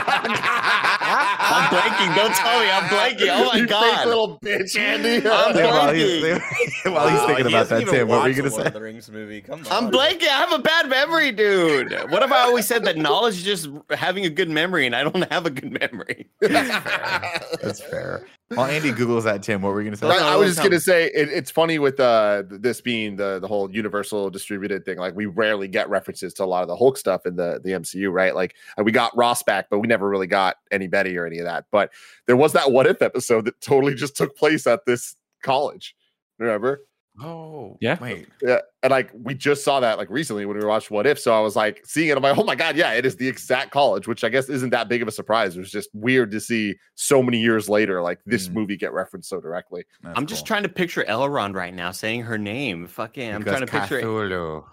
I'm 1.46 1.68
blanking. 1.70 2.14
Don't 2.16 2.34
tell 2.34 2.60
me 2.60 2.70
I'm 2.70 2.82
blanking. 2.84 3.28
Oh 3.30 3.44
my 3.52 3.56
You 3.58 3.66
god. 3.66 3.96
fake 3.98 4.06
little 4.06 4.38
bitch, 4.40 4.76
Andy. 4.78 5.16
I'm 5.28 5.56
Yeah, 5.56 5.70
while 5.70 5.92
he's, 5.94 6.22
while 6.84 7.08
he's 7.08 7.20
thinking 7.20 7.46
he 7.46 7.52
about 7.52 7.52
hasn't 7.52 7.68
that, 7.68 7.80
even 7.82 7.94
Tim, 7.94 8.08
what 8.08 8.22
were 8.22 8.28
you 8.28 8.34
gonna 8.34 8.50
say? 8.50 8.70
the 8.70 8.80
Rings 8.80 9.08
movie. 9.10 9.40
Come 9.40 9.60
on. 9.70 9.84
I'm 9.86 9.92
blanking. 9.92 10.26
I 10.28 10.38
have 10.40 10.52
a 10.52 10.58
bad 10.58 10.88
memory, 10.88 11.30
dude. 11.32 11.92
What 12.10 12.22
if 12.24 12.32
I 12.32 12.40
always 12.40 12.66
said 12.66 12.84
that 12.84 12.96
knowledge 12.96 13.36
is 13.36 13.42
just 13.44 13.68
having 13.90 14.24
a 14.24 14.30
good 14.30 14.50
memory 14.50 14.86
and 14.86 14.96
I 14.96 15.04
don't 15.04 15.30
have 15.30 15.46
a 15.46 15.50
good 15.50 15.70
memory? 15.80 16.26
That's 16.40 17.80
fair. 17.82 18.26
While 18.58 18.66
Andy 18.66 18.92
Googles 18.92 19.24
that, 19.24 19.42
Tim, 19.42 19.62
what 19.62 19.72
were 19.72 19.80
you 19.80 19.86
gonna 19.86 19.96
say? 19.96 20.08
Don't 20.08 20.22
I, 20.22 20.34
I 20.34 20.36
was 20.36 20.54
just 20.54 20.62
gonna 20.62 20.80
say 20.80 21.06
it, 21.06 21.28
it's 21.28 21.50
funny 21.50 21.78
with 21.78 21.98
uh 22.00 22.42
this 22.48 22.80
being 22.80 23.16
the 23.16 23.38
the 23.40 23.48
whole 23.48 23.70
universal 23.70 24.30
distributed 24.30 24.84
thing. 24.84 24.98
Like 24.98 25.14
we 25.14 25.26
rarely 25.26 25.68
get 25.68 25.88
references 25.88 26.34
to 26.34 26.44
a 26.44 26.46
lot 26.46 26.62
of 26.62 26.68
the 26.68 26.76
Hulk 26.76 26.96
stuff 26.96 27.26
in 27.26 27.36
the 27.36 27.60
the 27.62 27.70
MCU, 27.70 28.12
right? 28.12 28.34
Like 28.34 28.54
uh, 28.78 28.84
we 28.84 28.92
got 28.92 29.16
Ross 29.16 29.42
back, 29.42 29.66
but 29.70 29.78
we 29.78 29.88
never 29.88 30.08
really 30.08 30.26
got 30.26 30.56
any 30.70 30.86
Betty 30.86 31.16
or 31.16 31.26
any 31.26 31.38
of 31.38 31.46
that. 31.46 31.66
But 31.70 31.92
there 32.26 32.36
was 32.36 32.52
that 32.52 32.70
what 32.70 32.86
if 32.86 33.02
episode 33.02 33.44
that 33.46 33.60
totally 33.60 33.94
just 33.94 34.16
took 34.16 34.36
place 34.36 34.66
at 34.66 34.86
this 34.86 35.16
college. 35.42 35.94
Remember? 36.38 36.80
Oh, 37.22 37.76
Yeah. 37.80 37.96
Wait, 38.00 38.26
Yeah, 38.42 38.58
and 38.82 38.90
like 38.90 39.10
we 39.14 39.34
just 39.34 39.62
saw 39.62 39.78
that 39.80 39.98
like 39.98 40.10
recently 40.10 40.46
when 40.46 40.58
we 40.58 40.64
watched 40.64 40.90
What 40.90 41.06
If. 41.06 41.18
So 41.18 41.32
I 41.32 41.40
was 41.40 41.54
like 41.54 41.80
seeing 41.84 42.08
it. 42.08 42.16
I'm 42.16 42.22
like, 42.22 42.36
oh 42.36 42.42
my 42.42 42.56
god, 42.56 42.76
yeah, 42.76 42.92
it 42.94 43.06
is 43.06 43.14
the 43.16 43.28
exact 43.28 43.70
college, 43.70 44.08
which 44.08 44.24
I 44.24 44.28
guess 44.28 44.48
isn't 44.48 44.70
that 44.70 44.88
big 44.88 45.00
of 45.00 45.06
a 45.06 45.12
surprise. 45.12 45.56
It 45.56 45.60
was 45.60 45.70
just 45.70 45.90
weird 45.94 46.32
to 46.32 46.40
see 46.40 46.74
so 46.96 47.22
many 47.22 47.38
years 47.38 47.68
later, 47.68 48.02
like 48.02 48.18
this 48.26 48.48
Mm. 48.48 48.54
movie 48.54 48.76
get 48.76 48.92
referenced 48.92 49.28
so 49.28 49.40
directly. 49.40 49.84
that's 50.02 50.18
I'm 50.18 50.26
just 50.26 50.44
trying 50.44 50.64
to 50.64 50.68
picture 50.68 51.04
Elrond 51.08 51.54
right 51.54 51.72
now 51.72 51.92
saying 51.92 52.22
her 52.22 52.36
name. 52.38 52.86
Fucking, 52.88 53.32
I'm 53.32 53.42
Because 53.42 53.58
trying 53.58 53.66
to 53.68 53.80
picture 53.80 53.98
it. 54.00 54.64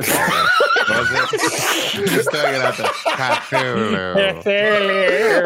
Cthulhu. 0.90 1.32
Was 1.32 1.32
it? 1.32 2.08
just 2.10 2.30
throwing 2.30 2.54
it 2.54 2.60
out 2.62 2.76
there. 2.76 2.86
Cthulhu. 2.86 4.46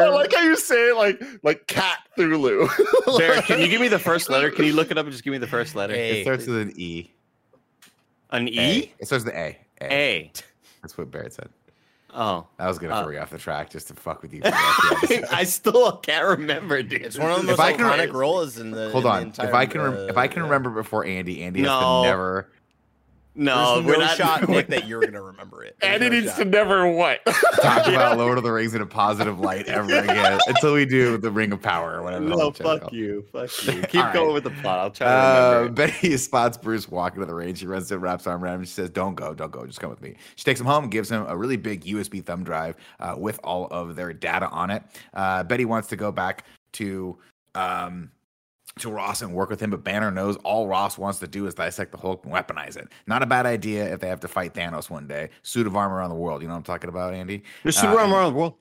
I 0.01 0.09
like 0.09 0.33
how 0.33 0.41
you 0.41 0.57
say 0.57 0.89
it 0.89 0.95
like 0.95 1.21
like 1.43 1.67
cat 1.67 1.99
Thulu. 2.17 2.67
Barrett, 3.17 3.45
can 3.45 3.59
you 3.59 3.67
give 3.67 3.81
me 3.81 3.87
the 3.87 3.99
first 3.99 4.29
letter? 4.29 4.49
Can 4.51 4.65
you 4.65 4.73
look 4.73 4.91
it 4.91 4.97
up 4.97 5.05
and 5.05 5.11
just 5.11 5.23
give 5.23 5.31
me 5.31 5.37
the 5.37 5.47
first 5.47 5.75
letter? 5.75 5.93
It 5.93 6.23
starts 6.23 6.47
with 6.47 6.57
an 6.57 6.73
E. 6.75 7.11
An 8.31 8.47
A. 8.47 8.51
E? 8.51 8.93
It 8.99 9.05
starts 9.05 9.25
with 9.25 9.33
an 9.33 9.39
A. 9.39 9.57
A. 9.81 9.93
A. 9.93 10.31
That's 10.81 10.97
what 10.97 11.11
Barrett 11.11 11.33
said. 11.33 11.49
Oh. 12.17 12.47
I 12.57 12.67
was 12.67 12.79
gonna 12.79 12.95
Uh, 12.95 13.03
throw 13.03 13.11
you 13.11 13.19
off 13.19 13.29
the 13.29 13.37
track 13.37 13.69
just 13.69 13.89
to 13.89 13.93
fuck 13.93 14.21
with 14.21 14.33
you. 14.33 14.41
for 14.41 14.49
the 14.49 14.55
rest 14.55 15.03
of 15.03 15.09
the 15.09 15.15
episode. 15.17 15.35
I 15.35 15.43
still 15.43 15.97
can't 15.97 16.39
remember, 16.39 16.81
dude. 16.81 17.01
It's 17.01 17.17
one 17.17 17.29
of 17.31 17.37
the 17.45 17.51
If 17.51 17.57
most 17.57 17.59
I 17.59 17.73
can- 17.73 17.85
iconic 17.85 18.13
roles 18.13 18.57
in 18.57 18.71
the. 18.71 18.89
Hold 18.91 19.03
in 19.03 19.09
the 19.09 19.15
on. 19.17 19.21
entire, 19.23 19.47
if 19.49 19.53
I 19.53 19.65
can, 19.65 19.81
rem- 19.81 19.93
uh, 19.97 20.07
if 20.07 20.17
I 20.17 20.27
can 20.27 20.43
remember 20.43 20.69
before 20.69 21.03
Andy, 21.05 21.43
Andy 21.43 21.61
No. 21.61 21.71
has 21.71 21.81
to 22.03 22.07
never 22.09 22.49
No, 23.37 23.75
There's 23.81 23.85
we're 23.85 23.93
no 24.01 24.05
not. 24.05 24.17
shot, 24.17 24.47
Nick, 24.49 24.67
that 24.67 24.87
you're 24.87 25.01
gonna 25.01 25.21
remember 25.21 25.63
it. 25.63 25.75
There's 25.81 25.95
and 25.95 26.03
it 26.03 26.09
no 26.13 26.19
needs 26.19 26.31
shot. 26.31 26.37
to 26.39 26.45
never 26.45 26.89
what? 26.89 27.19
talk 27.61 27.85
about 27.87 28.17
Lord 28.17 28.37
of 28.37 28.45
the 28.45 28.51
Rings 28.51 28.73
in 28.73 28.81
a 28.81 28.85
positive 28.85 29.39
light 29.39 29.67
ever 29.67 29.93
again 29.99 30.39
until 30.47 30.73
we 30.73 30.85
do 30.85 31.17
the 31.17 31.29
Ring 31.29 31.51
of 31.51 31.61
Power 31.61 31.95
or 31.99 32.03
whatever. 32.03 32.23
No, 32.23 32.51
fuck 32.51 32.93
you. 32.93 33.25
Fuck 33.33 33.49
you. 33.65 33.81
Keep 33.83 33.95
All 33.95 34.01
right. 34.03 34.13
going 34.13 34.33
with 34.33 34.45
the 34.45 34.51
plot. 34.51 34.79
I'll 34.79 34.89
try 34.91 35.07
to 35.07 35.13
Uh, 35.13 35.63
it. 35.65 35.75
Betty 35.75 36.15
spots 36.17 36.57
Bruce 36.57 36.87
walking 36.89 37.19
to 37.19 37.25
the 37.25 37.35
range. 37.35 37.57
She 37.59 37.67
runs 37.67 37.89
to 37.89 37.99
wraps 37.99 38.25
arm 38.25 38.41
around 38.43 38.59
him. 38.59 38.63
She 38.63 38.71
says, 38.71 38.89
"Don't 38.89 39.15
go, 39.15 39.33
don't 39.33 39.51
go. 39.51 39.65
Just 39.65 39.81
come 39.81 39.89
with 39.89 40.01
me." 40.01 40.15
She 40.37 40.45
takes 40.45 40.59
him 40.61 40.65
home, 40.65 40.89
gives 40.89 41.11
him 41.11 41.25
a 41.27 41.35
really 41.35 41.57
big 41.57 41.83
USB 41.83 42.23
thumb 42.23 42.43
drive 42.45 42.77
uh, 43.01 43.15
with 43.17 43.39
all 43.43 43.67
of 43.69 43.97
their 43.97 44.13
data 44.13 44.47
on 44.49 44.71
it. 44.71 44.81
Uh, 45.13 45.43
Betty 45.43 45.65
wants 45.65 45.89
to 45.89 45.97
go 45.97 46.11
back 46.11 46.45
to 46.73 47.17
um, 47.53 48.11
to 48.79 48.91
Ross 48.91 49.21
and 49.21 49.33
work 49.33 49.49
with 49.49 49.61
him, 49.61 49.69
but 49.69 49.83
Banner 49.83 50.11
knows 50.11 50.35
all 50.37 50.67
Ross 50.67 50.97
wants 50.97 51.19
to 51.19 51.27
do 51.27 51.47
is 51.47 51.53
dissect 51.53 51.91
the 51.91 51.97
Hulk 51.97 52.25
and 52.25 52.33
weaponize 52.33 52.75
it. 52.75 52.89
Not 53.07 53.23
a 53.23 53.25
bad 53.25 53.45
idea 53.45 53.93
if 53.93 54.01
they 54.01 54.07
have 54.07 54.19
to 54.21 54.27
fight 54.27 54.53
Thanos 54.53 54.89
one 54.89 55.07
day. 55.07 55.29
Suit 55.43 55.65
of 55.65 55.75
armor 55.77 55.95
around 55.95 56.09
the 56.09 56.15
world. 56.15 56.41
You 56.41 56.47
know 56.49 56.53
what 56.55 56.57
I'm 56.59 56.63
talking 56.63 56.89
about, 56.89 57.13
Andy? 57.13 57.43
There's 57.63 57.77
uh, 57.77 57.81
super 57.81 57.93
armor 57.99 58.03
and- 58.03 58.13
around 58.13 58.33
the 58.33 58.39
world. 58.39 58.53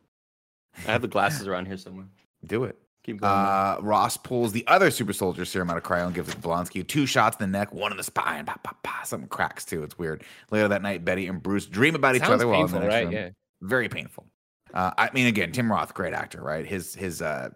I 0.86 0.92
have 0.92 1.02
the 1.02 1.08
glasses 1.08 1.46
around 1.46 1.66
here 1.66 1.76
somewhere. 1.76 2.06
Do 2.46 2.64
it. 2.64 2.76
Keep 3.04 3.20
going. 3.20 3.32
Uh, 3.32 3.76
Ross 3.80 4.16
pulls 4.16 4.52
the 4.52 4.66
other 4.66 4.90
super 4.90 5.12
soldier 5.12 5.44
serum 5.44 5.68
out 5.70 5.76
of 5.76 5.82
cryo 5.82 6.06
and 6.06 6.14
gives 6.14 6.28
it 6.30 6.32
to 6.32 6.38
Blonsky. 6.38 6.86
Two 6.86 7.06
shots 7.06 7.36
in 7.38 7.50
the 7.50 7.58
neck, 7.58 7.72
one 7.74 7.90
in 7.92 7.96
the 7.98 8.02
spine. 8.02 8.44
Pa, 8.46 8.56
pa, 8.62 8.74
pa. 8.82 9.02
Something 9.04 9.28
cracks 9.28 9.64
too. 9.64 9.82
It's 9.82 9.98
weird. 9.98 10.24
Later 10.50 10.68
that 10.68 10.80
night, 10.82 11.04
Betty 11.04 11.26
and 11.26 11.42
Bruce 11.42 11.66
dream 11.66 11.94
about 11.94 12.14
each 12.16 12.22
Sounds 12.22 12.32
other 12.34 12.48
while 12.48 12.62
in 12.64 12.66
the 12.68 12.78
painful, 12.78 12.80
next 12.88 12.94
right? 12.94 13.04
room. 13.04 13.12
Yeah. 13.12 13.28
Very 13.60 13.88
painful. 13.88 14.24
Uh, 14.72 14.90
I 14.96 15.10
mean, 15.12 15.26
again, 15.26 15.52
Tim 15.52 15.70
Roth, 15.70 15.92
great 15.94 16.14
actor, 16.14 16.40
right? 16.42 16.66
His 16.66 16.94
his 16.94 17.20
uh, 17.22 17.50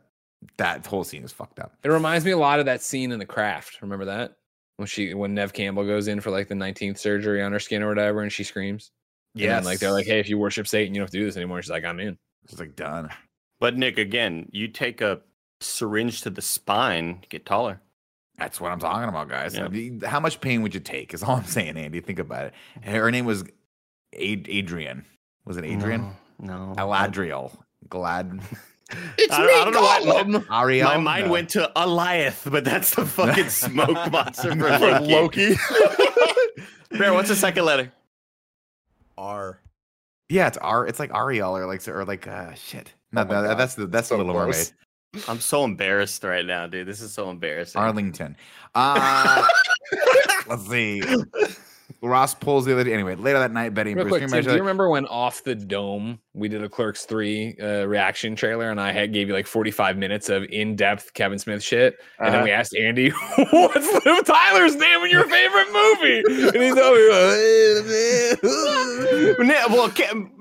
that 0.56 0.86
whole 0.86 1.04
scene 1.04 1.24
is 1.24 1.32
fucked 1.32 1.58
up. 1.58 1.72
It 1.82 1.88
reminds 1.88 2.24
me 2.24 2.30
a 2.30 2.38
lot 2.38 2.60
of 2.60 2.66
that 2.66 2.82
scene 2.82 3.12
in 3.12 3.18
The 3.18 3.26
Craft. 3.26 3.82
Remember 3.82 4.04
that? 4.06 4.36
when 4.78 4.86
she 4.86 5.12
when 5.12 5.34
Neve 5.34 5.52
Campbell 5.52 5.84
goes 5.84 6.08
in 6.08 6.20
for 6.20 6.30
like 6.30 6.48
the 6.48 6.54
19th 6.54 6.98
surgery 6.98 7.42
on 7.42 7.52
her 7.52 7.58
skin 7.58 7.82
or 7.82 7.88
whatever, 7.88 8.22
and 8.22 8.32
she 8.32 8.44
screams. 8.44 8.90
Yeah, 9.34 9.60
like 9.60 9.78
they're 9.78 9.92
like, 9.92 10.06
hey, 10.06 10.18
if 10.20 10.28
you 10.28 10.38
worship 10.38 10.66
Satan, 10.66 10.94
you 10.94 11.00
don't 11.00 11.06
have 11.06 11.10
to 11.10 11.18
do 11.18 11.24
this 11.26 11.36
anymore. 11.36 11.60
She's 11.60 11.70
like, 11.70 11.84
I'm 11.84 12.00
in. 12.00 12.16
It's 12.44 12.58
like 12.58 12.74
done. 12.74 13.10
But 13.60 13.76
Nick, 13.76 13.98
again, 13.98 14.48
you 14.52 14.68
take 14.68 15.00
a 15.00 15.20
syringe 15.60 16.22
to 16.22 16.30
the 16.30 16.40
spine, 16.40 17.18
you 17.22 17.28
get 17.28 17.44
taller. 17.44 17.80
That's 18.38 18.60
what 18.60 18.70
I'm 18.70 18.78
talking 18.78 19.08
about, 19.08 19.28
guys. 19.28 19.56
Yeah. 19.56 19.64
I 19.64 19.68
mean, 19.68 20.00
How 20.00 20.20
much 20.20 20.40
pain 20.40 20.62
would 20.62 20.74
you 20.74 20.80
take? 20.80 21.12
Is 21.12 21.22
all 21.24 21.36
I'm 21.36 21.44
saying, 21.44 21.76
Andy. 21.76 22.00
Think 22.00 22.20
about 22.20 22.46
it. 22.46 22.54
Her 22.82 23.10
name 23.10 23.26
was 23.26 23.42
Ad- 24.14 24.46
Adrian. 24.48 25.04
Was 25.44 25.56
it 25.56 25.64
Adrian? 25.64 26.12
No. 26.38 26.68
no. 26.68 26.74
Aladriel. 26.76 27.52
Glad. 27.88 28.40
It's 29.18 29.32
I, 29.32 29.46
me, 29.46 29.52
I 29.52 29.64
don't 29.64 29.74
know 29.74 29.82
why 29.82 30.22
my, 30.48 30.62
Ariel. 30.62 30.88
my 30.88 30.96
mind 30.96 31.26
No. 31.26 31.32
went 31.32 31.50
to 31.50 31.70
Alioth, 31.76 32.50
but 32.50 32.64
that's 32.64 32.94
the 32.94 33.04
fucking 33.04 33.50
smoke 33.50 33.90
monster 34.12 34.50
from 34.50 34.58
From 34.60 35.04
Loki. 35.04 35.48
Loki. 35.50 35.56
Bear, 36.98 37.12
what's 37.12 37.28
the 37.28 37.36
second 37.36 37.64
letter? 37.66 37.92
R. 39.18 39.60
Yeah, 40.30 40.46
it's 40.46 40.56
R. 40.58 40.86
It's 40.86 40.98
like 40.98 41.14
Ariel 41.14 41.56
or 41.56 41.66
like 41.66 41.86
or 41.88 42.04
like 42.04 42.26
uh 42.26 42.54
shit. 42.54 42.94
No, 43.12 43.22
Oh 43.22 43.24
no, 43.24 43.30
God. 43.48 43.58
that's 43.58 43.74
the 43.74 43.86
that's 43.86 44.08
So 44.08 44.16
the 44.16 44.24
Little 44.24 44.40
gross. 44.42 44.72
Mermaid. 45.14 45.28
I'm 45.28 45.40
so 45.40 45.64
embarrassed 45.64 46.22
right 46.24 46.44
now, 46.44 46.66
dude. 46.66 46.86
This 46.86 47.00
is 47.00 47.12
so 47.12 47.30
embarrassing. 47.30 47.80
Arlington. 47.80 48.36
Uh, 48.74 49.46
let's 50.46 50.66
see. 50.68 51.02
Ross 52.00 52.34
pulls 52.34 52.64
the 52.64 52.72
other. 52.72 52.84
Day. 52.84 52.92
Anyway, 52.92 53.14
later 53.16 53.38
that 53.40 53.50
night, 53.52 53.74
Betty 53.74 53.90
and 53.92 53.98
Real 53.98 54.08
Bruce. 54.08 54.20
quick, 54.20 54.30
Tim, 54.30 54.44
do 54.44 54.52
you 54.52 54.58
remember 54.60 54.88
when 54.88 55.06
off 55.06 55.42
the 55.42 55.54
dome 55.54 56.20
we 56.32 56.48
did 56.48 56.62
a 56.62 56.68
Clerks 56.68 57.04
three 57.06 57.56
uh, 57.60 57.84
reaction 57.86 58.36
trailer, 58.36 58.70
and 58.70 58.80
I 58.80 58.92
had 58.92 59.12
gave 59.12 59.26
you 59.28 59.34
like 59.34 59.46
forty 59.46 59.70
five 59.72 59.96
minutes 59.96 60.28
of 60.28 60.44
in 60.44 60.76
depth 60.76 61.12
Kevin 61.14 61.38
Smith 61.38 61.62
shit, 61.62 61.96
and 62.18 62.28
then 62.28 62.34
Uh-huh. 62.36 62.44
we 62.44 62.50
asked 62.52 62.76
Andy, 62.76 63.10
"What's 63.50 64.04
Liv 64.06 64.24
Tyler's 64.24 64.76
name 64.76 65.00
in 65.04 65.10
your 65.10 65.28
favorite 65.28 65.72
movie?" 65.72 66.22
And 66.54 66.62
he's 66.62 66.76
over. 66.76 66.98
Nah, 69.38 69.68
well, 69.68 69.92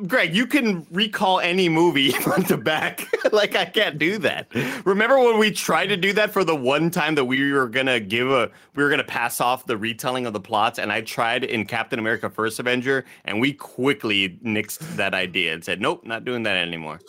Greg, 0.07 0.35
you 0.35 0.47
can 0.47 0.85
recall 0.91 1.39
any 1.39 1.69
movie 1.69 2.11
front 2.11 2.47
to 2.47 2.57
back. 2.57 3.07
like 3.31 3.55
I 3.55 3.65
can't 3.65 3.97
do 3.97 4.17
that. 4.19 4.47
Remember 4.85 5.17
when 5.19 5.37
we 5.37 5.51
tried 5.51 5.87
to 5.87 5.97
do 5.97 6.13
that 6.13 6.31
for 6.31 6.43
the 6.43 6.55
one 6.55 6.89
time 6.89 7.15
that 7.15 7.25
we 7.25 7.51
were 7.53 7.67
gonna 7.69 7.99
give 7.99 8.29
a, 8.29 8.49
we 8.75 8.83
were 8.83 8.89
gonna 8.89 9.03
pass 9.03 9.39
off 9.41 9.65
the 9.65 9.77
retelling 9.77 10.25
of 10.25 10.33
the 10.33 10.39
plots, 10.39 10.79
and 10.79 10.91
I 10.91 11.01
tried 11.01 11.43
in 11.47 11.65
Captain 11.65 11.99
America: 11.99 12.29
First 12.29 12.59
Avenger, 12.59 13.05
and 13.25 13.39
we 13.41 13.53
quickly 13.53 14.39
nixed 14.43 14.79
that 14.97 15.13
idea 15.13 15.53
and 15.53 15.63
said, 15.63 15.81
"Nope, 15.81 16.05
not 16.05 16.23
doing 16.25 16.43
that 16.43 16.57
anymore." 16.57 16.99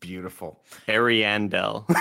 Beautiful. 0.00 0.62
Ariandel. 0.88 1.86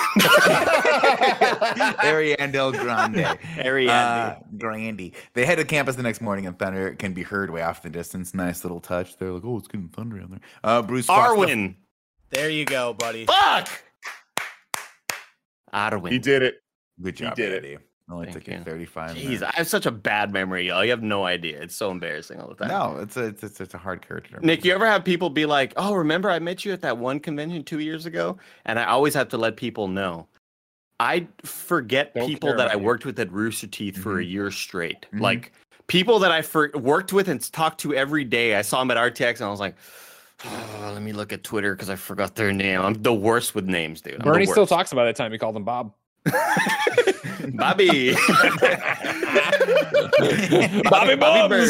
Ariandel 2.03 2.71
Grande. 2.77 3.39
Ariande. 3.57 3.89
Uh, 3.89 4.35
Grandy. 4.57 5.13
They 5.33 5.45
head 5.45 5.55
to 5.59 5.65
campus 5.65 5.95
the 5.95 6.03
next 6.03 6.21
morning, 6.21 6.45
and 6.45 6.59
thunder 6.59 6.93
can 6.95 7.13
be 7.13 7.23
heard 7.23 7.49
way 7.49 7.61
off 7.61 7.83
in 7.85 7.91
the 7.91 7.97
distance. 7.97 8.33
Nice 8.33 8.63
little 8.63 8.81
touch. 8.81 9.17
They're 9.17 9.31
like, 9.31 9.43
"Oh, 9.45 9.57
it's 9.57 9.67
getting 9.67 9.87
thunder 9.89 10.21
out 10.21 10.29
there." 10.29 10.39
Uh, 10.63 10.81
Bruce 10.81 11.05
spots 11.05 11.33
the- 11.39 11.75
There 12.31 12.49
you 12.49 12.65
go, 12.65 12.93
buddy. 12.93 13.25
Fuck. 13.25 13.69
Arwen. 15.73 16.11
he 16.11 16.19
did 16.19 16.41
it. 16.41 16.55
Good 17.01 17.15
job, 17.15 17.35
did 17.35 17.63
it. 17.63 17.79
Andy. 18.09 18.13
Only 18.13 18.25
Thank 18.31 18.45
took 18.45 18.47
you 18.47 18.57
you. 18.59 18.63
35 18.63 19.15
Jeez, 19.15 19.23
minutes. 19.23 19.43
I 19.43 19.51
have 19.55 19.67
such 19.67 19.85
a 19.85 19.91
bad 19.91 20.33
memory, 20.33 20.67
y'all. 20.67 20.83
You 20.83 20.91
have 20.91 21.03
no 21.03 21.25
idea. 21.25 21.61
It's 21.61 21.75
so 21.75 21.91
embarrassing 21.91 22.39
all 22.39 22.47
the 22.49 22.55
time. 22.55 22.67
No, 22.69 22.97
it's 23.01 23.17
a 23.17 23.25
it's, 23.25 23.43
it's, 23.43 23.61
it's 23.61 23.73
a 23.73 23.77
hard 23.77 24.05
character. 24.05 24.39
to 24.39 24.45
Nick, 24.45 24.65
you 24.65 24.73
ever 24.73 24.85
have 24.85 25.03
people 25.03 25.29
be 25.29 25.45
like, 25.45 25.73
"Oh, 25.77 25.93
remember 25.93 26.29
I 26.29 26.39
met 26.39 26.65
you 26.65 26.73
at 26.73 26.81
that 26.81 26.97
one 26.97 27.19
convention 27.19 27.63
two 27.63 27.79
years 27.79 28.05
ago?" 28.05 28.37
And 28.65 28.79
I 28.79 28.85
always 28.85 29.13
have 29.13 29.29
to 29.29 29.37
let 29.37 29.57
people 29.57 29.87
know. 29.87 30.27
I 30.99 31.27
forget 31.45 32.13
Don't 32.13 32.27
people 32.27 32.55
that 32.57 32.69
I 32.71 32.73
you. 32.73 32.79
worked 32.79 33.05
with 33.05 33.19
at 33.19 33.31
Rooster 33.31 33.67
Teeth 33.67 33.97
for 33.97 34.19
a 34.19 34.23
year 34.23 34.51
straight. 34.51 35.05
Mhm. 35.13 35.21
Like 35.21 35.53
people 35.87 36.19
that 36.19 36.31
I 36.31 36.41
for- 36.41 36.71
worked 36.75 37.13
with 37.13 37.29
and 37.29 37.41
talked 37.53 37.79
to 37.81 37.93
every 37.93 38.23
day. 38.25 38.55
I 38.55 38.61
saw 38.63 38.79
them 38.79 38.91
at 38.91 38.97
RTX, 38.97 39.39
and 39.39 39.47
I 39.47 39.49
was 39.51 39.59
like, 39.61 39.75
oh, 40.45 40.91
"Let 40.93 41.01
me 41.01 41.13
look 41.13 41.31
at 41.31 41.43
Twitter 41.43 41.73
because 41.75 41.89
I 41.89 41.95
forgot 41.95 42.35
their 42.35 42.51
name." 42.51 42.81
I'm 42.81 42.95
the 42.95 43.13
worst 43.13 43.55
with 43.55 43.65
names, 43.65 44.01
dude. 44.01 44.15
I'm 44.15 44.21
Bernie 44.21 44.45
still 44.45 44.67
talks 44.67 44.91
about 44.91 45.05
that 45.05 45.15
time 45.15 45.31
he 45.31 45.37
called 45.37 45.55
him 45.55 45.63
Bob. 45.63 45.93
Bobby. 47.53 48.13
Bobby 50.83 51.15
Bobby 51.15 51.65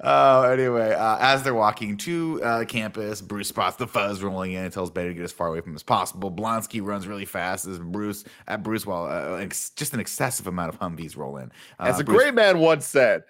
oh, 0.00 0.42
anyway, 0.52 0.92
uh, 0.92 1.18
as 1.20 1.42
they're 1.42 1.54
walking 1.54 1.96
to 1.98 2.42
uh, 2.42 2.64
campus, 2.64 3.20
Bruce 3.20 3.48
spots 3.48 3.76
the 3.76 3.86
fuzz 3.86 4.22
rolling 4.22 4.52
in 4.52 4.64
and 4.64 4.72
tells 4.72 4.90
Betty 4.90 5.08
to 5.08 5.14
get 5.14 5.24
as 5.24 5.32
far 5.32 5.48
away 5.48 5.60
from 5.60 5.72
him 5.72 5.76
as 5.76 5.82
possible. 5.82 6.30
Blonsky 6.30 6.84
runs 6.84 7.06
really 7.06 7.24
fast 7.24 7.66
as 7.66 7.78
Bruce 7.78 8.24
at 8.48 8.62
Bruce 8.62 8.86
while 8.86 9.04
uh, 9.04 9.36
ex- 9.36 9.70
just 9.70 9.94
an 9.94 10.00
excessive 10.00 10.46
amount 10.46 10.74
of 10.74 10.80
Humvees 10.80 11.16
roll 11.16 11.36
in. 11.36 11.50
Uh, 11.78 11.84
As 11.84 12.00
a 12.00 12.04
Bruce- 12.04 12.22
great 12.22 12.34
man 12.34 12.58
once 12.58 12.86
said, 12.86 13.24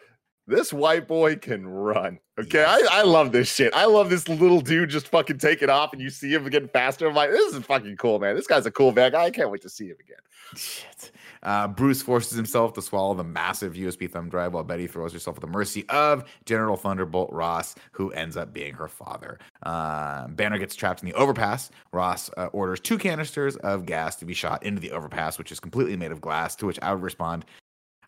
this 0.46 0.72
white 0.72 1.06
boy 1.06 1.36
can 1.36 1.66
run. 1.66 2.18
Okay, 2.40 2.64
I, 2.64 2.80
I 2.90 3.02
love 3.02 3.30
this 3.30 3.52
shit. 3.52 3.72
I 3.74 3.84
love 3.84 4.10
this 4.10 4.28
little 4.28 4.60
dude 4.60 4.90
just 4.90 5.08
fucking 5.08 5.38
taking 5.38 5.70
off, 5.70 5.92
and 5.92 6.00
you 6.00 6.10
see 6.10 6.32
him 6.32 6.48
getting 6.48 6.68
faster. 6.68 7.06
I'm 7.06 7.14
like, 7.14 7.30
this 7.30 7.54
is 7.54 7.64
fucking 7.64 7.96
cool, 7.96 8.18
man. 8.18 8.34
This 8.34 8.46
guy's 8.46 8.66
a 8.66 8.70
cool 8.70 8.90
bad 8.90 9.12
guy. 9.12 9.24
I 9.24 9.30
can't 9.30 9.50
wait 9.50 9.62
to 9.62 9.68
see 9.68 9.86
him 9.86 9.96
again. 10.00 10.16
Shit. 10.56 11.12
Uh, 11.42 11.68
Bruce 11.68 12.02
forces 12.02 12.36
himself 12.36 12.72
to 12.74 12.82
swallow 12.82 13.14
the 13.14 13.24
massive 13.24 13.74
USB 13.74 14.10
thumb 14.10 14.28
drive 14.28 14.54
while 14.54 14.64
Betty 14.64 14.86
throws 14.86 15.12
herself 15.12 15.36
at 15.36 15.40
the 15.40 15.46
mercy 15.46 15.84
of 15.88 16.24
General 16.44 16.76
Thunderbolt 16.76 17.32
Ross, 17.32 17.74
who 17.92 18.10
ends 18.12 18.36
up 18.36 18.52
being 18.52 18.74
her 18.74 18.88
father. 18.88 19.38
Uh, 19.62 20.28
Banner 20.28 20.58
gets 20.58 20.74
trapped 20.74 21.02
in 21.02 21.08
the 21.08 21.14
overpass. 21.14 21.70
Ross 21.92 22.30
uh, 22.36 22.46
orders 22.46 22.80
two 22.80 22.98
canisters 22.98 23.56
of 23.56 23.86
gas 23.86 24.16
to 24.16 24.24
be 24.24 24.34
shot 24.34 24.62
into 24.62 24.80
the 24.80 24.92
overpass, 24.92 25.38
which 25.38 25.52
is 25.52 25.60
completely 25.60 25.96
made 25.96 26.12
of 26.12 26.20
glass. 26.20 26.56
To 26.56 26.66
which 26.66 26.78
I 26.80 26.92
would 26.92 27.02
respond, 27.02 27.44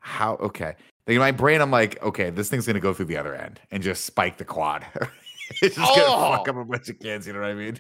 "How? 0.01 0.37
Okay." 0.37 0.77
Like, 1.07 1.15
in 1.15 1.21
my 1.21 1.33
brain, 1.33 1.61
I'm 1.61 1.71
like, 1.71 2.03
"Okay, 2.03 2.31
this 2.31 2.49
thing's 2.49 2.67
gonna 2.67 2.81
go 2.81 2.95
through 2.95 3.07
the 3.07 3.17
other 3.19 3.35
end 3.35 3.61
and 3.71 3.83
just 3.83 4.05
spike 4.05 4.39
the 4.39 4.45
quad." 4.45 4.87
it's 5.61 5.77
just 5.77 5.79
Oh. 5.79 5.95
gonna 5.97 6.37
fuck 6.39 6.49
up 6.49 6.57
a 6.57 6.65
bunch 6.65 6.89
of 6.89 6.99
kids. 6.99 7.27
You 7.27 7.35
know 7.35 7.41
what 7.41 7.51
I 7.51 7.55
mean? 7.55 7.79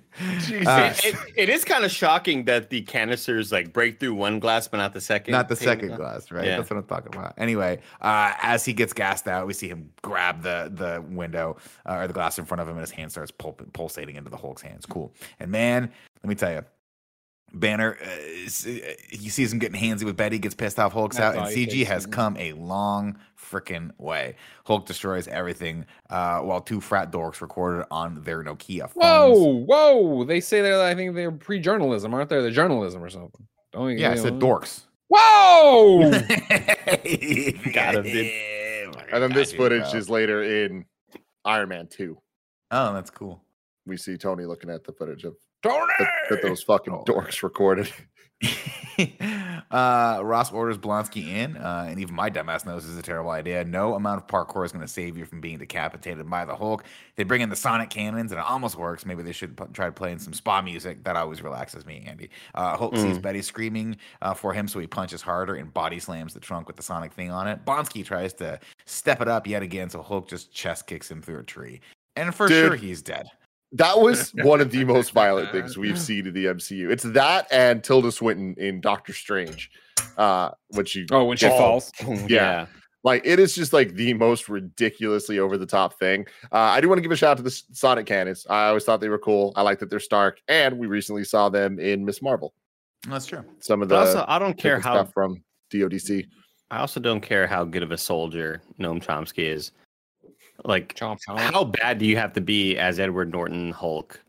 Uh, 0.66 0.92
it, 1.02 1.16
it 1.34 1.48
is 1.48 1.64
kind 1.64 1.82
of 1.84 1.90
shocking 1.90 2.44
that 2.44 2.68
the 2.68 2.82
canisters 2.82 3.50
like 3.50 3.72
break 3.72 3.98
through 3.98 4.14
one 4.14 4.38
glass 4.38 4.68
but 4.68 4.76
not 4.76 4.92
the 4.92 5.00
second. 5.00 5.32
Not 5.32 5.48
the 5.48 5.56
second 5.56 5.96
glass, 5.96 6.30
right? 6.30 6.44
Yeah. 6.44 6.58
That's 6.58 6.68
what 6.68 6.76
I'm 6.78 6.84
talking 6.84 7.14
about. 7.14 7.32
Anyway, 7.38 7.80
uh, 8.02 8.32
as 8.42 8.66
he 8.66 8.74
gets 8.74 8.92
gassed 8.92 9.26
out, 9.26 9.46
we 9.46 9.54
see 9.54 9.68
him 9.68 9.90
grab 10.02 10.42
the 10.42 10.70
the 10.74 11.02
window 11.08 11.56
uh, 11.86 11.94
or 11.94 12.06
the 12.06 12.12
glass 12.12 12.38
in 12.38 12.44
front 12.44 12.60
of 12.60 12.68
him, 12.68 12.74
and 12.76 12.82
his 12.82 12.90
hand 12.90 13.10
starts 13.10 13.30
pul- 13.30 13.56
pulsating 13.72 14.16
into 14.16 14.28
the 14.28 14.36
Hulk's 14.36 14.60
hands. 14.60 14.84
Cool. 14.84 15.14
And 15.40 15.50
man, 15.50 15.90
let 16.22 16.28
me 16.28 16.34
tell 16.34 16.52
you, 16.52 16.62
Banner, 17.54 17.96
uh, 18.02 18.06
uh, 18.06 18.70
he 19.10 19.28
sees 19.28 19.52
him 19.52 19.58
getting 19.58 19.80
handsy 19.80 20.04
with 20.04 20.16
Betty, 20.16 20.38
gets 20.38 20.54
pissed 20.54 20.78
off, 20.78 20.92
Hulk's 20.92 21.16
That's 21.16 21.36
out, 21.36 21.46
and 21.46 21.56
CG 21.56 21.86
has 21.86 22.02
isn't 22.02 22.10
come 22.12 22.36
a 22.36 22.52
long 22.54 23.16
freaking 23.40 23.90
way. 23.98 24.36
Hulk 24.66 24.86
destroys 24.86 25.28
everything, 25.28 25.86
uh, 26.10 26.40
while 26.40 26.60
two 26.60 26.80
frat 26.80 27.12
dorks 27.12 27.40
recorded 27.40 27.86
on 27.90 28.22
their 28.22 28.42
Nokia 28.42 28.90
phones. 28.90 28.94
Whoa, 29.38 29.64
whoa! 29.64 30.24
They 30.24 30.40
say 30.40 30.60
they're. 30.62 30.82
I 30.82 30.94
think 30.94 31.14
they're 31.14 31.30
pre-journalism, 31.32 32.12
aren't 32.12 32.28
they? 32.30 32.40
They're 32.40 32.50
journalism 32.50 33.02
or 33.02 33.10
something. 33.10 33.46
Don't 33.72 33.90
you- 33.90 33.98
Yeah, 33.98 34.12
I 34.12 34.16
said 34.16 34.34
dorks. 34.38 34.82
Whoa! 35.08 36.10
Got 37.72 37.94
him, 37.96 38.02
dude. 38.02 38.32
and 39.12 39.22
then 39.22 39.32
this 39.32 39.52
footage 39.52 39.90
bro. 39.90 39.98
is 39.98 40.10
later 40.10 40.42
in 40.42 40.84
Iron 41.44 41.68
Man 41.68 41.86
2. 41.88 42.16
Oh, 42.70 42.92
that's 42.94 43.10
cool. 43.10 43.42
We 43.86 43.96
see 43.96 44.16
Tony 44.16 44.44
looking 44.44 44.70
at 44.70 44.84
the 44.84 44.92
footage 44.92 45.24
of 45.24 45.36
Tony! 45.64 45.92
that, 45.98 46.08
that 46.30 46.42
those 46.42 46.62
fucking 46.62 46.92
Oh. 46.94 47.04
dorks 47.04 47.42
recorded. 47.42 47.90
uh, 49.70 50.20
Ross 50.22 50.52
orders 50.52 50.76
Blonsky 50.78 51.28
in, 51.28 51.56
uh, 51.56 51.86
and 51.88 51.98
even 52.00 52.14
my 52.14 52.30
dumbass 52.30 52.66
knows 52.66 52.82
this 52.82 52.92
is 52.92 52.98
a 52.98 53.02
terrible 53.02 53.30
idea. 53.30 53.64
No 53.64 53.94
amount 53.94 54.20
of 54.22 54.26
parkour 54.26 54.64
is 54.64 54.72
going 54.72 54.84
to 54.84 54.88
save 54.92 55.16
you 55.16 55.24
from 55.24 55.40
being 55.40 55.58
decapitated 55.58 56.28
by 56.28 56.44
the 56.44 56.54
Hulk. 56.54 56.84
They 57.16 57.24
bring 57.24 57.40
in 57.40 57.48
the 57.48 57.56
sonic 57.56 57.90
cannons, 57.90 58.32
and 58.32 58.38
it 58.40 58.44
almost 58.46 58.76
works. 58.76 59.06
Maybe 59.06 59.22
they 59.22 59.32
should 59.32 59.56
p- 59.56 59.64
try 59.72 59.90
playing 59.90 60.18
some 60.18 60.32
spa 60.34 60.60
music. 60.62 61.04
That 61.04 61.16
always 61.16 61.42
relaxes 61.42 61.86
me, 61.86 62.04
Andy. 62.06 62.30
Uh, 62.54 62.76
Hulk 62.76 62.96
sees 62.96 63.18
Mm. 63.18 63.22
Betty 63.22 63.42
screaming 63.42 63.96
uh, 64.22 64.34
for 64.34 64.52
him, 64.52 64.68
so 64.68 64.78
he 64.78 64.86
punches 64.86 65.22
harder 65.22 65.54
and 65.54 65.72
body 65.72 65.98
slams 65.98 66.34
the 66.34 66.40
trunk 66.40 66.66
with 66.66 66.76
the 66.76 66.82
sonic 66.82 67.12
thing 67.12 67.30
on 67.30 67.48
it. 67.48 67.64
Blonsky 67.64 68.04
tries 68.04 68.32
to 68.34 68.58
step 68.84 69.20
it 69.22 69.28
up 69.28 69.46
yet 69.46 69.62
again, 69.62 69.88
so 69.90 70.02
Hulk 70.02 70.28
just 70.28 70.52
chest 70.52 70.86
kicks 70.86 71.10
him 71.10 71.22
through 71.22 71.38
a 71.40 71.44
tree. 71.44 71.80
And 72.16 72.34
for 72.34 72.46
Dude. 72.46 72.66
sure, 72.68 72.76
he's 72.76 73.02
dead. 73.02 73.26
That 73.74 74.00
was 74.00 74.30
one 74.42 74.60
of 74.60 74.70
the 74.70 74.84
most 74.84 75.12
violent 75.12 75.50
things 75.52 75.76
we've 75.78 75.98
seen 75.98 76.26
in 76.26 76.32
the 76.34 76.46
MCU. 76.46 76.90
It's 76.90 77.02
that 77.04 77.46
and 77.52 77.82
Tilda 77.84 78.10
Swinton 78.12 78.54
in 78.56 78.80
Doctor 78.80 79.12
Strange, 79.12 79.70
uh, 80.16 80.50
when 80.68 80.86
she 80.86 81.06
Oh, 81.10 81.24
when 81.24 81.36
she 81.36 81.48
falls. 81.48 81.92
yeah. 82.28 82.66
like 83.02 83.22
it 83.24 83.38
is 83.38 83.54
just 83.54 83.72
like 83.72 83.94
the 83.94 84.14
most 84.14 84.48
ridiculously 84.48 85.38
over 85.38 85.58
the 85.58 85.66
top 85.66 85.98
thing. 85.98 86.26
Uh, 86.52 86.56
I 86.56 86.80
do 86.80 86.88
want 86.88 86.98
to 86.98 87.02
give 87.02 87.12
a 87.12 87.16
shout 87.16 87.32
out 87.32 87.36
to 87.38 87.42
the 87.42 87.62
Sonic 87.72 88.06
cannons. 88.06 88.46
I 88.48 88.68
always 88.68 88.84
thought 88.84 89.00
they 89.00 89.08
were 89.10 89.18
cool. 89.18 89.52
I 89.56 89.62
like 89.62 89.78
that 89.80 89.90
they're 89.90 90.00
Stark, 90.00 90.40
and 90.48 90.78
we 90.78 90.86
recently 90.86 91.24
saw 91.24 91.48
them 91.48 91.78
in 91.78 92.04
Miss 92.04 92.22
Marvel. 92.22 92.54
That's 93.08 93.26
true. 93.26 93.44
Some 93.60 93.82
of 93.82 93.88
the 93.88 93.96
But 93.96 94.06
also, 94.06 94.24
I 94.28 94.38
don't 94.38 94.56
care 94.56 94.80
how. 94.80 94.94
stuff 94.94 95.12
from 95.12 95.42
DODC. 95.72 96.24
I 96.70 96.78
also 96.78 96.98
don't 97.00 97.20
care 97.20 97.46
how 97.46 97.64
good 97.64 97.82
of 97.82 97.90
a 97.92 97.98
soldier 97.98 98.62
Noam 98.80 99.04
Chomsky 99.04 99.44
is. 99.44 99.72
Like, 100.64 100.94
Chomp 100.94 101.18
chomp. 101.26 101.38
how 101.38 101.64
bad 101.64 101.98
do 101.98 102.06
you 102.06 102.16
have 102.16 102.32
to 102.34 102.40
be 102.40 102.78
as 102.78 103.00
Edward 103.00 103.32
Norton 103.32 103.72
Hulk 103.72 104.20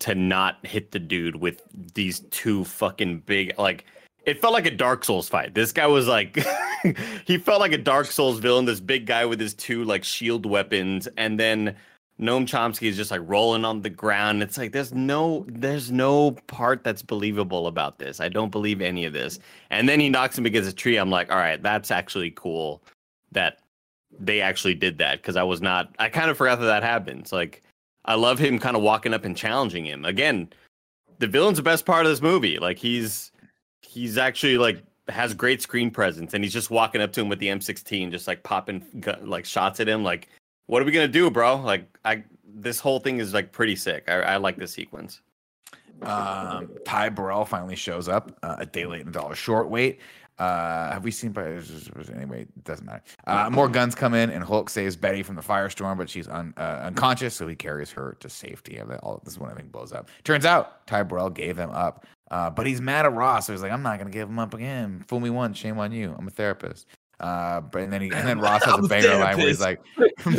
to 0.00 0.14
not 0.14 0.64
hit 0.66 0.90
the 0.90 0.98
dude 0.98 1.36
with 1.36 1.62
these 1.94 2.20
two 2.30 2.64
fucking 2.64 3.20
big 3.20 3.58
like 3.58 3.84
it 4.26 4.40
felt 4.40 4.52
like 4.52 4.66
a 4.66 4.70
Dark 4.70 5.04
Souls 5.04 5.28
fight. 5.28 5.54
This 5.54 5.72
guy 5.72 5.86
was 5.86 6.06
like 6.06 6.38
he 7.26 7.38
felt 7.38 7.60
like 7.60 7.72
a 7.72 7.78
Dark 7.78 8.06
Souls 8.06 8.38
villain, 8.38 8.64
this 8.64 8.80
big 8.80 9.06
guy 9.06 9.24
with 9.24 9.40
his 9.40 9.54
two 9.54 9.84
like 9.84 10.04
shield 10.04 10.46
weapons, 10.46 11.08
and 11.16 11.38
then 11.38 11.76
Noam 12.20 12.46
Chomsky 12.46 12.88
is 12.88 12.96
just 12.96 13.10
like 13.10 13.20
rolling 13.24 13.64
on 13.64 13.82
the 13.82 13.90
ground. 13.90 14.42
It's 14.42 14.56
like 14.56 14.72
there's 14.72 14.92
no 14.92 15.44
there's 15.48 15.90
no 15.90 16.32
part 16.46 16.84
that's 16.84 17.02
believable 17.02 17.66
about 17.66 17.98
this. 17.98 18.20
I 18.20 18.28
don't 18.28 18.50
believe 18.50 18.80
any 18.80 19.04
of 19.04 19.12
this. 19.12 19.38
And 19.70 19.88
then 19.88 20.00
he 20.00 20.08
knocks 20.08 20.38
him 20.38 20.46
against 20.46 20.70
a 20.70 20.74
tree. 20.74 20.96
I'm 20.96 21.10
like, 21.10 21.30
all 21.30 21.38
right, 21.38 21.62
that's 21.62 21.90
actually 21.90 22.30
cool 22.30 22.82
that 23.32 23.58
they 24.18 24.40
actually 24.40 24.74
did 24.74 24.98
that 24.98 25.20
because 25.20 25.36
I 25.36 25.42
was 25.42 25.60
not 25.60 25.94
I 25.98 26.08
kind 26.08 26.30
of 26.30 26.36
forgot 26.36 26.60
that 26.60 26.66
that 26.66 26.82
happens. 26.82 27.32
Like 27.32 27.62
I 28.04 28.14
love 28.14 28.38
him 28.38 28.58
kind 28.58 28.76
of 28.76 28.82
walking 28.82 29.14
up 29.14 29.24
and 29.24 29.36
challenging 29.36 29.84
him. 29.84 30.04
Again, 30.04 30.50
the 31.18 31.26
villain's 31.26 31.58
the 31.58 31.62
best 31.62 31.86
part 31.86 32.06
of 32.06 32.12
this 32.12 32.22
movie. 32.22 32.58
Like 32.58 32.78
he's 32.78 33.32
he's 33.82 34.18
actually 34.18 34.58
like 34.58 34.82
has 35.08 35.34
great 35.34 35.60
screen 35.60 35.90
presence 35.90 36.32
and 36.32 36.42
he's 36.42 36.52
just 36.52 36.70
walking 36.70 37.02
up 37.02 37.12
to 37.12 37.20
him 37.20 37.28
with 37.28 37.38
the 37.38 37.48
M16 37.48 38.10
just 38.10 38.26
like 38.26 38.42
popping 38.42 38.82
like 39.22 39.44
shots 39.44 39.78
at 39.80 39.88
him 39.88 40.02
like 40.02 40.28
what 40.66 40.80
are 40.80 40.86
we 40.86 40.92
to 40.92 41.08
do, 41.08 41.30
bro? 41.30 41.56
Like 41.56 41.86
I 42.04 42.24
this 42.46 42.80
whole 42.80 43.00
thing 43.00 43.18
is 43.18 43.34
like 43.34 43.52
pretty 43.52 43.76
sick. 43.76 44.04
I, 44.08 44.14
I 44.14 44.36
like 44.36 44.56
this 44.56 44.72
sequence. 44.72 45.20
Um, 46.02 46.70
Ty 46.84 47.10
Burrell 47.10 47.44
finally 47.44 47.76
shows 47.76 48.08
up 48.08 48.36
uh, 48.42 48.56
a 48.58 48.66
day 48.66 48.86
late 48.86 49.00
and 49.00 49.10
a 49.10 49.12
dollar 49.12 49.34
short. 49.34 49.68
Wait, 49.68 50.00
uh, 50.38 50.92
have 50.92 51.04
we 51.04 51.10
seen? 51.10 51.32
But 51.32 51.46
anyway, 52.14 52.42
it 52.42 52.64
doesn't 52.64 52.84
matter. 52.84 53.02
Uh, 53.26 53.48
more 53.50 53.68
guns 53.68 53.94
come 53.94 54.14
in, 54.14 54.30
and 54.30 54.42
Hulk 54.42 54.68
saves 54.68 54.96
Betty 54.96 55.22
from 55.22 55.36
the 55.36 55.42
firestorm, 55.42 55.96
but 55.96 56.10
she's 56.10 56.28
un, 56.28 56.54
uh, 56.56 56.80
unconscious, 56.84 57.34
so 57.34 57.46
he 57.46 57.54
carries 57.54 57.90
her 57.92 58.16
to 58.20 58.28
safety. 58.28 58.76
And 58.76 58.92
all 59.02 59.20
this 59.24 59.34
is 59.34 59.38
when 59.38 59.50
everything 59.50 59.70
blows 59.70 59.92
up. 59.92 60.08
Turns 60.24 60.44
out 60.44 60.86
Ty 60.86 61.04
Burrell 61.04 61.30
gave 61.30 61.56
them 61.56 61.70
up, 61.70 62.04
uh, 62.30 62.50
but 62.50 62.66
he's 62.66 62.80
mad 62.80 63.06
at 63.06 63.12
Ross, 63.12 63.46
so 63.46 63.52
he's 63.52 63.62
like, 63.62 63.72
"I'm 63.72 63.82
not 63.82 63.98
gonna 63.98 64.10
give 64.10 64.28
him 64.28 64.38
up 64.38 64.54
again. 64.54 65.04
Fool 65.06 65.20
me 65.20 65.30
once, 65.30 65.56
shame 65.56 65.78
on 65.78 65.92
you. 65.92 66.14
I'm 66.18 66.26
a 66.26 66.30
therapist." 66.30 66.86
Uh, 67.20 67.60
but 67.60 67.82
and 67.82 67.92
then 67.92 68.02
he 68.02 68.10
and 68.10 68.26
then 68.26 68.40
Ross 68.40 68.64
has 68.64 68.78
a 68.78 68.88
banger 68.88 69.16
line 69.16 69.36
where 69.36 69.46
he's 69.46 69.60
like, 69.60 69.80
"I'm 70.26 70.36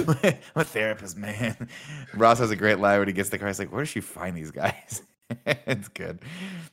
a 0.55 0.63
therapist, 0.63 1.17
man." 1.17 1.69
Ross 2.13 2.39
has 2.39 2.51
a 2.51 2.55
great 2.55 2.79
line 2.79 2.99
when 2.99 3.07
he 3.07 3.13
gets 3.13 3.29
the 3.29 3.37
car. 3.37 3.47
He's 3.47 3.59
like, 3.59 3.71
"Where 3.71 3.81
does 3.81 3.89
she 3.89 4.01
find 4.01 4.35
these 4.35 4.51
guys?" 4.51 5.03
it's 5.45 5.87
good. 5.87 6.19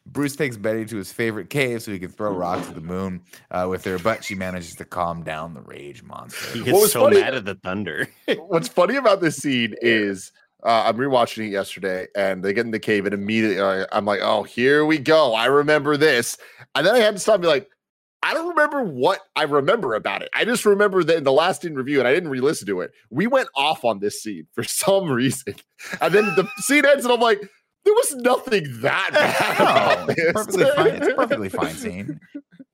Bruce 0.06 0.36
takes 0.36 0.56
Betty 0.56 0.84
to 0.86 0.96
his 0.96 1.10
favorite 1.12 1.48
cave 1.50 1.82
so 1.82 1.90
he 1.92 1.98
can 1.98 2.10
throw 2.10 2.32
rocks 2.34 2.68
at 2.68 2.74
the 2.74 2.80
moon 2.82 3.22
uh, 3.50 3.66
with 3.68 3.84
her, 3.84 3.98
but 3.98 4.22
she 4.24 4.34
manages 4.34 4.74
to 4.74 4.84
calm 4.84 5.22
down 5.22 5.54
the 5.54 5.62
rage 5.62 6.02
monster. 6.02 6.58
He 6.58 6.60
What 6.70 6.80
gets 6.80 6.92
so 6.92 7.04
funny- 7.04 7.20
mad 7.20 7.34
at 7.34 7.44
the 7.44 7.54
thunder. 7.56 8.08
What's 8.48 8.68
funny 8.68 8.96
about 8.96 9.20
this 9.20 9.36
scene 9.36 9.74
is 9.80 10.32
uh, 10.64 10.84
I'm 10.86 10.96
rewatching 10.96 11.46
it 11.46 11.50
yesterday, 11.50 12.06
and 12.14 12.42
they 12.44 12.52
get 12.52 12.64
in 12.66 12.70
the 12.72 12.78
cave, 12.78 13.04
and 13.06 13.14
immediately 13.14 13.58
uh, 13.58 13.86
I'm 13.90 14.04
like, 14.04 14.20
"Oh, 14.22 14.42
here 14.44 14.84
we 14.84 14.98
go! 14.98 15.34
I 15.34 15.46
remember 15.46 15.96
this." 15.96 16.38
And 16.74 16.86
then 16.86 16.94
I 16.94 16.98
had 16.98 17.14
to 17.14 17.20
stop 17.20 17.34
and 17.36 17.42
be 17.42 17.48
like, 17.48 17.68
"I 18.22 18.32
don't 18.32 18.50
remember 18.50 18.84
what 18.84 19.18
I 19.34 19.42
remember 19.42 19.94
about 19.94 20.22
it. 20.22 20.28
I 20.36 20.44
just 20.44 20.64
remember 20.64 21.02
that 21.02 21.16
in 21.16 21.24
the 21.24 21.32
last 21.32 21.64
in 21.64 21.74
review, 21.74 21.98
and 21.98 22.06
I 22.06 22.12
didn't 22.14 22.28
re-listen 22.28 22.68
to 22.68 22.80
it. 22.82 22.92
We 23.10 23.26
went 23.26 23.48
off 23.56 23.84
on 23.84 23.98
this 23.98 24.22
scene 24.22 24.46
for 24.52 24.62
some 24.84 25.10
reason, 25.10 25.56
and 26.00 26.14
then 26.14 26.26
the 26.36 26.46
scene 26.58 26.84
ends, 26.84 27.04
and 27.04 27.12
I'm 27.14 27.20
like." 27.20 27.40
There 27.84 27.94
was 27.94 28.14
nothing 28.16 28.80
that 28.80 29.12
bad. 30.06 30.06
No, 30.08 30.14
it's 30.16 30.32
perfectly 30.32 30.64
fine. 30.76 30.94
It's 30.94 31.06
a 31.08 31.14
perfectly 31.14 31.48
fine 31.50 31.74
scene. 31.74 32.20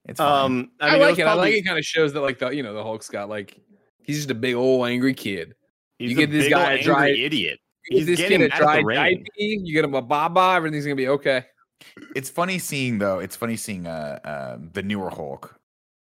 It's 0.07 0.19
fine. 0.19 0.45
Um, 0.45 0.71
I, 0.81 0.89
I, 0.89 0.93
mean, 0.93 1.01
like 1.01 1.11
was 1.11 1.19
it. 1.19 1.27
I 1.27 1.35
like 1.35 1.55
it. 1.55 1.65
Kind 1.65 1.79
of 1.79 1.85
shows 1.85 2.13
that 2.13 2.21
like 2.21 2.39
the 2.39 2.51
you 2.51 2.63
know 2.63 2.75
the 2.75 2.83
Hulk's 2.83 3.09
got 3.09 3.29
like 3.29 3.59
he's 4.03 4.17
just 4.17 4.31
a 4.31 4.35
big 4.35 4.55
old 4.55 4.87
angry 4.87 5.15
kid. 5.15 5.55
He's 5.99 6.13
you 6.13 6.17
a 6.19 6.21
get 6.21 6.31
this 6.31 6.45
big 6.45 6.53
ol' 6.53 6.59
guy 6.61 6.65
a 6.65 6.77
angry 6.77 6.85
dry- 6.85 7.11
idiot. 7.11 7.61
You 7.89 7.99
He's 7.99 8.07
get 8.07 8.13
this 8.13 8.21
getting 8.21 8.41
kid 8.41 8.51
a 8.51 8.55
out 8.55 8.61
of 8.63 8.67
the 8.77 8.83
dry 8.83 9.03
rain. 9.03 9.17
diaper, 9.19 9.31
you 9.39 9.75
get 9.75 9.85
him 9.85 9.95
a 9.95 10.03
baba, 10.03 10.55
everything's 10.57 10.85
gonna 10.85 10.95
be 10.95 11.09
okay. 11.09 11.45
it's 12.15 12.29
funny 12.29 12.59
seeing 12.59 12.99
though. 12.99 13.19
It's 13.19 13.37
funny 13.37 13.57
seeing 13.57 13.87
uh, 13.87 14.19
uh 14.25 14.59
the 14.73 14.83
newer 14.83 15.11
Hulk. 15.11 15.55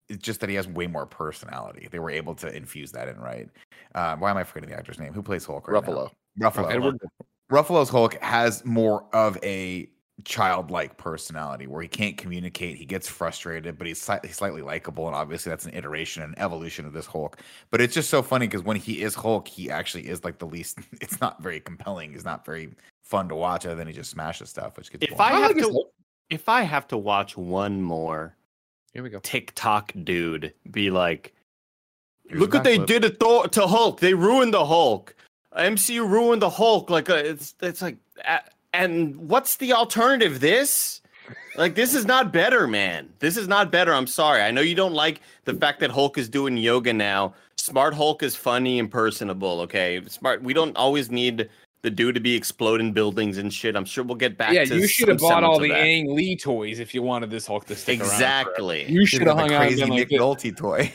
It's 0.09 0.23
just 0.23 0.41
that 0.41 0.49
he 0.49 0.55
has 0.55 0.69
way 0.69 0.87
more 0.87 1.05
personality. 1.05 1.89
They 1.91 1.99
were 1.99 2.11
able 2.11 2.35
to 2.37 2.55
infuse 2.55 2.93
that 2.93 3.09
in, 3.09 3.19
right? 3.19 3.49
Uh, 3.95 4.17
why 4.17 4.31
am 4.31 4.37
I 4.37 4.45
forgetting 4.45 4.71
the 4.71 4.77
actor's 4.77 5.01
name? 5.01 5.13
Who 5.13 5.23
plays 5.23 5.45
Hulk? 5.45 5.67
Right 5.67 5.83
Ruffalo. 5.83 6.11
Now? 6.37 6.51
Ruffalo. 6.51 6.73
Edward 6.73 6.99
Ruffalo's 7.51 7.89
Hulk 7.89 8.15
has 8.23 8.65
more 8.65 9.05
of 9.13 9.39
a 9.43 9.89
childlike 10.25 10.97
personality 10.97 11.67
where 11.67 11.83
he 11.83 11.89
can't 11.89 12.17
communicate. 12.17 12.77
He 12.77 12.85
gets 12.85 13.07
frustrated, 13.09 13.79
but 13.79 13.87
he's, 13.87 14.03
sli- 14.03 14.25
he's 14.25 14.35
slightly 14.37 14.63
likable. 14.63 15.07
And 15.07 15.15
obviously, 15.15 15.51
that's 15.51 15.67
an 15.67 15.75
iteration 15.75 16.23
and 16.23 16.37
evolution 16.39 16.87
of 16.87 16.93
this 16.93 17.07
Hulk. 17.07 17.39
But 17.71 17.81
it's 17.81 17.95
just 17.95 18.11
so 18.11 18.23
funny 18.23 18.47
because 18.47 18.63
when 18.63 18.77
he 18.77 19.03
is 19.03 19.15
Hulk, 19.15 19.47
he 19.47 19.71
actually 19.71 20.09
is 20.09 20.25
like 20.25 20.39
the 20.39 20.47
least, 20.47 20.79
it's 21.01 21.21
not 21.21 21.43
very 21.43 21.61
compelling. 21.61 22.13
He's 22.13 22.25
not 22.25 22.45
very 22.45 22.71
fun 23.05 23.29
to 23.29 23.35
watch 23.37 23.67
other 23.67 23.77
than 23.77 23.87
he 23.87 23.93
just 23.93 24.11
smashes 24.11 24.49
stuff, 24.51 24.77
which 24.77 24.91
gets 24.91 25.05
If 25.05 25.17
boring. 25.17 25.33
I 25.35 25.37
I 25.37 25.41
have 25.41 25.51
like 25.57 25.65
to, 25.65 25.71
Hulk. 25.71 25.93
if 26.31 26.49
I 26.49 26.63
have 26.63 26.89
to 26.89 26.97
watch 26.97 27.37
one 27.37 27.81
more 27.83 28.35
Here 28.93 29.03
we 29.05 29.11
go. 29.11 29.21
TikTok 29.21 29.93
dude 30.03 30.53
be 30.73 30.91
like, 30.91 31.33
Here's 32.29 32.41
look 32.41 32.55
what 32.55 32.65
they 32.65 32.79
backflip. 32.79 32.87
did 32.87 33.03
to, 33.03 33.11
Thor- 33.11 33.47
to 33.49 33.67
Hulk. 33.69 34.01
They 34.01 34.15
ruined 34.15 34.53
the 34.53 34.65
Hulk. 34.67 35.15
MCU 35.55 36.09
ruined 36.09 36.43
the 36.43 36.51
Hulk. 36.51 36.91
Like 36.91 37.11
uh, 37.11 37.15
it's 37.15 37.55
it's 37.61 37.83
like, 37.83 37.97
uh, 38.27 38.39
and 38.73 39.17
what's 39.17 39.57
the 39.57 39.73
alternative? 39.73 40.41
This. 40.41 41.01
Like 41.57 41.75
this 41.75 41.95
is 41.95 42.05
not 42.05 42.33
better, 42.33 42.69
man. 42.69 43.09
This 43.19 43.37
is 43.37 43.49
not 43.49 43.73
better. 43.73 43.93
I'm 43.93 44.07
sorry. 44.07 44.43
I 44.43 44.51
know 44.51 44.61
you 44.61 44.75
don't 44.75 44.93
like 44.93 45.23
the 45.45 45.55
fact 45.55 45.81
that 45.81 45.91
Hulk 45.91 46.19
is 46.19 46.29
doing 46.29 46.57
yoga 46.57 46.93
now. 46.93 47.35
Smart 47.57 47.95
Hulk 47.95 48.23
is 48.23 48.37
funny 48.37 48.79
and 48.79 48.91
personable. 48.91 49.61
Okay, 49.63 50.03
smart. 50.07 50.43
We 50.43 50.53
don't 50.53 50.77
always 50.77 51.11
need 51.11 51.49
the 51.83 51.91
dude 51.91 52.15
to 52.15 52.21
be 52.21 52.35
exploding 52.35 52.93
buildings 52.93 53.39
and 53.39 53.53
shit. 53.53 53.75
I'm 53.77 53.85
sure 53.85 54.05
we'll 54.05 54.17
get 54.17 54.37
back. 54.37 54.53
yeah, 54.53 54.65
to 54.65 54.77
you 54.77 54.87
should 54.87 55.09
have 55.09 55.19
bought 55.19 55.45
all 55.45 55.59
the 55.59 55.69
that. 55.69 55.79
Ang 55.79 56.15
Lee 56.15 56.37
toys 56.37 56.79
if 56.79 56.95
you 56.95 57.03
wanted 57.03 57.31
this 57.31 57.47
Hulk 57.47 57.65
to 57.67 57.75
stick 57.75 58.01
around. 58.01 58.11
Exactly. 58.11 58.85
You 58.91 59.07
should 59.07 59.23
have 59.23 59.37
the 59.37 59.43
hung 59.43 59.53
out 59.53 59.63
and 59.63 59.71
crazy 59.71 59.81
been 59.83 59.91
like 59.91 60.11
Nick. 60.11 60.21
Nolte 60.21 60.57
toy. 60.57 60.93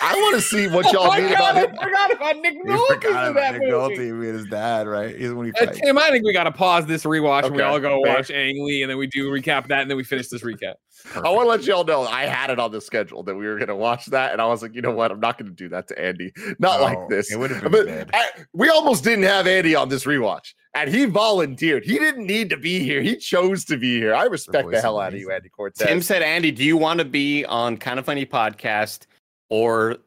I 0.00 0.14
want 0.14 0.36
to 0.36 0.40
see 0.40 0.68
what 0.68 0.86
Oh 0.88 0.92
y'all 0.92 1.06
my 1.08 1.20
mean 1.20 1.28
God, 1.30 1.38
about 1.38 1.56
I 1.56 1.60
him. 1.60 1.76
forgot 1.76 2.12
about 2.12 2.36
Nick 2.38 2.54
You 2.54 2.64
Nolte 2.64 2.86
forgot 2.88 3.24
in 3.26 3.30
about 3.32 3.34
that 3.34 3.52
Nick 3.60 3.70
movie. 3.70 3.72
Nolte 3.96 4.20
being 4.20 4.34
his 4.34 4.46
dad, 4.46 4.86
right? 4.88 5.14
He's 5.16 5.32
when 5.32 5.46
he 5.46 5.52
Uh. 5.60 5.66
Tim, 5.66 5.98
I 5.98 6.08
think 6.10 6.24
we 6.24 6.32
got 6.32 6.44
to 6.44 6.52
pause 6.52 6.86
this 6.86 7.04
rewatch 7.04 7.44
and 7.44 7.54
we 7.54 7.62
all 7.62 7.78
go 7.78 8.02
fair. 8.02 8.16
watch 8.16 8.30
Ang 8.30 8.64
Lee 8.64 8.82
and 8.82 8.90
then 8.90 8.96
we 8.98 9.06
do 9.06 9.30
recap 9.30 9.66
that 9.68 9.82
and 9.82 9.90
then 9.90 9.96
we 9.96 10.04
finish 10.04 10.28
this 10.28 10.42
recap. 10.42 10.74
I 11.16 11.28
want 11.30 11.46
to 11.46 11.48
let 11.50 11.64
y'all 11.64 11.84
know 11.84 12.02
I 12.04 12.26
had 12.26 12.50
it 12.50 12.58
on 12.60 12.70
the 12.70 12.80
schedule 12.80 13.22
that 13.24 13.34
we 13.34 13.44
were 13.46 13.56
going 13.56 13.66
to 13.68 13.74
watch 13.74 14.06
that, 14.06 14.32
and 14.32 14.40
I 14.40 14.46
was 14.46 14.62
like, 14.62 14.72
you 14.72 14.82
know 14.82 14.92
what? 14.92 15.10
I'm 15.10 15.18
not 15.18 15.36
going 15.36 15.48
to 15.50 15.54
do 15.54 15.68
that 15.70 15.88
to 15.88 16.00
Andy. 16.00 16.32
Not 16.60 16.78
Oh, 16.80 16.84
like 16.84 17.08
this. 17.08 17.32
It 17.32 17.40
would 17.40 17.50
have 17.50 17.62
been 17.62 17.72
But 17.72 17.86
bad. 17.86 18.10
I, 18.14 18.28
we 18.52 18.68
almost 18.68 19.02
didn't 19.02 19.24
have 19.24 19.48
Andy 19.48 19.74
on 19.74 19.88
this 19.88 20.04
rewatch, 20.04 20.54
and 20.76 20.88
he 20.88 21.06
volunteered. 21.06 21.84
He 21.84 21.98
didn't 21.98 22.24
need 22.26 22.50
to 22.50 22.56
be 22.56 22.78
here. 22.80 23.02
He 23.02 23.16
chose 23.16 23.64
to 23.64 23.76
be 23.76 23.98
here. 23.98 24.14
I 24.14 24.24
respect 24.26 24.64
voice 24.66 24.72
the 24.72 24.76
is 24.78 24.82
hell 24.84 25.00
out 25.00 25.12
of 25.12 25.18
you. 25.18 25.32
Andy 25.32 25.48
Cortez. 25.48 25.84
Tim 25.84 26.02
said, 26.02 26.22
Andy, 26.22 26.52
do 26.52 26.62
you 26.62 26.76
want 26.76 27.00
to 27.00 27.04
be 27.04 27.44
on 27.46 27.78
Kinda 27.78 28.04
Funny 28.04 28.24
podcast 28.24 29.06
or 29.52 29.98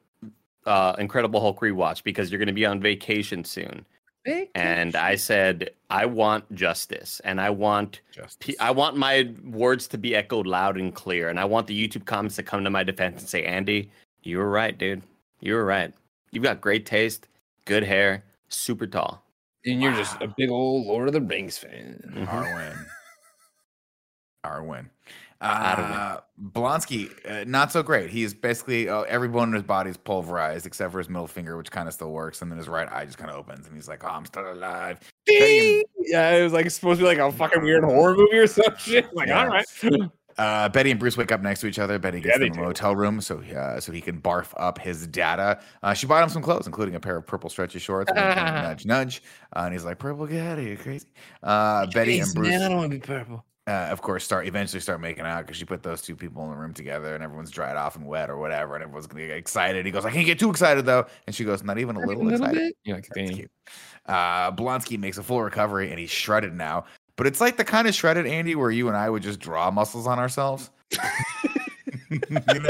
uh, 0.66 0.96
Incredible 0.98 1.40
Hulk 1.40 1.60
rewatch 1.60 2.04
because 2.04 2.32
you're 2.32 2.40
going 2.40 2.48
to 2.48 2.54
be 2.54 2.66
on 2.66 2.82
vacation 2.82 3.44
soon? 3.44 3.86
And 4.56 4.96
I 4.96 5.18
said, 5.18 5.70
I 5.92 6.08
want 6.08 6.52
justice, 6.56 7.22
and 7.24 7.40
I 7.40 7.52
want 7.52 8.02
Justice. 8.12 8.38
P- 8.40 8.58
I 8.60 8.72
want 8.72 8.98
my 8.98 9.32
words 9.44 9.88
to 9.90 10.00
be 10.00 10.16
echoed 10.16 10.48
loud 10.48 10.78
and 10.78 10.96
clear, 10.96 11.30
and 11.30 11.40
I 11.40 11.46
want 11.46 11.68
the 11.68 11.88
YouTube 11.88 12.06
comments 12.06 12.38
to 12.38 12.44
come 12.44 12.64
to 12.64 12.72
my 12.72 12.82
defense 12.82 13.22
and 13.22 13.30
say, 13.30 13.44
Andy, 13.44 13.92
you 14.24 14.40
were 14.40 14.50
right, 14.50 14.76
dude. 14.76 15.04
You 15.42 15.54
were 15.54 15.66
right. 15.66 15.94
You've 16.32 16.44
got 16.44 16.60
great 16.60 16.88
taste, 16.88 17.28
good 17.66 17.84
hair, 17.84 18.24
super 18.50 18.88
tall. 18.88 19.24
And 19.64 19.80
you're 19.80 19.94
just 19.94 20.20
a 20.22 20.34
big 20.36 20.50
old 20.50 20.88
Lord 20.88 21.08
of 21.08 21.14
the 21.14 21.22
Rings 21.22 21.60
fan. 21.60 22.02
Mhm. 22.16 22.28
Arwen. 24.44 24.90
Arwen. 25.46 25.78
Our. 25.78 26.18
Uh, 26.18 26.22
Blonsky, 26.52 27.10
uh, 27.30 27.46
not 27.48 27.72
so 27.72 27.82
great. 27.82 28.10
He 28.10 28.24
is 28.24 28.34
basically 28.34 28.90
uh, 28.90 29.02
every 29.04 29.28
bone 29.30 29.48
in 29.50 29.54
his 29.54 29.64
body 29.64 29.90
is 29.90 29.98
pulverized 29.98 30.66
except 30.66 30.92
for 30.92 30.98
his 30.98 31.08
middle 31.08 31.28
finger, 31.28 31.56
which 31.58 31.72
kind 31.72 31.88
of 31.88 31.94
still 31.94 32.12
works, 32.12 32.42
and 32.42 32.52
then 32.52 32.58
his 32.58 32.68
right 32.68 32.92
eye 32.92 33.06
just 33.06 33.18
kind 33.18 33.30
of 33.32 33.38
opens, 33.38 33.66
and 33.68 33.76
he's 33.76 33.88
like, 33.88 34.04
"Oh, 34.04 34.08
I'm 34.10 34.26
still 34.26 34.52
alive." 34.52 35.00
Yeah, 35.28 36.32
it 36.36 36.44
was 36.44 36.54
like 36.54 36.70
supposed 36.72 37.00
to 37.00 37.06
be 37.06 37.08
like 37.08 37.18
a 37.20 37.32
fucking 37.32 37.64
weird 37.64 37.84
horror 37.84 38.16
movie 38.16 38.38
or 38.38 38.48
some 38.48 38.76
shit. 38.78 39.14
Like, 39.16 39.28
Yeah. 39.30 39.40
all 39.40 39.48
right. 39.48 39.66
uh, 40.38 40.68
Betty 40.70 40.92
and 40.92 41.00
Bruce 41.00 41.16
wake 41.18 41.32
up 41.32 41.42
next 41.42 41.62
to 41.62 41.68
each 41.68 41.80
other. 41.80 41.98
Betty 41.98 42.20
gets 42.20 42.36
Yeah, 42.38 42.46
them 42.50 42.54
in 42.58 42.60
a 42.60 42.66
hotel 42.66 42.94
room 42.96 43.22
so 43.22 43.40
uh, 43.42 43.80
so 43.80 43.92
he 43.94 44.02
can 44.02 44.22
barf 44.22 44.54
up 44.58 44.78
his 44.78 45.08
data. 45.08 45.60
Uh, 45.84 45.94
she 45.94 46.06
bought 46.06 46.22
him 46.22 46.30
some 46.30 46.42
clothes, 46.42 46.68
including 46.68 46.96
a 46.96 47.00
pair 47.00 47.16
of 47.16 47.26
purple 47.26 47.50
stretchy 47.50 47.80
shorts. 47.80 48.12
nudge, 48.16 48.86
nudge. 48.86 49.24
Uh, 49.56 49.62
and 49.64 49.74
he's 49.74 49.86
like, 49.86 50.00
"Purple, 50.00 50.28
get 50.28 50.46
out 50.46 50.58
of 50.60 50.66
here, 50.66 50.76
crazy." 50.76 51.08
Uh, 51.42 51.86
Betty 51.94 52.20
and 52.20 52.34
Bruce. 52.34 52.50
Man, 52.50 52.62
I 52.62 52.68
don't 52.68 52.78
want 52.78 52.92
to 52.92 52.98
be 53.00 53.06
purple. 53.06 53.46
Uh, 53.68 53.88
of 53.92 54.02
course, 54.02 54.24
start 54.24 54.48
eventually 54.48 54.80
start 54.80 55.02
making 55.02 55.26
out 55.26 55.42
because 55.46 55.58
she 55.58 55.66
put 55.66 55.82
those 55.82 56.02
two 56.02 56.16
people 56.16 56.44
in 56.44 56.52
the 56.52 56.56
room 56.56 56.74
together, 56.74 57.16
and 57.16 57.24
everyone's 57.24 57.50
dried 57.52 57.76
off 57.76 57.96
and 57.96 58.06
wet 58.06 58.30
or 58.30 58.38
whatever, 58.38 58.76
and 58.76 58.84
everyone's 58.84 59.08
gonna 59.08 59.26
get 59.26 59.38
excited. 59.38 59.86
He 59.86 59.92
goes, 59.92 60.06
"I 60.06 60.12
can't 60.12 60.26
get 60.26 60.38
too 60.40 60.50
excited 60.50 60.86
though," 60.86 61.06
and 61.26 61.36
she 61.36 61.44
goes, 61.44 61.64
"Not 61.64 61.78
even 61.80 61.96
a 61.96 62.00
little, 62.00 62.30
excited." 62.30 62.74
You're 62.84 62.98
like, 62.98 63.08
That's 63.08 63.28
dang. 63.30 63.36
cute. 63.38 63.52
Uh, 64.06 64.52
Blonsky 64.52 65.00
makes 65.00 65.18
a 65.18 65.24
full 65.24 65.42
recovery, 65.42 65.90
and 65.90 66.00
he's 66.00 66.12
shredded 66.12 66.54
now. 66.54 66.86
But 67.16 67.28
it's 67.28 67.42
like 67.42 67.58
the 67.58 67.64
kind 67.64 67.88
of 67.88 67.96
shredded 67.96 68.28
Andy 68.28 68.56
where 68.56 68.70
you 68.72 68.88
and 68.88 68.98
I 68.98 69.10
would 69.10 69.24
just 69.24 69.40
draw 69.40 69.72
muscles 69.72 70.06
on 70.06 70.20
ourselves. 70.20 70.70
you 72.12 72.20
know, 72.30 72.70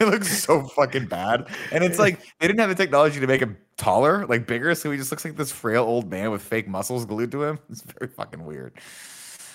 It 0.00 0.06
looks 0.06 0.42
so 0.42 0.62
fucking 0.62 1.06
bad. 1.06 1.46
And 1.72 1.84
it's 1.84 1.98
like 1.98 2.20
they 2.40 2.46
didn't 2.46 2.60
have 2.60 2.70
the 2.70 2.74
technology 2.74 3.20
to 3.20 3.26
make 3.26 3.42
him 3.42 3.56
taller, 3.76 4.26
like 4.26 4.46
bigger, 4.46 4.74
so 4.74 4.90
he 4.90 4.96
just 4.96 5.10
looks 5.10 5.24
like 5.24 5.36
this 5.36 5.52
frail 5.52 5.84
old 5.84 6.10
man 6.10 6.30
with 6.30 6.40
fake 6.42 6.66
muscles 6.66 7.04
glued 7.04 7.30
to 7.32 7.44
him. 7.44 7.58
It's 7.68 7.82
very 7.82 8.10
fucking 8.10 8.44
weird. 8.44 8.72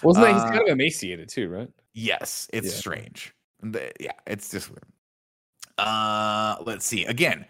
Wasn't 0.06 0.26
that 0.26 0.34
he's 0.34 0.43
Uh, 0.43 0.47
kind 0.49 0.62
of 0.62 0.68
emaciated 0.68 1.30
too, 1.30 1.49
right? 1.49 1.70
Yes, 1.93 2.47
it's 2.53 2.68
Yeah. 2.68 2.74
strange. 2.74 3.34
The- 3.62 3.91
yeah, 3.99 4.12
it's 4.28 4.49
just 4.51 4.70
weird. 4.70 4.84
Uh 5.78 6.56
let's 6.65 6.86
see. 6.86 7.06
Again, 7.06 7.45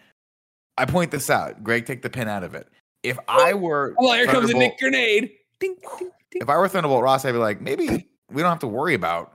I 0.78 0.84
point 0.84 1.10
this 1.10 1.30
out. 1.30 1.62
Greg, 1.62 1.86
take 1.86 2.02
the 2.02 2.10
pin 2.10 2.28
out 2.28 2.42
of 2.44 2.54
it. 2.54 2.68
If 3.02 3.18
I 3.28 3.54
were 3.54 3.94
well, 3.98 4.14
here 4.14 4.26
comes 4.26 4.50
a 4.50 4.54
Nick 4.54 4.78
grenade. 4.78 5.30
ding, 5.60 5.76
ding, 5.98 6.10
ding. 6.30 6.42
If 6.42 6.48
I 6.48 6.56
were 6.58 6.68
Thunderbolt 6.68 7.02
Ross, 7.02 7.24
I'd 7.24 7.32
be 7.32 7.38
like, 7.38 7.60
maybe 7.60 8.08
we 8.30 8.42
don't 8.42 8.50
have 8.50 8.58
to 8.60 8.66
worry 8.66 8.94
about 8.94 9.32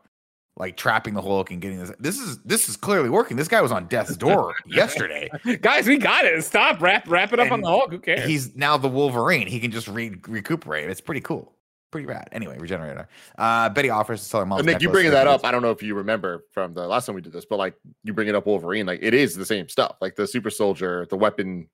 like 0.58 0.76
trapping 0.76 1.14
the 1.14 1.22
Hulk 1.22 1.50
and 1.52 1.62
getting 1.62 1.80
this. 1.80 1.92
This 2.00 2.20
is 2.20 2.38
this 2.40 2.68
is 2.68 2.76
clearly 2.76 3.10
working. 3.10 3.38
This 3.38 3.48
guy 3.48 3.62
was 3.62 3.72
on 3.72 3.88
death's 3.88 4.18
door 4.18 4.54
yesterday. 4.66 5.30
Guys, 5.62 5.88
we 5.88 5.98
got 5.98 6.26
it. 6.26 6.44
Stop. 6.44 6.82
Wrap 6.82 7.08
wrap 7.10 7.32
it 7.32 7.40
up 7.40 7.52
on 7.52 7.62
the 7.62 7.68
Hulk. 7.68 7.92
Who 7.92 8.00
cares? 8.00 8.26
He's 8.28 8.56
now 8.58 8.76
the 8.78 8.90
Wolverine. 8.90 9.48
He 9.48 9.62
can 9.62 9.72
just 9.72 9.88
re- 9.88 10.20
recuperate. 10.28 10.90
It's 10.90 11.02
pretty 11.02 11.22
cool. 11.22 11.54
Pretty 11.92 12.08
rad. 12.08 12.30
Anyway, 12.32 12.58
regenerator. 12.58 13.08
Uh, 13.38 13.68
Betty 13.70 13.90
offers 13.90 14.22
to 14.22 14.26
sell 14.26 14.40
her 14.40 14.46
mom's. 14.46 14.62
And 14.62 14.68
Nick, 14.68 14.82
you 14.82 14.90
bringing 14.90 15.12
that 15.12 15.28
up. 15.28 15.46
I 15.46 15.52
don't 15.52 15.62
know 15.62 15.72
if 15.72 15.84
you 15.84 15.94
remember 15.94 16.46
from 16.52 16.74
the 16.74 16.88
last 16.88 17.06
time 17.06 17.16
we 17.16 17.22
did 17.22 17.34
this, 17.34 17.44
but 17.46 17.58
like 17.58 17.76
you 18.04 18.14
bring 18.14 18.30
it 18.30 18.36
up 18.36 18.46
Wolverine, 18.46 18.86
like 18.86 19.00
it 19.04 19.14
is 19.14 19.36
the 19.36 19.46
same 19.46 19.68
stuff. 19.68 19.98
Like 20.00 20.16
the 20.16 20.26
super 20.26 20.50
soldier, 20.50 21.06
the 21.10 21.18
weapon 21.18 21.68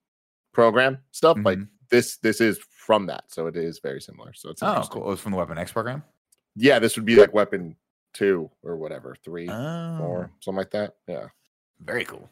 program 0.53 0.97
stuff. 1.11 1.37
Like 1.41 1.59
Mhm. 1.59 1.67
this, 1.91 2.17
this 2.17 2.41
is 2.41 2.57
from 2.71 3.05
that. 3.05 3.25
So 3.27 3.45
it 3.45 3.55
is 3.55 3.79
very 3.79 4.01
similar. 4.01 4.33
So 4.33 4.49
it's 4.49 4.63
Oh, 4.63 4.83
cool. 4.89 5.03
It 5.03 5.07
was 5.09 5.19
from 5.19 5.33
the 5.33 5.37
Weapon 5.37 5.57
X 5.59 5.71
program. 5.71 6.03
Yeah, 6.55 6.79
this 6.79 6.95
would 6.95 7.05
be 7.05 7.15
like 7.15 7.33
weapon 7.33 7.75
two 8.13 8.49
or 8.63 8.75
whatever, 8.77 9.15
three, 9.23 9.47
Oh, 9.47 9.97
four, 9.99 10.31
something 10.39 10.57
like 10.57 10.71
that. 10.71 10.95
Yeah. 11.07 11.27
very 11.79 12.05
cool. 12.05 12.27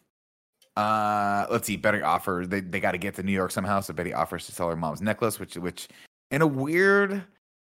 Uh, 0.76 1.46
let's 1.52 1.68
see. 1.68 1.78
Betty 1.78 2.02
offers 2.02 2.48
they, 2.50 2.60
they 2.62 2.80
got 2.80 2.94
to 2.94 2.98
get 2.98 3.14
to 3.16 3.24
New 3.24 3.32
York 3.32 3.52
somehow, 3.52 3.80
so 3.80 3.94
Betty 3.94 4.14
offers 4.14 4.46
to 4.48 4.52
sell 4.52 4.70
her 4.70 4.76
mom's 4.76 5.02
necklace, 5.02 5.40
which 5.40 5.56
which 5.56 5.88
in 6.32 6.42
a 6.42 6.48
weird 6.48 7.24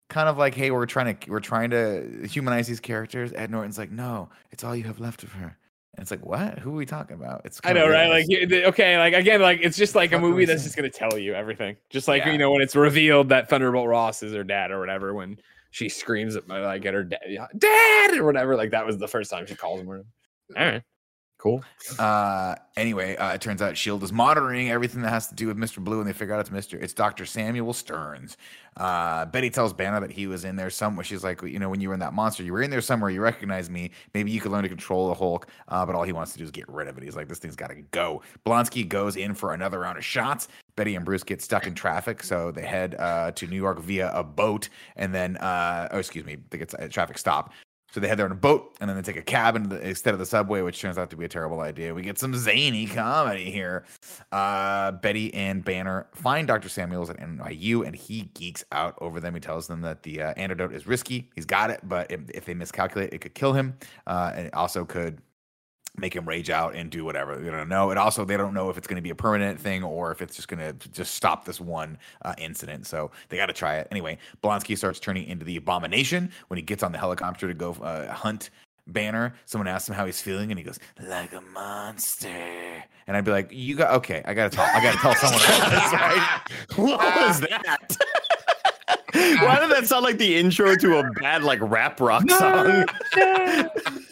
kind 0.09 0.28
of 0.28 0.39
like, 0.39 0.55
hey, 0.55 0.70
we're 0.70 0.86
trying 0.86 1.16
to 1.16 1.30
we're 1.30 1.40
trying 1.40 1.70
to 1.70 2.26
humanize 2.28 2.66
these 2.66 2.80
characters. 2.80 3.32
Ed 3.35 3.51
Norton's 3.51 3.78
like, 3.78 3.90
no, 3.90 4.28
it's 4.51 4.64
all 4.64 4.74
you 4.74 4.85
have 4.85 5.01
left 5.01 5.22
of 5.22 5.32
her. 5.32 5.56
And 5.94 6.02
it's 6.02 6.10
like, 6.10 6.24
what? 6.24 6.59
Who 6.60 6.70
are 6.70 6.76
we 6.76 6.86
talking 6.86 7.16
about? 7.16 7.43
It's 7.44 7.60
I 7.64 7.72
know, 7.72 7.89
right? 7.89 8.09
Like, 8.09 8.26
okay, 8.52 8.98
like 8.98 9.14
again, 9.14 9.40
like 9.43 9.60
it's 9.62 9.76
just 9.76 9.94
like 9.94 10.12
a 10.12 10.16
are 10.16 10.20
we 10.20 10.30
movie 10.30 10.44
that's 10.44 10.62
saying? 10.62 10.66
just 10.66 10.76
gonna 10.76 10.90
tell 11.10 11.18
you 11.18 11.35
everything. 11.35 11.76
Just 11.90 12.06
like 12.09 12.24
Yeah. 12.24 12.32
you 12.32 12.39
know 12.39 12.51
when 12.52 12.62
it's 12.62 12.76
revealed 12.76 13.28
that 13.30 13.48
Thunderbolt 13.48 13.89
Ross 13.89 14.22
is 14.22 14.32
her 14.32 14.44
dad 14.44 14.70
or 14.70 14.78
whatever, 14.78 15.12
when 15.14 15.39
she 15.70 15.89
screams 15.89 16.36
at 16.36 16.47
my 16.47 16.60
like 16.60 16.86
at 16.86 16.94
her 16.94 17.05
dad, 17.05 17.48
dad 17.59 18.16
or 18.16 18.24
whatever. 18.24 18.56
Like 18.56 18.70
that 18.70 18.86
was 18.86 18.97
the 18.98 19.09
first 19.09 19.30
time 19.30 19.44
she 19.47 19.55
calls 19.56 19.80
him. 19.80 19.89
All 19.89 20.05
right, 20.56 20.82
cool. 21.39 21.65
Uh, 21.98 22.55
anyway, 22.77 23.16
uh, 23.16 23.32
it 23.32 23.40
turns 23.40 23.62
out 23.62 23.77
Shield 23.77 24.02
is 24.02 24.12
monitoring 24.12 24.70
everything 24.70 25.02
that 25.02 25.10
has 25.10 25.28
to 25.28 25.35
do 25.35 25.47
with 25.47 25.56
Mr. 25.56 25.82
Blue, 25.82 26.01
and 26.01 26.09
they 26.09 26.12
figure 26.12 26.35
out 26.35 26.40
it's 26.40 26.51
Mr. 26.51 26.81
It's 26.81 26.93
Dr. 26.93 27.24
Samuel 27.24 27.73
Sterns. 27.73 28.36
Uh, 28.77 29.24
Betty 29.27 29.51
tells 29.51 29.73
Banner 29.73 30.01
that 30.01 30.10
he 30.10 30.27
was 30.27 30.44
in 30.44 30.55
there 30.55 30.70
somewhere. 30.70 31.02
She's 31.05 31.24
like, 31.24 31.43
you 31.43 31.59
know, 31.59 31.69
when 31.69 31.81
you 31.81 31.89
were 31.89 31.94
in 31.94 32.01
that 32.01 32.12
monster, 32.12 32.44
you 32.44 32.52
were 32.52 32.62
in 32.62 32.70
there 32.70 32.81
somewhere. 32.81 33.10
You 33.10 33.20
recognize 33.20 33.69
me. 33.69 33.90
Maybe 34.15 34.31
you 34.31 34.40
could 34.40 34.52
learn 34.52 34.62
to 34.62 34.69
control 34.69 35.09
the 35.09 35.15
Hulk. 35.15 35.48
Uh, 35.66 35.85
but 35.85 35.97
all 35.97 36.05
he 36.05 36.12
wants 36.12 36.32
to 36.32 36.39
do 36.39 36.44
is 36.44 36.51
get 36.51 36.69
rid 36.69 36.86
of 36.86 36.97
it. 36.97 37.02
He's 37.02 37.16
like, 37.16 37.28
this 37.28 37.39
thing's 37.39 37.56
got 37.56 37.70
to 37.70 37.82
go. 37.90 38.23
Blonsky 38.47 38.89
goes 38.89 39.16
in 39.16 39.35
for 39.35 39.52
another 39.52 39.81
round 39.81 39.98
of 39.98 40.05
shots. 40.05 40.48
Betty 40.77 40.94
and 40.94 41.05
Bruce 41.05 41.24
get 41.24 41.43
stuck 41.43 41.66
in 41.66 41.74
traffic, 41.74 42.23
so 42.23 42.52
they 42.52 42.62
head 42.62 42.94
uh, 43.01 43.32
to 43.32 43.48
New 43.48 43.56
York 43.56 43.81
via 43.81 44.12
a 44.15 44.23
boat, 44.23 44.69
and 44.94 45.12
then, 45.12 45.36
uh, 45.39 45.89
oh, 45.90 45.98
excuse 45.98 46.24
me, 46.24 46.36
they 46.51 46.59
get 46.59 46.73
a 46.78 46.89
traffic 46.89 47.19
stop. 47.19 47.52
So 47.90 48.01
they 48.01 48.09
head 48.09 48.19
there 48.19 48.27
in 48.27 48.32
a 48.32 48.36
boat, 48.36 48.77
and 48.81 48.89
then 48.89 48.97
they 48.97 49.02
take 49.02 49.16
a 49.16 49.23
cab 49.23 49.70
the, 49.70 49.81
instead 49.81 50.12
of 50.12 50.20
the 50.20 50.27
subway, 50.27 50.60
which 50.60 50.78
turns 50.78 50.98
out 50.98 51.09
to 51.10 51.16
be 51.16 51.24
a 51.24 51.28
terrible 51.28 51.60
idea. 51.60 51.94
We 51.94 52.02
get 52.02 52.19
some 52.19 52.35
zany 52.35 52.86
comedy 52.86 53.51
here. 53.51 53.86
Uh, 54.31 54.93
Betty 54.93 55.32
and 55.32 55.65
Banner 55.65 56.06
find 56.12 56.47
Dr. 56.47 56.69
Samuels 56.69 57.09
at 57.09 57.19
NYU, 57.19 57.86
and 57.86 57.97
he 57.97 58.24
geeks 58.35 58.62
out 58.73 58.94
over 59.01 59.20
them. 59.20 59.32
He 59.32 59.40
tells 59.40 59.69
them 59.69 59.81
that 59.82 60.02
the 60.02 60.20
uh, 60.20 60.35
antidote 60.36 60.74
is 60.74 60.86
risky. 60.86 61.31
He's 61.35 61.47
got 61.47 61.70
it, 61.70 61.81
but 61.82 62.12
if, 62.12 62.20
if 62.35 62.44
they 62.44 62.52
miscalculate, 62.52 63.15
it 63.15 63.23
could 63.23 63.35
kill 63.35 63.55
him, 63.55 63.74
uh, 64.06 64.32
and 64.35 64.47
it 64.48 64.55
also 64.55 64.85
could 64.85 65.23
make 65.99 66.15
him 66.15 66.27
rage 66.27 66.51
out 66.51 66.75
and 66.75 66.91
do 66.91 67.05
whatever. 67.05 67.37
They 67.37 67.51
don't 67.51 67.69
know. 67.69 67.91
And 67.91 67.99
also, 67.99 68.25
they 68.25 68.37
don't 68.37 68.55
know 68.55 68.70
if 68.70 68.79
it's 68.79 68.87
going 68.87 68.97
to 68.97 69.03
be 69.03 69.11
a 69.11 69.15
permanent 69.15 69.61
thing 69.61 69.83
or 69.83 70.11
if 70.11 70.23
it's 70.23 70.37
just 70.37 70.49
going 70.49 70.61
to 70.61 70.89
just 70.91 71.15
stop 71.15 71.45
this 71.45 71.61
one 71.61 71.99
uh, 72.23 72.35
incident. 72.39 72.87
So 72.87 73.11
they 73.29 73.37
got 73.37 73.47
to 73.47 73.53
try 73.53 73.77
it. 73.77 73.89
Anyway, 73.91 74.19
Blonsky 74.43 74.77
starts 74.77 75.01
turning 75.01 75.27
into 75.27 75.45
the 75.45 75.57
abomination 75.57 76.31
when 76.49 76.59
he 76.59 76.62
gets 76.62 76.83
on 76.83 76.93
the 76.93 76.99
helicopter 76.99 77.49
to 77.49 77.55
go 77.55 77.73
uh, 77.83 78.12
hunt 78.12 78.51
Banner. 78.89 79.35
Someone 79.45 79.69
asks 79.69 79.89
him 79.89 79.95
how 79.95 80.07
he's 80.07 80.20
feeling, 80.20 80.51
and 80.51 80.59
he 80.59 80.65
goes, 80.65 80.79
like 81.03 81.33
a 81.35 81.41
monster. 81.41 82.29
And 83.07 83.16
I'd 83.16 83.25
be 83.25 83.31
like, 83.31 83.51
you 83.53 83.77
got, 83.77 83.95
okay, 83.95 84.23
I 84.25 84.35
got 84.35 84.51
to 84.51 84.57
talk. 84.57 84.69
I 84.75 84.83
got 84.83 84.93
to 84.93 84.99
tell 84.99 85.15
someone 85.15 85.41
else, 85.41 85.93
right? 85.93 86.41
What 86.77 86.99
was 86.99 87.41
that? 87.41 87.97
Why 89.12 89.59
did 89.61 89.70
that 89.70 89.87
sound 89.87 90.05
like 90.05 90.19
the 90.19 90.37
intro 90.37 90.75
to 90.77 90.99
a 90.99 91.11
bad 91.20 91.43
like 91.43 91.59
rap 91.62 92.01
rock 92.01 92.29
song? 92.31 92.85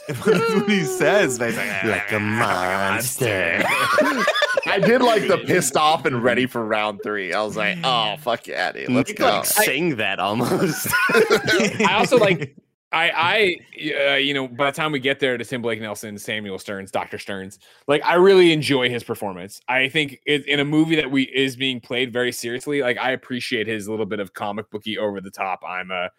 That's 0.24 0.26
what 0.26 0.68
he 0.68 0.84
says. 0.84 1.38
But 1.38 1.50
he's 1.50 1.58
like, 1.58 1.84
Like 1.84 2.12
a 2.12 2.20
monster. 2.20 3.62
I 4.66 4.78
did 4.80 5.00
like 5.02 5.26
the 5.28 5.38
pissed 5.38 5.76
off 5.76 6.04
and 6.04 6.22
ready 6.22 6.46
for 6.46 6.64
round 6.64 7.00
three. 7.02 7.32
I 7.32 7.42
was 7.42 7.56
like, 7.56 7.78
oh 7.84 8.16
fuck 8.18 8.46
yeah, 8.46 8.72
dude. 8.72 8.90
Let's 8.90 9.10
Nick, 9.10 9.18
go. 9.18 9.26
like 9.26 9.44
sing 9.44 9.96
that 9.96 10.18
almost. 10.18 10.88
I 11.10 11.94
also 11.98 12.18
like. 12.18 12.56
I, 12.92 13.10
I, 13.10 14.12
uh, 14.12 14.14
you 14.14 14.32
know, 14.32 14.46
by 14.46 14.70
the 14.70 14.74
time 14.74 14.92
we 14.92 15.00
get 15.00 15.18
there 15.18 15.36
to 15.36 15.44
Tim 15.44 15.60
Blake 15.60 15.80
Nelson, 15.80 16.16
Samuel 16.16 16.58
Sterns, 16.58 16.90
Doctor 16.92 17.18
Sterns, 17.18 17.58
like 17.88 18.02
I 18.04 18.14
really 18.14 18.52
enjoy 18.52 18.88
his 18.88 19.02
performance. 19.02 19.60
I 19.68 19.88
think 19.88 20.20
it, 20.24 20.46
in 20.46 20.60
a 20.60 20.64
movie 20.64 20.94
that 20.96 21.10
we 21.10 21.24
is 21.24 21.56
being 21.56 21.80
played 21.80 22.12
very 22.12 22.30
seriously, 22.30 22.82
like 22.82 22.96
I 22.96 23.10
appreciate 23.10 23.66
his 23.66 23.88
little 23.88 24.06
bit 24.06 24.20
of 24.20 24.34
comic 24.34 24.70
booky 24.70 24.96
over 24.96 25.20
the 25.20 25.32
top. 25.32 25.60
I'm 25.66 25.90
a, 25.90 26.10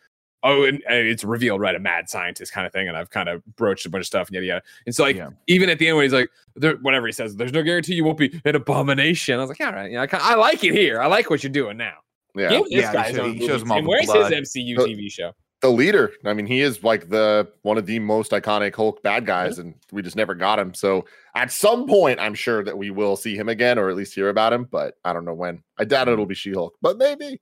oh, 0.44 0.64
and, 0.66 0.82
and 0.88 1.08
it's 1.08 1.24
revealed 1.24 1.60
right 1.62 1.76
a 1.76 1.80
mad 1.80 2.10
scientist 2.10 2.52
kind 2.54 2.66
of 2.68 2.74
thing, 2.74 2.88
and 2.88 2.96
I've 2.98 3.10
kind 3.10 3.30
of 3.30 3.44
broached 3.56 3.86
a 3.86 3.90
bunch 3.90 4.02
of 4.04 4.08
stuff 4.08 4.28
and 4.28 4.36
yada 4.36 4.46
yada. 4.48 4.62
And 4.86 4.96
so 4.96 5.04
like 5.04 5.16
Yeah. 5.16 5.30
even 5.48 5.70
at 5.70 5.80
the 5.80 5.88
end 5.88 5.98
when 5.98 6.04
he's 6.06 6.14
like, 6.14 6.30
there, 6.56 6.76
whatever 6.78 7.06
he 7.08 7.14
says, 7.14 7.36
there's 7.36 7.54
no 7.54 7.64
guarantee 7.64 7.96
you 7.96 8.04
won't 8.04 8.18
be 8.18 8.40
an 8.46 8.56
abomination. 8.56 9.36
I 9.38 9.42
was 9.42 9.50
like, 9.50 9.60
yeah, 9.60 9.68
all 9.70 9.74
right, 9.74 9.92
yeah, 9.92 10.02
I, 10.02 10.08
kinda- 10.08 10.26
I 10.26 10.36
like 10.36 10.64
it 10.64 10.74
here. 10.74 11.02
I 11.02 11.08
like 11.08 11.30
what 11.30 11.44
you're 11.44 11.52
doing 11.52 11.78
now. 11.78 11.96
yeah. 12.36 12.50
Give 12.50 12.64
this 12.66 12.72
Yeah, 12.74 12.94
guy 12.94 13.12
show- 13.12 13.32
he 13.32 13.40
shows 13.48 13.64
movie. 13.66 13.80
him 13.80 13.86
all 13.86 13.90
Where's 13.92 14.06
blood. 14.06 14.32
his 14.32 14.50
MCU 14.56 14.76
The- 14.78 14.84
TV 14.86 15.12
show? 15.12 15.34
the 15.62 15.70
leader. 15.72 16.12
I 16.24 16.34
mean, 16.34 16.46
he 16.46 16.62
is 16.62 16.84
like 16.84 17.10
the 17.10 17.48
one 17.64 17.80
of 17.80 17.88
the 17.88 17.98
most 17.98 18.32
iconic 18.32 18.76
Hulk 18.76 19.02
bad 19.02 19.26
guys, 19.26 19.58
and 19.58 19.74
we 19.92 20.04
just 20.04 20.16
never 20.16 20.36
got 20.36 20.60
him. 20.60 20.76
So 20.76 21.06
at 21.34 21.52
some 21.52 21.88
point, 21.88 22.20
I'm 22.20 22.36
sure 22.36 22.64
that 22.64 22.78
we 22.78 22.92
will 22.92 23.16
see 23.16 23.36
him 23.36 23.50
again, 23.50 23.80
or 23.80 23.90
at 23.90 23.96
least 23.96 24.14
hear 24.14 24.30
about 24.30 24.54
him. 24.54 24.66
But 24.70 24.98
I 25.04 25.14
don't 25.14 25.26
know 25.26 25.34
when. 25.34 25.64
I 25.80 25.86
doubt 25.86 26.10
it'll 26.10 26.28
be 26.28 26.36
She-Hulk, 26.36 26.76
but 26.80 27.00
maybe. 27.00 27.42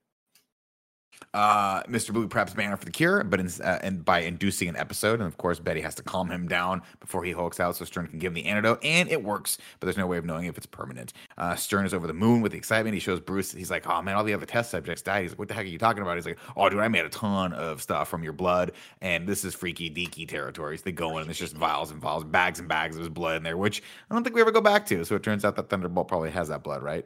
Uh, 1.35 1.83
Mr. 1.83 2.13
Blue 2.13 2.29
preps 2.29 2.55
Banner 2.55 2.77
for 2.77 2.85
the 2.85 2.91
cure, 2.91 3.21
but 3.21 3.41
in, 3.41 3.49
uh, 3.61 3.77
and 3.83 4.05
by 4.05 4.19
inducing 4.19 4.69
an 4.69 4.77
episode, 4.77 5.19
and 5.19 5.27
of 5.27 5.37
course 5.37 5.59
Betty 5.59 5.81
has 5.81 5.93
to 5.95 6.01
calm 6.01 6.31
him 6.31 6.47
down 6.47 6.81
before 7.01 7.25
he 7.25 7.33
hulks 7.33 7.59
out, 7.59 7.75
so 7.75 7.83
Stern 7.83 8.07
can 8.07 8.19
give 8.19 8.29
him 8.29 8.35
the 8.35 8.45
antidote, 8.45 8.79
and 8.85 9.09
it 9.09 9.21
works, 9.21 9.57
but 9.81 9.85
there's 9.85 9.97
no 9.97 10.07
way 10.07 10.17
of 10.17 10.23
knowing 10.23 10.45
if 10.45 10.55
it's 10.55 10.65
permanent. 10.65 11.11
Uh, 11.37 11.53
Stern 11.57 11.85
is 11.85 11.93
over 11.93 12.07
the 12.07 12.13
moon 12.13 12.39
with 12.39 12.53
the 12.53 12.57
excitement. 12.57 12.93
He 12.93 13.01
shows 13.01 13.19
Bruce, 13.19 13.51
he's 13.51 13.69
like, 13.69 13.85
"Oh 13.85 14.01
man, 14.01 14.15
all 14.15 14.23
the 14.23 14.33
other 14.33 14.45
test 14.45 14.71
subjects 14.71 15.01
died." 15.01 15.23
He's 15.23 15.31
like, 15.31 15.39
"What 15.39 15.49
the 15.49 15.55
heck 15.55 15.65
are 15.65 15.67
you 15.67 15.77
talking 15.77 16.03
about?" 16.03 16.15
He's 16.15 16.25
like, 16.25 16.39
"Oh 16.55 16.69
dude, 16.69 16.79
I 16.79 16.87
made 16.87 17.03
a 17.03 17.09
ton 17.09 17.51
of 17.51 17.81
stuff 17.81 18.07
from 18.07 18.23
your 18.23 18.31
blood, 18.31 18.71
and 19.01 19.27
this 19.27 19.43
is 19.43 19.53
freaky 19.53 19.89
deaky 19.89 20.25
territories." 20.25 20.83
They 20.83 20.93
go 20.93 21.17
in, 21.17 21.23
and 21.23 21.29
it's 21.29 21.37
just 21.37 21.53
vials 21.53 21.91
and 21.91 21.99
vials, 21.99 22.23
bags 22.23 22.59
and 22.59 22.69
bags 22.69 22.95
of 22.95 23.01
his 23.01 23.09
blood 23.09 23.35
in 23.35 23.43
there, 23.43 23.57
which 23.57 23.83
I 24.09 24.13
don't 24.13 24.23
think 24.23 24.37
we 24.37 24.41
ever 24.41 24.51
go 24.51 24.61
back 24.61 24.85
to. 24.85 25.03
So 25.03 25.15
it 25.15 25.23
turns 25.23 25.43
out 25.43 25.57
that 25.57 25.69
Thunderbolt 25.69 26.07
probably 26.07 26.31
has 26.31 26.47
that 26.47 26.63
blood, 26.63 26.81
right? 26.81 27.05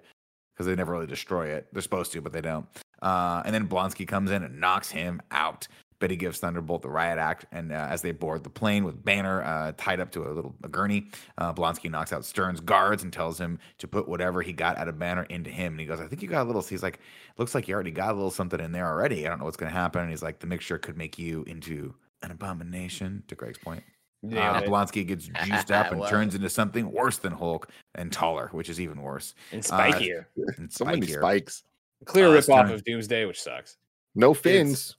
Because 0.53 0.68
they 0.68 0.76
never 0.76 0.91
really 0.91 1.07
destroy 1.07 1.47
it. 1.47 1.68
They're 1.73 1.81
supposed 1.81 2.11
to, 2.11 2.22
but 2.22 2.31
they 2.31 2.41
don't. 2.41 2.68
Uh, 3.01 3.41
and 3.45 3.53
then 3.53 3.67
Blonsky 3.67 4.07
comes 4.07 4.31
in 4.31 4.43
and 4.43 4.59
knocks 4.59 4.89
him 4.89 5.21
out. 5.31 5.67
Betty 5.99 6.15
gives 6.15 6.39
Thunderbolt 6.39 6.81
the 6.81 6.89
riot 6.89 7.17
act, 7.19 7.45
and 7.51 7.73
uh, 7.73 7.88
as 7.89 8.01
they 8.01 8.13
board 8.13 8.45
the 8.45 8.49
plane 8.49 8.85
with 8.85 9.03
Banner 9.03 9.43
uh, 9.43 9.73
tied 9.76 9.99
up 9.99 10.11
to 10.11 10.21
a 10.23 10.31
little 10.31 10.55
a 10.63 10.69
gurney, 10.69 11.09
uh, 11.38 11.53
Blonsky 11.53 11.91
knocks 11.91 12.13
out 12.13 12.23
Stern's 12.23 12.61
guards 12.61 13.03
and 13.03 13.11
tells 13.11 13.38
him 13.38 13.59
to 13.80 13.88
put 13.88 14.07
whatever 14.07 14.41
he 14.41 14.53
got 14.53 14.77
out 14.77 14.88
of 14.88 14.97
Banner 14.97 15.23
into 15.23 15.49
him. 15.49 15.73
And 15.73 15.80
he 15.81 15.85
goes, 15.85 15.99
"I 15.99 16.07
think 16.07 16.21
you 16.21 16.30
got 16.30 16.43
a 16.43 16.47
little." 16.47 16.61
He's 16.61 16.84
like, 16.84 16.99
"Looks 17.38 17.53
like 17.53 17.67
you 17.67 17.73
already 17.73 17.91
got 17.91 18.11
a 18.11 18.13
little 18.13 18.31
something 18.31 18.61
in 18.61 18.71
there 18.71 18.88
already. 18.88 19.26
I 19.26 19.30
don't 19.30 19.39
know 19.39 19.45
what's 19.45 19.57
going 19.57 19.71
to 19.73 19.77
happen." 19.77 19.99
And 20.01 20.09
he's 20.09 20.23
like, 20.23 20.39
"The 20.39 20.47
mixture 20.47 20.77
could 20.77 20.97
make 20.97 21.19
you 21.19 21.43
into 21.47 21.93
an 22.23 22.31
abomination." 22.31 23.23
To 23.27 23.35
Greg's 23.35 23.57
point, 23.57 23.84
Yeah, 24.23 24.51
uh, 24.53 24.61
Blonsky 24.61 25.05
gets 25.05 25.26
juiced 25.43 25.69
up 25.69 25.91
and 25.91 25.99
Well. 25.99 26.09
turns 26.09 26.34
into 26.34 26.49
something 26.49 26.89
worse 26.93 27.17
than 27.17 27.34
Hulk 27.34 27.69
and 27.95 28.09
taller, 28.09 28.47
which 28.53 28.69
is 28.69 28.80
even 28.80 29.01
worse. 29.01 29.35
and 29.51 29.65
uh, 29.69 29.77
spikier. 29.77 30.26
And 30.57 30.71
So 30.71 30.85
many 30.85 31.01
spikier. 31.01 31.19
spikes. 31.19 31.63
Clear 32.05 32.27
uh, 32.27 32.31
rip 32.31 32.49
off 32.49 32.65
Stern- 32.65 32.71
of 32.71 32.84
Doomsday, 32.84 33.26
which 33.26 33.41
sucks. 33.41 33.77
No 34.15 34.34
fins. 34.34 34.95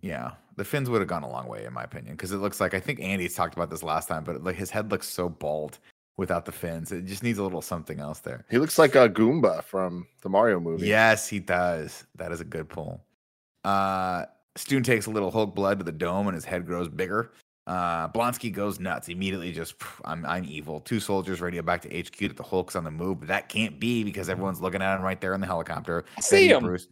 Yeah, 0.00 0.32
the 0.56 0.64
fins 0.64 0.88
would 0.88 1.00
have 1.00 1.08
gone 1.08 1.22
a 1.22 1.30
long 1.30 1.46
way, 1.46 1.64
in 1.64 1.72
my 1.72 1.84
opinion, 1.84 2.16
because 2.16 2.32
it 2.32 2.38
looks 2.38 2.60
like 2.60 2.74
I 2.74 2.80
think 2.80 3.00
Andy's 3.00 3.34
talked 3.34 3.54
about 3.54 3.70
this 3.70 3.82
last 3.82 4.08
time, 4.08 4.24
but 4.24 4.42
like 4.42 4.56
his 4.56 4.70
head 4.70 4.90
looks 4.90 5.08
so 5.08 5.28
bald 5.28 5.78
without 6.16 6.44
the 6.44 6.52
fins. 6.52 6.92
It 6.92 7.04
just 7.04 7.22
needs 7.22 7.38
a 7.38 7.42
little 7.42 7.62
something 7.62 8.00
else 8.00 8.20
there. 8.20 8.44
He 8.50 8.58
looks 8.58 8.78
like 8.78 8.94
a 8.94 9.08
Goomba 9.08 9.62
from 9.64 10.06
the 10.22 10.28
Mario 10.28 10.60
movie. 10.60 10.86
Yes, 10.86 11.28
he 11.28 11.38
does. 11.38 12.04
That 12.16 12.32
is 12.32 12.40
a 12.40 12.44
good 12.44 12.68
pull. 12.68 13.02
Uh, 13.64 14.24
Stoon 14.56 14.82
takes 14.82 15.06
a 15.06 15.10
little 15.10 15.30
Hulk 15.30 15.54
blood 15.54 15.78
to 15.78 15.84
the 15.84 15.92
dome, 15.92 16.26
and 16.28 16.34
his 16.34 16.44
head 16.44 16.66
grows 16.66 16.88
bigger. 16.88 17.32
Uh, 17.66 18.08
Blonsky 18.08 18.52
goes 18.52 18.80
nuts. 18.80 19.08
Immediately, 19.08 19.52
just 19.52 19.74
I'm 20.04 20.24
I'm 20.26 20.44
evil. 20.44 20.80
Two 20.80 20.98
soldiers 20.98 21.40
radio 21.40 21.62
back 21.62 21.82
to 21.82 21.88
HQ 21.88 22.18
that 22.18 22.36
the 22.36 22.42
Hulk's 22.42 22.74
on 22.74 22.84
the 22.84 22.90
move, 22.90 23.20
but 23.20 23.28
that 23.28 23.48
can't 23.48 23.78
be 23.78 24.02
because 24.02 24.28
everyone's 24.28 24.60
looking 24.60 24.82
at 24.82 24.96
him 24.96 25.02
right 25.02 25.20
there 25.20 25.34
in 25.34 25.40
the 25.40 25.46
helicopter. 25.46 26.04
I 26.16 26.20
see 26.20 26.48
Betty, 26.48 26.48
him. 26.48 26.64
Bruce, 26.64 26.88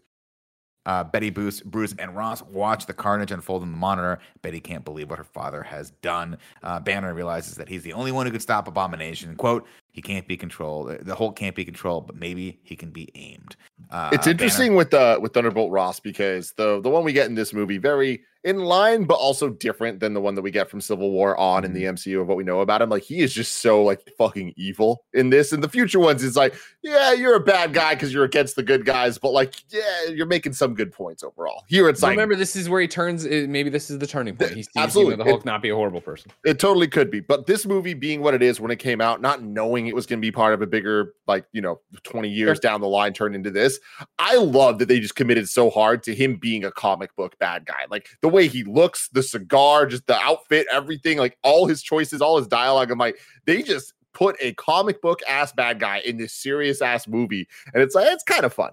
uh, 0.86 1.04
Betty, 1.04 1.30
Bruce, 1.30 1.60
Bruce, 1.60 1.94
and 1.98 2.14
Ross 2.14 2.42
watch 2.42 2.86
the 2.86 2.94
carnage 2.94 3.32
unfold 3.32 3.62
in 3.62 3.72
the 3.72 3.76
monitor. 3.76 4.20
Betty 4.42 4.60
can't 4.60 4.84
believe 4.84 5.10
what 5.10 5.18
her 5.18 5.24
father 5.24 5.62
has 5.62 5.90
done. 6.02 6.38
Uh, 6.62 6.80
Banner 6.80 7.12
realizes 7.12 7.56
that 7.56 7.68
he's 7.68 7.82
the 7.82 7.92
only 7.92 8.12
one 8.12 8.24
who 8.26 8.32
could 8.32 8.42
stop 8.42 8.68
Abomination. 8.68 9.34
"Quote: 9.36 9.66
He 9.90 10.00
can't 10.00 10.28
be 10.28 10.36
controlled. 10.36 10.96
The 11.00 11.14
Hulk 11.14 11.34
can't 11.34 11.56
be 11.56 11.64
controlled, 11.64 12.06
but 12.06 12.16
maybe 12.16 12.60
he 12.62 12.76
can 12.76 12.90
be 12.90 13.08
aimed." 13.14 13.56
Uh, 13.90 14.10
it's 14.12 14.26
Banner- 14.26 14.30
interesting 14.30 14.76
with 14.76 14.94
uh 14.94 15.18
with 15.20 15.34
Thunderbolt 15.34 15.72
Ross 15.72 15.98
because 15.98 16.52
the 16.52 16.80
the 16.80 16.88
one 16.90 17.04
we 17.04 17.12
get 17.12 17.26
in 17.26 17.34
this 17.34 17.52
movie 17.52 17.78
very 17.78 18.22
in 18.48 18.60
line 18.60 19.04
but 19.04 19.14
also 19.16 19.50
different 19.50 20.00
than 20.00 20.14
the 20.14 20.20
one 20.22 20.34
that 20.34 20.40
we 20.40 20.50
get 20.50 20.70
from 20.70 20.80
Civil 20.80 21.10
War 21.10 21.36
on 21.38 21.66
in 21.66 21.74
the 21.74 21.84
MCU 21.84 22.22
of 22.22 22.28
what 22.28 22.38
we 22.38 22.44
know 22.44 22.60
about 22.60 22.80
him. 22.80 22.88
Like 22.88 23.02
he 23.02 23.18
is 23.20 23.34
just 23.34 23.58
so 23.60 23.84
like 23.84 24.00
fucking 24.16 24.54
evil 24.56 25.04
in 25.12 25.28
this. 25.28 25.52
And 25.52 25.62
the 25.62 25.68
future 25.68 26.00
ones 26.00 26.22
is 26.22 26.34
like, 26.34 26.54
yeah, 26.82 27.12
you're 27.12 27.34
a 27.34 27.40
bad 27.40 27.74
guy 27.74 27.94
because 27.94 28.12
you're 28.12 28.24
against 28.24 28.56
the 28.56 28.62
good 28.62 28.86
guys, 28.86 29.18
but 29.18 29.32
like, 29.32 29.54
yeah, 29.68 30.06
you're 30.10 30.24
making 30.26 30.54
some 30.54 30.74
good 30.74 30.92
points 30.92 31.22
overall. 31.22 31.64
Here 31.68 31.90
it's 31.90 32.02
like 32.02 32.12
remember, 32.12 32.36
this 32.36 32.56
is 32.56 32.70
where 32.70 32.80
he 32.80 32.88
turns. 32.88 33.26
uh, 33.26 33.44
Maybe 33.46 33.68
this 33.68 33.90
is 33.90 33.98
the 33.98 34.06
turning 34.06 34.34
point. 34.34 34.52
He 34.52 34.62
sees 34.62 34.72
Absolutely. 34.76 35.12
you 35.12 35.16
know, 35.18 35.24
the 35.24 35.30
Hulk 35.30 35.44
not 35.44 35.60
be 35.60 35.68
a 35.68 35.74
horrible 35.74 36.00
person. 36.00 36.30
It 36.46 36.58
totally 36.58 36.88
could 36.88 37.10
be. 37.10 37.20
But 37.20 37.46
this 37.46 37.66
movie 37.66 37.92
being 37.92 38.22
what 38.22 38.32
it 38.32 38.42
is 38.42 38.60
when 38.60 38.70
it 38.70 38.78
came 38.78 39.02
out, 39.02 39.20
not 39.20 39.42
knowing 39.42 39.88
it 39.88 39.94
was 39.94 40.06
going 40.06 40.20
to 40.20 40.26
be 40.26 40.32
part 40.32 40.54
of 40.54 40.62
a 40.62 40.66
bigger, 40.66 41.12
like, 41.26 41.44
you 41.52 41.60
know, 41.60 41.80
20 42.04 42.30
years 42.30 42.58
down 42.58 42.80
the 42.80 42.88
line 42.88 43.12
turned 43.12 43.34
into 43.34 43.50
this, 43.50 43.78
I 44.18 44.36
love 44.36 44.78
that 44.78 44.88
they 44.88 45.00
just 45.00 45.16
committed 45.16 45.50
so 45.50 45.68
hard 45.68 46.02
to 46.04 46.14
him 46.14 46.36
being 46.36 46.64
a 46.64 46.72
comic 46.72 47.14
book 47.14 47.38
bad 47.38 47.66
guy. 47.66 47.84
Like 47.90 48.08
the 48.22 48.28
way 48.28 48.37
he 48.46 48.62
looks, 48.62 49.08
the 49.08 49.22
cigar, 49.22 49.86
just 49.86 50.06
the 50.06 50.16
outfit, 50.16 50.66
everything, 50.70 51.18
like 51.18 51.36
all 51.42 51.66
his 51.66 51.82
choices, 51.82 52.20
all 52.20 52.38
his 52.38 52.46
dialogue. 52.46 52.90
I'm 52.90 52.98
like, 52.98 53.18
they 53.46 53.62
just 53.62 53.94
put 54.14 54.36
a 54.40 54.54
comic 54.54 55.02
book 55.02 55.20
ass 55.28 55.52
bad 55.52 55.80
guy 55.80 55.98
in 56.04 56.16
this 56.16 56.32
serious 56.32 56.80
ass 56.80 57.08
movie. 57.08 57.48
And 57.74 57.82
it's 57.82 57.94
like, 57.94 58.06
it's 58.08 58.24
kind 58.24 58.44
of 58.44 58.52
fun. 58.52 58.72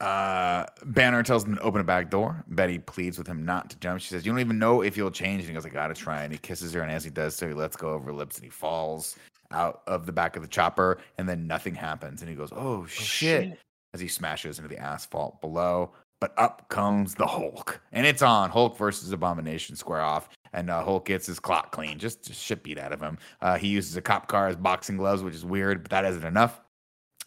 Uh, 0.00 0.64
Banner 0.84 1.24
tells 1.24 1.44
him 1.44 1.56
to 1.56 1.60
open 1.60 1.80
a 1.80 1.84
back 1.84 2.08
door. 2.08 2.44
Betty 2.48 2.78
pleads 2.78 3.18
with 3.18 3.26
him 3.26 3.44
not 3.44 3.68
to 3.70 3.78
jump. 3.80 4.00
She 4.00 4.08
says, 4.08 4.24
"You 4.24 4.30
don't 4.30 4.40
even 4.40 4.58
know 4.58 4.82
if 4.82 4.96
you'll 4.96 5.10
change." 5.10 5.40
And 5.40 5.48
he 5.48 5.54
goes, 5.54 5.66
"I 5.66 5.70
gotta 5.70 5.94
try." 5.94 6.22
And 6.22 6.32
he 6.32 6.38
kisses 6.38 6.72
her, 6.72 6.82
and 6.82 6.92
as 6.92 7.02
he 7.02 7.10
does 7.10 7.34
so, 7.34 7.48
he 7.48 7.54
lets 7.54 7.76
go 7.76 7.88
of 7.94 8.04
her 8.04 8.12
lips, 8.12 8.36
and 8.36 8.44
he 8.44 8.50
falls 8.50 9.16
out 9.50 9.82
of 9.88 10.06
the 10.06 10.12
back 10.12 10.36
of 10.36 10.42
the 10.42 10.48
chopper. 10.48 10.98
And 11.18 11.28
then 11.28 11.48
nothing 11.48 11.74
happens, 11.74 12.22
and 12.22 12.30
he 12.30 12.36
goes, 12.36 12.50
"Oh, 12.54 12.86
shit. 12.86 13.58
As 13.92 14.00
he 14.00 14.06
smashes 14.06 14.58
into 14.58 14.68
the 14.68 14.78
asphalt 14.78 15.40
below. 15.40 15.92
But 16.20 16.34
up 16.36 16.68
comes 16.68 17.14
the 17.14 17.26
Hulk, 17.26 17.80
and 17.92 18.04
it's 18.04 18.22
on 18.22 18.50
Hulk 18.50 18.76
versus 18.76 19.12
Abomination 19.12 19.76
square 19.76 20.00
off. 20.00 20.28
And 20.52 20.70
uh, 20.70 20.82
Hulk 20.82 21.04
gets 21.04 21.26
his 21.26 21.38
clock 21.38 21.72
clean, 21.72 21.98
just, 21.98 22.24
just 22.24 22.42
shit 22.42 22.62
beat 22.62 22.78
out 22.78 22.92
of 22.92 23.00
him. 23.00 23.18
Uh, 23.40 23.56
he 23.56 23.68
uses 23.68 23.96
a 23.96 24.02
cop 24.02 24.28
car 24.28 24.48
as 24.48 24.56
boxing 24.56 24.96
gloves, 24.96 25.22
which 25.22 25.34
is 25.34 25.44
weird, 25.44 25.82
but 25.82 25.90
that 25.90 26.04
isn't 26.06 26.24
enough. 26.24 26.60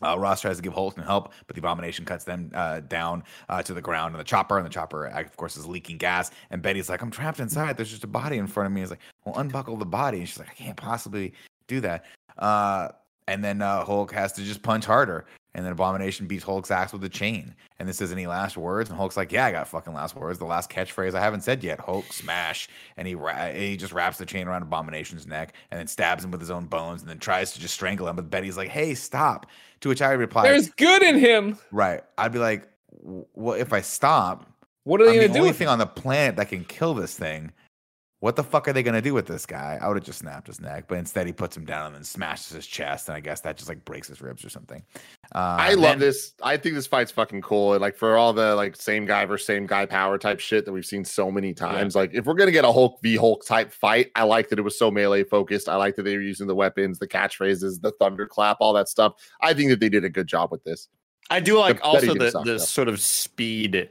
Uh, 0.04 0.18
Ross 0.18 0.42
tries 0.42 0.58
to 0.58 0.64
give 0.64 0.74
Hulk 0.74 0.96
some 0.96 1.04
help, 1.04 1.32
but 1.48 1.56
the 1.56 1.62
abomination 1.62 2.06
cuts 2.06 2.24
them 2.24 2.52
uh, 2.54 2.80
down 2.82 3.24
uh, 3.50 3.62
to 3.62 3.74
the 3.74 3.82
ground 3.82 4.14
and 4.14 4.20
the 4.20 4.26
chopper, 4.26 4.58
and 4.58 4.66
the 4.66 4.70
chopper, 4.70 5.08
uh, 5.08 5.22
of 5.22 5.38
course, 5.38 5.56
is 5.56 5.68
leaking 5.68 5.98
gas. 5.98 6.32
And 6.50 6.62
Betty's 6.62 6.90
like, 6.90 7.02
"I'm 7.02 7.12
trapped 7.12 7.40
inside. 7.40 7.78
There's 7.78 7.92
just 7.92 8.04
a 8.04 8.08
body 8.08 8.38
in 8.38 8.48
front 8.48 8.68
of 8.68 8.74
me." 8.74 8.82
He's 8.82 8.90
like, 8.90 9.02
"Well, 9.26 9.38
unbuckle 9.38 9.78
the 9.78 9.86
body." 9.86 10.20
And 10.20 10.28
she's 10.28 10.40
like, 10.40 10.50
"I 10.50 10.54
can't 10.54 10.78
possibly 10.78 11.34
do 11.68 11.82
that." 11.82 12.06
Uh, 12.38 12.90
and 13.28 13.44
then 13.44 13.62
uh, 13.62 13.86
Hulk 13.86 14.12
has 14.14 14.34
to 14.34 14.44
just 14.44 14.64
punch 14.64 14.86
harder, 14.86 15.26
and 15.53 15.65
then 15.65 15.72
Abomination 15.72 16.28
beats 16.28 16.44
Hulk's 16.44 16.72
ass 16.72 16.94
with 16.94 17.03
a 17.03 17.10
chain. 17.10 17.56
And 17.80 17.90
this 17.90 17.99
is 18.02 18.11
any 18.11 18.28
last 18.28 18.56
words, 18.57 18.90
and 18.90 18.98
Hulk's 18.98 19.18
like, 19.18 19.32
"Yeah, 19.32 19.45
I 19.45 19.52
got 19.52 19.68
fucking 19.68 19.94
last 19.94 20.15
words. 20.15 20.40
The 20.40 20.45
last 20.45 20.69
catchphrase 20.69 21.14
I 21.14 21.19
haven't 21.22 21.41
said 21.41 21.64
yet. 21.64 21.80
Hulk 21.80 22.11
smash." 22.14 22.69
And 22.98 23.07
he 23.07 23.15
ra- 23.15 23.52
he 23.52 23.76
just 23.78 23.94
wraps 23.94 24.18
the 24.18 24.26
chain 24.26 24.48
around 24.48 24.61
Abomination's 24.64 25.28
neck, 25.28 25.53
and 25.72 25.80
then 25.80 25.88
stabs 25.88 26.23
him 26.23 26.32
with 26.32 26.41
his 26.41 26.52
own 26.52 26.65
bones, 26.65 27.02
and 27.02 27.10
then 27.10 27.19
tries 27.19 27.52
to 27.53 27.60
just 27.60 27.73
strangle 27.73 28.07
him. 28.07 28.15
But 28.15 28.30
Betty's 28.30 28.57
like, 28.57 28.69
"Hey, 28.69 28.94
stop!" 28.94 29.45
To 29.82 29.90
which 29.90 30.02
I 30.02 30.11
reply, 30.11 30.44
There's 30.44 30.69
good 30.69 31.02
in 31.02 31.18
him. 31.18 31.57
Right. 31.72 32.02
I'd 32.18 32.32
be 32.32 32.38
like, 32.40 32.68
well, 33.02 33.56
if 33.60 33.73
I 33.73 33.82
stop, 33.82 34.45
What 34.84 35.02
are 35.02 35.06
they 35.06 35.11
I'm 35.11 35.15
going 35.18 35.28
the 35.30 35.34
to 35.34 35.34
do? 35.34 35.40
only 35.41 35.53
thing 35.53 35.68
on 35.68 35.80
the 35.80 35.88
planet 35.88 36.36
that 36.36 36.49
can 36.49 36.64
kill 36.65 36.94
this 36.94 37.18
thing. 37.18 37.52
What 38.22 38.35
the 38.35 38.43
fuck 38.43 38.68
are 38.68 38.73
they 38.73 38.84
gonna 38.84 39.02
do 39.02 39.15
with 39.15 39.26
this 39.26 39.48
guy? 39.48 39.80
I 39.81 39.88
would 39.88 39.98
have 39.98 40.03
just 40.03 40.19
snapped 40.19 40.45
his 40.45 40.61
neck, 40.61 40.85
but 40.88 40.99
instead 40.99 41.26
he 41.26 41.34
puts 41.34 41.57
him 41.57 41.65
down 41.65 41.88
and 41.88 41.95
then 41.95 42.03
smashes 42.03 42.49
his 42.52 42.68
chest, 42.68 43.10
and 43.10 43.15
I 43.15 43.19
guess 43.19 43.41
that 43.41 43.57
just 43.57 43.68
like 43.68 43.84
breaks 43.84 44.07
his 44.07 44.22
ribs 44.22 44.45
or 44.45 44.49
something. 44.49 44.84
Uh, 45.34 45.57
I 45.60 45.73
love 45.73 45.93
then- 45.93 45.99
this. 45.99 46.34
I 46.43 46.56
think 46.57 46.76
this 46.76 46.85
fight's 46.85 47.11
fucking 47.11 47.41
cool. 47.41 47.73
And 47.73 47.81
like 47.81 47.98
for 47.98 48.18
all 48.18 48.31
the 48.31 48.53
like 48.53 48.76
same 48.76 49.07
guy 49.07 49.26
versus 49.26 49.48
same 49.48 49.65
guy 49.65 49.88
power 49.88 50.19
type 50.19 50.39
shit 50.39 50.65
that 50.65 50.72
we've 50.72 50.85
seen 50.85 51.03
so 51.03 51.31
many 51.31 51.52
times. 51.56 51.95
Like 51.95 52.14
if 52.14 52.26
we're 52.27 52.35
gonna 52.35 52.52
get 52.52 52.64
a 52.64 52.72
Hulk 52.72 52.99
v 53.02 53.15
Hulk 53.15 53.43
type 53.43 53.73
fight, 53.73 54.11
I 54.15 54.22
like 54.22 54.49
that 54.49 54.60
it 54.60 54.61
was 54.61 54.77
so 54.77 54.91
melee 54.91 55.23
focused. 55.23 55.68
I 55.68 55.76
like 55.77 55.95
that 55.95 56.03
they 56.03 56.15
were 56.15 56.22
using 56.22 56.45
the 56.45 56.53
weapons, 56.56 56.99
the 56.99 57.07
catchphrases, 57.07 57.81
the 57.81 57.91
thunderclap, 57.99 58.57
all 58.60 58.73
that 58.73 58.88
stuff. 58.88 59.15
I 59.41 59.56
think 59.56 59.72
that 59.72 59.80
they 59.80 59.89
did 59.89 60.06
a 60.06 60.10
good 60.10 60.27
job 60.27 60.52
with 60.52 60.64
this. 60.64 60.89
I 61.31 61.39
do 61.39 61.57
like 61.57 61.77
Betty 61.77 62.07
also 62.10 62.14
the, 62.14 62.30
the 62.31 62.41
though. 62.43 62.57
sort 62.60 62.88
of 62.88 63.02
speed 63.02 63.89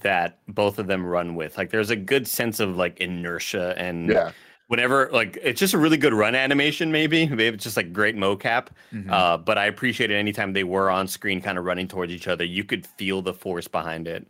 that 0.00 0.38
both 0.48 0.78
of 0.78 0.86
them 0.86 1.04
run 1.04 1.34
with. 1.34 1.56
Like 1.58 1.70
there's 1.70 1.90
a 1.90 1.96
good 1.96 2.26
sense 2.26 2.60
of 2.60 2.76
like 2.76 3.00
inertia 3.00 3.74
and 3.76 4.08
Yeah. 4.10 4.32
whenever 4.68 5.08
like 5.12 5.38
it's 5.42 5.60
just 5.60 5.74
a 5.74 5.78
really 5.78 5.96
good 5.96 6.12
run 6.12 6.34
animation 6.34 6.90
maybe 6.90 7.26
maybe 7.28 7.54
it's 7.54 7.64
just 7.64 7.76
like 7.76 7.92
great 7.92 8.16
mocap 8.16 8.68
Mhm. 8.92 9.10
uh 9.10 9.36
but 9.38 9.56
i 9.58 9.66
appreciate 9.66 10.10
it 10.10 10.16
anytime 10.16 10.52
they 10.52 10.64
were 10.64 10.90
on 10.90 11.06
screen 11.06 11.40
kind 11.40 11.56
of 11.56 11.64
running 11.64 11.86
towards 11.86 12.12
each 12.12 12.26
other 12.26 12.42
you 12.44 12.64
could 12.64 12.84
feel 12.98 13.22
the 13.22 13.32
force 13.32 13.68
behind 13.68 14.08
it 14.08 14.26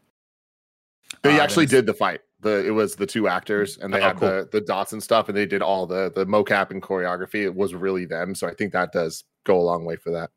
They 1.22 1.38
Uh, 1.38 1.42
actually 1.42 1.66
did 1.66 1.86
the 1.86 1.94
fight. 1.94 2.20
The 2.40 2.66
it 2.66 2.70
was 2.70 2.96
the 2.96 3.06
two 3.06 3.28
actors 3.28 3.78
and 3.78 3.92
they 3.94 3.98
Oh, 4.00 4.08
had 4.08 4.16
cool. 4.18 4.28
the 4.28 4.48
the 4.52 4.60
dots 4.60 4.92
and 4.92 5.02
stuff 5.02 5.28
and 5.30 5.36
they 5.36 5.46
did 5.46 5.62
all 5.62 5.86
the 5.86 6.12
the 6.14 6.26
mocap 6.26 6.70
and 6.70 6.82
choreography. 6.82 7.42
It 7.44 7.54
was 7.54 7.74
really 7.74 8.04
them. 8.04 8.34
So 8.34 8.46
I 8.46 8.52
think 8.54 8.72
that 8.74 8.92
does 8.92 9.24
go 9.44 9.58
a 9.58 9.62
long 9.70 9.84
way 9.86 9.96
for 9.96 10.10
that. 10.10 10.30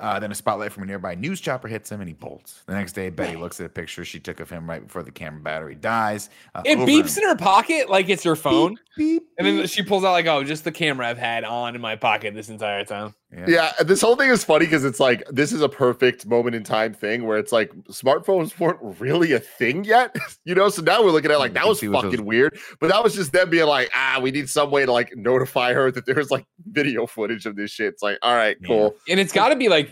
Uh, 0.00 0.18
then 0.18 0.32
a 0.32 0.34
spotlight 0.34 0.72
from 0.72 0.82
a 0.82 0.86
nearby 0.86 1.14
news 1.14 1.40
chopper 1.40 1.68
hits 1.68 1.92
him 1.92 2.00
and 2.00 2.08
he 2.08 2.14
bolts. 2.14 2.62
The 2.66 2.72
next 2.74 2.92
day, 2.94 3.10
Betty 3.10 3.36
looks 3.36 3.60
at 3.60 3.66
a 3.66 3.68
picture 3.68 4.04
she 4.04 4.18
took 4.18 4.40
of 4.40 4.48
him 4.48 4.68
right 4.68 4.84
before 4.84 5.02
the 5.02 5.10
camera 5.10 5.40
battery 5.40 5.74
dies. 5.74 6.30
Uh, 6.54 6.62
It 6.64 6.78
beeps 6.78 7.18
in 7.18 7.24
her 7.24 7.36
pocket 7.36 7.90
like 7.90 8.08
it's 8.08 8.22
her 8.24 8.36
phone. 8.36 8.78
beep, 8.96 9.22
And 9.38 9.46
then 9.46 9.66
she 9.66 9.82
pulls 9.82 10.02
out 10.02 10.12
like, 10.12 10.26
oh, 10.26 10.42
just 10.42 10.64
the 10.64 10.72
camera 10.72 11.06
I've 11.06 11.18
had 11.18 11.44
on 11.44 11.74
in 11.74 11.80
my 11.80 11.96
pocket 11.96 12.34
this 12.34 12.48
entire 12.48 12.84
time. 12.84 13.14
Yeah. 13.32 13.44
Yeah, 13.46 13.72
this 13.84 14.00
whole 14.00 14.16
thing 14.16 14.28
is 14.30 14.42
funny 14.42 14.66
because 14.66 14.84
it's 14.84 14.98
like 14.98 15.22
this 15.30 15.52
is 15.52 15.62
a 15.62 15.68
perfect 15.68 16.26
moment 16.26 16.56
in 16.56 16.64
time 16.64 16.92
thing 16.92 17.26
where 17.26 17.38
it's 17.38 17.52
like 17.52 17.72
smartphones 17.88 18.58
weren't 18.58 18.78
really 19.00 19.32
a 19.32 19.38
thing 19.38 19.84
yet, 19.84 20.16
you 20.44 20.54
know. 20.54 20.68
So 20.68 20.82
now 20.82 21.04
we're 21.04 21.12
looking 21.12 21.30
at 21.30 21.38
like 21.38 21.52
that 21.54 21.66
was 21.68 21.78
see 21.78 21.86
what 21.88 22.02
those- 22.02 22.10
fucking 22.12 22.26
weird, 22.26 22.58
but 22.80 22.88
that 22.88 23.04
was 23.04 23.14
just 23.14 23.30
them 23.32 23.48
being 23.48 23.66
like, 23.68 23.88
ah, 23.94 24.18
we 24.20 24.32
need 24.32 24.48
some 24.50 24.72
way 24.72 24.84
to 24.84 24.92
like 24.92 25.16
notify 25.16 25.72
her 25.74 25.92
that 25.92 26.06
there's 26.06 26.30
like 26.32 26.44
video 26.72 27.06
footage 27.06 27.46
of 27.46 27.54
this 27.54 27.70
shit. 27.70 27.92
It's 27.94 28.02
like, 28.02 28.18
all 28.22 28.34
right, 28.34 28.56
Yeah. 28.60 28.66
cool. 28.66 28.96
And 29.08 29.20
it's 29.20 29.32
got 29.32 29.50
to 29.50 29.56
be 29.56 29.68
like, 29.68 29.90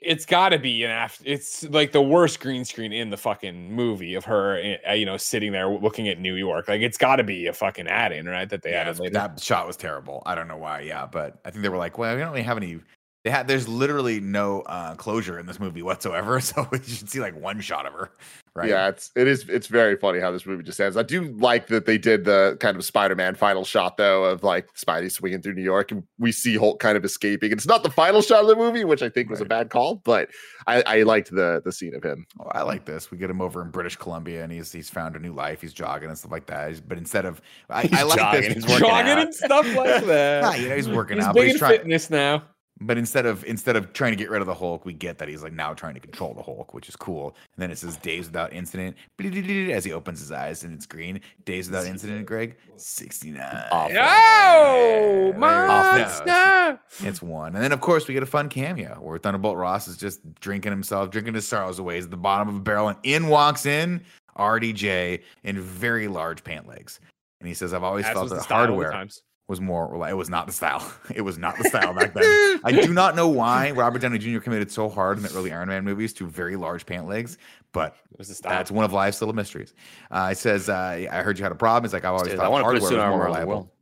it's 0.00 0.26
got 0.26 0.50
to 0.50 0.58
be 0.58 0.84
an 0.84 0.90
after. 0.90 1.24
It's 1.26 1.64
like 1.64 1.92
the 1.92 2.02
worst 2.02 2.40
green 2.40 2.64
screen 2.64 2.92
in 2.92 3.10
the 3.10 3.16
fucking 3.16 3.72
movie 3.72 4.14
of 4.14 4.24
her, 4.26 4.76
uh, 4.88 4.92
you 4.92 5.06
know, 5.06 5.16
sitting 5.16 5.52
there 5.52 5.68
looking 5.68 6.08
at 6.08 6.20
New 6.20 6.34
York. 6.34 6.68
Like 6.68 6.82
it's 6.82 6.98
got 6.98 7.16
to 7.16 7.24
be 7.24 7.46
a 7.46 7.52
fucking 7.52 7.88
ad 7.88 8.12
in, 8.12 8.26
right? 8.26 8.48
That 8.48 8.62
they 8.62 8.72
Yeah, 8.72 8.82
added 8.82 9.12
that 9.12 9.40
shot 9.40 9.66
was 9.66 9.76
terrible. 9.76 10.22
I 10.26 10.34
don't 10.34 10.48
know 10.48 10.56
why. 10.56 10.80
Yeah, 10.80 11.06
but 11.06 11.38
I 11.44 11.50
think 11.50 11.62
they 11.62 11.68
were 11.68 11.76
like, 11.78 11.98
well, 11.98 12.14
we 12.14 12.20
don't 12.20 12.30
really 12.30 12.42
have 12.42 12.56
any. 12.56 12.80
They 13.26 13.30
had 13.32 13.48
there's 13.48 13.66
literally 13.66 14.20
no 14.20 14.60
uh, 14.60 14.94
closure 14.94 15.36
in 15.36 15.46
this 15.46 15.58
movie 15.58 15.82
whatsoever, 15.82 16.38
so 16.40 16.68
you 16.70 16.78
should 16.84 17.10
see 17.10 17.18
like 17.18 17.34
one 17.34 17.60
shot 17.60 17.84
of 17.84 17.92
her. 17.92 18.12
Right? 18.54 18.68
Yeah, 18.70 18.86
it's 18.88 19.10
it 19.16 19.26
is 19.26 19.48
it's 19.48 19.66
very 19.66 19.96
funny 19.96 20.20
how 20.20 20.30
this 20.30 20.46
movie 20.46 20.62
just 20.62 20.80
ends. 20.80 20.96
I 20.96 21.02
do 21.02 21.24
like 21.36 21.66
that 21.66 21.86
they 21.86 21.98
did 21.98 22.24
the 22.24 22.56
kind 22.60 22.76
of 22.76 22.84
Spider-Man 22.84 23.34
final 23.34 23.64
shot 23.64 23.96
though 23.96 24.24
of 24.26 24.44
like 24.44 24.72
Spidey 24.74 25.10
swinging 25.10 25.42
through 25.42 25.54
New 25.54 25.62
York 25.64 25.90
and 25.90 26.04
we 26.20 26.30
see 26.30 26.56
Hulk 26.56 26.78
kind 26.78 26.96
of 26.96 27.04
escaping. 27.04 27.50
It's 27.50 27.66
not 27.66 27.82
the 27.82 27.90
final 27.90 28.22
shot 28.22 28.42
of 28.42 28.46
the 28.46 28.54
movie, 28.54 28.84
which 28.84 29.02
I 29.02 29.08
think 29.08 29.28
was 29.28 29.40
a 29.40 29.44
bad 29.44 29.70
call, 29.70 29.96
but 29.96 30.30
I, 30.68 30.82
I 30.86 31.02
liked 31.02 31.32
the 31.32 31.60
the 31.64 31.72
scene 31.72 31.96
of 31.96 32.04
him. 32.04 32.28
Oh, 32.38 32.46
I 32.52 32.62
like 32.62 32.84
this. 32.84 33.10
We 33.10 33.18
get 33.18 33.28
him 33.28 33.40
over 33.42 33.60
in 33.60 33.70
British 33.70 33.96
Columbia, 33.96 34.44
and 34.44 34.52
he's 34.52 34.70
he's 34.70 34.88
found 34.88 35.16
a 35.16 35.18
new 35.18 35.32
life. 35.32 35.60
He's 35.60 35.72
jogging 35.72 36.10
and 36.10 36.16
stuff 36.16 36.30
like 36.30 36.46
that. 36.46 36.68
He's- 36.68 36.80
But 36.80 36.96
instead 36.96 37.24
of 37.24 37.42
I, 37.68 37.82
He's 37.82 37.92
I 37.98 38.02
like 38.04 38.18
jogging, 38.20 38.42
this. 38.42 38.54
he's 38.54 38.66
working 38.68 38.86
Jogging 38.88 39.12
out. 39.12 39.18
and 39.18 39.34
stuff 39.34 39.74
like 39.74 40.04
that. 40.06 40.42
Nah, 40.44 40.52
you 40.54 40.68
know, 40.68 40.76
he's 40.76 40.88
working 40.88 41.16
He's 41.16 41.26
out, 41.26 41.34
but 41.34 41.40
big 41.40 41.46
he's 41.48 41.54
in 41.56 41.58
trying. 41.58 41.72
fitness 41.78 42.08
now. 42.10 42.44
But 42.78 42.98
instead 42.98 43.24
of 43.24 43.42
instead 43.44 43.74
of 43.74 43.92
trying 43.94 44.12
to 44.12 44.16
get 44.16 44.28
rid 44.28 44.42
of 44.42 44.46
the 44.46 44.54
Hulk, 44.54 44.84
we 44.84 44.92
get 44.92 45.16
that 45.18 45.28
he's 45.28 45.42
like 45.42 45.54
now 45.54 45.72
trying 45.72 45.94
to 45.94 46.00
control 46.00 46.34
the 46.34 46.42
Hulk, 46.42 46.74
which 46.74 46.88
is 46.88 46.96
cool. 46.96 47.28
And 47.54 47.62
then 47.62 47.70
it 47.70 47.78
says 47.78 47.96
days 47.96 48.26
without 48.26 48.52
incident 48.52 48.96
as 49.18 49.84
he 49.84 49.92
opens 49.92 50.20
his 50.20 50.30
eyes 50.30 50.62
and 50.62 50.74
it's 50.74 50.84
green. 50.84 51.20
Days 51.46 51.70
without 51.70 51.86
incident, 51.86 52.26
Greg, 52.26 52.56
sixty 52.76 53.30
nine. 53.30 53.64
Off 53.72 53.90
Oh, 53.94 55.30
Off 55.30 55.36
monster! 55.38 56.80
It's 57.00 57.22
one. 57.22 57.54
And 57.54 57.64
then, 57.64 57.72
of 57.72 57.80
course, 57.80 58.08
we 58.08 58.14
get 58.14 58.22
a 58.22 58.26
fun 58.26 58.48
cameo 58.48 58.98
where 59.00 59.18
Thunderbolt 59.18 59.56
Ross 59.56 59.88
is 59.88 59.96
just 59.96 60.20
drinking 60.40 60.72
himself, 60.72 61.10
drinking 61.10 61.34
his 61.34 61.48
sorrows 61.48 61.78
away. 61.78 61.96
He's 61.96 62.04
at 62.04 62.10
the 62.10 62.16
bottom 62.16 62.48
of 62.48 62.56
a 62.56 62.60
barrel, 62.60 62.88
and 62.88 62.98
in 63.02 63.28
walks 63.28 63.64
in 63.64 64.02
RDJ 64.38 65.22
in 65.44 65.60
very 65.60 66.08
large 66.08 66.44
pant 66.44 66.68
legs. 66.68 67.00
And 67.40 67.48
he 67.48 67.54
says, 67.54 67.74
I've 67.74 67.82
always 67.82 68.06
As 68.06 68.12
felt 68.12 68.28
the 68.28 68.36
that 68.36 68.44
style 68.44 68.62
of 68.64 68.68
the 68.68 68.74
hardware 68.74 68.92
times. 68.92 69.22
Was 69.48 69.60
more 69.60 69.96
like 69.96 70.10
it 70.10 70.14
was 70.16 70.28
not 70.28 70.46
the 70.46 70.52
style. 70.52 70.84
It 71.14 71.20
was 71.22 71.38
not 71.38 71.56
the 71.56 71.64
style 71.64 71.94
back 71.94 72.14
then. 72.14 72.60
I 72.64 72.72
do 72.72 72.92
not 72.92 73.14
know 73.14 73.28
why 73.28 73.70
Robert 73.70 74.00
Downey 74.02 74.18
Jr. 74.18 74.40
committed 74.40 74.70
so 74.72 74.88
hard 74.88 75.18
in 75.18 75.22
the 75.22 75.32
early 75.34 75.52
Iron 75.52 75.68
Man 75.68 75.84
movies 75.84 76.12
to 76.14 76.26
very 76.26 76.56
large 76.56 76.84
pant 76.84 77.06
legs, 77.08 77.38
but 77.72 77.96
It 78.12 78.18
was 78.18 78.28
the 78.28 78.34
style. 78.34 78.50
that's 78.52 78.70
one 78.70 78.84
of 78.84 78.92
life's 78.92 79.20
little 79.20 79.34
mysteries. 79.34 79.72
Uh, 80.10 80.30
it 80.32 80.38
says, 80.38 80.68
uh, 80.68 81.06
I 81.10 81.22
heard 81.22 81.38
you 81.38 81.44
had 81.44 81.52
a 81.52 81.56
problem. 81.56 81.84
It's 81.84 81.94
like, 81.94 82.04
I've 82.04 82.14
always 82.14 82.32
I 82.32 82.36
thought 82.36 82.50
want 82.50 82.64
to 82.64 82.80
put 82.80 82.92
a 82.92 82.96
hardware 82.96 83.08
was 83.08 83.16
more 83.18 83.24
reliable. 83.26 83.72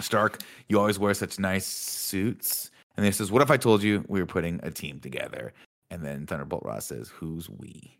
Stark, 0.00 0.40
you 0.68 0.78
always 0.78 0.98
wear 0.98 1.14
such 1.14 1.38
nice 1.38 1.66
suits. 1.66 2.70
And 2.96 3.04
then 3.04 3.10
he 3.12 3.16
says, 3.16 3.30
What 3.30 3.42
if 3.42 3.50
I 3.50 3.56
told 3.56 3.82
you 3.82 4.04
we 4.08 4.20
were 4.20 4.26
putting 4.26 4.60
a 4.62 4.70
team 4.70 5.00
together? 5.00 5.52
And 5.90 6.04
then 6.04 6.26
Thunderbolt 6.26 6.64
Ross 6.64 6.86
says, 6.86 7.08
Who's 7.08 7.48
we? 7.48 7.96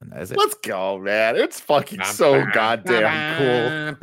And 0.00 0.12
that 0.12 0.22
is 0.22 0.30
it. 0.30 0.38
Let's 0.38 0.54
go, 0.54 0.98
man. 0.98 1.34
It's 1.34 1.58
fucking 1.58 2.04
so 2.04 2.44
goddamn 2.52 3.96
cool. 3.96 3.98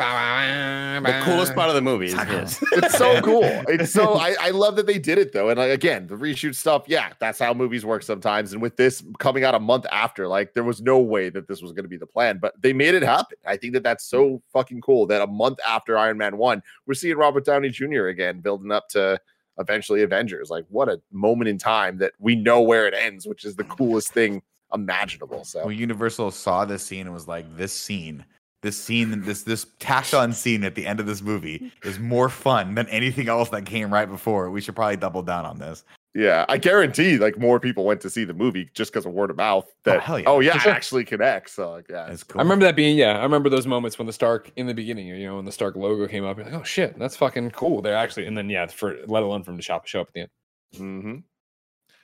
The 1.03 1.21
coolest 1.23 1.55
part 1.55 1.69
of 1.69 1.75
the 1.75 1.81
movie 1.81 2.07
is 2.07 2.19
his. 2.21 2.59
It's 2.73 2.97
so 2.97 3.21
cool. 3.23 3.43
It's 3.43 3.93
so 3.93 4.15
I, 4.15 4.35
I 4.41 4.49
love 4.49 4.75
that 4.75 4.87
they 4.87 4.99
did 4.99 5.17
it 5.17 5.31
though. 5.31 5.49
And 5.49 5.57
like 5.57 5.71
again, 5.71 6.07
the 6.07 6.15
reshoot 6.15 6.55
stuff, 6.55 6.83
yeah, 6.87 7.13
that's 7.19 7.39
how 7.39 7.53
movies 7.53 7.85
work 7.85 8.03
sometimes. 8.03 8.51
And 8.51 8.61
with 8.61 8.75
this 8.75 9.03
coming 9.19 9.45
out 9.45 9.55
a 9.55 9.59
month 9.59 9.85
after, 9.89 10.27
like 10.27 10.53
there 10.53 10.65
was 10.65 10.81
no 10.81 10.99
way 10.99 11.29
that 11.29 11.47
this 11.47 11.61
was 11.61 11.71
going 11.71 11.85
to 11.85 11.89
be 11.89 11.97
the 11.97 12.05
plan, 12.05 12.39
but 12.41 12.61
they 12.61 12.73
made 12.73 12.93
it 12.93 13.03
happen. 13.03 13.37
I 13.45 13.55
think 13.55 13.71
that 13.73 13.83
that's 13.83 14.05
so 14.05 14.41
fucking 14.51 14.81
cool 14.81 15.07
that 15.07 15.21
a 15.21 15.27
month 15.27 15.59
after 15.65 15.97
Iron 15.97 16.17
Man 16.17 16.35
1, 16.35 16.61
we're 16.87 16.93
seeing 16.93 17.15
Robert 17.15 17.45
Downey 17.45 17.69
Jr. 17.69 18.07
again 18.07 18.41
building 18.41 18.71
up 18.71 18.89
to 18.89 19.17
eventually 19.59 20.01
Avengers. 20.01 20.49
Like 20.49 20.65
what 20.67 20.89
a 20.89 21.01
moment 21.13 21.47
in 21.47 21.57
time 21.57 21.99
that 21.99 22.11
we 22.19 22.35
know 22.35 22.61
where 22.61 22.85
it 22.85 22.93
ends, 22.93 23.25
which 23.25 23.45
is 23.45 23.55
the 23.55 23.63
coolest 23.63 24.11
thing 24.13 24.41
imaginable. 24.75 25.43
So 25.43 25.65
when 25.65 25.77
Universal 25.77 26.31
saw 26.31 26.65
this 26.65 26.85
scene 26.85 27.01
and 27.07 27.13
was 27.13 27.27
like, 27.27 27.45
This 27.57 27.73
scene, 27.73 28.23
this 28.61 28.77
scene, 28.77 29.21
this 29.21 29.43
this 29.43 29.65
tacked 29.79 30.13
on 30.13 30.33
scene 30.33 30.63
at 30.63 30.75
the 30.75 30.85
end 30.85 30.99
of 30.99 31.05
this 31.05 31.21
movie 31.21 31.71
is 31.83 31.99
more 31.99 32.29
fun 32.29 32.75
than 32.75 32.87
anything 32.89 33.27
else 33.29 33.49
that 33.49 33.65
came 33.65 33.91
right 33.93 34.09
before. 34.09 34.49
We 34.51 34.61
should 34.61 34.75
probably 34.75 34.97
double 34.97 35.23
down 35.23 35.45
on 35.45 35.57
this. 35.59 35.83
Yeah, 36.15 36.45
I 36.47 36.57
guarantee 36.57 37.17
like 37.17 37.37
more 37.37 37.59
people 37.59 37.83
went 37.83 37.99
to 38.01 38.09
see 38.09 38.23
the 38.23 38.33
movie 38.33 38.69
just 38.73 38.93
because 38.93 39.05
of 39.05 39.11
word 39.11 39.29
of 39.29 39.35
mouth. 39.35 39.65
That 39.83 39.99
hell 39.99 40.17
yeah. 40.17 40.29
oh 40.29 40.39
yeah, 40.39 40.57
sure. 40.57 40.71
it 40.71 40.75
actually 40.75 41.03
connects. 41.03 41.51
So 41.51 41.71
like, 41.71 41.87
yeah, 41.89 42.07
It's 42.07 42.23
cool. 42.23 42.39
I 42.39 42.43
remember 42.43 42.63
that 42.65 42.77
being 42.77 42.95
yeah. 42.97 43.19
I 43.19 43.23
remember 43.23 43.49
those 43.49 43.67
moments 43.67 43.99
when 43.99 44.05
the 44.07 44.13
Stark 44.13 44.49
in 44.55 44.65
the 44.65 44.73
beginning, 44.73 45.07
you 45.07 45.27
know, 45.27 45.35
when 45.35 45.43
the 45.45 45.51
Stark 45.51 45.75
logo 45.75 46.07
came 46.07 46.23
up, 46.23 46.37
you're 46.37 46.45
like, 46.45 46.55
oh 46.55 46.63
shit, 46.63 46.97
that's 46.97 47.17
fucking 47.17 47.51
cool. 47.51 47.81
They're 47.81 47.97
actually, 47.97 48.27
and 48.27 48.37
then 48.37 48.49
yeah, 48.49 48.65
for 48.67 48.95
let 49.07 49.23
alone 49.23 49.43
from 49.43 49.57
the 49.57 49.61
shop 49.61 49.87
show 49.87 49.99
up 50.01 50.07
at 50.07 50.13
the 50.13 50.19
end. 50.21 50.29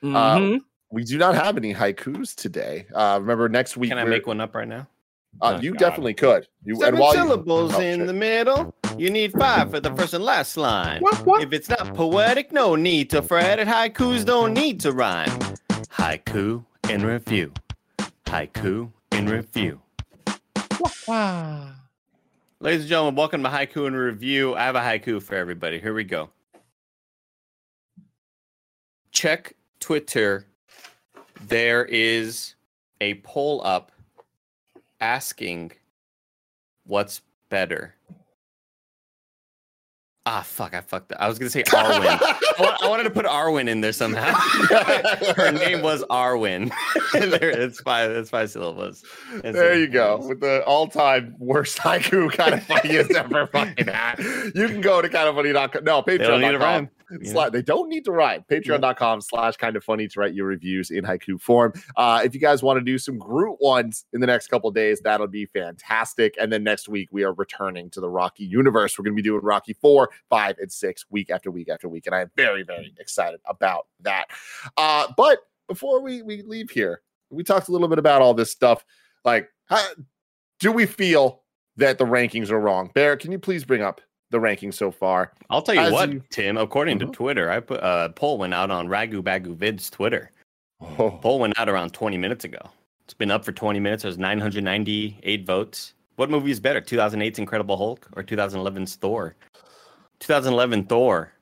Mm-hmm. 0.02 0.14
Mhm. 0.14 0.60
We 0.92 1.02
do 1.04 1.18
not 1.18 1.34
have 1.34 1.56
any 1.56 1.74
haikus 1.74 2.34
today. 2.34 2.86
Uh, 2.94 3.18
remember 3.20 3.48
next 3.48 3.76
week. 3.76 3.90
Can 3.90 3.98
I 3.98 4.04
make 4.04 4.26
one 4.26 4.40
up 4.40 4.54
right 4.54 4.68
now? 4.68 4.86
Uh, 5.40 5.54
Oh, 5.56 5.60
you 5.60 5.72
God. 5.72 5.78
definitely 5.78 6.12
could. 6.14 6.46
You 6.64 6.76
Seven 6.76 7.00
while 7.00 7.14
you- 7.14 7.20
syllables 7.22 7.72
Oh, 7.74 7.80
in 7.80 8.00
shit. 8.00 8.06
the 8.06 8.12
middle. 8.12 8.74
You 8.98 9.08
need 9.08 9.32
five 9.32 9.70
for 9.70 9.80
the 9.80 9.90
first 9.96 10.12
and 10.12 10.22
last 10.22 10.58
line. 10.58 11.00
What, 11.00 11.24
what? 11.24 11.42
If 11.42 11.54
it's 11.54 11.70
not 11.70 11.94
poetic, 11.94 12.52
no 12.52 12.76
need 12.76 13.08
to 13.10 13.22
fret. 13.22 13.58
It 13.58 13.66
haikus 13.66 14.24
don't 14.26 14.52
need 14.52 14.78
to 14.80 14.92
rhyme. 14.92 15.30
Haiku 15.96 16.62
in 16.90 17.04
review. 17.06 17.52
Haiku 18.26 18.92
in 19.12 19.26
review. 19.26 19.80
Ladies 22.60 22.80
and 22.82 22.88
gentlemen, 22.88 23.14
welcome 23.16 23.42
to 23.42 23.48
Haiku 23.48 23.86
in 23.86 23.94
Review. 23.96 24.54
I 24.54 24.64
have 24.64 24.76
a 24.76 24.80
haiku 24.80 25.20
for 25.22 25.34
everybody. 25.34 25.80
Here 25.80 25.94
we 25.94 26.04
go. 26.04 26.30
Check 29.10 29.54
Twitter. 29.80 30.46
There 31.46 31.84
is 31.84 32.54
a 33.00 33.14
poll 33.14 33.60
up 33.64 33.92
asking 35.00 35.72
what's 36.84 37.20
better. 37.48 37.94
Ah, 40.24 40.42
fuck, 40.42 40.72
I 40.72 40.80
fucked 40.82 41.10
up. 41.10 41.20
I 41.20 41.26
was 41.26 41.36
going 41.40 41.50
to 41.50 41.52
say 41.52 41.64
Arwen. 41.64 42.06
I, 42.06 42.76
I 42.82 42.88
wanted 42.88 43.02
to 43.04 43.10
put 43.10 43.26
Arwen 43.26 43.68
in 43.68 43.80
there 43.80 43.92
somehow. 43.92 44.32
Her 45.36 45.50
name 45.50 45.82
was 45.82 46.04
Arwen. 46.04 46.70
there, 47.12 47.50
it's 47.50 47.80
five, 47.80 48.12
it's 48.12 48.30
five 48.30 48.48
syllables. 48.48 49.04
It's 49.32 49.58
There 49.58 49.76
you 49.76 49.88
go. 49.88 50.24
With 50.24 50.38
the 50.38 50.62
all-time 50.64 51.34
worst 51.40 51.78
haiku 51.78 52.30
kind 52.30 52.54
of 52.54 52.62
funniest 52.62 53.10
ever 53.10 53.48
fucking 53.48 53.88
had. 53.88 54.18
You 54.54 54.68
can 54.68 54.80
go 54.80 55.02
to 55.02 55.08
kindafunny.com. 55.08 55.82
No, 55.82 56.04
They 56.06 56.18
don't 57.18 57.28
need 57.28 57.34
a 57.34 57.34
patreon.com. 57.34 57.34
rhyme. 57.34 57.50
Sli- 57.50 57.52
they 57.52 57.62
don't 57.62 57.88
need 57.88 58.04
to 58.04 58.12
write. 58.12 58.48
Patreon.com 58.48 59.20
slash 59.20 59.56
kind 59.56 59.76
of 59.76 59.84
funny 59.84 60.08
to 60.08 60.20
write 60.20 60.34
your 60.34 60.46
reviews 60.46 60.90
in 60.90 61.04
haiku 61.04 61.40
form. 61.40 61.72
Uh, 61.96 62.22
if 62.24 62.34
you 62.34 62.40
guys 62.40 62.62
want 62.62 62.78
to 62.78 62.84
do 62.84 62.98
some 62.98 63.18
Groot 63.18 63.58
ones 63.60 64.04
in 64.12 64.20
the 64.20 64.26
next 64.26 64.48
couple 64.48 64.70
days, 64.70 65.00
that'll 65.00 65.26
be 65.26 65.46
fantastic. 65.46 66.34
And 66.40 66.52
then 66.52 66.64
next 66.64 66.88
week, 66.88 67.08
we 67.12 67.24
are 67.24 67.32
returning 67.32 67.90
to 67.90 68.00
the 68.00 68.08
Rocky 68.08 68.44
universe. 68.44 68.98
We're 68.98 69.04
going 69.04 69.16
to 69.16 69.22
be 69.22 69.28
doing 69.28 69.42
Rocky 69.42 69.72
4, 69.74 70.10
5, 70.30 70.58
and 70.58 70.72
6 70.72 71.04
week 71.10 71.30
after 71.30 71.50
week 71.50 71.68
after 71.68 71.88
week. 71.88 72.06
And 72.06 72.14
I 72.14 72.22
am 72.22 72.30
very, 72.36 72.62
very 72.62 72.94
excited 72.98 73.40
about 73.46 73.86
that. 74.00 74.26
Uh, 74.76 75.12
but 75.16 75.40
before 75.68 76.00
we, 76.00 76.22
we 76.22 76.42
leave 76.42 76.70
here, 76.70 77.02
we 77.30 77.42
talked 77.42 77.68
a 77.68 77.72
little 77.72 77.88
bit 77.88 77.98
about 77.98 78.22
all 78.22 78.34
this 78.34 78.50
stuff. 78.50 78.84
Like, 79.24 79.48
how, 79.66 79.82
do 80.60 80.72
we 80.72 80.86
feel 80.86 81.42
that 81.76 81.98
the 81.98 82.04
rankings 82.04 82.50
are 82.50 82.60
wrong? 82.60 82.90
Bear, 82.94 83.16
can 83.16 83.32
you 83.32 83.38
please 83.38 83.64
bring 83.64 83.82
up 83.82 84.00
the 84.32 84.38
rankings 84.38 84.74
so 84.74 84.90
far? 84.90 85.32
I'll 85.50 85.62
tell 85.62 85.76
you 85.76 85.80
As 85.82 85.92
what, 85.92 86.12
you- 86.12 86.22
Tim. 86.30 86.56
According 86.56 86.98
to 87.00 87.06
Twitter, 87.06 87.50
I 87.50 87.60
put 87.60 87.80
a 87.82 88.12
poll 88.16 88.38
went 88.38 88.52
out 88.54 88.70
on 88.70 88.88
Ragu 88.88 89.22
Bagu 89.22 89.54
Vid's 89.54 89.88
Twitter. 89.88 90.30
Oh, 90.98 91.10
Poll 91.22 91.38
went 91.38 91.56
out 91.60 91.68
around 91.68 91.92
20 91.92 92.18
minutes 92.18 92.44
ago. 92.44 92.58
It's 93.04 93.14
been 93.14 93.30
up 93.30 93.44
for 93.44 93.52
20 93.52 93.78
minutes. 93.78 94.02
There's 94.02 94.18
998 94.18 95.46
votes. 95.46 95.94
What 96.16 96.28
movie 96.28 96.50
is 96.50 96.58
better, 96.58 96.80
2008's 96.80 97.38
Incredible 97.38 97.76
Hulk 97.76 98.08
or 98.16 98.24
2011's 98.24 98.96
Thor? 98.96 99.36
2011 100.18 100.84
Thor, 100.86 101.32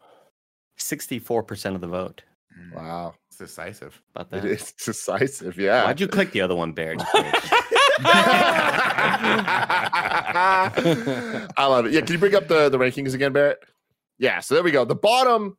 64% 0.78 1.74
of 1.74 1.80
the 1.80 1.86
vote. 1.86 2.22
Mm, 2.58 2.74
wow. 2.76 3.14
It's 3.28 3.38
decisive. 3.38 4.00
About 4.14 4.30
that, 4.30 4.44
it's 4.44 4.72
decisive. 4.72 5.56
Yeah. 5.58 5.84
Why'd 5.84 6.00
you 6.00 6.08
click 6.08 6.32
the 6.32 6.42
other 6.42 6.54
one, 6.54 6.72
Bear? 6.72 6.96
I 11.56 11.66
love 11.66 11.86
it. 11.86 11.92
Yeah, 11.92 12.00
can 12.00 12.12
you 12.12 12.18
bring 12.18 12.34
up 12.34 12.48
the, 12.48 12.68
the 12.68 12.78
rankings 12.78 13.14
again, 13.14 13.32
Barrett? 13.32 13.58
Yeah, 14.18 14.40
so 14.40 14.54
there 14.54 14.64
we 14.64 14.70
go. 14.70 14.84
The 14.84 14.94
bottom 14.94 15.56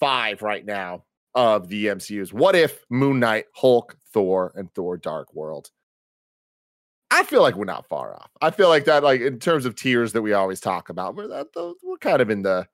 five 0.00 0.42
right 0.42 0.64
now 0.64 1.04
of 1.34 1.68
the 1.68 1.86
MCUs. 1.86 2.32
What 2.32 2.56
if 2.56 2.84
Moon 2.90 3.20
Knight, 3.20 3.46
Hulk, 3.54 3.96
Thor, 4.12 4.52
and 4.54 4.72
Thor 4.74 4.96
Dark 4.96 5.32
World? 5.34 5.70
I 7.10 7.22
feel 7.22 7.40
like 7.42 7.54
we're 7.54 7.64
not 7.64 7.86
far 7.86 8.14
off. 8.14 8.30
I 8.40 8.50
feel 8.50 8.68
like 8.68 8.84
that, 8.86 9.04
like 9.04 9.20
in 9.20 9.38
terms 9.38 9.64
of 9.64 9.76
tiers 9.76 10.12
that 10.12 10.22
we 10.22 10.32
always 10.32 10.60
talk 10.60 10.88
about, 10.88 11.14
we're 11.14 11.28
that 11.28 11.52
those 11.52 11.76
we're 11.82 11.98
kind 11.98 12.20
of 12.20 12.30
in 12.30 12.42
the 12.42 12.66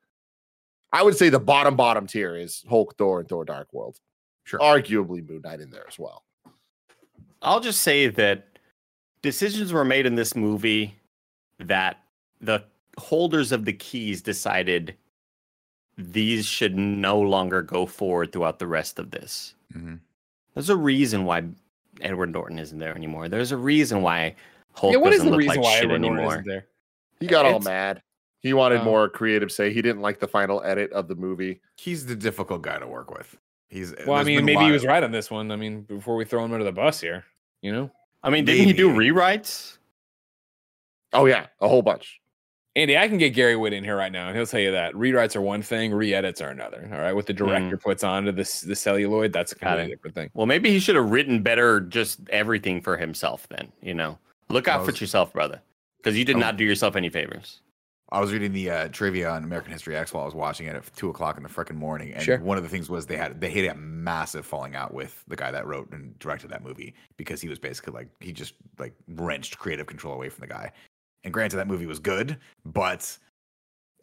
I 0.92 1.02
would 1.02 1.16
say 1.16 1.28
the 1.28 1.40
bottom 1.40 1.76
bottom 1.76 2.06
tier 2.06 2.36
is 2.36 2.64
Hulk, 2.68 2.96
Thor, 2.96 3.20
and 3.20 3.28
Thor 3.28 3.44
Dark 3.44 3.72
World. 3.72 3.98
Sure. 4.44 4.60
Arguably 4.60 5.26
Moon 5.28 5.42
Knight 5.44 5.60
in 5.60 5.70
there 5.70 5.84
as 5.86 5.98
well. 5.98 6.24
I'll 7.40 7.60
just 7.60 7.82
say 7.82 8.08
that 8.08 8.58
decisions 9.22 9.72
were 9.72 9.84
made 9.84 10.06
in 10.06 10.14
this 10.14 10.34
movie 10.34 10.94
that 11.62 11.98
the 12.40 12.64
holders 12.98 13.52
of 13.52 13.64
the 13.64 13.72
keys 13.72 14.20
decided 14.22 14.94
these 15.98 16.46
should 16.46 16.76
no 16.76 17.20
longer 17.20 17.62
go 17.62 17.86
forward 17.86 18.32
throughout 18.32 18.58
the 18.58 18.66
rest 18.66 18.98
of 18.98 19.10
this. 19.10 19.54
Mhm. 19.74 20.00
There's 20.54 20.70
a 20.70 20.76
reason 20.76 21.24
why 21.24 21.44
Edward 22.00 22.32
Norton 22.32 22.58
isn't 22.58 22.78
there 22.78 22.94
anymore. 22.96 23.28
There's 23.28 23.52
a 23.52 23.56
reason 23.56 24.02
why 24.02 24.34
Hulk 24.74 24.92
yeah, 24.94 24.98
what 24.98 25.12
is 25.12 25.18
doesn't 25.18 25.26
the 25.26 25.30
look 25.32 25.38
reason 25.40 25.56
like 25.56 25.64
why 25.64 25.74
shit 25.74 25.84
Edward 25.84 25.98
Norton 26.00 26.18
anymore. 26.18 26.34
isn't 26.34 26.46
there? 26.48 26.66
He 27.20 27.26
got 27.26 27.44
all 27.44 27.60
mad. 27.60 28.02
He 28.40 28.54
wanted 28.54 28.80
Oh. 28.80 28.84
more 28.84 29.08
creative 29.08 29.52
say. 29.52 29.72
He 29.72 29.82
didn't 29.82 30.00
like 30.00 30.18
the 30.18 30.26
final 30.26 30.62
edit 30.64 30.90
of 30.92 31.08
the 31.08 31.14
movie. 31.14 31.60
He's 31.76 32.06
the 32.06 32.16
difficult 32.16 32.62
guy 32.62 32.78
to 32.78 32.86
work 32.86 33.10
with. 33.14 33.36
He's 33.68 33.94
Well, 34.06 34.16
I 34.16 34.24
mean, 34.24 34.44
maybe 34.44 34.64
he 34.64 34.72
was 34.72 34.84
right 34.84 35.02
on 35.02 35.12
this 35.12 35.30
one. 35.30 35.50
I 35.52 35.56
mean, 35.56 35.82
before 35.82 36.16
we 36.16 36.24
throw 36.24 36.44
him 36.44 36.52
under 36.52 36.64
the 36.64 36.72
bus 36.72 37.00
here, 37.00 37.24
you 37.60 37.70
know, 37.72 37.90
I 38.22 38.30
mean, 38.30 38.44
didn't 38.44 38.66
he 38.66 38.72
do 38.72 38.88
rewrites? 38.90 39.78
Oh 41.12 41.26
yeah, 41.26 41.46
a 41.60 41.68
whole 41.68 41.82
bunch. 41.82 42.20
Andy, 42.74 42.96
I 42.96 43.06
can 43.06 43.18
get 43.18 43.30
Gary 43.34 43.54
Whitta 43.54 43.72
in 43.74 43.84
here 43.84 43.96
right 43.96 44.10
now, 44.10 44.28
and 44.28 44.36
he'll 44.36 44.46
tell 44.46 44.60
you 44.60 44.70
that 44.72 44.94
rewrites 44.94 45.36
are 45.36 45.42
one 45.42 45.60
thing, 45.60 45.92
re-edits 45.92 46.40
are 46.40 46.48
another. 46.48 46.88
All 46.90 47.00
right, 47.00 47.12
what 47.12 47.26
the 47.26 47.34
director 47.34 47.76
puts 47.76 48.02
onto 48.02 48.32
this 48.32 48.62
the 48.62 48.74
celluloid, 48.74 49.30
that's 49.30 49.52
a 49.52 49.56
Got 49.56 49.72
completely 49.76 49.94
different 49.94 50.14
thing. 50.14 50.30
Well, 50.32 50.46
maybe 50.46 50.70
he 50.70 50.80
should 50.80 50.96
have 50.96 51.10
written 51.10 51.42
better 51.42 51.80
just 51.80 52.20
everything 52.30 52.80
for 52.80 52.96
himself 52.96 53.46
then, 53.50 53.70
you 53.82 53.92
know. 53.92 54.18
Look 54.48 54.68
out 54.68 54.80
I 54.80 54.84
for 54.86 54.92
yourself, 54.92 55.34
brother. 55.34 55.60
Because 55.98 56.16
you 56.16 56.24
did 56.24 56.36
Oh. 56.36 56.40
not 56.40 56.56
do 56.56 56.64
yourself 56.64 56.96
any 56.96 57.10
favors. 57.10 57.60
I 58.10 58.20
was 58.20 58.32
reading 58.32 58.52
the 58.52 58.68
uh, 58.70 58.88
trivia 58.88 59.30
on 59.30 59.44
American 59.44 59.72
History 59.72 59.96
X 59.96 60.12
while 60.12 60.22
I 60.22 60.26
was 60.26 60.34
watching 60.34 60.66
it 60.66 60.74
at 60.76 60.84
two 60.96 61.08
o'clock 61.08 61.36
in 61.38 61.42
the 61.42 61.48
freaking 61.48 61.76
morning, 61.76 62.12
and 62.12 62.22
Sure. 62.22 62.38
one 62.38 62.56
of 62.58 62.62
the 62.62 62.68
things 62.68 62.90
was 62.90 63.06
they 63.06 63.16
had 63.16 63.38
they 63.40 63.50
had 63.50 63.64
a 63.66 63.74
massive 63.74 64.44
falling 64.46 64.74
out 64.74 64.92
with 64.92 65.22
the 65.28 65.36
guy 65.36 65.50
that 65.50 65.66
wrote 65.66 65.90
and 65.92 66.18
directed 66.18 66.50
that 66.50 66.62
movie 66.64 66.94
because 67.16 67.40
he 67.40 67.48
was 67.48 67.58
basically 67.58 67.92
like 67.94 68.08
he 68.20 68.32
just 68.32 68.54
like 68.78 68.94
wrenched 69.08 69.58
creative 69.58 69.86
control 69.86 70.14
away 70.14 70.28
from 70.30 70.40
the 70.42 70.46
guy. 70.46 70.72
And 71.24 71.32
granted, 71.32 71.56
that 71.56 71.68
movie 71.68 71.86
was 71.86 71.98
good, 71.98 72.38
but 72.64 73.16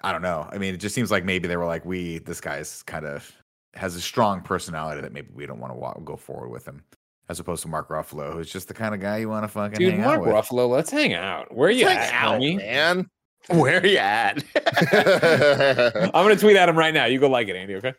I 0.01 0.11
don't 0.11 0.21
know. 0.21 0.47
I 0.51 0.57
mean, 0.57 0.73
it 0.73 0.77
just 0.77 0.95
seems 0.95 1.11
like 1.11 1.25
maybe 1.25 1.47
they 1.47 1.57
were 1.57 1.65
like, 1.65 1.85
we 1.85 2.19
this 2.19 2.39
guy's 2.39 2.83
kind 2.83 3.05
of 3.05 3.29
has 3.75 3.95
a 3.95 4.01
strong 4.01 4.41
personality 4.41 5.01
that 5.01 5.13
maybe 5.13 5.29
we 5.33 5.45
don't 5.45 5.59
want 5.59 5.73
to 5.73 5.77
wa- 5.77 5.93
go 6.05 6.15
forward 6.15 6.49
with 6.49 6.65
him, 6.65 6.83
as 7.27 7.39
opposed 7.39 7.61
to 7.63 7.67
Mark 7.67 7.89
Ruffalo, 7.89 8.33
who's 8.33 8.51
just 8.51 8.67
the 8.67 8.73
kind 8.73 8.95
of 8.95 9.01
guy 9.01 9.17
you 9.17 9.29
want 9.29 9.43
to 9.43 9.47
fucking 9.47 9.77
Dude, 9.77 9.93
hang 9.93 10.01
Mark 10.01 10.19
out 10.19 10.25
with. 10.25 10.33
Ruffalo, 10.33 10.69
let's 10.69 10.89
hang 10.89 11.13
out. 11.13 11.53
Where 11.53 11.67
are 11.67 11.71
you 11.71 11.85
Check 11.85 11.97
at, 11.97 12.13
out, 12.13 12.39
man. 12.41 13.09
Where 13.47 13.81
are 13.81 13.85
you 13.85 13.97
at? 13.97 14.43
I'm 16.13 16.23
gonna 16.23 16.35
tweet 16.35 16.55
at 16.55 16.69
him 16.69 16.77
right 16.77 16.93
now. 16.93 17.05
You 17.05 17.19
go 17.19 17.29
like 17.29 17.47
it, 17.47 17.55
Andy. 17.55 17.75
Okay. 17.75 17.93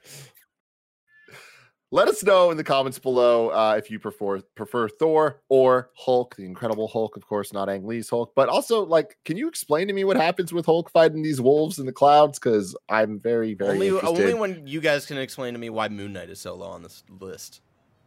Let 1.93 2.07
us 2.07 2.23
know 2.23 2.53
in 2.53 2.57
the 2.57 2.63
comments 2.63 3.01
below 3.01 3.49
uh, 3.49 3.75
if 3.77 3.91
you 3.91 3.99
prefer 3.99 4.41
prefer 4.55 4.89
Thor 4.89 5.43
or 5.49 5.91
Hulk, 5.97 6.37
the 6.37 6.45
Incredible 6.45 6.87
Hulk, 6.87 7.17
of 7.17 7.27
course, 7.27 7.53
not 7.53 7.69
Ang 7.69 7.85
Lee's 7.85 8.09
Hulk. 8.09 8.33
But 8.37 8.49
also, 8.49 8.85
like, 8.87 9.17
can 9.25 9.37
you 9.37 9.49
explain 9.49 9.89
to 9.89 9.93
me 9.93 10.05
what 10.05 10.17
happens 10.17 10.53
with 10.53 10.67
Hulk 10.67 10.91
fighting 10.93 11.23
these 11.23 11.41
wolves 11.41 11.81
in 11.81 11.87
the 11.87 11.93
clouds? 11.93 12.39
Because 12.39 12.77
I'm 12.89 13.19
very, 13.19 13.55
very 13.55 13.73
Only, 13.73 13.89
interested. 13.89 14.09
only 14.09 14.35
when 14.35 14.67
you 14.69 14.81
guys 14.81 15.05
can 15.05 15.19
explain 15.19 15.55
to 15.55 15.59
me 15.59 15.69
why 15.69 15.89
Moon 15.89 16.13
Knight 16.13 16.31
is 16.31 16.41
so 16.41 16.55
low 16.55 16.69
on 16.69 16.83
this 16.85 17.03
list. 17.09 17.61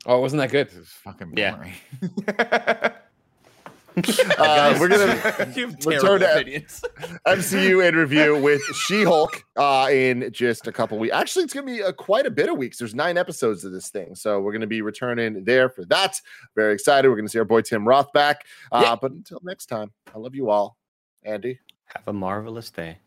Oh, 0.05 0.19
wasn't 0.19 0.41
that 0.41 0.51
good? 0.51 0.68
This 0.69 0.77
is 0.77 0.89
fucking 0.89 1.34
Yeah. 1.35 1.73
boring. 3.95 4.31
uh, 4.37 4.77
we're 4.79 4.87
gonna 4.87 5.05
you 5.55 5.67
have 5.67 5.85
return 5.85 6.01
terrible 6.01 6.19
to- 6.19 6.39
opinions. 6.41 6.83
MCU 7.27 7.87
In 7.87 7.95
Review 7.95 8.41
with 8.41 8.61
She-Hulk 8.75 9.43
uh, 9.57 9.89
in 9.91 10.29
just 10.31 10.67
a 10.67 10.71
couple 10.71 10.97
weeks. 10.97 11.13
Actually, 11.13 11.45
it's 11.45 11.53
going 11.53 11.65
to 11.67 11.73
be 11.73 11.83
uh, 11.83 11.91
quite 11.91 12.25
a 12.25 12.31
bit 12.31 12.49
of 12.49 12.57
weeks. 12.57 12.77
There's 12.77 12.95
nine 12.95 13.17
episodes 13.17 13.63
of 13.65 13.71
this 13.71 13.89
thing, 13.89 14.15
so 14.15 14.39
we're 14.39 14.51
going 14.51 14.61
to 14.61 14.67
be 14.67 14.81
returning 14.81 15.43
there 15.43 15.69
for 15.69 15.85
that. 15.85 16.19
Very 16.55 16.73
excited. 16.73 17.07
We're 17.09 17.15
going 17.15 17.25
to 17.25 17.31
see 17.31 17.39
our 17.39 17.45
boy 17.45 17.61
Tim 17.61 17.87
Roth 17.87 18.11
back. 18.13 18.45
Uh, 18.71 18.95
But 18.95 19.11
until 19.11 19.39
next 19.43 19.67
time, 19.67 19.91
I 20.13 20.17
love 20.19 20.35
you 20.35 20.49
all, 20.49 20.77
Andy. 21.23 21.59
Have 21.85 22.07
a 22.07 22.13
marvelous 22.13 22.69
day. 22.71 22.97